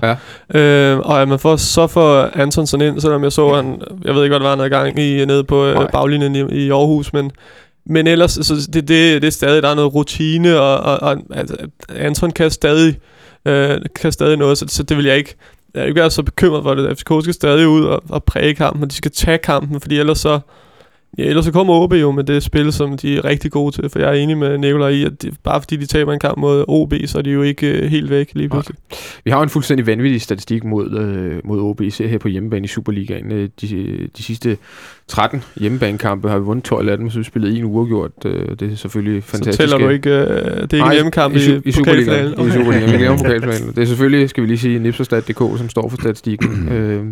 Ja. 0.52 0.60
Øh, 0.60 0.98
og 0.98 1.22
at 1.22 1.28
man 1.28 1.38
får, 1.38 1.56
så 1.56 1.86
får 1.86 2.30
Antonsson 2.34 2.80
ind, 2.80 3.00
selvom 3.00 3.24
jeg 3.24 3.32
så, 3.32 3.54
han, 3.54 3.82
jeg 4.04 4.14
ved 4.14 4.24
ikke, 4.24 4.32
hvad 4.32 4.40
der 4.40 4.48
var 4.48 4.56
noget 4.56 4.70
gang 4.70 4.98
i, 4.98 5.24
nede 5.24 5.44
på 5.44 5.66
øh, 5.66 5.74
Nej. 5.74 5.90
baglinjen 5.90 6.34
i, 6.34 6.64
i 6.64 6.70
Aarhus, 6.70 7.12
men 7.12 7.30
men 7.86 8.06
ellers, 8.06 8.30
så 8.30 8.68
det, 8.72 8.88
det, 8.88 9.22
det 9.22 9.24
er 9.24 9.30
stadig, 9.30 9.62
der 9.62 9.68
er 9.68 9.74
noget 9.74 9.94
rutine, 9.94 10.60
og, 10.60 10.78
og, 10.80 11.02
og 11.02 11.16
altså, 11.34 11.56
Anton 11.88 12.30
kan 12.30 12.50
stadig, 12.50 12.98
øh, 13.44 13.80
kan 13.94 14.12
stadig 14.12 14.36
noget, 14.36 14.58
så, 14.58 14.66
så 14.68 14.82
det 14.82 14.96
vil 14.96 15.04
jeg 15.04 15.16
ikke, 15.16 15.34
jeg 15.74 15.82
vil 15.82 15.88
ikke 15.88 16.00
være 16.00 16.10
så 16.10 16.22
bekymret 16.22 16.62
for 16.62 16.74
det. 16.74 16.98
FCK 16.98 17.10
skal 17.22 17.34
stadig 17.34 17.68
ud 17.68 17.84
og, 17.84 18.02
og 18.08 18.24
præge 18.24 18.54
kampen, 18.54 18.82
og 18.82 18.90
de 18.90 18.94
skal 18.94 19.10
tage 19.10 19.38
kampen, 19.38 19.80
fordi 19.80 19.98
ellers 19.98 20.18
så, 20.18 20.40
Ja, 21.18 21.24
ellers 21.24 21.44
så 21.44 21.52
kommer 21.52 21.74
OB 21.74 21.92
jo 21.92 22.10
med 22.10 22.24
det 22.24 22.42
spil, 22.42 22.72
som 22.72 22.96
de 22.96 23.16
er 23.16 23.24
rigtig 23.24 23.50
gode 23.50 23.74
til, 23.74 23.90
for 23.90 23.98
jeg 23.98 24.08
er 24.08 24.12
enig 24.12 24.38
med 24.38 24.58
Nicolai 24.58 24.94
i, 24.94 25.04
at 25.04 25.22
det, 25.22 25.34
bare 25.44 25.60
fordi 25.60 25.76
de 25.76 25.86
taber 25.86 26.12
en 26.12 26.18
kamp 26.18 26.38
mod 26.38 26.64
OB, 26.68 26.94
så 27.06 27.18
er 27.18 27.22
de 27.22 27.30
jo 27.30 27.42
ikke 27.42 27.80
uh, 27.84 27.90
helt 27.90 28.10
væk 28.10 28.30
lige 28.34 28.48
pludselig. 28.48 28.78
Vi 29.24 29.30
har 29.30 29.38
jo 29.38 29.42
en 29.42 29.48
fuldstændig 29.48 29.86
vanvittig 29.86 30.22
statistik 30.22 30.64
mod, 30.64 30.98
øh, 30.98 31.40
mod 31.44 31.60
OB, 31.60 31.80
især 31.80 32.06
her 32.06 32.18
på 32.18 32.28
hjemmebane 32.28 32.64
i 32.64 32.68
Superligaen. 32.68 33.32
Øh, 33.32 33.48
de, 33.60 34.08
de 34.16 34.22
sidste 34.22 34.56
13 35.08 35.42
hjemmebanekampe 35.60 36.28
har 36.28 36.38
vi 36.38 36.44
vundet 36.44 36.64
12 36.64 36.88
af 36.88 36.96
dem, 36.96 37.10
så 37.10 37.18
vi 37.18 37.24
spillet 37.24 37.58
en 37.58 37.64
uafgjort. 37.64 38.10
Øh, 38.24 38.48
det 38.60 38.72
er 38.72 38.76
selvfølgelig 38.76 39.24
fantastisk. 39.24 39.56
Så 39.56 39.62
tæller 39.62 39.78
du 39.78 39.88
ikke, 39.88 40.10
uh, 40.10 40.16
det 40.16 40.36
er 40.36 40.62
ikke 40.62 40.78
Nej, 40.78 40.94
hjemmekamp 40.94 41.36
i, 41.36 41.38
i, 41.38 41.60
i 41.64 41.72
Superligaen? 41.72 42.32
Okay. 42.38 42.48
I 42.48 42.52
Superligaen, 42.52 43.00
vi 43.00 43.16
pokalfinalen. 43.22 43.68
Det 43.68 43.78
er 43.78 43.86
selvfølgelig, 43.86 44.30
skal 44.30 44.42
vi 44.42 44.48
lige 44.48 44.58
sige, 44.58 44.78
Nipsostat.dk, 44.78 45.58
som 45.58 45.68
står 45.68 45.88
for 45.88 45.96
statistikken. 45.96 46.68
øh, 46.72 47.04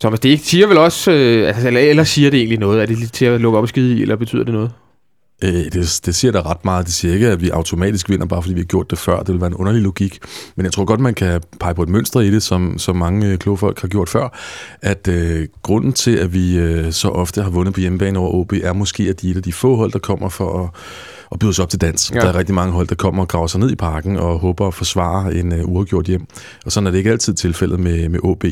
Thomas, 0.00 0.20
det 0.20 0.40
siger 0.40 0.66
vel 0.66 0.78
også, 0.78 1.10
øh, 1.12 1.48
altså, 1.48 1.66
eller, 1.66 1.80
eller 1.80 2.04
siger 2.04 2.30
det 2.30 2.38
egentlig 2.38 2.58
noget? 2.58 2.82
Er 2.82 2.86
det 2.86 2.98
lige 2.98 3.08
til 3.08 3.24
at 3.24 3.40
lukke 3.40 3.58
op 3.58 3.62
og 3.62 3.68
skide 3.68 3.96
i, 3.98 4.02
eller 4.02 4.16
betyder 4.16 4.44
det 4.44 4.54
noget? 4.54 4.70
Øh, 5.44 5.52
det, 5.52 6.00
det 6.06 6.14
siger 6.14 6.32
da 6.32 6.40
ret 6.40 6.64
meget. 6.64 6.86
Det 6.86 6.94
siger 6.94 7.14
ikke, 7.14 7.28
at 7.28 7.40
vi 7.40 7.50
automatisk 7.50 8.10
vinder, 8.10 8.26
bare 8.26 8.42
fordi 8.42 8.54
vi 8.54 8.60
har 8.60 8.64
gjort 8.64 8.90
det 8.90 8.98
før. 8.98 9.18
Det 9.18 9.28
vil 9.28 9.40
være 9.40 9.48
en 9.48 9.54
underlig 9.54 9.82
logik. 9.82 10.18
Men 10.56 10.64
jeg 10.64 10.72
tror 10.72 10.84
godt, 10.84 11.00
man 11.00 11.14
kan 11.14 11.42
pege 11.60 11.74
på 11.74 11.82
et 11.82 11.88
mønster 11.88 12.20
i 12.20 12.30
det, 12.30 12.42
som, 12.42 12.78
som 12.78 12.96
mange 12.96 13.26
øh, 13.26 13.38
kloge 13.38 13.58
folk 13.58 13.80
har 13.80 13.88
gjort 13.88 14.08
før. 14.08 14.38
At 14.82 15.08
øh, 15.08 15.48
grunden 15.62 15.92
til, 15.92 16.16
at 16.16 16.34
vi 16.34 16.56
øh, 16.58 16.92
så 16.92 17.08
ofte 17.08 17.42
har 17.42 17.50
vundet 17.50 17.74
på 17.74 17.80
hjemmebane 17.80 18.18
over 18.18 18.30
OB, 18.30 18.52
er 18.52 18.72
måske, 18.72 19.02
at 19.02 19.20
de 19.20 19.26
er 19.26 19.30
et 19.30 19.36
af 19.36 19.42
de 19.42 19.52
få 19.52 19.76
hold, 19.76 19.92
der 19.92 19.98
kommer 19.98 20.28
for 20.28 20.62
at 20.64 20.70
og 21.34 21.40
byder 21.40 21.52
sig 21.52 21.62
op 21.62 21.68
til 21.68 21.80
dans. 21.80 22.12
Ja. 22.14 22.20
Der 22.20 22.26
er 22.26 22.34
rigtig 22.34 22.54
mange 22.54 22.72
hold, 22.72 22.88
der 22.88 22.94
kommer 22.94 23.22
og 23.22 23.28
graver 23.28 23.46
sig 23.46 23.60
ned 23.60 23.70
i 23.70 23.74
parken 23.74 24.16
og 24.16 24.38
håber 24.38 24.66
at 24.66 24.74
forsvare 24.74 25.34
en 25.34 25.52
uh, 25.52 25.72
uafgjort 25.72 26.06
hjem. 26.06 26.26
Og 26.64 26.72
sådan 26.72 26.86
er 26.86 26.90
det 26.90 26.98
ikke 26.98 27.10
altid 27.10 27.34
tilfældet 27.34 27.80
med, 27.80 28.08
med 28.08 28.20
OB. 28.22 28.44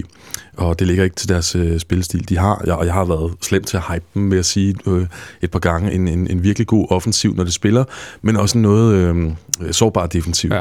Og 0.57 0.79
det 0.79 0.87
ligger 0.87 1.05
ikke 1.05 1.17
til 1.17 1.29
deres 1.29 1.57
uh, 1.57 1.79
spillestil. 1.79 2.29
De 2.29 2.39
har, 2.39 2.63
jeg, 2.67 2.75
og 2.75 2.87
jeg 2.87 2.95
har 2.95 3.05
været 3.05 3.33
slemt 3.41 3.67
til 3.67 3.77
at 3.77 3.83
hype 3.93 4.05
dem 4.15 4.23
med 4.23 4.39
at 4.39 4.47
sige 4.47 4.75
uh, 4.87 5.07
et 5.43 5.51
par 5.51 5.59
gange, 5.59 5.93
en, 5.93 6.09
en, 6.09 6.31
en 6.31 6.43
virkelig 6.43 6.67
god 6.67 6.87
offensiv, 6.91 7.35
når 7.35 7.45
det 7.45 7.53
spiller, 7.53 7.85
men 8.23 8.37
også 8.37 8.59
noget 8.59 9.11
uh, 9.11 9.33
sårbart 9.71 10.13
defensiv. 10.13 10.51
Ja. 10.53 10.61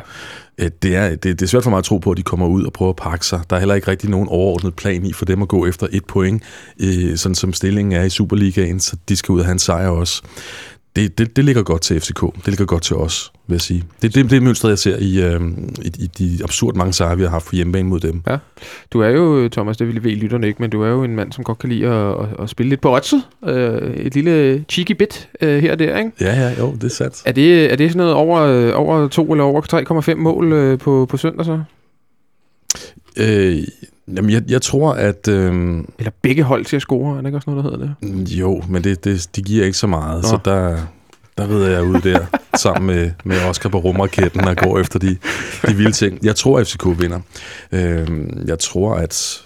Det 0.81 0.95
er, 0.95 1.09
det, 1.09 1.23
det 1.23 1.41
er 1.41 1.47
svært 1.47 1.63
for 1.63 1.69
mig 1.69 1.77
at 1.77 1.83
tro 1.83 1.97
på, 1.97 2.11
at 2.11 2.17
de 2.17 2.23
kommer 2.23 2.47
ud 2.47 2.63
og 2.63 2.73
prøver 2.73 2.89
at 2.89 2.95
pakke 2.95 3.25
sig. 3.25 3.41
Der 3.49 3.55
er 3.55 3.59
heller 3.59 3.75
ikke 3.75 3.87
rigtig 3.87 4.09
nogen 4.09 4.27
overordnet 4.27 4.75
plan 4.75 5.05
i 5.05 5.13
for 5.13 5.25
dem 5.25 5.41
at 5.41 5.47
gå 5.47 5.65
efter 5.65 5.87
et 5.91 6.05
point, 6.05 6.43
øh, 6.79 7.17
sådan 7.17 7.35
som 7.35 7.53
stillingen 7.53 7.91
er 7.91 8.03
i 8.03 8.09
Superligaen, 8.09 8.79
så 8.79 8.95
de 9.09 9.15
skal 9.15 9.33
ud 9.33 9.39
og 9.39 9.45
have 9.45 9.53
en 9.53 9.59
sejr 9.59 9.87
også 9.87 10.23
det, 10.95 11.17
det, 11.17 11.35
det 11.35 11.45
ligger 11.45 11.63
godt 11.63 11.81
til 11.81 12.01
FCK. 12.01 12.21
Det 12.21 12.47
ligger 12.47 12.65
godt 12.65 12.83
til 12.83 12.95
os, 12.95 13.31
vil 13.47 13.53
jeg 13.53 13.61
sige. 13.61 13.83
Det 14.01 14.07
er 14.07 14.21
det, 14.21 14.31
det 14.31 14.43
mønster, 14.43 14.69
jeg 14.69 14.79
ser 14.79 14.97
i, 14.97 15.21
øh, 15.21 15.41
i, 15.81 15.91
i 15.99 16.07
de 16.17 16.43
absurd 16.43 16.75
mange 16.75 16.93
sejre, 16.93 17.17
vi 17.17 17.23
har 17.23 17.29
haft 17.29 17.45
på 17.45 17.55
hjemmebane 17.55 17.89
mod 17.89 17.99
dem. 17.99 18.21
Ja. 18.27 18.37
Du 18.93 18.99
er 18.99 19.09
jo, 19.09 19.49
Thomas, 19.49 19.77
det 19.77 19.87
vil 19.87 20.03
ved 20.03 20.11
lytterne 20.11 20.47
ikke, 20.47 20.61
men 20.61 20.69
du 20.69 20.81
er 20.81 20.89
jo 20.89 21.03
en 21.03 21.15
mand, 21.15 21.31
som 21.31 21.43
godt 21.43 21.59
kan 21.59 21.69
lide 21.69 21.87
at, 21.87 22.19
at, 22.19 22.27
at 22.39 22.49
spille 22.49 22.69
lidt 22.69 22.81
på 22.81 22.95
oddset. 22.95 23.23
Øh, 23.47 23.93
et 23.93 24.15
lille 24.15 24.65
cheeky 24.69 24.91
bit 24.91 25.29
øh, 25.41 25.61
her 25.61 25.71
og 25.71 25.79
der, 25.79 25.97
ikke? 25.97 26.11
Ja, 26.21 26.33
ja, 26.35 26.59
jo, 26.59 26.73
det 26.73 26.83
er 26.83 26.87
sandt. 26.87 27.21
Er 27.25 27.31
det, 27.31 27.71
er 27.71 27.75
det 27.75 27.89
sådan 27.89 27.97
noget 27.97 28.13
over, 28.13 28.73
over 28.73 29.07
2 29.07 29.31
eller 29.31 29.43
over 29.43 30.01
3,5 30.11 30.15
mål 30.15 30.53
øh, 30.53 30.79
på, 30.79 31.05
på 31.09 31.17
søndag 31.17 31.45
så? 31.45 31.61
Øh, 33.17 33.63
Jamen, 34.15 34.31
jeg, 34.31 34.43
jeg 34.47 34.61
tror, 34.61 34.93
at... 34.93 35.27
Øhm, 35.27 35.85
Eller 35.99 36.11
begge 36.21 36.43
hold 36.43 36.65
til 36.65 36.75
at 36.75 36.81
score, 36.81 37.13
er 37.13 37.17
det 37.17 37.25
ikke 37.25 37.37
også 37.37 37.49
noget, 37.49 37.65
der 37.65 37.71
hedder 37.71 37.95
det? 38.21 38.31
Jo, 38.31 38.63
men 38.69 38.83
det, 38.83 39.03
det, 39.03 39.29
det 39.35 39.45
giver 39.45 39.65
ikke 39.65 39.77
så 39.77 39.87
meget, 39.87 40.21
Nå. 40.21 40.27
så 40.27 40.39
der, 40.45 40.77
der 41.37 41.49
rider 41.49 41.69
jeg 41.69 41.83
ud 41.83 42.01
der, 42.01 42.25
sammen 42.63 42.95
med, 42.95 43.11
med 43.23 43.41
Oscar 43.49 43.69
på 43.69 43.77
rumraketten 43.77 44.47
og 44.47 44.57
går 44.57 44.79
efter 44.79 44.99
de, 44.99 45.17
de 45.67 45.75
vilde 45.75 45.91
ting. 45.91 46.25
Jeg 46.25 46.35
tror, 46.35 46.59
at 46.59 46.67
FCK 46.67 46.85
vinder. 46.85 47.19
Øhm, 47.71 48.43
jeg 48.47 48.59
tror, 48.59 48.95
at... 48.95 49.43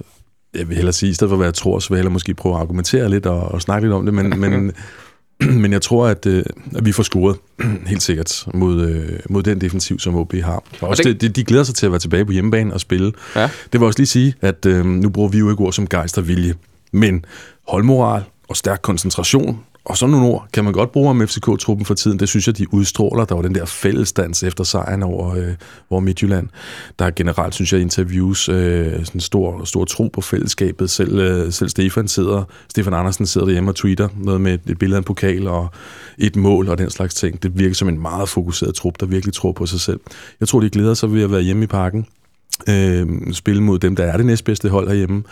Jeg 0.57 0.67
vil 0.67 0.75
hellere 0.75 0.93
sige, 0.93 1.09
i 1.09 1.13
stedet 1.13 1.29
for 1.31 1.37
hvad 1.37 1.47
jeg 1.47 1.53
tror, 1.53 1.79
så 1.79 1.89
vil 1.89 1.95
jeg 1.95 1.99
hellere 1.99 2.13
måske 2.13 2.33
prøve 2.33 2.55
at 2.55 2.61
argumentere 2.61 3.09
lidt 3.09 3.25
og, 3.25 3.41
og 3.41 3.61
snakke 3.61 3.87
lidt 3.87 3.93
om 3.93 4.05
det, 4.05 4.13
men, 4.13 4.39
men 4.39 4.71
Men 5.61 5.73
jeg 5.73 5.81
tror, 5.81 6.07
at, 6.07 6.25
øh, 6.25 6.43
at 6.75 6.85
vi 6.85 6.91
får 6.91 7.03
scoret 7.03 7.37
helt 7.91 8.01
sikkert 8.01 8.45
mod, 8.53 8.89
øh, 8.89 9.19
mod 9.29 9.43
den 9.43 9.61
defensiv, 9.61 9.99
som 9.99 10.15
OB 10.15 10.33
har. 10.33 10.63
Og 10.81 10.89
også 10.89 11.03
det, 11.03 11.21
det, 11.21 11.35
de 11.35 11.43
glæder 11.43 11.63
sig 11.63 11.75
til 11.75 11.85
at 11.85 11.91
være 11.91 11.99
tilbage 11.99 12.25
på 12.25 12.31
hjemmebane 12.31 12.73
og 12.73 12.79
spille. 12.79 13.11
Ja. 13.35 13.49
Det 13.73 13.79
vil 13.79 13.83
også 13.83 13.99
lige 13.99 14.07
sige, 14.07 14.33
at 14.41 14.65
øh, 14.65 14.85
nu 14.85 15.09
bruger 15.09 15.29
vi 15.29 15.37
jo 15.37 15.49
ikke 15.49 15.63
ord 15.63 15.73
som 15.73 15.87
gejst 15.87 16.17
og 16.17 16.27
vilje, 16.27 16.53
men 16.91 17.25
holdmoral 17.67 18.23
og 18.47 18.57
stærk 18.57 18.79
koncentration 18.81 19.59
og 19.85 19.97
sådan 19.97 20.11
nogle 20.11 20.27
ord 20.27 20.47
kan 20.53 20.63
man 20.63 20.73
godt 20.73 20.91
bruge 20.91 21.09
om 21.09 21.21
FCK-truppen 21.21 21.85
for 21.85 21.93
tiden. 21.93 22.19
Det 22.19 22.29
synes 22.29 22.47
jeg, 22.47 22.57
de 22.57 22.73
udstråler. 22.73 23.25
Der 23.25 23.35
var 23.35 23.41
den 23.41 23.55
der 23.55 23.65
fællesdans 23.65 24.43
efter 24.43 24.63
sejren 24.63 25.03
over, 25.03 25.35
øh, 25.35 25.53
over 25.89 26.01
Midtjylland. 26.01 26.47
Der 26.99 27.05
er 27.05 27.11
generelt, 27.11 27.55
synes 27.55 27.73
jeg, 27.73 27.81
interviews 27.81 28.49
øh, 28.49 29.05
sådan 29.05 29.21
stor, 29.21 29.63
stor 29.63 29.85
tro 29.85 30.07
på 30.07 30.21
fællesskabet. 30.21 30.89
Selv, 30.89 31.19
øh, 31.19 31.53
selv 31.53 31.69
Stefan 31.69 32.07
sidder, 32.07 32.43
Stefan 32.69 32.93
Andersen 32.93 33.25
sidder 33.25 33.47
derhjemme 33.47 33.71
og 33.71 33.75
tweeter 33.75 34.07
noget 34.15 34.41
med 34.41 34.59
et 34.67 34.79
billede 34.79 34.97
af 34.97 35.01
en 35.01 35.05
pokal 35.05 35.47
og 35.47 35.67
et 36.17 36.35
mål 36.35 36.69
og 36.69 36.77
den 36.77 36.89
slags 36.89 37.13
ting. 37.13 37.43
Det 37.43 37.59
virker 37.59 37.75
som 37.75 37.89
en 37.89 38.01
meget 38.01 38.29
fokuseret 38.29 38.75
trup, 38.75 38.99
der 38.99 39.05
virkelig 39.05 39.33
tror 39.33 39.51
på 39.51 39.65
sig 39.65 39.79
selv. 39.79 39.99
Jeg 40.39 40.47
tror, 40.47 40.59
de 40.59 40.69
glæder 40.69 40.93
sig 40.93 41.13
ved 41.13 41.23
at 41.23 41.31
være 41.31 41.41
hjemme 41.41 41.63
i 41.63 41.67
parken. 41.67 42.05
Øh, 42.69 43.07
spille 43.33 43.63
mod 43.63 43.79
dem, 43.79 43.95
der 43.95 44.03
er 44.03 44.17
det 44.17 44.25
næstbedste 44.25 44.69
hold 44.69 44.87
herhjemme 44.87 45.23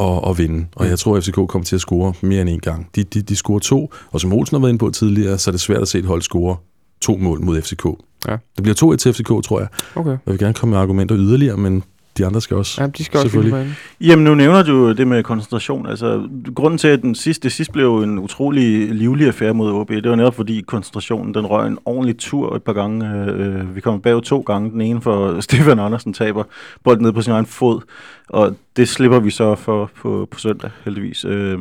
og, 0.00 0.24
og 0.24 0.38
vinde. 0.38 0.66
Og 0.76 0.86
jeg 0.86 0.98
tror, 0.98 1.16
at 1.16 1.24
FCK 1.24 1.34
kommer 1.34 1.64
til 1.64 1.74
at 1.74 1.80
score 1.80 2.12
mere 2.20 2.40
end 2.40 2.48
en 2.48 2.60
gang. 2.60 2.88
De, 2.94 3.04
de, 3.04 3.22
de 3.22 3.36
scorer 3.36 3.58
to, 3.58 3.92
og 4.10 4.20
som 4.20 4.32
Olsen 4.32 4.54
har 4.54 4.60
været 4.60 4.70
inde 4.70 4.78
på 4.78 4.90
tidligere, 4.90 5.38
så 5.38 5.50
er 5.50 5.52
det 5.52 5.60
svært 5.60 5.82
at 5.82 5.88
se 5.88 5.98
et 5.98 6.04
hold 6.04 6.22
score 6.22 6.56
to 7.00 7.16
mål 7.16 7.40
mod 7.40 7.62
FCK. 7.62 7.84
Ja. 8.28 8.36
Det 8.56 8.62
bliver 8.62 8.94
2-1 8.94 8.96
til 8.96 9.14
FCK, 9.14 9.28
tror 9.28 9.60
jeg. 9.60 9.68
Okay. 9.94 10.10
Jeg 10.10 10.18
vil 10.26 10.38
gerne 10.38 10.54
komme 10.54 10.70
med 10.70 10.78
argumenter 10.78 11.16
yderligere, 11.16 11.56
men 11.56 11.82
de 12.20 12.26
andre 12.26 12.40
skal 12.40 12.56
også. 12.56 12.82
Ja, 12.82 12.86
de 12.86 13.04
skal 13.04 13.20
også 13.20 13.66
Jamen, 14.00 14.24
nu 14.24 14.34
nævner 14.34 14.62
du 14.62 14.92
det 14.92 15.06
med 15.06 15.22
koncentration. 15.22 15.86
Altså, 15.86 16.28
grunden 16.54 16.78
til, 16.78 16.88
at 16.88 17.02
den 17.02 17.14
sidste, 17.14 17.42
det 17.42 17.52
sidste 17.52 17.72
blev 17.72 17.98
en 17.98 18.18
utrolig 18.18 18.94
livlig 18.94 19.26
affære 19.26 19.54
mod 19.54 19.72
OB, 19.72 19.90
det 19.90 20.10
var 20.10 20.16
netop 20.16 20.34
fordi 20.34 20.60
koncentrationen, 20.66 21.34
den 21.34 21.46
røg 21.46 21.66
en 21.66 21.78
ordentlig 21.84 22.18
tur 22.18 22.56
et 22.56 22.62
par 22.62 22.72
gange. 22.72 23.10
Øh, 23.10 23.76
vi 23.76 23.80
kom 23.80 24.00
bag 24.00 24.22
to 24.22 24.40
gange. 24.40 24.70
Den 24.70 24.80
ene 24.80 25.00
for 25.00 25.40
Stefan 25.46 25.78
Andersen 25.78 26.12
taber 26.12 26.44
bolden 26.84 27.04
ned 27.04 27.12
på 27.12 27.22
sin 27.22 27.32
egen 27.32 27.46
fod, 27.46 27.80
og 28.28 28.56
det 28.76 28.88
slipper 28.88 29.20
vi 29.20 29.30
så 29.30 29.54
for 29.54 29.90
på, 29.96 30.28
på 30.30 30.38
søndag, 30.38 30.70
heldigvis. 30.84 31.24
Øh, 31.24 31.58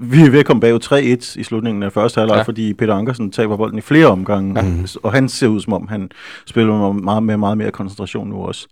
vi 0.00 0.20
er 0.20 0.30
ved 0.30 0.38
at 0.38 0.46
komme 0.46 0.60
bag 0.60 0.84
3-1 0.84 1.40
i 1.40 1.42
slutningen 1.42 1.82
af 1.82 1.92
første 1.92 2.18
halvleg, 2.18 2.36
ja. 2.36 2.42
fordi 2.42 2.74
Peter 2.74 2.94
Ankersen 2.94 3.30
taber 3.30 3.56
bolden 3.56 3.78
i 3.78 3.80
flere 3.80 4.06
omgange, 4.06 4.60
ja. 4.60 4.72
og 5.02 5.12
han 5.12 5.28
ser 5.28 5.48
ud 5.48 5.60
som 5.60 5.72
om, 5.72 5.88
han 5.88 6.10
spiller 6.46 6.92
med 6.92 7.02
meget, 7.02 7.22
med 7.22 7.36
meget 7.36 7.58
mere 7.58 7.70
koncentration 7.70 8.28
nu 8.28 8.36
også. 8.36 8.66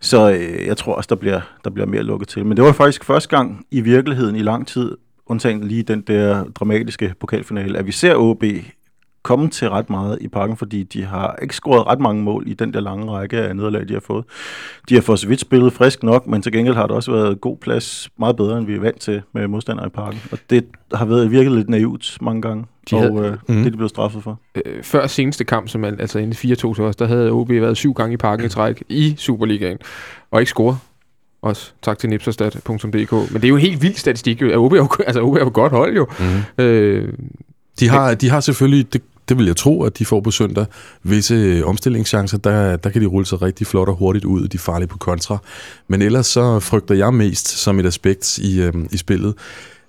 Så 0.00 0.30
øh, 0.30 0.66
jeg 0.66 0.76
tror 0.76 0.94
også, 0.94 1.06
der 1.10 1.16
bliver, 1.16 1.40
der 1.64 1.70
bliver 1.70 1.86
mere 1.86 2.02
lukket 2.02 2.28
til. 2.28 2.46
Men 2.46 2.56
det 2.56 2.64
var 2.64 2.72
faktisk 2.72 3.04
første 3.04 3.36
gang 3.36 3.66
i 3.70 3.80
virkeligheden 3.80 4.36
i 4.36 4.42
lang 4.42 4.66
tid, 4.66 4.96
undtagen 5.26 5.64
lige 5.64 5.82
den 5.82 6.00
der 6.00 6.44
dramatiske 6.44 7.14
pokalfinale, 7.20 7.78
at 7.78 7.86
vi 7.86 7.92
ser 7.92 8.14
OB 8.16 8.44
komme 9.22 9.50
til 9.50 9.70
ret 9.70 9.90
meget 9.90 10.18
i 10.20 10.28
parken, 10.28 10.56
fordi 10.56 10.82
de 10.82 11.04
har 11.04 11.38
ikke 11.42 11.54
scoret 11.54 11.86
ret 11.86 12.00
mange 12.00 12.22
mål 12.22 12.44
i 12.46 12.54
den 12.54 12.74
der 12.74 12.80
lange 12.80 13.12
række 13.12 13.36
af 13.38 13.56
nederlag, 13.56 13.88
de 13.88 13.92
har 13.92 14.00
fået. 14.00 14.24
De 14.88 14.94
har 14.94 15.02
for 15.02 15.16
så 15.16 15.28
vidt 15.28 15.40
spillet 15.40 15.72
frisk 15.72 16.02
nok, 16.02 16.26
men 16.26 16.42
til 16.42 16.52
gengæld 16.52 16.74
har 16.74 16.86
det 16.86 16.96
også 16.96 17.12
været 17.12 17.40
god 17.40 17.56
plads, 17.56 18.10
meget 18.18 18.36
bedre 18.36 18.58
end 18.58 18.66
vi 18.66 18.74
er 18.74 18.80
vant 18.80 19.00
til 19.00 19.22
med 19.32 19.48
modstandere 19.48 19.86
i 19.86 19.90
parken. 19.90 20.20
Og 20.32 20.38
det 20.50 20.64
har 20.94 21.04
været 21.04 21.30
virkelig 21.30 21.56
lidt 21.56 21.68
naivt 21.68 22.18
mange 22.20 22.42
gange, 22.42 22.64
de 22.90 22.96
og 22.96 23.02
havde, 23.02 23.26
øh, 23.26 23.32
mm. 23.32 23.54
det 23.56 23.66
er 23.66 23.70
de 23.70 23.76
blevet 23.76 23.90
straffet 23.90 24.22
for. 24.22 24.40
Øh, 24.54 24.82
før 24.82 25.06
seneste 25.06 25.44
kamp, 25.44 25.68
som 25.68 25.80
man, 25.80 26.00
altså 26.00 26.18
inden 26.18 26.52
4-2 26.52 26.74
til 26.74 26.84
os, 26.84 26.96
der 26.96 27.06
havde 27.06 27.30
OB 27.30 27.50
været 27.50 27.76
syv 27.76 27.92
gange 27.92 28.14
i 28.14 28.16
parken 28.16 28.46
i 28.46 28.48
træk 28.48 28.82
i 28.88 29.14
Superligaen, 29.18 29.78
og 30.30 30.40
ikke 30.40 30.50
scoret. 30.50 30.78
Også 31.42 31.72
tak 31.82 31.98
til 31.98 32.10
nipserstat.dk. 32.10 33.12
Men 33.12 33.34
det 33.34 33.44
er 33.44 33.48
jo 33.48 33.54
en 33.54 33.60
helt 33.60 33.82
vild 33.82 33.94
statistik. 33.94 34.42
OB 34.42 34.72
er 34.72 34.76
jo, 34.76 34.88
altså, 35.06 35.22
OB 35.22 35.36
er 35.36 35.40
jo 35.40 35.50
godt 35.54 35.72
hold 35.72 35.96
jo. 35.96 36.06
Mm. 36.18 36.64
Øh, 36.64 37.12
de 37.80 37.88
har, 37.88 38.14
de 38.14 38.30
har 38.30 38.40
selvfølgelig, 38.40 38.92
det, 38.92 39.02
det 39.30 39.38
vil 39.38 39.46
jeg 39.46 39.56
tro, 39.56 39.82
at 39.82 39.98
de 39.98 40.04
får 40.04 40.20
på 40.20 40.30
søndag. 40.30 40.66
Visse 41.02 41.34
øh, 41.34 41.66
omstillingschancer, 41.66 42.38
der, 42.38 42.76
der 42.76 42.90
kan 42.90 43.02
de 43.02 43.06
rulle 43.06 43.26
sig 43.26 43.42
rigtig 43.42 43.66
flot 43.66 43.88
og 43.88 43.94
hurtigt 43.94 44.24
ud, 44.24 44.48
de 44.48 44.56
er 44.56 44.58
farlige 44.58 44.88
på 44.88 44.98
kontra. 44.98 45.38
Men 45.88 46.02
ellers 46.02 46.26
så 46.26 46.60
frygter 46.60 46.94
jeg 46.94 47.14
mest 47.14 47.48
som 47.48 47.80
et 47.80 47.86
aspekt 47.86 48.38
i, 48.38 48.60
øh, 48.60 48.72
i 48.90 48.96
spillet, 48.96 49.34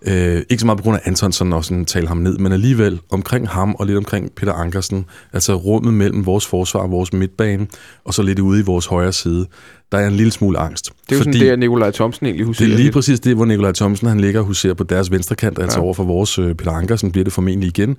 Øh, 0.08 0.42
ikke 0.50 0.60
så 0.60 0.66
meget 0.66 0.78
på 0.78 0.84
grund 0.84 0.98
af 0.98 1.02
Antonsson 1.06 1.54
og 1.54 1.66
sådan 1.66 1.86
tale 1.86 2.08
ham 2.08 2.18
ned, 2.18 2.38
men 2.38 2.52
alligevel 2.52 3.00
omkring 3.10 3.50
ham 3.50 3.76
og 3.80 3.86
lidt 3.86 3.98
omkring 3.98 4.32
Peter 4.32 4.54
Ankersen, 4.54 5.06
altså 5.34 5.56
rummet 5.56 5.94
mellem 5.94 6.26
vores 6.26 6.46
forsvar 6.46 6.80
og 6.80 6.92
vores 6.92 7.14
midtbane, 7.14 7.68
og 8.06 8.14
så 8.14 8.24
lidt 8.24 8.39
ude 8.39 8.60
i 8.60 8.64
vores 8.64 8.86
højre 8.86 9.14
side, 9.14 9.46
der 9.92 9.98
er 9.98 10.08
en 10.08 10.14
lille 10.14 10.32
smule 10.32 10.60
angst. 10.60 10.86
Det 10.86 11.12
er 11.12 11.16
jo 11.16 11.24
fordi, 11.24 11.38
sådan 11.38 11.52
det, 11.52 11.60
Nikolaj 11.60 11.92
Thomsen 11.92 12.26
egentlig 12.26 12.46
huserer. 12.46 12.68
Det 12.68 12.74
er 12.74 12.78
lige 12.78 12.92
præcis 12.92 13.20
det, 13.20 13.36
hvor 13.36 13.46
Nikolaj 13.46 13.72
Thomsen 13.72 14.08
han 14.08 14.20
ligger 14.20 14.39
og 14.39 14.46
huserer 14.46 14.74
på 14.74 14.84
deres 14.84 15.12
venstre 15.12 15.36
kant, 15.36 15.60
altså 15.60 15.80
ja. 15.80 15.84
over 15.84 15.94
for 15.94 16.04
vores 16.04 16.39
øh, 16.39 16.56
Peter 16.56 16.72
Ankersen 16.72 17.12
bliver 17.12 17.24
det 17.24 17.34
formentlig 17.34 17.68
igen. 17.68 17.98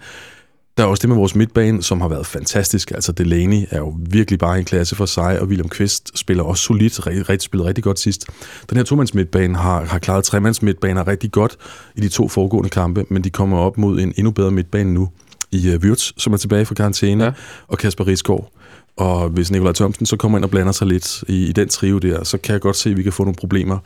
Der 0.76 0.82
er 0.82 0.86
også 0.86 1.00
det 1.00 1.08
med 1.08 1.16
vores 1.16 1.34
midtbane, 1.34 1.82
som 1.82 2.00
har 2.00 2.08
været 2.08 2.26
fantastisk. 2.26 2.90
Altså 2.90 3.12
Delaney 3.12 3.64
er 3.70 3.78
jo 3.78 3.96
virkelig 4.10 4.38
bare 4.38 4.58
en 4.58 4.64
klasse 4.64 4.96
for 4.96 5.06
sig, 5.06 5.40
og 5.40 5.46
William 5.46 5.68
Kvist 5.68 6.18
spiller 6.18 6.44
også 6.44 6.62
solidt, 6.62 7.06
rigtig, 7.06 7.40
spillet 7.40 7.66
rigtig 7.66 7.84
godt 7.84 7.98
sidst. 7.98 8.26
Den 8.70 8.76
her 8.76 8.84
tomands 8.84 9.14
midtbane 9.14 9.56
har, 9.58 9.84
har 9.84 9.98
klaret 9.98 10.24
tremands 10.24 10.62
midtbaner 10.62 11.08
rigtig 11.08 11.32
godt 11.32 11.56
i 11.94 12.00
de 12.00 12.08
to 12.08 12.28
foregående 12.28 12.70
kampe, 12.70 13.04
men 13.08 13.24
de 13.24 13.30
kommer 13.30 13.58
op 13.58 13.78
mod 13.78 14.00
en 14.00 14.12
endnu 14.16 14.30
bedre 14.30 14.50
midtbane 14.50 14.94
nu. 14.94 15.08
i 15.50 15.74
uh, 15.74 15.80
Wirtz, 15.82 16.12
som 16.16 16.32
er 16.32 16.36
tilbage 16.36 16.64
fra 16.66 16.74
karantæne, 16.74 17.24
Ja. 17.24 17.32
og 17.68 17.78
Kasper 17.78 18.06
Risgaard. 18.06 18.52
Og 18.96 19.28
hvis 19.28 19.50
Nikolaj 19.50 19.72
Thomsen 19.72 20.06
så 20.06 20.16
kommer 20.16 20.38
ind 20.38 20.44
og 20.44 20.50
blander 20.50 20.72
sig 20.72 20.86
lidt 20.86 21.24
i, 21.28 21.46
i 21.46 21.52
den 21.52 21.68
trio 21.68 21.98
der, 21.98 22.24
så 22.24 22.38
kan 22.38 22.52
jeg 22.52 22.60
godt 22.60 22.76
se, 22.76 22.90
at 22.90 22.96
vi 22.96 23.02
kan 23.02 23.12
få 23.12 23.24
nogle 23.24 23.36
problemer 23.36 23.78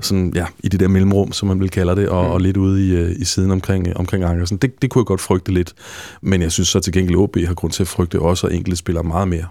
sådan, 0.00 0.32
ja, 0.34 0.46
i 0.64 0.68
det 0.68 0.80
der 0.80 0.88
mellemrum, 0.88 1.32
som 1.32 1.48
man 1.48 1.60
vil 1.60 1.70
kalde 1.70 1.96
det, 1.96 2.08
og, 2.08 2.24
Mm. 2.24 2.30
og 2.30 2.40
lidt 2.40 2.56
ude 2.56 2.86
i, 2.88 2.94
øh, 2.96 3.10
i 3.18 3.24
siden 3.24 3.50
omkring, 3.50 3.88
øh, 3.88 3.92
omkring 3.96 4.24
Ankersen. 4.24 4.56
Det, 4.56 4.82
det 4.82 4.90
kunne 4.90 5.00
jeg 5.00 5.06
godt 5.06 5.20
frygte 5.20 5.52
lidt. 5.52 5.72
Men 6.20 6.42
jeg 6.42 6.52
synes 6.52 6.68
så 6.68 6.80
til 6.80 6.92
gengæld, 6.92 7.14
at 7.16 7.20
OB 7.22 7.36
har 7.46 7.54
grund 7.54 7.72
til 7.72 7.82
at 7.82 7.88
frygte 7.88 8.20
også, 8.20 8.46
at 8.46 8.52
enkelte 8.52 8.76
spiller 8.76 9.02
meget 9.02 9.28
mere. 9.28 9.44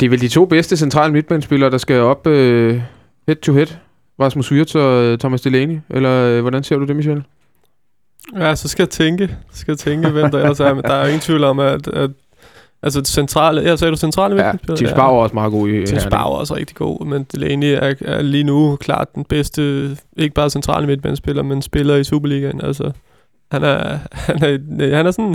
Det 0.00 0.06
er 0.06 0.10
vel 0.10 0.20
de 0.20 0.28
to 0.28 0.44
bedste 0.44 0.76
centrale 0.76 1.12
midtbanespillere, 1.12 1.70
der 1.70 1.78
skal 1.78 2.00
op 2.00 2.26
øh, 2.26 2.80
head 3.26 3.36
to 3.36 3.52
head. 3.52 3.66
Rasmus 4.20 4.52
Wirtz 4.52 4.74
og 4.74 5.04
øh, 5.04 5.18
Thomas 5.18 5.40
Delaney. 5.40 5.78
Eller 5.90 6.10
øh, 6.10 6.40
hvordan 6.40 6.62
ser 6.62 6.76
du 6.76 6.84
det, 6.86 6.96
Michel? 6.96 7.22
Ja, 8.36 8.54
så 8.54 8.68
skal 8.68 8.82
jeg 8.82 8.90
tænke, 8.90 9.36
så 9.52 9.58
skal 9.60 9.72
jeg 9.72 9.78
tænke, 9.78 10.08
hvem 10.08 10.30
der 10.30 10.38
ellers 10.38 10.60
er. 10.60 10.74
Men 10.74 10.82
der 10.84 10.94
er 10.94 11.00
jo 11.00 11.06
ingen 11.06 11.20
tvivl 11.20 11.44
om, 11.44 11.58
at, 11.58 11.88
at 11.88 12.10
altså 12.82 13.00
det 13.00 13.08
centrale, 13.08 13.60
ja, 13.60 13.76
sagde 13.76 13.90
du 13.90 13.96
centrale 13.96 14.36
Ja, 14.36 14.52
midtbanespiller? 14.52 14.76
Tim 14.76 14.96
Spar 14.96 15.06
er 15.08 15.12
også 15.12 15.34
meget 15.34 15.52
god 15.52 15.68
i 15.68 15.72
Tim 15.72 15.78
Herning. 15.78 16.00
Spar 16.00 16.24
er 16.24 16.28
også 16.28 16.54
rigtig 16.56 16.76
god, 16.76 17.06
men 17.06 17.24
Delaney 17.32 17.66
er, 17.66 17.94
er 18.00 18.22
lige 18.22 18.44
nu 18.44 18.76
klart 18.76 19.14
den 19.14 19.24
bedste, 19.24 19.90
ikke 20.16 20.34
bare 20.34 20.50
centrale 20.50 20.86
midtbanespiller, 20.86 21.42
men 21.42 21.62
spiller 21.62 21.96
i 21.96 22.04
Superligaen. 22.04 22.60
Altså, 22.64 22.90
han 23.52 23.62
er, 23.62 23.98
han 24.12 24.42
er, 24.42 24.96
han 24.96 25.06
er 25.06 25.10
sådan, 25.10 25.34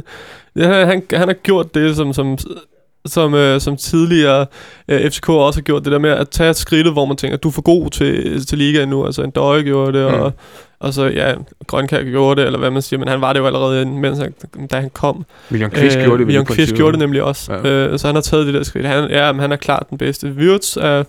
ja, 0.55 0.85
han, 0.85 1.03
han 1.13 1.27
har 1.27 1.33
gjort 1.43 1.75
det, 1.75 1.95
som, 1.95 2.13
som, 2.13 2.37
som, 3.05 3.33
øh, 3.33 3.61
som 3.61 3.77
tidligere 3.77 4.45
øh, 4.87 5.09
FCK 5.11 5.29
også 5.29 5.59
har 5.59 5.63
gjort, 5.63 5.83
det 5.85 5.91
der 5.91 5.99
med 5.99 6.09
at 6.09 6.29
tage 6.29 6.53
skridtet, 6.53 6.93
hvor 6.93 7.05
man 7.05 7.17
tænker, 7.17 7.37
du 7.37 7.47
er 7.47 7.51
for 7.51 7.61
god 7.61 7.89
til, 7.89 8.45
til 8.45 8.57
ligaen 8.57 8.89
nu. 8.89 9.05
Altså 9.05 9.21
en 9.23 9.31
Døje 9.31 9.61
gjorde 9.63 9.99
det, 9.99 10.07
Mm. 10.13 10.19
og, 10.19 10.31
og 10.79 10.93
så 10.93 11.05
ja, 11.05 11.33
Grønkær 11.67 12.03
gjorde 12.03 12.41
det, 12.41 12.45
eller 12.45 12.59
hvad 12.59 12.71
man 12.71 12.81
siger, 12.81 12.99
men 12.99 13.07
han 13.07 13.21
var 13.21 13.33
det 13.33 13.39
jo 13.39 13.45
allerede, 13.45 13.85
mens 13.85 14.19
han, 14.19 14.33
da 14.71 14.79
han 14.79 14.89
kom. 14.89 15.25
William 15.51 15.71
Kvist 15.71 15.97
gjorde 15.97 16.17
det. 16.17 16.25
William 16.25 16.45
Kvist 16.45 16.73
gjorde 16.75 16.91
det 16.91 16.99
nemlig 16.99 17.23
også. 17.23 17.53
Ja. 17.53 17.69
Øh, 17.69 17.99
så 17.99 18.07
han 18.07 18.15
har 18.15 18.21
taget 18.21 18.45
det 18.45 18.53
der 18.53 18.63
skridt. 18.63 18.85
Han, 18.85 19.09
ja, 19.09 19.31
men 19.31 19.41
han 19.41 19.51
er 19.51 19.55
klart 19.55 19.83
den 19.89 19.97
bedste. 19.97 20.27
Wirtz 20.37 20.77
er, 20.77 21.03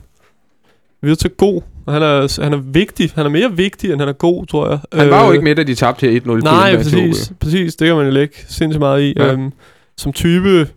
Wirtz 1.04 1.24
er 1.24 1.28
god. 1.28 1.62
og 1.86 1.92
Han 1.92 2.02
er, 2.02 2.42
han 2.42 2.52
er 2.52 2.56
vigtig. 2.56 3.12
Han 3.14 3.26
er 3.26 3.30
mere 3.30 3.52
vigtig, 3.56 3.92
end 3.92 4.00
han 4.00 4.08
er 4.08 4.12
god, 4.12 4.46
tror 4.46 4.68
jeg. 4.68 4.78
Han 4.92 5.10
var 5.10 5.22
jo 5.24 5.28
Øh, 5.28 5.34
ikke 5.34 5.44
med, 5.44 5.56
da 5.56 5.62
de 5.62 5.74
tabte 5.74 6.10
her 6.10 6.20
1-0. 6.20 6.24
på 6.24 6.34
Nej, 6.34 6.76
præcis, 6.76 7.32
præcis. 7.40 7.76
Det 7.76 7.86
kan 7.86 7.96
man 7.96 8.04
jo 8.04 8.10
lægge 8.12 8.34
sindssygt 8.48 8.80
meget 8.80 9.02
i. 9.02 9.14
Ja. 9.16 9.32
Øhm, 9.32 9.52
som 9.96 10.12
type... 10.12 10.68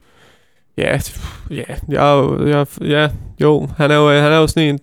Ja, 0.77 0.99
ja, 1.51 1.63
jeg, 1.89 2.01
jo- 2.01 2.47
jeg, 2.47 2.65
ja, 2.81 3.07
jo, 3.41 3.69
han 3.77 3.91
er 3.91 3.95
jo, 3.95 4.09
han 4.09 4.31
er 4.31 4.37
jo 4.37 4.47
sådan 4.47 4.69
en... 4.69 4.79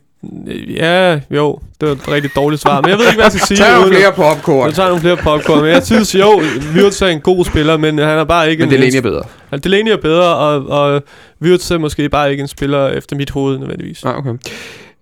Ja, 0.76 1.20
jo, 1.30 1.59
det 1.80 1.89
var 1.89 1.95
et 1.95 2.09
rigtig 2.09 2.30
dårligt 2.36 2.62
svar, 2.62 2.80
men 2.80 2.91
jeg 2.91 2.99
ved 2.99 3.05
ikke, 3.07 3.16
hvad 3.16 3.24
jeg 3.24 3.32
skal 3.32 3.47
sige. 3.57 3.59
Tag 3.59 3.74
nogle 3.80 3.95
flere 3.95 4.12
popcorn. 4.12 4.66
Jeg 4.66 4.74
tager 4.74 4.89
nogle 4.89 5.01
flere 5.01 5.16
popcorn, 5.16 5.62
men 5.62 5.70
jeg 5.70 5.86
synes 5.86 6.14
jo, 6.14 6.41
Wirtz 6.74 7.03
er 7.03 7.07
en 7.07 7.20
god 7.20 7.45
spiller, 7.45 7.76
men 7.76 7.99
han 7.99 8.09
er 8.18 8.24
bare 8.24 8.51
ikke 8.51 8.61
Men 8.66 8.68
en... 8.74 8.78
Delaney 8.80 8.97
er 8.99 9.03
bedre. 9.03 9.22
Han, 9.51 9.61
Delaney 9.61 9.91
er 9.93 9.97
bedre, 9.97 10.36
og, 10.36 10.66
og 10.66 11.03
Wirtz 11.43 11.70
er 11.70 11.78
måske 11.78 12.09
bare 12.09 12.30
ikke 12.30 12.41
en 12.41 12.49
spiller 12.49 12.89
efter 12.89 13.16
mit 13.16 13.30
hoved, 13.30 13.59
nødvendigvis. 13.59 14.05
Ah, 14.05 14.18
okay. 14.18 14.30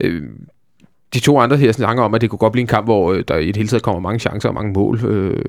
Øh, 0.01 0.23
de 1.15 1.21
to 1.21 1.41
andre 1.41 1.57
her 1.57 1.73
snakker 1.73 2.03
om, 2.03 2.15
at 2.15 2.21
det 2.21 2.31
kunne 2.31 2.39
godt 2.39 2.53
blive 2.53 2.61
en 2.61 2.67
kamp, 2.67 2.87
hvor 2.87 3.13
øh, 3.13 3.25
der 3.29 3.37
i 3.37 3.47
det 3.47 3.57
hele 3.57 3.69
taget 3.69 3.83
kommer 3.83 4.01
mange 4.01 4.19
chancer 4.19 4.49
og 4.49 4.55
mange 4.55 4.73
mål. 4.73 5.05
Øh, 5.05 5.43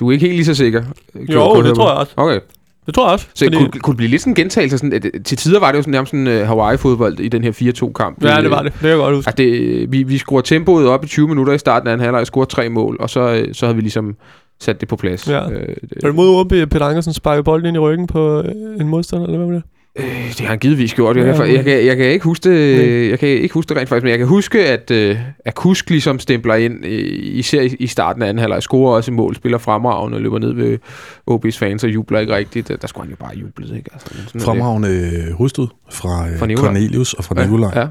du 0.00 0.08
er 0.08 0.12
ikke 0.12 0.26
helt 0.26 0.36
lige 0.36 0.44
så 0.46 0.54
sikker? 0.54 0.82
øh, 1.14 1.32
Jo, 1.34 1.62
det 1.62 1.74
tror 1.74 1.88
jeg 1.90 1.96
også. 1.98 2.12
Okay. 2.16 2.40
Det 2.88 2.94
tror 2.94 3.06
jeg 3.06 3.12
også. 3.12 3.26
Så 3.34 3.44
fordi... 3.44 3.56
kunne, 3.56 3.70
kunne 3.70 3.92
det 3.92 3.96
blive 3.96 4.10
lidt 4.10 4.22
sådan 4.22 4.30
en 4.30 4.34
gentagelse? 4.34 4.78
Sådan, 4.78 4.92
at, 4.92 5.04
øh, 5.04 5.10
til 5.24 5.38
tider 5.38 5.60
var 5.60 5.70
det 5.72 5.76
jo 5.78 5.82
sådan, 5.82 5.92
nærmest 5.92 6.10
sådan 6.10 6.26
uh, 6.26 6.46
Hawaii-fodbold 6.48 7.20
i 7.20 7.28
den 7.28 7.44
her 7.44 7.52
4-2-kamp. 7.52 8.24
ja, 8.24 8.42
det 8.42 8.50
var 8.50 8.62
det. 8.62 8.72
Det 8.72 8.80
kan 8.80 8.88
jeg 8.88 8.98
godt 8.98 9.14
huske. 9.14 9.28
At 9.28 9.38
det, 9.38 9.92
vi, 9.92 10.02
vi 10.02 10.18
skruer 10.18 10.40
tempoet 10.40 10.86
op 10.88 11.04
i 11.04 11.08
20 11.08 11.28
minutter 11.28 11.52
i 11.52 11.58
starten 11.58 11.88
af 11.88 11.94
en 11.94 12.00
halvleg, 12.00 12.26
scorer 12.26 12.44
tre 12.44 12.68
mål, 12.68 12.96
og 13.00 13.10
så, 13.10 13.20
øh, 13.20 13.54
så 13.54 13.66
havde 13.66 13.76
vi 13.76 13.80
ligesom 13.82 14.16
sat 14.60 14.80
det 14.80 14.88
på 14.88 14.96
plads. 14.96 15.28
Ja. 15.28 15.50
Øh, 15.50 15.68
Er 16.02 16.06
det 16.06 16.14
mod 16.14 16.40
OB, 16.40 16.48
Peter 16.48 16.86
Ankersen 16.86 17.12
sparkede 17.12 17.44
bolden 17.44 17.66
ind 17.66 17.76
i 17.76 17.80
ryggen 17.80 18.06
på 18.06 18.38
øh, 18.40 18.80
en 18.80 18.88
modstander, 18.88 19.26
eller 19.26 19.38
hvad 19.38 19.46
var 19.46 19.54
det? 19.54 19.62
Øh, 19.98 20.28
det 20.28 20.40
har 20.40 20.48
han 20.48 20.58
givetvis 20.58 20.94
gjort. 20.94 21.16
Jeg, 21.16 21.34
kan, 21.36 21.54
jeg, 21.54 21.64
kan, 21.64 21.86
jeg 21.86 21.96
kan 21.96 22.06
ikke 22.06 22.24
huske 22.24 22.50
det, 22.50 23.10
jeg 23.10 23.18
kan 23.18 23.28
ikke 23.28 23.54
huske 23.54 23.68
det 23.68 23.76
rent 23.76 23.88
faktisk, 23.88 24.02
men 24.02 24.10
jeg 24.10 24.18
kan 24.18 24.26
huske, 24.26 24.66
at, 24.66 24.90
øh, 24.90 25.16
at 25.44 25.54
Kusk 25.54 25.90
ligesom 25.90 26.18
stempler 26.18 26.54
ind, 26.54 26.86
øh, 26.86 27.18
især 27.22 27.60
i, 27.62 27.76
i 27.78 27.86
starten 27.86 28.22
af 28.22 28.28
anden 28.28 28.40
halvleg, 28.40 28.62
scorer 28.62 28.96
også 28.96 29.10
i 29.10 29.14
mål, 29.14 29.36
spiller 29.36 29.58
fremragende 29.58 30.16
og 30.16 30.22
løber 30.22 30.38
ned 30.38 30.52
ved 30.52 30.78
OB's 31.30 31.58
fans 31.58 31.84
og 31.84 31.90
jubler 31.90 32.18
ikke 32.20 32.36
rigtigt. 32.36 32.72
Der 32.82 32.86
skulle 32.86 33.04
han 33.04 33.10
jo 33.10 33.16
bare 33.16 33.36
juble, 33.36 33.76
ikke? 33.76 33.90
Altså. 33.92 34.44
Fremragende 34.44 34.88
øh, 34.88 35.34
hovedstød 35.34 35.66
fra, 35.90 36.08
Fra 36.38 36.46
fra. 36.46 36.54
Cornelius 36.54 37.14
og 37.14 37.24
fra 37.24 37.42
Nikolaj, 37.44 37.70
Ja, 37.74 37.80
ja. 37.80 37.86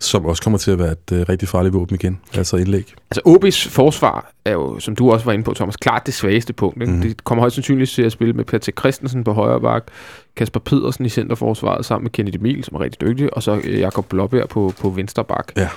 Som 0.00 0.26
også 0.26 0.42
kommer 0.42 0.58
til 0.58 0.70
at 0.70 0.78
være 0.78 0.92
et 0.92 1.12
øh, 1.12 1.26
rigtig 1.28 1.48
farligt 1.48 1.74
våben 1.74 1.94
igen. 1.94 2.20
Altså 2.34 2.56
indlæg. 2.56 2.94
Altså 3.10 3.20
OB's 3.26 3.70
forsvar 3.70 4.32
er 4.44 4.52
jo, 4.52 4.78
som 4.78 4.96
du 4.96 5.10
også 5.10 5.24
var 5.24 5.32
inde 5.32 5.44
på, 5.44 5.54
Thomas, 5.54 5.76
klart 5.76 6.06
det 6.06 6.14
svageste 6.14 6.52
punkt. 6.52 6.82
Ikke? 6.82 6.92
Mm. 6.92 7.00
Det 7.00 7.24
kommer 7.24 7.42
højst 7.42 7.54
sandsynligt 7.54 7.90
til 7.90 8.02
at 8.02 8.12
spille 8.12 8.32
med 8.32 8.44
Patrick 8.44 8.78
Christensen 8.78 9.24
på 9.24 9.32
højre 9.32 9.60
bak, 9.60 9.84
Kasper 10.36 10.60
Pedersen 10.60 11.06
i 11.06 11.08
centerforsvaret 11.08 11.84
sammen 11.84 12.04
med 12.04 12.10
Kennedy 12.10 12.36
Emil, 12.36 12.64
som 12.64 12.74
er 12.76 12.80
rigtig 12.80 13.00
dygtig, 13.00 13.34
og 13.34 13.42
så 13.42 13.60
øh, 13.64 13.80
Jakob 13.80 14.06
Blåbjerg 14.08 14.48
på, 14.48 14.72
på 14.80 14.90
venstre 14.90 15.24
bak. 15.24 15.52
Ja. 15.56 15.68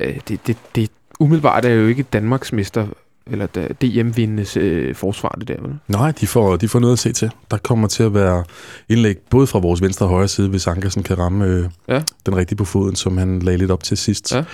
Øh, 0.00 0.20
det, 0.28 0.46
det, 0.46 0.56
det, 0.74 0.90
umiddelbart 1.20 1.64
er 1.64 1.70
jo 1.70 1.86
ikke 1.86 2.02
Danmarks 2.02 2.52
mester 2.52 2.86
eller 3.26 3.46
DM-vindendes 3.82 4.56
øh, 4.56 4.94
forsvar, 4.94 5.36
det 5.40 5.48
der, 5.48 5.56
vel? 5.62 5.74
Nej, 5.88 6.10
de 6.20 6.26
får, 6.26 6.56
de 6.56 6.68
får 6.68 6.78
noget 6.78 6.92
at 6.92 6.98
se 6.98 7.12
til. 7.12 7.30
Der 7.50 7.56
kommer 7.56 7.88
til 7.88 8.02
at 8.02 8.14
være 8.14 8.44
indlæg 8.88 9.16
både 9.30 9.46
fra 9.46 9.58
vores 9.58 9.82
venstre 9.82 10.06
og 10.06 10.10
højre 10.10 10.28
side, 10.28 10.48
hvis 10.48 10.66
Ankersen 10.66 11.02
kan 11.02 11.18
ramme 11.18 11.44
øh, 11.46 11.64
Ja. 11.88 12.02
den 12.26 12.36
rigtige 12.36 12.56
på 12.56 12.64
foden, 12.64 12.96
som 12.96 13.18
han 13.18 13.38
lagde 13.38 13.58
lidt 13.58 13.70
op 13.70 13.82
til 13.82 13.96
sidst. 13.96 14.34
Ja. 14.34 14.44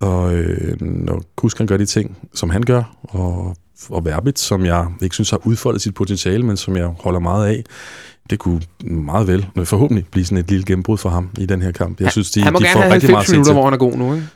Og 0.00 0.34
øh, 0.34 0.80
når 0.80 1.22
Kusk 1.36 1.58
han 1.58 1.66
gør 1.66 1.76
de 1.76 1.86
ting, 1.86 2.16
som 2.34 2.50
han 2.50 2.62
gør, 2.62 2.82
og, 3.02 3.56
og 3.90 4.04
Verbit, 4.04 4.38
som 4.38 4.64
jeg 4.64 4.86
ikke 5.02 5.14
synes 5.14 5.30
har 5.30 5.40
udfoldet 5.46 5.82
sit 5.82 5.94
potentiale, 5.94 6.42
men 6.46 6.56
som 6.56 6.76
jeg 6.76 6.86
holder 6.86 7.20
meget 7.20 7.46
af, 7.46 7.64
det 8.30 8.38
kunne 8.38 8.60
meget 8.80 9.26
vel, 9.28 9.46
forhåbentlig, 9.64 10.06
blive 10.10 10.24
sådan 10.24 10.38
et 10.38 10.50
lille 10.50 10.64
gennembrud 10.64 10.98
for 10.98 11.08
ham 11.08 11.30
i 11.38 11.46
den 11.46 11.62
her 11.62 11.72
kamp. 11.72 12.00
Jeg 12.00 12.12
synes, 12.12 12.30
de, 12.30 12.42
han 12.42 12.52
må 12.52 12.58
de 12.58 12.64
gerne 12.64 12.72
får 12.72 12.80
have 12.80 12.94
rigtig 12.94 13.10
meget 13.10 13.26
90 13.26 13.28
at 13.28 13.30
se 13.30 13.32
minutter, 13.36 13.52
hvor 13.52 13.64
han 13.64 13.72
er 13.72 13.78
god 13.78 13.94
nu, 13.96 14.14
ikke? 14.14 14.26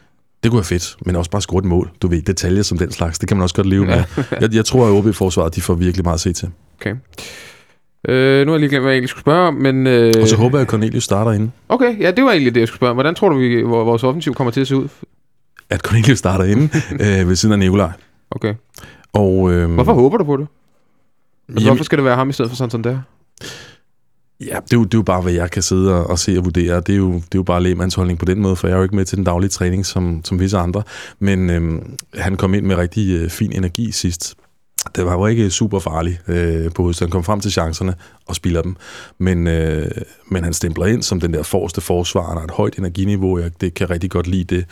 Det 0.44 0.50
kunne 0.50 0.58
være 0.58 0.64
fedt, 0.64 0.96
men 1.06 1.16
også 1.16 1.30
bare 1.30 1.42
score 1.42 1.58
et 1.58 1.64
mål. 1.64 1.90
Du 2.02 2.08
ved, 2.08 2.22
detaljer 2.22 2.62
som 2.62 2.78
den 2.78 2.90
slags, 2.92 3.18
det 3.18 3.28
kan 3.28 3.36
man 3.36 3.42
også 3.42 3.54
godt 3.54 3.66
leve 3.66 3.90
Ja. 3.90 4.04
med. 4.16 4.24
Jeg, 4.40 4.54
jeg 4.54 4.64
tror, 4.64 4.86
at 4.86 4.92
OB-forsvaret, 5.06 5.54
de 5.54 5.60
får 5.60 5.74
virkelig 5.74 6.04
meget 6.04 6.14
at 6.14 6.20
se 6.20 6.32
til. 6.32 6.48
Øh, 8.08 8.46
nu 8.46 8.52
har 8.52 8.54
jeg 8.56 8.60
lige 8.60 8.68
glemt, 8.70 8.82
hvad 8.82 8.92
jeg 8.92 8.96
egentlig 8.96 9.08
skulle 9.08 9.20
spørge 9.22 9.48
om, 9.48 9.54
men... 9.54 9.86
Øh, 9.86 10.14
Og 10.22 10.28
så 10.28 10.36
håber 10.36 10.58
jeg, 10.58 10.62
at 10.62 10.68
Cornelius 10.70 11.04
starter 11.04 11.32
inde. 11.32 11.50
Okay, 11.68 12.00
ja, 12.00 12.10
det 12.10 12.24
var 12.24 12.30
egentlig 12.30 12.54
det, 12.54 12.60
jeg 12.60 12.68
skulle 12.68 12.78
spørge 12.78 12.90
om. 12.90 12.96
Hvordan 12.96 13.14
tror 13.14 13.28
du, 13.28 13.38
vi, 13.38 13.62
vores 13.62 14.04
offensiv 14.04 14.34
kommer 14.34 14.50
til 14.50 14.60
at 14.60 14.66
se 14.68 14.76
ud? 14.76 14.88
At 15.70 15.80
Cornelius 15.80 16.18
starter 16.18 16.44
inde 16.44 16.62
øh, 17.20 17.28
ved 17.28 17.36
siden 17.36 17.52
af 17.52 17.58
Nikolaj. 17.58 17.90
Okay. 18.30 18.54
Og, 19.12 19.52
øh, 19.52 19.70
Hvorfor 19.72 19.92
håber 19.92 20.18
du 20.18 20.24
på 20.24 20.36
det? 20.36 20.46
Altså, 21.48 21.60
Jamen- 21.64 21.66
hvorfor 21.68 21.84
skal 21.84 21.98
det 21.98 22.04
være 22.04 22.16
ham 22.16 22.30
i 22.30 22.32
stedet 22.32 22.50
for 22.50 22.56
Santander? 22.56 22.98
Ja, 24.40 24.58
det 24.64 24.72
er, 24.72 24.76
jo, 24.76 24.84
det 24.84 24.94
er 24.94 24.98
jo 24.98 25.02
bare, 25.02 25.22
hvad 25.22 25.32
jeg 25.32 25.50
kan 25.50 25.62
sidde 25.62 25.94
og, 25.94 26.10
og 26.10 26.18
se 26.18 26.38
og 26.38 26.44
vurdere. 26.44 26.80
Det 26.80 26.92
er, 26.92 26.96
jo, 26.96 27.12
det 27.12 27.34
er 27.34 27.38
jo 27.38 27.42
bare 27.42 27.62
lægemandsholdning 27.62 28.18
på 28.18 28.24
den 28.24 28.40
måde, 28.40 28.56
for 28.56 28.66
jeg 28.66 28.74
er 28.74 28.78
jo 28.78 28.82
ikke 28.82 28.96
med 28.96 29.04
til 29.04 29.16
den 29.16 29.24
daglige 29.24 29.50
træning 29.50 29.86
som, 29.86 30.20
som 30.24 30.40
visse 30.40 30.58
andre. 30.58 30.82
Men 31.18 31.50
øhm, 31.50 31.96
han 32.14 32.36
kom 32.36 32.54
ind 32.54 32.66
med 32.66 32.76
rigtig 32.76 33.10
øh, 33.10 33.30
fin 33.30 33.52
energi 33.52 33.92
sidst. 33.92 34.34
Det 34.96 35.06
var 35.06 35.12
jo 35.12 35.26
ikke 35.26 35.50
super 35.50 35.78
farligt 35.78 36.22
øh, 36.28 36.72
på 36.72 36.82
hovedstaden. 36.82 37.08
Han 37.08 37.12
kom 37.12 37.24
frem 37.24 37.40
til 37.40 37.52
chancerne 37.52 37.94
og 38.26 38.36
spiller 38.36 38.62
dem. 38.62 38.76
Men, 39.18 39.46
øh, 39.46 39.90
men 40.30 40.44
han 40.44 40.54
stempler 40.54 40.86
ind 40.86 41.02
som 41.02 41.20
den 41.20 41.34
der 41.34 41.42
forreste 41.42 41.80
forsvarer. 41.80 42.32
Der 42.32 42.38
har 42.38 42.44
et 42.44 42.50
højt 42.50 42.78
energiniveau. 42.78 43.38
Jeg 43.38 43.50
det 43.60 43.74
kan 43.74 43.90
rigtig 43.90 44.10
godt 44.10 44.26
lide 44.26 44.56
det. 44.56 44.66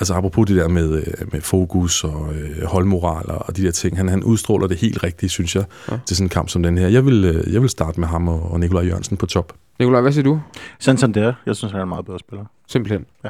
Altså 0.00 0.14
apropos 0.14 0.46
det 0.46 0.56
der 0.56 0.68
med, 0.68 0.96
øh, 0.96 1.32
med 1.32 1.40
fokus 1.40 2.04
og 2.04 2.34
øh, 2.34 2.64
holdmoral 2.64 3.30
og, 3.30 3.38
og 3.48 3.56
de 3.56 3.62
der 3.62 3.70
ting. 3.70 3.96
Han, 3.96 4.08
han 4.08 4.22
udstråler 4.24 4.66
det 4.66 4.76
helt 4.76 5.02
rigtigt, 5.04 5.32
synes 5.32 5.56
jeg, 5.56 5.64
Ja. 5.90 5.98
til 6.06 6.16
sådan 6.16 6.24
en 6.24 6.28
kamp 6.28 6.48
som 6.48 6.62
den 6.62 6.78
her. 6.78 6.88
Jeg 6.88 7.06
vil, 7.06 7.24
øh, 7.24 7.52
jeg 7.52 7.60
vil 7.62 7.70
starte 7.70 8.00
med 8.00 8.08
ham 8.08 8.28
og, 8.28 8.52
og 8.52 8.60
Nikolaj 8.60 8.84
Jørgensen 8.86 9.16
på 9.16 9.26
top. 9.26 9.52
Nikolaj, 9.78 10.00
hvad 10.00 10.12
siger 10.12 10.24
du? 10.24 10.40
Santander, 10.78 11.32
jeg 11.46 11.56
synes, 11.56 11.72
han 11.72 11.78
er 11.78 11.82
en 11.82 11.88
meget 11.88 12.04
bedre 12.06 12.18
spiller. 12.18 12.44
Simpelthen. 12.68 13.04
Ja. 13.24 13.28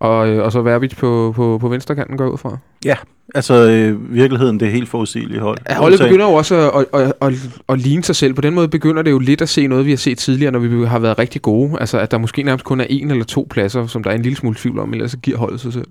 Og, 0.00 0.28
øh, 0.28 0.44
og 0.44 0.52
så 0.52 0.62
Verbit 0.62 0.96
på, 0.96 1.32
på, 1.36 1.58
på 1.60 1.68
venstre 1.68 1.94
kanten 1.94 2.16
går 2.16 2.28
ud 2.28 2.38
fra. 2.38 2.58
Altså, 3.34 3.54
øh, 3.70 4.14
virkeligheden, 4.14 4.60
det 4.60 4.68
er 4.68 4.72
helt 4.72 4.88
forudsigeligt 4.88 5.40
hold. 5.40 5.58
Ja, 5.68 5.76
Holdet 5.78 6.00
begynder 6.00 6.26
jo 6.26 6.32
også 6.32 6.70
at, 6.70 6.86
at, 6.94 7.00
at, 7.00 7.12
at, 7.20 7.34
at 7.68 7.78
ligne 7.78 8.04
sig 8.04 8.16
selv. 8.16 8.34
På 8.34 8.40
den 8.40 8.54
måde 8.54 8.68
begynder 8.68 9.02
det 9.02 9.10
jo 9.10 9.18
lidt 9.18 9.42
at 9.42 9.48
se 9.48 9.66
noget, 9.66 9.84
vi 9.86 9.90
har 9.90 9.96
set 9.96 10.18
tidligere, 10.18 10.52
når 10.52 10.58
vi 10.58 10.86
har 10.86 10.98
været 10.98 11.18
rigtig 11.18 11.42
gode. 11.42 11.76
Altså, 11.80 11.98
at 11.98 12.10
der 12.10 12.18
måske 12.18 12.42
nærmest 12.42 12.64
kun 12.64 12.80
er 12.80 12.86
en 12.90 13.10
eller 13.10 13.24
to 13.24 13.46
pladser, 13.50 13.86
som 13.86 14.02
der 14.02 14.10
er 14.10 14.14
en 14.14 14.22
lille 14.22 14.36
smule 14.36 14.56
tvivl 14.56 14.78
om, 14.78 14.94
ellers 14.94 15.10
så 15.10 15.18
giver 15.18 15.38
holdet 15.38 15.60
sig 15.60 15.72
selv. 15.72 15.86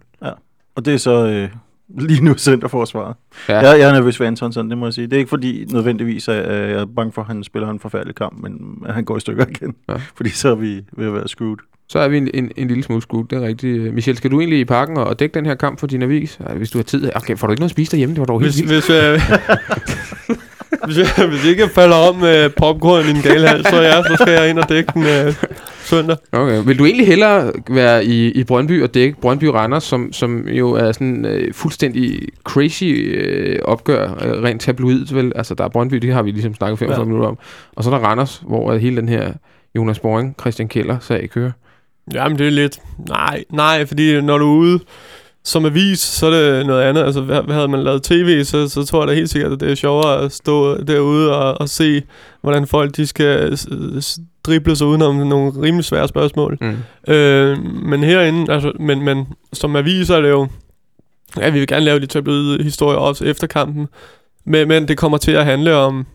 Og 0.76 0.86
det 0.86 0.94
er 0.94 0.98
så 0.98 1.28
øh, 1.28 1.50
lige 2.00 2.24
nu 2.24 2.34
centerforsvaret. 2.34 3.16
Ja. 3.50 3.54
Ja. 3.54 3.70
Jeg, 3.70 3.80
jeg 3.80 3.90
er 3.90 3.94
nervøs 3.94 4.20
ved 4.20 4.28
Antonsson, 4.28 4.70
det 4.70 4.78
må 4.78 4.86
jeg 4.86 4.94
sige. 4.94 5.08
Det 5.08 5.14
er 5.14 5.18
ikke 5.18 5.30
fordi 5.30 5.66
nødvendigvis, 5.72 6.28
at 6.28 6.36
jeg 6.36 6.82
er 6.82 6.86
bange 6.86 7.12
for, 7.14 7.22
at 7.22 7.28
han 7.28 7.44
spiller 7.44 7.70
en 7.70 7.80
forfærdelig 7.80 8.16
kamp, 8.16 8.42
men 8.42 8.84
at 8.86 8.94
han 8.94 9.06
går 9.06 9.18
i 9.18 9.20
stykker 9.20 9.46
igen. 9.50 9.76
Ja. 9.90 9.96
Fordi 10.16 10.30
så 10.30 10.50
er 10.52 10.56
vi 10.56 10.82
ved 10.98 11.08
at 11.08 11.14
være 11.14 11.28
screwed. 11.28 11.58
Så 11.90 12.00
er 12.00 12.08
vi 12.08 12.18
en, 12.18 12.30
en, 12.34 12.52
en 12.58 12.68
lille 12.68 12.84
smule 12.84 13.02
skudt, 13.02 13.32
det 13.32 13.38
er 13.38 13.48
rigtigt. 13.48 13.94
Michel, 13.94 14.18
skal 14.18 14.32
du 14.32 14.40
egentlig 14.40 14.60
i 14.60 14.66
parken 14.66 14.98
og, 14.98 15.04
og 15.04 15.20
dække 15.20 15.34
den 15.34 15.46
her 15.46 15.56
kamp 15.56 15.80
for 15.80 15.88
din 15.88 16.02
avis? 16.02 16.40
Ej, 16.46 16.56
hvis 16.56 16.70
du 16.70 16.78
har 16.78 16.84
tid. 16.84 17.10
Okay, 17.16 17.38
får 17.38 17.48
du 17.48 17.52
ikke 17.54 17.62
noget 17.62 17.70
at 17.70 17.76
spise 17.76 17.92
derhjemme? 17.92 18.16
Det 18.16 18.20
var 18.20 18.26
dog 18.26 18.42
helt 18.42 18.54
Hvis, 18.56 18.62
vildt. 18.62 18.86
hvis, 18.86 18.90
jeg, 18.96 19.22
hvis, 20.86 20.98
jeg, 20.98 21.28
hvis 21.28 21.44
jeg 21.44 21.52
ikke 21.52 21.70
falder 21.70 21.96
om 21.96 22.16
med 22.16 22.50
popcorn 22.50 23.10
i 23.10 23.14
min 23.14 23.22
galehals, 23.22 23.68
så, 23.70 23.82
ja, 23.82 24.04
så 24.04 24.18
skal 24.22 24.34
jeg 24.34 24.50
ind 24.50 24.60
og 24.60 24.70
dække 24.70 24.92
den. 24.94 25.04
Øh, 25.04 25.34
søndag. 25.80 26.18
Okay. 26.32 26.64
Vil 26.66 26.80
du 26.80 26.86
egentlig 26.86 27.08
hellere 27.08 27.52
være 27.70 28.06
i, 28.06 28.32
i 28.32 28.44
Brøndby 28.44 28.84
og 28.84 28.94
dække 28.94 29.22
Brøndby 29.22 29.44
Randers, 29.44 29.84
som, 29.84 30.14
som 30.14 30.48
jo 30.48 30.72
er 30.72 30.92
sådan 30.92 31.26
øh, 31.26 31.54
fuldstændig 31.54 32.20
crazy 32.44 32.84
øh, 32.84 33.60
opgør, 33.64 34.04
øh, 34.26 34.44
rent 34.44 34.62
tabloidt, 34.62 35.16
vel? 35.16 35.32
Altså, 35.36 35.56
der 35.56 35.64
er 35.64 35.70
Brøndby, 35.70 35.96
det 35.96 36.14
har 36.14 36.24
vi 36.24 36.32
ligesom 36.32 36.54
snakket 36.56 36.80
45 36.80 37.00
Ja. 37.02 37.06
minutter 37.06 37.28
om. 37.30 37.38
Og 37.76 37.84
så 37.84 37.92
er 37.92 37.98
der 38.00 38.06
Randers, 38.06 38.42
hvor 38.48 38.72
øh, 38.72 38.82
hele 38.82 38.98
den 38.98 39.10
her 39.10 39.34
Jonas 39.76 40.00
Boring, 40.00 40.36
Christian 40.42 40.68
Keller 40.68 40.98
sag 41.00 41.30
kører. 41.30 41.52
Jamen, 42.14 42.38
det 42.38 42.48
er 42.48 42.52
lidt... 42.52 42.80
Nej, 43.10 43.44
nej, 43.52 43.86
fordi 43.86 44.22
når 44.22 44.38
du 44.38 44.54
er 44.54 44.58
ude 44.58 44.80
som 45.44 45.66
avis, 45.66 46.00
så 46.00 46.26
er 46.26 46.32
det 46.32 46.66
noget 46.66 46.84
andet. 46.84 47.04
Altså, 47.04 47.22
hvad, 47.22 47.42
hvad 47.42 47.56
havde 47.56 47.68
man 47.68 47.84
lavet 47.84 48.04
tv, 48.04 48.44
så, 48.44 48.70
så 48.70 48.86
tror 48.86 49.02
jeg 49.02 49.08
da 49.08 49.14
helt 49.14 49.30
sikkert, 49.30 49.52
at 49.52 49.60
det 49.60 49.72
er 49.72 49.76
sjovere 49.76 50.22
at 50.22 50.32
stå 50.32 50.84
derude 50.84 51.38
og, 51.38 51.62
og 51.62 51.70
se, 51.70 52.04
hvordan 52.42 52.68
folk 52.68 52.96
de 52.96 53.08
skal 53.08 53.58
drible 54.44 54.76
sig 54.76 54.88
udenom 54.88 55.16
nogle 55.16 55.52
rimelig 55.62 55.86
svære 55.86 56.08
spørgsmål. 56.08 56.58
Mm. 56.62 57.14
Øh, 57.14 57.58
men 57.64 58.04
herinde, 58.04 58.54
altså, 58.54 58.72
men, 58.80 59.02
men 59.02 59.28
som 59.54 59.76
avis 59.76 60.10
er 60.10 60.22
det 60.22 60.30
jo, 60.30 60.48
ja, 61.38 61.50
vi 61.50 61.60
vil 61.60 61.68
gerne 61.68 61.86
lave 61.86 62.00
de 62.00 62.06
tabloide 62.06 62.64
historier 62.64 62.98
også 62.98 63.26
efter 63.26 63.48
kampen, 63.48 63.88
men, 64.46 64.68
men 64.68 64.88
det 64.88 64.98
kommer 64.98 65.18
til 65.18 65.32
at 65.32 65.46
handle 65.46 65.76
om, 65.76 66.06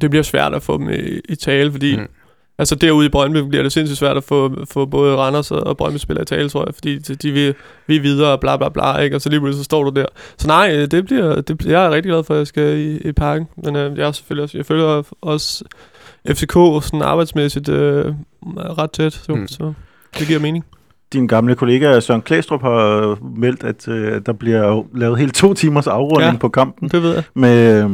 det 0.00 0.10
bliver 0.10 0.22
svært 0.22 0.54
at 0.54 0.62
få 0.62 0.78
dem 0.78 0.90
i, 0.90 1.20
i 1.28 1.34
tale, 1.34 1.72
fordi 1.72 1.96
Mm. 1.96 2.06
Altså 2.58 2.74
derude 2.74 3.06
i 3.06 3.08
Brøndby 3.08 3.36
bliver 3.38 3.62
det 3.62 3.72
sindssygt 3.72 3.98
svært 3.98 4.16
at 4.16 4.24
få, 4.24 4.54
få 4.70 4.86
både 4.86 5.16
Randers 5.16 5.50
og 5.50 5.76
Brøndby 5.76 5.96
spillere 5.98 6.22
i 6.22 6.26
tale, 6.26 6.48
tror 6.48 6.64
jeg, 6.66 6.74
fordi 6.74 6.98
de, 6.98 7.14
de 7.14 7.32
vil, 7.32 7.54
vi 7.86 7.96
er 7.96 8.00
videre 8.00 8.32
og 8.32 8.40
bla 8.40 8.56
bla 8.56 8.68
bla, 8.68 8.96
ikke? 8.98 9.16
og 9.16 9.20
så 9.20 9.28
lige 9.28 9.40
pludselig 9.40 9.58
så 9.58 9.64
står 9.64 9.82
du 9.84 10.00
der. 10.00 10.06
Så 10.38 10.46
nej, 10.48 10.70
øh, 10.76 10.90
det 10.90 11.04
bliver, 11.04 11.40
det, 11.40 11.58
bliver- 11.58 11.78
jeg 11.78 11.86
er 11.86 11.90
rigtig 11.90 12.10
glad 12.10 12.24
for, 12.24 12.34
at 12.34 12.38
jeg 12.38 12.46
skal 12.46 12.78
i, 12.78 12.96
i 13.08 13.12
parken, 13.12 13.48
men 13.64 13.76
øh, 13.76 13.98
jeg 13.98 14.08
er 14.08 14.12
selvfølgelig 14.12 14.42
også, 14.42 14.58
jeg 14.58 14.66
følger 14.66 15.02
også 15.22 15.64
FCK 16.28 16.52
sådan 16.82 17.02
arbejdsmæssigt 17.02 17.68
øh, 17.68 18.04
ret 18.56 18.90
tæt, 18.90 19.12
så, 19.12 19.32
Mm. 19.34 19.48
så 19.48 19.72
det 20.18 20.26
giver 20.26 20.40
mening. 20.40 20.64
Din 21.12 21.26
gamle 21.26 21.54
kollega 21.54 22.00
Søren 22.00 22.22
Klæstrup 22.22 22.62
har 22.62 23.18
meldt, 23.40 23.64
at 23.64 23.88
øh, 23.88 24.20
der 24.26 24.32
bliver 24.32 24.82
lavet 24.94 25.18
helt 25.18 25.34
to 25.34 25.54
timers 25.54 25.86
afrunding. 25.86 26.32
Ja. 26.32 26.38
på 26.38 26.48
kampen. 26.48 26.88
Det 26.88 27.02
ved 27.02 27.14
jeg. 27.14 27.22
Med, 27.34 27.84
øh, 27.84 27.90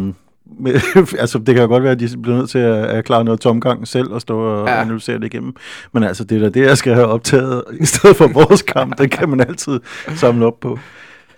med, 0.58 0.74
altså, 1.22 1.38
det 1.38 1.54
kan 1.54 1.62
jo 1.62 1.68
godt 1.68 1.82
være, 1.82 1.92
at 1.92 2.00
de 2.00 2.08
bliver 2.22 2.36
nødt 2.36 2.50
til 2.50 2.58
at, 2.58 2.84
at 2.84 3.04
klare 3.04 3.24
noget 3.24 3.40
tomgang 3.40 3.88
selv 3.88 4.12
og 4.12 4.20
stå 4.20 4.38
og 4.38 4.68
ja. 4.68 4.80
Analysere 4.80 5.16
det 5.18 5.24
igennem. 5.24 5.54
Men 5.92 6.02
altså, 6.02 6.24
det 6.24 6.36
er 6.36 6.40
da 6.40 6.48
det, 6.60 6.66
jeg 6.66 6.78
skal 6.78 6.94
have 6.94 7.06
optaget 7.06 7.62
i 7.80 7.84
stedet 7.86 8.16
for 8.16 8.26
vores 8.28 8.62
kamp. 8.62 8.98
Det 8.98 9.10
kan 9.10 9.28
man 9.28 9.40
altid 9.40 9.80
samle 10.14 10.46
op 10.46 10.60
på. 10.60 10.78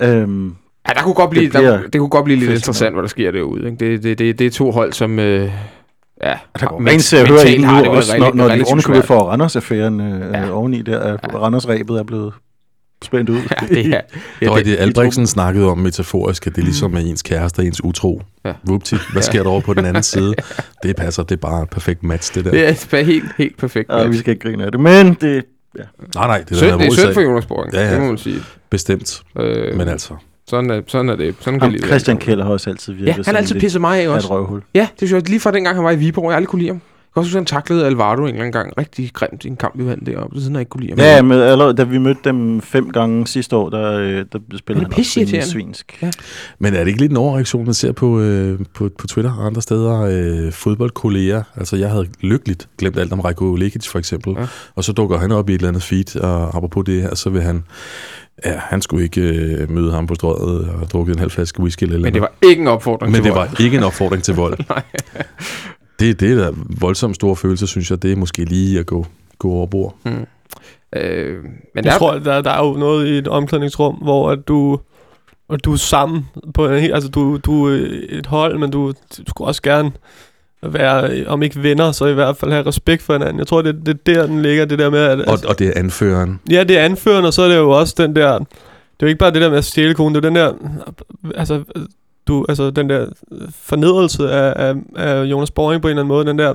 Øhm, 0.01 0.55
Ja, 0.89 0.93
der 0.95 1.03
kunne 1.03 1.15
godt 1.15 1.31
blive, 1.31 1.45
Det 1.45 1.53
der, 1.55 1.83
det 1.83 1.99
kunne 2.01 2.09
godt 2.09 2.25
blive 2.25 2.39
lidt 2.39 2.51
interessant, 2.51 2.95
hvad 2.95 3.03
der 3.03 3.09
sker 3.09 3.31
derude. 3.31 3.65
Ikke? 3.71 3.93
Det, 3.93 4.03
det, 4.03 4.19
det, 4.19 4.39
det 4.39 4.47
er 4.47 4.51
to 4.51 4.71
hold, 4.71 4.93
som... 4.93 5.19
Øh, 5.19 5.51
ja, 6.23 6.35
der 6.61 6.67
går 6.67 6.87
rent 6.89 7.05
til 7.05 7.17
at 7.17 7.29
høre 7.29 7.49
en 7.49 7.61
nu 7.61 7.69
også, 7.91 8.19
når, 8.19 8.35
når 8.35 8.49
de 8.49 8.65
ovenikøbet 8.67 9.05
får 9.05 9.21
Randers-affæren 9.31 10.01
øh, 10.01 10.33
Ja. 10.33 10.51
oveni 10.51 10.83
der, 10.83 10.99
at 11.01 11.21
ja. 11.33 11.39
Randers-rebet 11.39 11.99
er 11.99 12.03
blevet 12.03 12.33
spændt 13.05 13.31
ud. 13.31 13.37
Ja, 13.63 13.67
det 13.69 13.87
er... 13.87 13.89
Ja, 13.89 14.01
Ja, 14.43 14.47
det, 14.47 14.57
det, 14.57 14.67
det 14.67 14.77
Albrechtsen 14.79 15.27
snakkede 15.27 15.67
om 15.67 15.79
metaforisk, 15.79 16.47
at 16.47 16.57
det 16.57 16.65
ligesom 16.65 16.95
er 16.95 16.99
ens 16.99 17.23
kæreste 17.23 17.61
og 17.61 17.67
ens 17.67 17.85
utro. 17.85 18.23
Ja. 18.45 18.49
Ja. 18.49 18.55
Vupti, 18.65 18.97
hvad 19.13 19.23
sker 19.23 19.43
der 19.43 19.51
over 19.51 19.61
på 19.61 19.75
den 19.75 19.85
anden 19.85 20.03
side? 20.15 20.35
Det 20.83 20.97
passer, 20.97 21.23
det 21.23 21.33
er 21.33 21.41
bare 21.41 21.63
et 21.63 21.71
perfekt 21.71 22.03
match, 22.03 22.35
det 22.35 22.45
der. 22.45 22.51
det 22.51 22.69
er 22.69 22.87
bare 22.91 23.05
helt, 23.05 23.25
helt 23.39 23.57
perfekt. 23.59 23.91
Ja, 23.93 24.07
vi 24.07 24.17
skal 24.17 24.31
ikke 24.35 24.49
grine 24.49 24.65
af 24.65 24.73
det, 24.73 24.81
men 24.81 25.15
det... 25.21 25.45
Nej, 26.15 26.27
nej, 26.27 26.39
det 26.39 26.51
er 26.53 26.57
Synd, 26.57 26.71
en 26.73 26.81
det 26.81 26.87
er 26.87 26.93
synd 26.93 27.15
for. 27.15 27.21
Jonas 27.21 27.47
Boring, 27.47 27.73
Ja, 27.75 27.85
ja. 27.87 27.93
det 27.93 28.01
må 28.01 28.07
man 28.07 28.19
sige. 28.19 28.41
Bestemt, 28.71 29.23
Øh, 29.39 29.77
men 29.79 29.89
altså. 29.89 30.15
sådan, 30.49 30.71
er, 30.71 30.81
sådan 30.87 31.09
er 31.09 31.17
det. 31.17 31.35
Sådan 31.41 31.61
kan 31.61 31.73
det. 31.73 31.85
Christian 31.85 32.17
Keller 32.19 32.45
har 32.45 32.53
også 32.53 32.71
altid 32.71 32.93
virket 32.93 33.07
Ja, 33.07 33.13
han 33.13 33.35
har 33.35 33.41
altid 33.41 33.61
pisset 33.61 33.81
mig 33.81 33.99
af 34.01 34.05
af 34.05 34.09
også. 34.09 34.27
et 34.27 34.31
røvhul. 34.31 34.63
Ja, 34.75 34.81
det 35.01 35.09
synes 35.09 35.13
jeg 35.13 35.29
lige 35.31 35.41
fra 35.41 35.51
dengang 35.53 35.77
han 35.77 35.85
var 35.85 35.91
i 35.91 35.97
Viborg. 35.97 36.29
Jeg 36.31 36.37
aldrig 36.37 36.49
kunne 36.49 36.59
lide 36.63 36.71
ham. 36.71 36.81
Jeg 37.17 37.21
kan 37.21 37.27
også 37.27 37.39
huske, 37.39 37.55
han 37.55 37.61
taklede 37.61 37.87
Alvaro 37.87 38.21
en 38.23 38.29
eller 38.29 38.41
anden 38.41 38.53
gang. 38.53 38.73
Rigtig 38.79 39.11
grimt 39.13 39.45
i 39.45 39.49
en 39.49 39.57
kamp, 39.57 39.79
vi 39.79 39.87
vandt 39.87 40.07
deroppe. 40.07 40.41
Siden 40.41 40.53
jeg 40.55 40.61
ikke 40.61 40.71
kunne 40.71 40.81
lide 40.81 40.93
ham. 40.93 40.99
Ja, 40.99 41.23
men 41.23 41.39
allerede, 41.39 41.75
da 41.75 41.85
vi 41.85 41.99
mødte 41.99 42.21
dem 42.25 42.61
fem 42.61 42.91
gange 42.91 43.27
sidste 43.27 43.57
år, 43.57 43.69
der, 43.71 43.93
øh, 43.93 44.25
der 44.33 44.39
spillede 44.57 44.85
Han 44.85 44.99
også 44.99 45.21
rimelig 45.21 45.43
svinsk. 45.45 45.99
Ja. 46.03 46.11
Men 46.59 46.75
er 46.75 46.79
det 46.79 46.89
ikke 46.89 47.01
lidt 47.01 47.11
en 47.11 47.17
overreaktion, 47.17 47.65
man 47.65 47.75
ser 47.75 47.93
på, 47.93 48.21
øh, 48.21 48.59
på, 48.75 48.91
på 48.99 49.07
Twitter 49.07 49.33
og 49.33 49.47
andre 49.47 49.63
steder? 49.63 50.01
Øh, 50.01 50.53
fodboldkolleger. 50.53 51.43
Altså, 51.57 51.77
jeg 51.77 51.91
havde 51.91 52.07
lykkeligt 52.21 52.69
glemt 52.79 52.99
alt 52.99 53.13
om 53.13 53.21
Rajko 53.21 53.55
Lekic, 53.55 53.87
for 53.89 53.99
eksempel. 53.99 54.35
Ja. 54.39 54.47
Og 54.75 54.85
så 54.85 54.93
dukker 54.93 55.19
han 55.19 55.33
op 55.33 55.49
i 55.51 55.53
et 55.55 55.59
eller 55.59 55.69
andet 55.69 55.83
feed, 55.83 56.17
og 56.17 56.57
apropos 56.57 56.85
det 56.85 57.03
her, 57.03 57.15
så 57.15 57.31
vil 57.31 57.43
han... 57.43 57.65
Ja, 58.45 58.53
han 58.57 58.83
skulle 58.83 59.05
ikke 59.05 59.21
øh, 59.21 59.71
møde 59.71 59.93
ham 59.93 60.07
på 60.07 60.15
strøget 60.15 60.69
og 60.69 60.91
drukke 60.93 61.13
en 61.13 61.19
halv 61.19 61.31
flaske 61.31 61.61
whisky 61.61 61.83
eller 61.85 61.99
Men 61.99 62.15
det 62.15 62.23
var 62.23 62.33
ikke 62.43 62.63
en 62.63 62.69
opfordring 62.69 63.13
Men 63.13 63.23
til 63.23 63.25
det 63.25 63.35
vold. 63.39 63.49
var 63.49 63.61
ikke 63.61 63.77
en 63.77 63.83
opfordring 63.83 64.23
til 64.23 64.35
vold. 64.35 64.59
Nej. 64.69 64.83
Det, 65.99 66.21
det 66.21 66.33
er 66.33 66.45
da 66.45 66.51
voldsomt 66.81 67.15
store 67.15 67.37
følelser, 67.37 67.67
synes 67.67 67.91
jeg. 67.91 68.03
Det 68.03 68.13
er 68.13 68.17
måske 68.17 68.45
lige 68.45 68.79
at 68.79 68.87
gå, 68.87 69.07
gå 69.39 69.51
over 69.51 69.67
bord. 69.67 69.97
Øh, 70.97 71.43
men 71.45 71.53
Jeg 71.75 71.85
der, 71.85 71.99
tror, 71.99 72.19
der, 72.19 72.41
der 72.43 72.51
er 72.51 72.67
jo 72.67 72.73
noget 72.73 73.07
i 73.07 73.19
et 73.19 73.29
omklædningsrum, 73.29 73.95
hvor 73.95 74.31
at 74.31 74.49
du, 74.49 74.81
at 75.53 75.65
du 75.65 75.73
er 75.73 75.77
sammen 75.77 76.27
på 76.55 76.69
en, 76.69 76.81
helt- 76.81 76.95
altså 76.95 77.11
du, 77.11 77.37
du 77.37 77.65
er 77.65 77.89
et 78.09 78.27
hold, 78.27 78.59
men 78.59 78.71
du, 78.71 78.89
du 79.19 79.23
skulle 79.29 79.49
også 79.49 79.63
gerne 79.63 79.93
være, 80.63 81.27
om 81.27 81.43
ikke 81.43 81.63
venner, 81.63 81.93
så 81.93 82.07
i 82.07 82.15
hvert 82.15 82.37
fald 82.37 82.53
have 82.53 82.67
respekt 82.67 83.03
for 83.03 83.13
hinanden. 83.13 83.39
Jeg 83.39 83.47
tror, 83.47 83.63
det, 83.63 83.87
det 83.87 83.99
er 84.09 84.13
der, 84.15 84.27
den 84.27 84.43
ligger, 84.43 84.65
det 84.65 84.79
der 84.79 84.91
med, 84.91 84.99
at... 84.99 85.21
Og, 85.21 85.39
og 85.49 85.59
det 85.59 85.67
er 85.67 85.73
anføreren. 85.77 86.41
Ja, 86.51 86.65
det 86.65 86.79
er 86.79 86.83
anføreren, 86.83 87.25
og 87.25 87.33
så 87.33 87.43
er 87.43 87.49
det 87.49 87.57
jo 87.57 87.71
også 87.71 87.95
den 87.99 88.17
der... 88.17 88.39
Det 88.39 89.03
er 89.03 89.07
jo 89.07 89.09
ikke 89.09 89.19
bare 89.19 89.31
det 89.33 89.43
der 89.43 89.49
med 89.51 89.59
at 89.59 89.65
stjæle 89.65 89.95
konen, 89.95 90.15
det 90.15 90.25
er 90.25 90.29
den 90.29 90.37
der... 90.37 90.53
Altså, 91.35 91.63
du, 92.29 92.47
altså 92.49 92.71
den 92.71 92.91
der 92.91 93.07
fornedrelse 93.63 94.31
af, 94.31 94.69
af, 94.69 94.75
af 94.97 95.25
Jonas 95.25 95.51
Boring 95.51 95.83
på 95.83 95.89
en 95.89 95.91
eller 95.91 96.03
anden 96.03 96.09
måde, 96.09 96.27
den 96.27 96.39
der... 96.39 96.55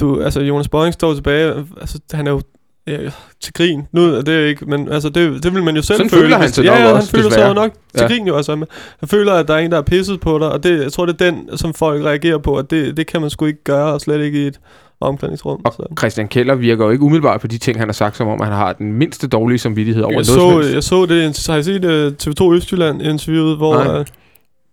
Du, 0.00 0.20
altså, 0.22 0.40
Jonas 0.40 0.68
Boring 0.68 0.94
står 0.94 1.14
tilbage, 1.14 1.54
altså, 1.80 1.98
han 2.12 2.26
er 2.26 2.30
jo 2.30 2.40
ja, 2.86 2.98
til 3.40 3.52
grin. 3.52 3.82
Nu 3.92 4.14
er 4.14 4.22
det 4.22 4.48
ikke, 4.48 4.64
men 4.64 4.92
altså, 4.92 5.08
det, 5.08 5.42
det 5.42 5.54
vil 5.54 5.62
man 5.62 5.76
jo 5.76 5.82
selv 5.82 5.96
Sådan 5.96 6.10
føle. 6.10 6.22
føler 6.22 6.36
han 6.36 6.52
sig 6.52 6.64
ja, 6.64 6.70
nok 6.70 6.78
ja, 6.78 6.86
han 6.86 6.96
også, 6.96 7.10
føler 7.10 7.30
sig 7.30 7.48
jo 7.48 7.54
nok 7.54 7.72
til 7.72 8.02
Ja. 8.02 8.06
grin 8.06 8.26
jo, 8.26 8.36
altså. 8.36 8.56
men 8.56 8.68
Han 9.00 9.08
føler, 9.08 9.32
at 9.32 9.48
der 9.48 9.54
er 9.54 9.58
en, 9.58 9.70
der 9.70 9.78
er 9.78 9.82
pisset 9.82 10.20
på 10.20 10.38
dig, 10.38 10.52
og 10.52 10.62
det, 10.62 10.82
jeg 10.82 10.92
tror, 10.92 11.06
det 11.06 11.20
er 11.20 11.30
den, 11.30 11.58
som 11.58 11.74
folk 11.74 12.04
reagerer 12.04 12.38
på, 12.38 12.56
at 12.56 12.70
det, 12.70 12.96
det 12.96 13.06
kan 13.06 13.20
man 13.20 13.30
sgu 13.30 13.44
ikke 13.44 13.64
gøre, 13.64 13.92
og 13.92 14.00
slet 14.00 14.20
ikke 14.20 14.44
i 14.44 14.46
et 14.46 14.60
omklædningsrum. 15.00 15.60
Så. 15.64 15.82
og 15.90 15.96
Christian 15.98 16.28
Keller 16.28 16.54
virker 16.54 16.84
jo 16.84 16.90
ikke 16.90 17.04
umiddelbart 17.04 17.40
på 17.40 17.46
de 17.46 17.58
ting, 17.58 17.78
han 17.78 17.88
har 17.88 17.92
sagt, 17.92 18.16
som 18.16 18.28
om 18.28 18.40
han 18.40 18.52
har 18.52 18.72
den 18.72 18.92
mindste 18.92 19.28
dårlige 19.28 19.58
samvittighed 19.58 20.02
over 20.02 20.12
Jeg 20.12 20.36
noget 20.36 20.64
så, 20.64 20.72
jeg 20.74 20.82
så 20.82 21.06
det, 21.06 21.46
har 21.46 21.56
I 21.56 21.62
set 21.62 21.84
uh, 21.84 22.12
TV2 22.22 22.54
Østjylland 22.54 23.02
interviewet, 23.02 23.56
hvor... 23.56 23.84
Nej, 23.84 24.00
uh, 24.00 24.06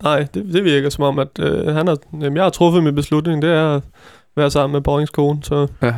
nej 0.04 0.26
det, 0.34 0.46
det 0.54 0.64
virker 0.64 0.90
som 0.90 1.04
om, 1.04 1.20
at 1.20 1.28
uh, 1.40 1.76
han 1.76 1.88
har, 1.88 1.98
jamen, 2.14 2.36
jeg 2.36 2.44
har 2.44 2.50
truffet 2.50 2.84
min 2.84 2.96
beslutning, 2.96 3.42
det 3.42 3.50
er 3.50 3.76
at 3.76 3.82
være 4.38 4.52
sammen 4.52 4.74
med 4.74 4.82
Borings 4.82 5.12
kone, 5.12 5.38
så... 5.44 5.68
Ja. 5.82 5.94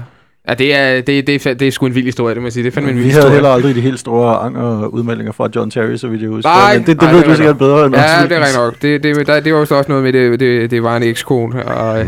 Ja, 0.49 0.53
det 0.53 0.75
er, 0.75 1.01
det, 1.01 1.27
det, 1.27 1.45
er, 1.47 1.53
det 1.53 1.67
er 1.67 1.71
sgu 1.71 1.85
en 1.85 1.95
vild 1.95 2.05
historie, 2.05 2.33
det 2.35 2.41
må 2.41 2.45
jeg 2.45 2.53
sige. 2.53 2.63
Det 2.63 2.69
er 2.69 2.73
fandme 2.73 2.91
en 2.91 2.95
vild 2.97 3.05
Vi 3.05 3.09
havde 3.11 3.21
historie. 3.21 3.33
heller 3.33 3.49
aldrig 3.49 3.75
de 3.75 3.81
helt 3.81 3.99
store 3.99 4.35
anger 4.37 4.85
udmeldinger 4.87 5.31
fra 5.31 5.49
John 5.55 5.71
Terry, 5.71 5.95
så 5.95 6.07
vidt 6.07 6.21
jeg 6.21 6.29
husker. 6.29 6.49
Nej, 6.49 6.77
Men 6.77 6.87
det, 6.87 6.87
det 6.87 7.01
nej, 7.01 7.11
ved 7.11 7.19
det 7.19 7.25
du 7.25 7.31
er 7.31 7.35
sikkert 7.35 7.57
bedre 7.57 7.85
end 7.85 7.95
Ja, 7.95 8.01
det 8.01 8.31
er 8.31 8.39
rigtigt 8.39 8.57
nok. 8.57 8.81
Det, 8.81 9.03
det, 9.03 9.27
der, 9.27 9.39
det 9.39 9.53
var 9.53 9.59
jo 9.59 9.65
så 9.65 9.75
også 9.75 9.89
noget 9.91 10.03
med, 10.03 10.13
det, 10.13 10.39
det, 10.39 10.71
det 10.71 10.83
var 10.83 10.97
en 10.97 11.03
ekskone. 11.03 11.65
Og, 11.65 11.99
øh, 11.99 12.07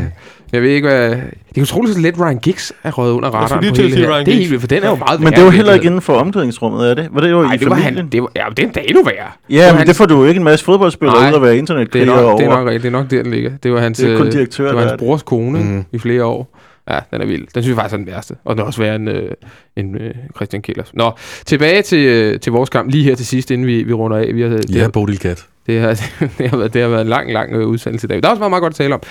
jeg 0.52 0.62
ved 0.62 0.70
ikke, 0.70 0.88
hvad... 0.88 1.10
Det 1.10 1.58
er 1.58 1.62
utroligt, 1.62 1.96
så 1.96 2.02
let 2.02 2.20
Ryan 2.20 2.40
Giggs 2.40 2.74
er 2.84 2.92
røget 2.92 3.12
under 3.14 3.30
radaren 3.30 3.70
på 3.70 3.76
hele 3.82 3.96
her. 3.98 4.18
Det 4.24 4.28
er 4.28 4.34
helt 4.38 4.50
vildt, 4.50 4.62
for 4.62 4.68
den 4.68 4.84
er 4.84 4.90
jo 4.90 4.96
meget 4.96 5.22
Men 5.22 5.34
det 5.34 5.44
var 5.44 5.50
heller 5.50 5.74
ikke 5.74 5.86
inden 5.86 6.02
for 6.02 6.14
omklædningsrummet, 6.14 6.90
er 6.90 6.94
det? 6.94 7.08
Var 7.12 7.22
det 7.22 7.32
jo 7.32 7.42
Nej, 7.42 7.54
i 7.54 7.58
det 7.58 7.70
var 7.70 7.76
han. 7.76 8.08
Det 8.12 8.22
var, 8.22 8.32
ja, 8.36 8.44
det 8.58 8.66
er 8.66 8.72
da 8.72 8.82
endnu 8.86 9.04
værre. 9.04 9.32
Ja, 9.50 9.72
men 9.72 9.78
hans- 9.78 9.88
det 9.88 9.96
får 9.96 10.06
du 10.06 10.18
jo 10.22 10.26
ikke 10.26 10.38
en 10.38 10.44
masse 10.44 10.66
fodboldspillere 10.66 11.18
ud 11.20 11.36
at 11.36 11.42
være 11.42 11.42
Det 11.42 11.56
er, 11.56 11.60
internetkriger 11.60 12.06
nok, 12.06 12.20
over. 12.20 12.38
det, 12.38 12.46
er 12.46 12.50
nok, 12.50 12.66
rigtigt. 12.68 12.84
det 12.84 12.88
er 12.88 12.92
nok 13.02 13.12
der, 13.12 13.24
den 13.24 13.32
ligger. 13.32 13.52
Det 13.64 13.74
var 13.74 13.80
hans, 13.80 13.98
Det 13.98 14.14
er 14.14 14.18
kun 14.18 14.28
øh, 14.28 14.34
det 14.34 14.60
var 14.60 14.72
der 14.72 14.80
hans 14.80 14.94
brors 15.00 15.24
kone 15.24 15.60
mm. 15.64 15.86
i 15.92 15.98
flere 16.00 16.26
år. 16.26 16.58
Ja, 16.90 17.00
den 17.12 17.22
er 17.22 17.26
vild. 17.26 17.48
Den 17.56 17.64
synes 17.64 17.68
jeg 17.68 17.76
faktisk 17.76 17.94
er 17.94 17.98
den 17.98 18.08
værste. 18.08 18.36
Og 18.46 18.56
den 18.56 18.62
er 18.62 18.66
også 18.66 18.82
værre 18.82 18.96
end, 18.96 19.10
øh, 19.10 19.32
end 19.76 20.02
øh, 20.02 20.12
Christian 20.36 20.62
Kjellers. 20.62 20.92
Nå, 20.94 21.12
tilbage 21.46 21.82
til, 21.82 22.00
øh, 22.00 22.40
til 22.40 22.52
vores 22.52 22.70
kamp 22.70 22.92
lige 22.92 23.04
her 23.04 23.16
til 23.16 23.26
sidst, 23.26 23.52
inden 23.52 23.68
vi, 23.68 23.84
vi 23.84 23.94
runder 23.94 24.18
af. 24.18 24.30
Vi 24.36 24.42
har, 24.42 24.50
det, 24.50 24.76
Ja, 24.76 24.88
Bodil 24.88 25.20
Kat. 25.20 25.46
det, 25.68 25.80
har, 25.82 25.88
det, 26.38 26.50
har 26.50 26.58
været, 26.58 26.74
det 26.74 26.82
har 26.82 26.90
været 26.90 27.02
en 27.02 27.08
lang, 27.08 27.34
lang 27.34 27.54
øh, 27.54 27.68
udsendelse 27.68 28.06
i 28.06 28.10
dag. 28.10 28.24
Der 28.24 28.28
er 28.28 28.32
også 28.32 28.40
meget, 28.40 28.52
meget 28.52 28.62
godt 28.62 28.72
at 28.72 28.76
tale 28.78 28.94
om. 28.94 29.02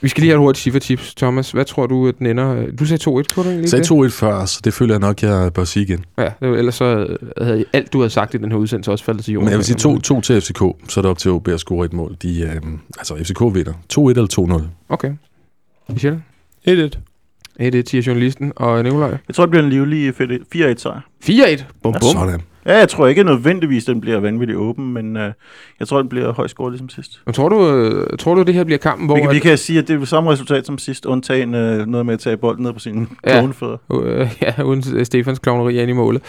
Vi 0.00 0.08
skal 0.08 0.20
lige 0.20 0.30
have 0.30 0.36
et 0.36 0.40
hurtigt 0.40 0.60
Schiffer-tips. 0.60 1.14
Thomas, 1.14 1.50
hvad 1.50 1.64
tror 1.64 1.86
du, 1.86 2.08
at 2.08 2.18
den 2.18 2.26
ender? 2.26 2.66
Du 2.78 2.86
sagde 2.86 3.02
2-1, 3.02 3.06
kunne 3.06 3.22
du 3.36 3.40
egentlig 3.40 3.62
Jeg 3.62 3.68
sagde 3.70 3.82
ikke 3.96 4.06
2-1 4.06 4.10
før, 4.10 4.44
så 4.44 4.60
det 4.64 4.74
føler 4.74 4.94
jeg 4.94 5.00
nok, 5.00 5.22
jeg 5.22 5.52
bør 5.52 5.64
sige 5.64 5.82
igen. 5.82 6.04
Ja, 6.18 6.22
det 6.40 6.50
var, 6.50 6.56
ellers 6.56 6.74
så 6.74 6.84
øh, 6.84 7.18
havde 7.46 7.64
alt, 7.72 7.92
du 7.92 7.98
havde 7.98 8.10
sagt 8.10 8.34
i 8.34 8.36
den 8.38 8.50
her 8.50 8.58
udsendelse, 8.58 8.90
også 8.90 9.04
faldet 9.04 9.24
til 9.24 9.32
jorden. 9.34 9.44
Men 9.44 9.50
jeg 9.50 9.58
vil 9.58 9.64
sige 9.64 9.76
2 9.76 9.98
to 9.98 10.20
til 10.20 10.40
FCK, 10.40 10.58
så 10.88 11.00
er 11.00 11.02
det 11.02 11.10
op 11.10 11.18
til 11.18 11.30
OB 11.30 11.48
at 11.48 11.60
score 11.60 11.84
et 11.86 11.92
mål. 11.92 12.16
De, 12.22 12.40
øh, 12.40 12.60
altså 12.98 13.16
FCK 13.16 13.40
vinder. 13.40 13.72
2-1 13.92 14.08
eller 14.08 14.60
2-0. 14.60 14.62
Okay. 14.88 15.12
Michel? 15.88 16.22
1-1. 16.68 16.70
1-1, 17.60 17.82
siger 17.86 18.02
journalisten. 18.06 18.52
Og 18.56 18.82
Nikolaj? 18.82 19.08
Jeg 19.28 19.34
tror, 19.34 19.44
det 19.46 19.50
bliver 19.50 19.64
en 19.64 19.70
livlig 19.70 20.08
4-1 20.10 20.74
sejr. 20.76 21.00
4-1. 21.24 21.64
Bum, 21.82 21.94
bum. 22.00 22.12
Sådan. 22.12 22.40
Ja, 22.66 22.78
jeg 22.78 22.88
tror 22.88 23.06
ikke 23.06 23.24
nødvendigvis, 23.24 23.84
den 23.84 24.00
bliver 24.00 24.20
vanvittigt 24.20 24.58
åben, 24.58 24.92
men 24.92 25.16
øh, 25.16 25.32
jeg 25.80 25.88
tror, 25.88 25.98
den 25.98 26.08
bliver 26.08 26.32
højt 26.32 26.50
scoret 26.50 26.72
ligesom 26.72 26.88
sidst. 26.88 27.20
Men 27.26 27.32
tror 27.34 27.48
du, 27.48 27.68
øh, 27.70 28.18
tror 28.18 28.34
du, 28.34 28.42
det 28.42 28.54
her 28.54 28.64
bliver 28.64 28.78
kampen, 28.78 29.06
hvor... 29.06 29.14
Vi, 29.16 29.20
kan- 29.22 29.30
vi 29.30 29.38
kan 29.38 29.58
sige, 29.58 29.78
at 29.78 29.88
det 29.88 30.00
er 30.00 30.04
samme 30.04 30.30
resultat 30.32 30.66
som 30.66 30.78
sidst, 30.78 31.06
undtagen 31.06 31.54
øh, 31.54 31.86
noget 31.86 32.06
med 32.06 32.14
at 32.14 32.20
tage 32.20 32.36
bolden 32.36 32.62
ned 32.64 32.72
på 32.72 32.78
sine 32.78 33.06
Ja. 33.26 33.30
ja. 33.34 33.38
klovnefødder. 33.38 33.76
Øh, 33.92 34.28
ja, 34.42 34.62
uden 34.62 34.84
øh, 34.94 35.06
Stefans 35.06 35.38
klovneri 35.38 35.80
ind 35.80 35.90
i 35.90 35.94
målet. 35.94 36.22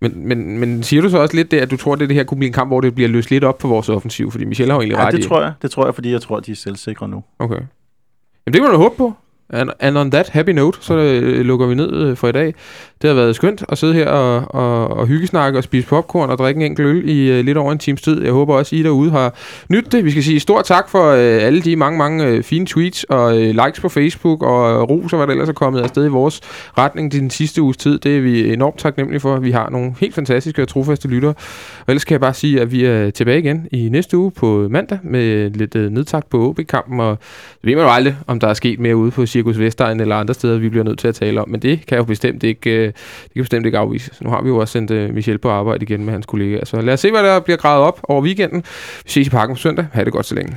Men, 0.00 0.28
men, 0.28 0.58
men 0.58 0.82
siger 0.82 1.02
du 1.02 1.08
så 1.10 1.18
også 1.18 1.36
lidt 1.36 1.50
det, 1.50 1.58
at 1.58 1.70
du 1.70 1.76
tror, 1.76 1.92
at 1.92 2.00
det 2.00 2.10
her 2.14 2.24
kunne 2.24 2.38
blive 2.38 2.46
en 2.48 2.52
kamp, 2.52 2.70
hvor 2.70 2.80
det 2.80 2.94
bliver 2.94 3.08
løst 3.08 3.30
lidt 3.30 3.44
op 3.44 3.58
på 3.58 3.68
vores 3.68 3.88
offensiv? 3.88 4.30
Fordi 4.30 4.44
Michel 4.44 4.66
har 4.68 4.74
jo 4.74 4.80
egentlig 4.80 4.96
Ja, 4.98 5.06
ret 5.06 5.12
det 5.12 5.18
i. 5.24 5.28
tror 5.28 5.42
jeg. 5.42 5.52
Det 5.62 5.70
tror 5.70 5.84
jeg, 5.84 5.94
fordi 5.94 6.12
jeg 6.12 6.20
tror, 6.20 6.36
at 6.36 6.46
de 6.46 6.52
er 6.52 6.56
selvsikre 6.56 7.08
nu. 7.08 7.24
Okay. 7.38 7.54
Jamen 8.46 8.52
det 8.52 8.62
må 8.62 8.68
du 8.68 8.76
håbe 8.76 8.94
på. 8.96 9.12
And, 9.50 9.70
and 9.80 9.98
on 9.98 10.10
that 10.10 10.28
happy 10.28 10.50
note, 10.50 10.78
så 10.80 10.98
øh, 10.98 11.40
lukker 11.40 11.66
vi 11.66 11.74
ned 11.74 11.92
øh, 11.92 12.16
for 12.16 12.28
i 12.28 12.32
dag. 12.32 12.54
Det 13.02 13.08
har 13.10 13.14
været 13.14 13.36
skønt 13.36 13.64
at 13.68 13.78
sidde 13.78 13.94
her 13.94 14.08
og, 14.08 14.54
og, 14.54 14.96
og 14.96 15.06
hyggesnakke 15.06 15.58
og 15.58 15.64
spise 15.64 15.88
popcorn 15.88 16.30
og 16.30 16.38
drikke 16.38 16.58
en 16.58 16.66
enkelt 16.66 16.88
øl 16.88 17.08
i 17.08 17.30
øh, 17.30 17.44
lidt 17.44 17.58
over 17.58 17.72
en 17.72 17.78
times 17.78 18.02
tid. 18.02 18.22
Jeg 18.22 18.32
håber 18.32 18.54
også, 18.54 18.76
I 18.76 18.82
derude 18.82 19.10
har 19.10 19.34
nydt 19.68 19.92
det. 19.92 20.04
Vi 20.04 20.10
skal 20.10 20.22
sige 20.22 20.40
stort 20.40 20.64
tak 20.64 20.88
for 20.88 21.10
øh, 21.10 21.42
alle 21.42 21.62
de 21.62 21.76
mange, 21.76 21.98
mange 21.98 22.24
øh, 22.24 22.42
fine 22.42 22.66
tweets 22.66 23.04
og 23.04 23.42
øh, 23.42 23.48
likes 23.64 23.80
på 23.80 23.88
Facebook 23.88 24.42
og 24.42 24.70
øh, 24.70 24.80
ros 24.80 25.12
og 25.12 25.16
hvad 25.16 25.26
der 25.26 25.32
ellers 25.32 25.48
er 25.48 25.52
kommet 25.52 25.80
afsted 25.80 26.04
i 26.04 26.08
vores 26.08 26.40
retning 26.78 27.12
den 27.12 27.30
sidste 27.30 27.62
uges 27.62 27.76
tid. 27.76 27.98
Det 27.98 28.16
er 28.16 28.20
vi 28.20 28.52
enormt 28.52 28.78
taknemmelige 28.78 29.20
for. 29.20 29.36
Vi 29.36 29.50
har 29.50 29.70
nogle 29.70 29.94
helt 30.00 30.14
fantastiske 30.14 30.62
og 30.62 30.68
trofaste 30.68 31.08
lyttere. 31.08 31.34
Og 31.80 31.86
ellers 31.88 32.04
kan 32.04 32.12
jeg 32.12 32.20
bare 32.20 32.34
sige, 32.34 32.60
at 32.60 32.72
vi 32.72 32.84
er 32.84 33.10
tilbage 33.10 33.38
igen 33.38 33.68
i 33.72 33.88
næste 33.88 34.16
uge 34.18 34.30
på 34.30 34.68
mandag 34.70 34.98
med 35.02 35.50
lidt 35.50 35.76
øh, 35.76 35.90
nedtakt 35.90 36.30
på 36.30 36.48
OB-kampen. 36.48 37.00
Og 37.00 37.18
det 37.60 37.66
ved 37.68 37.74
man 37.76 37.84
jo 37.84 37.90
aldrig, 37.90 38.16
om 38.26 38.40
der 38.40 38.48
er 38.48 38.54
sket 38.54 38.80
mere 38.80 38.96
ude 38.96 39.10
på 39.10 39.26
Cirkus 39.26 39.58
Vestegn 39.58 40.00
eller 40.00 40.16
andre 40.16 40.34
steder, 40.34 40.58
vi 40.58 40.68
bliver 40.68 40.84
nødt 40.84 40.98
til 40.98 41.08
at 41.08 41.14
tale 41.14 41.40
om. 41.40 41.48
Men 41.48 41.62
det 41.62 41.86
kan 41.86 41.94
jeg 41.94 41.98
jo 41.98 42.04
bestemt 42.04 42.42
ikke, 42.42 42.85
øh, 42.85 42.85
Øh, 42.86 42.92
det 43.24 43.32
kan 43.34 43.42
bestemt 43.42 43.66
ikke 43.66 43.78
afvises. 43.78 44.20
Nu 44.20 44.30
har 44.30 44.42
vi 44.42 44.48
jo 44.48 44.56
også 44.56 44.72
sendt 44.72 44.90
øh, 44.90 45.14
Michel 45.14 45.38
på 45.38 45.50
arbejde 45.50 45.82
igen 45.82 46.04
med 46.04 46.12
hans 46.12 46.26
kollega. 46.26 46.64
Så 46.64 46.80
lad 46.80 46.94
os 46.94 47.00
se, 47.00 47.10
hvad 47.10 47.22
der 47.22 47.40
bliver 47.40 47.56
gravet 47.56 47.86
op 47.86 48.00
over 48.02 48.22
weekenden. 48.22 48.64
Vi 49.04 49.10
ses 49.10 49.26
i 49.26 49.30
parken 49.30 49.56
på 49.56 49.60
søndag. 49.60 49.86
Ha' 49.92 50.04
det 50.04 50.12
godt 50.12 50.26
så 50.26 50.34
længe. 50.34 50.56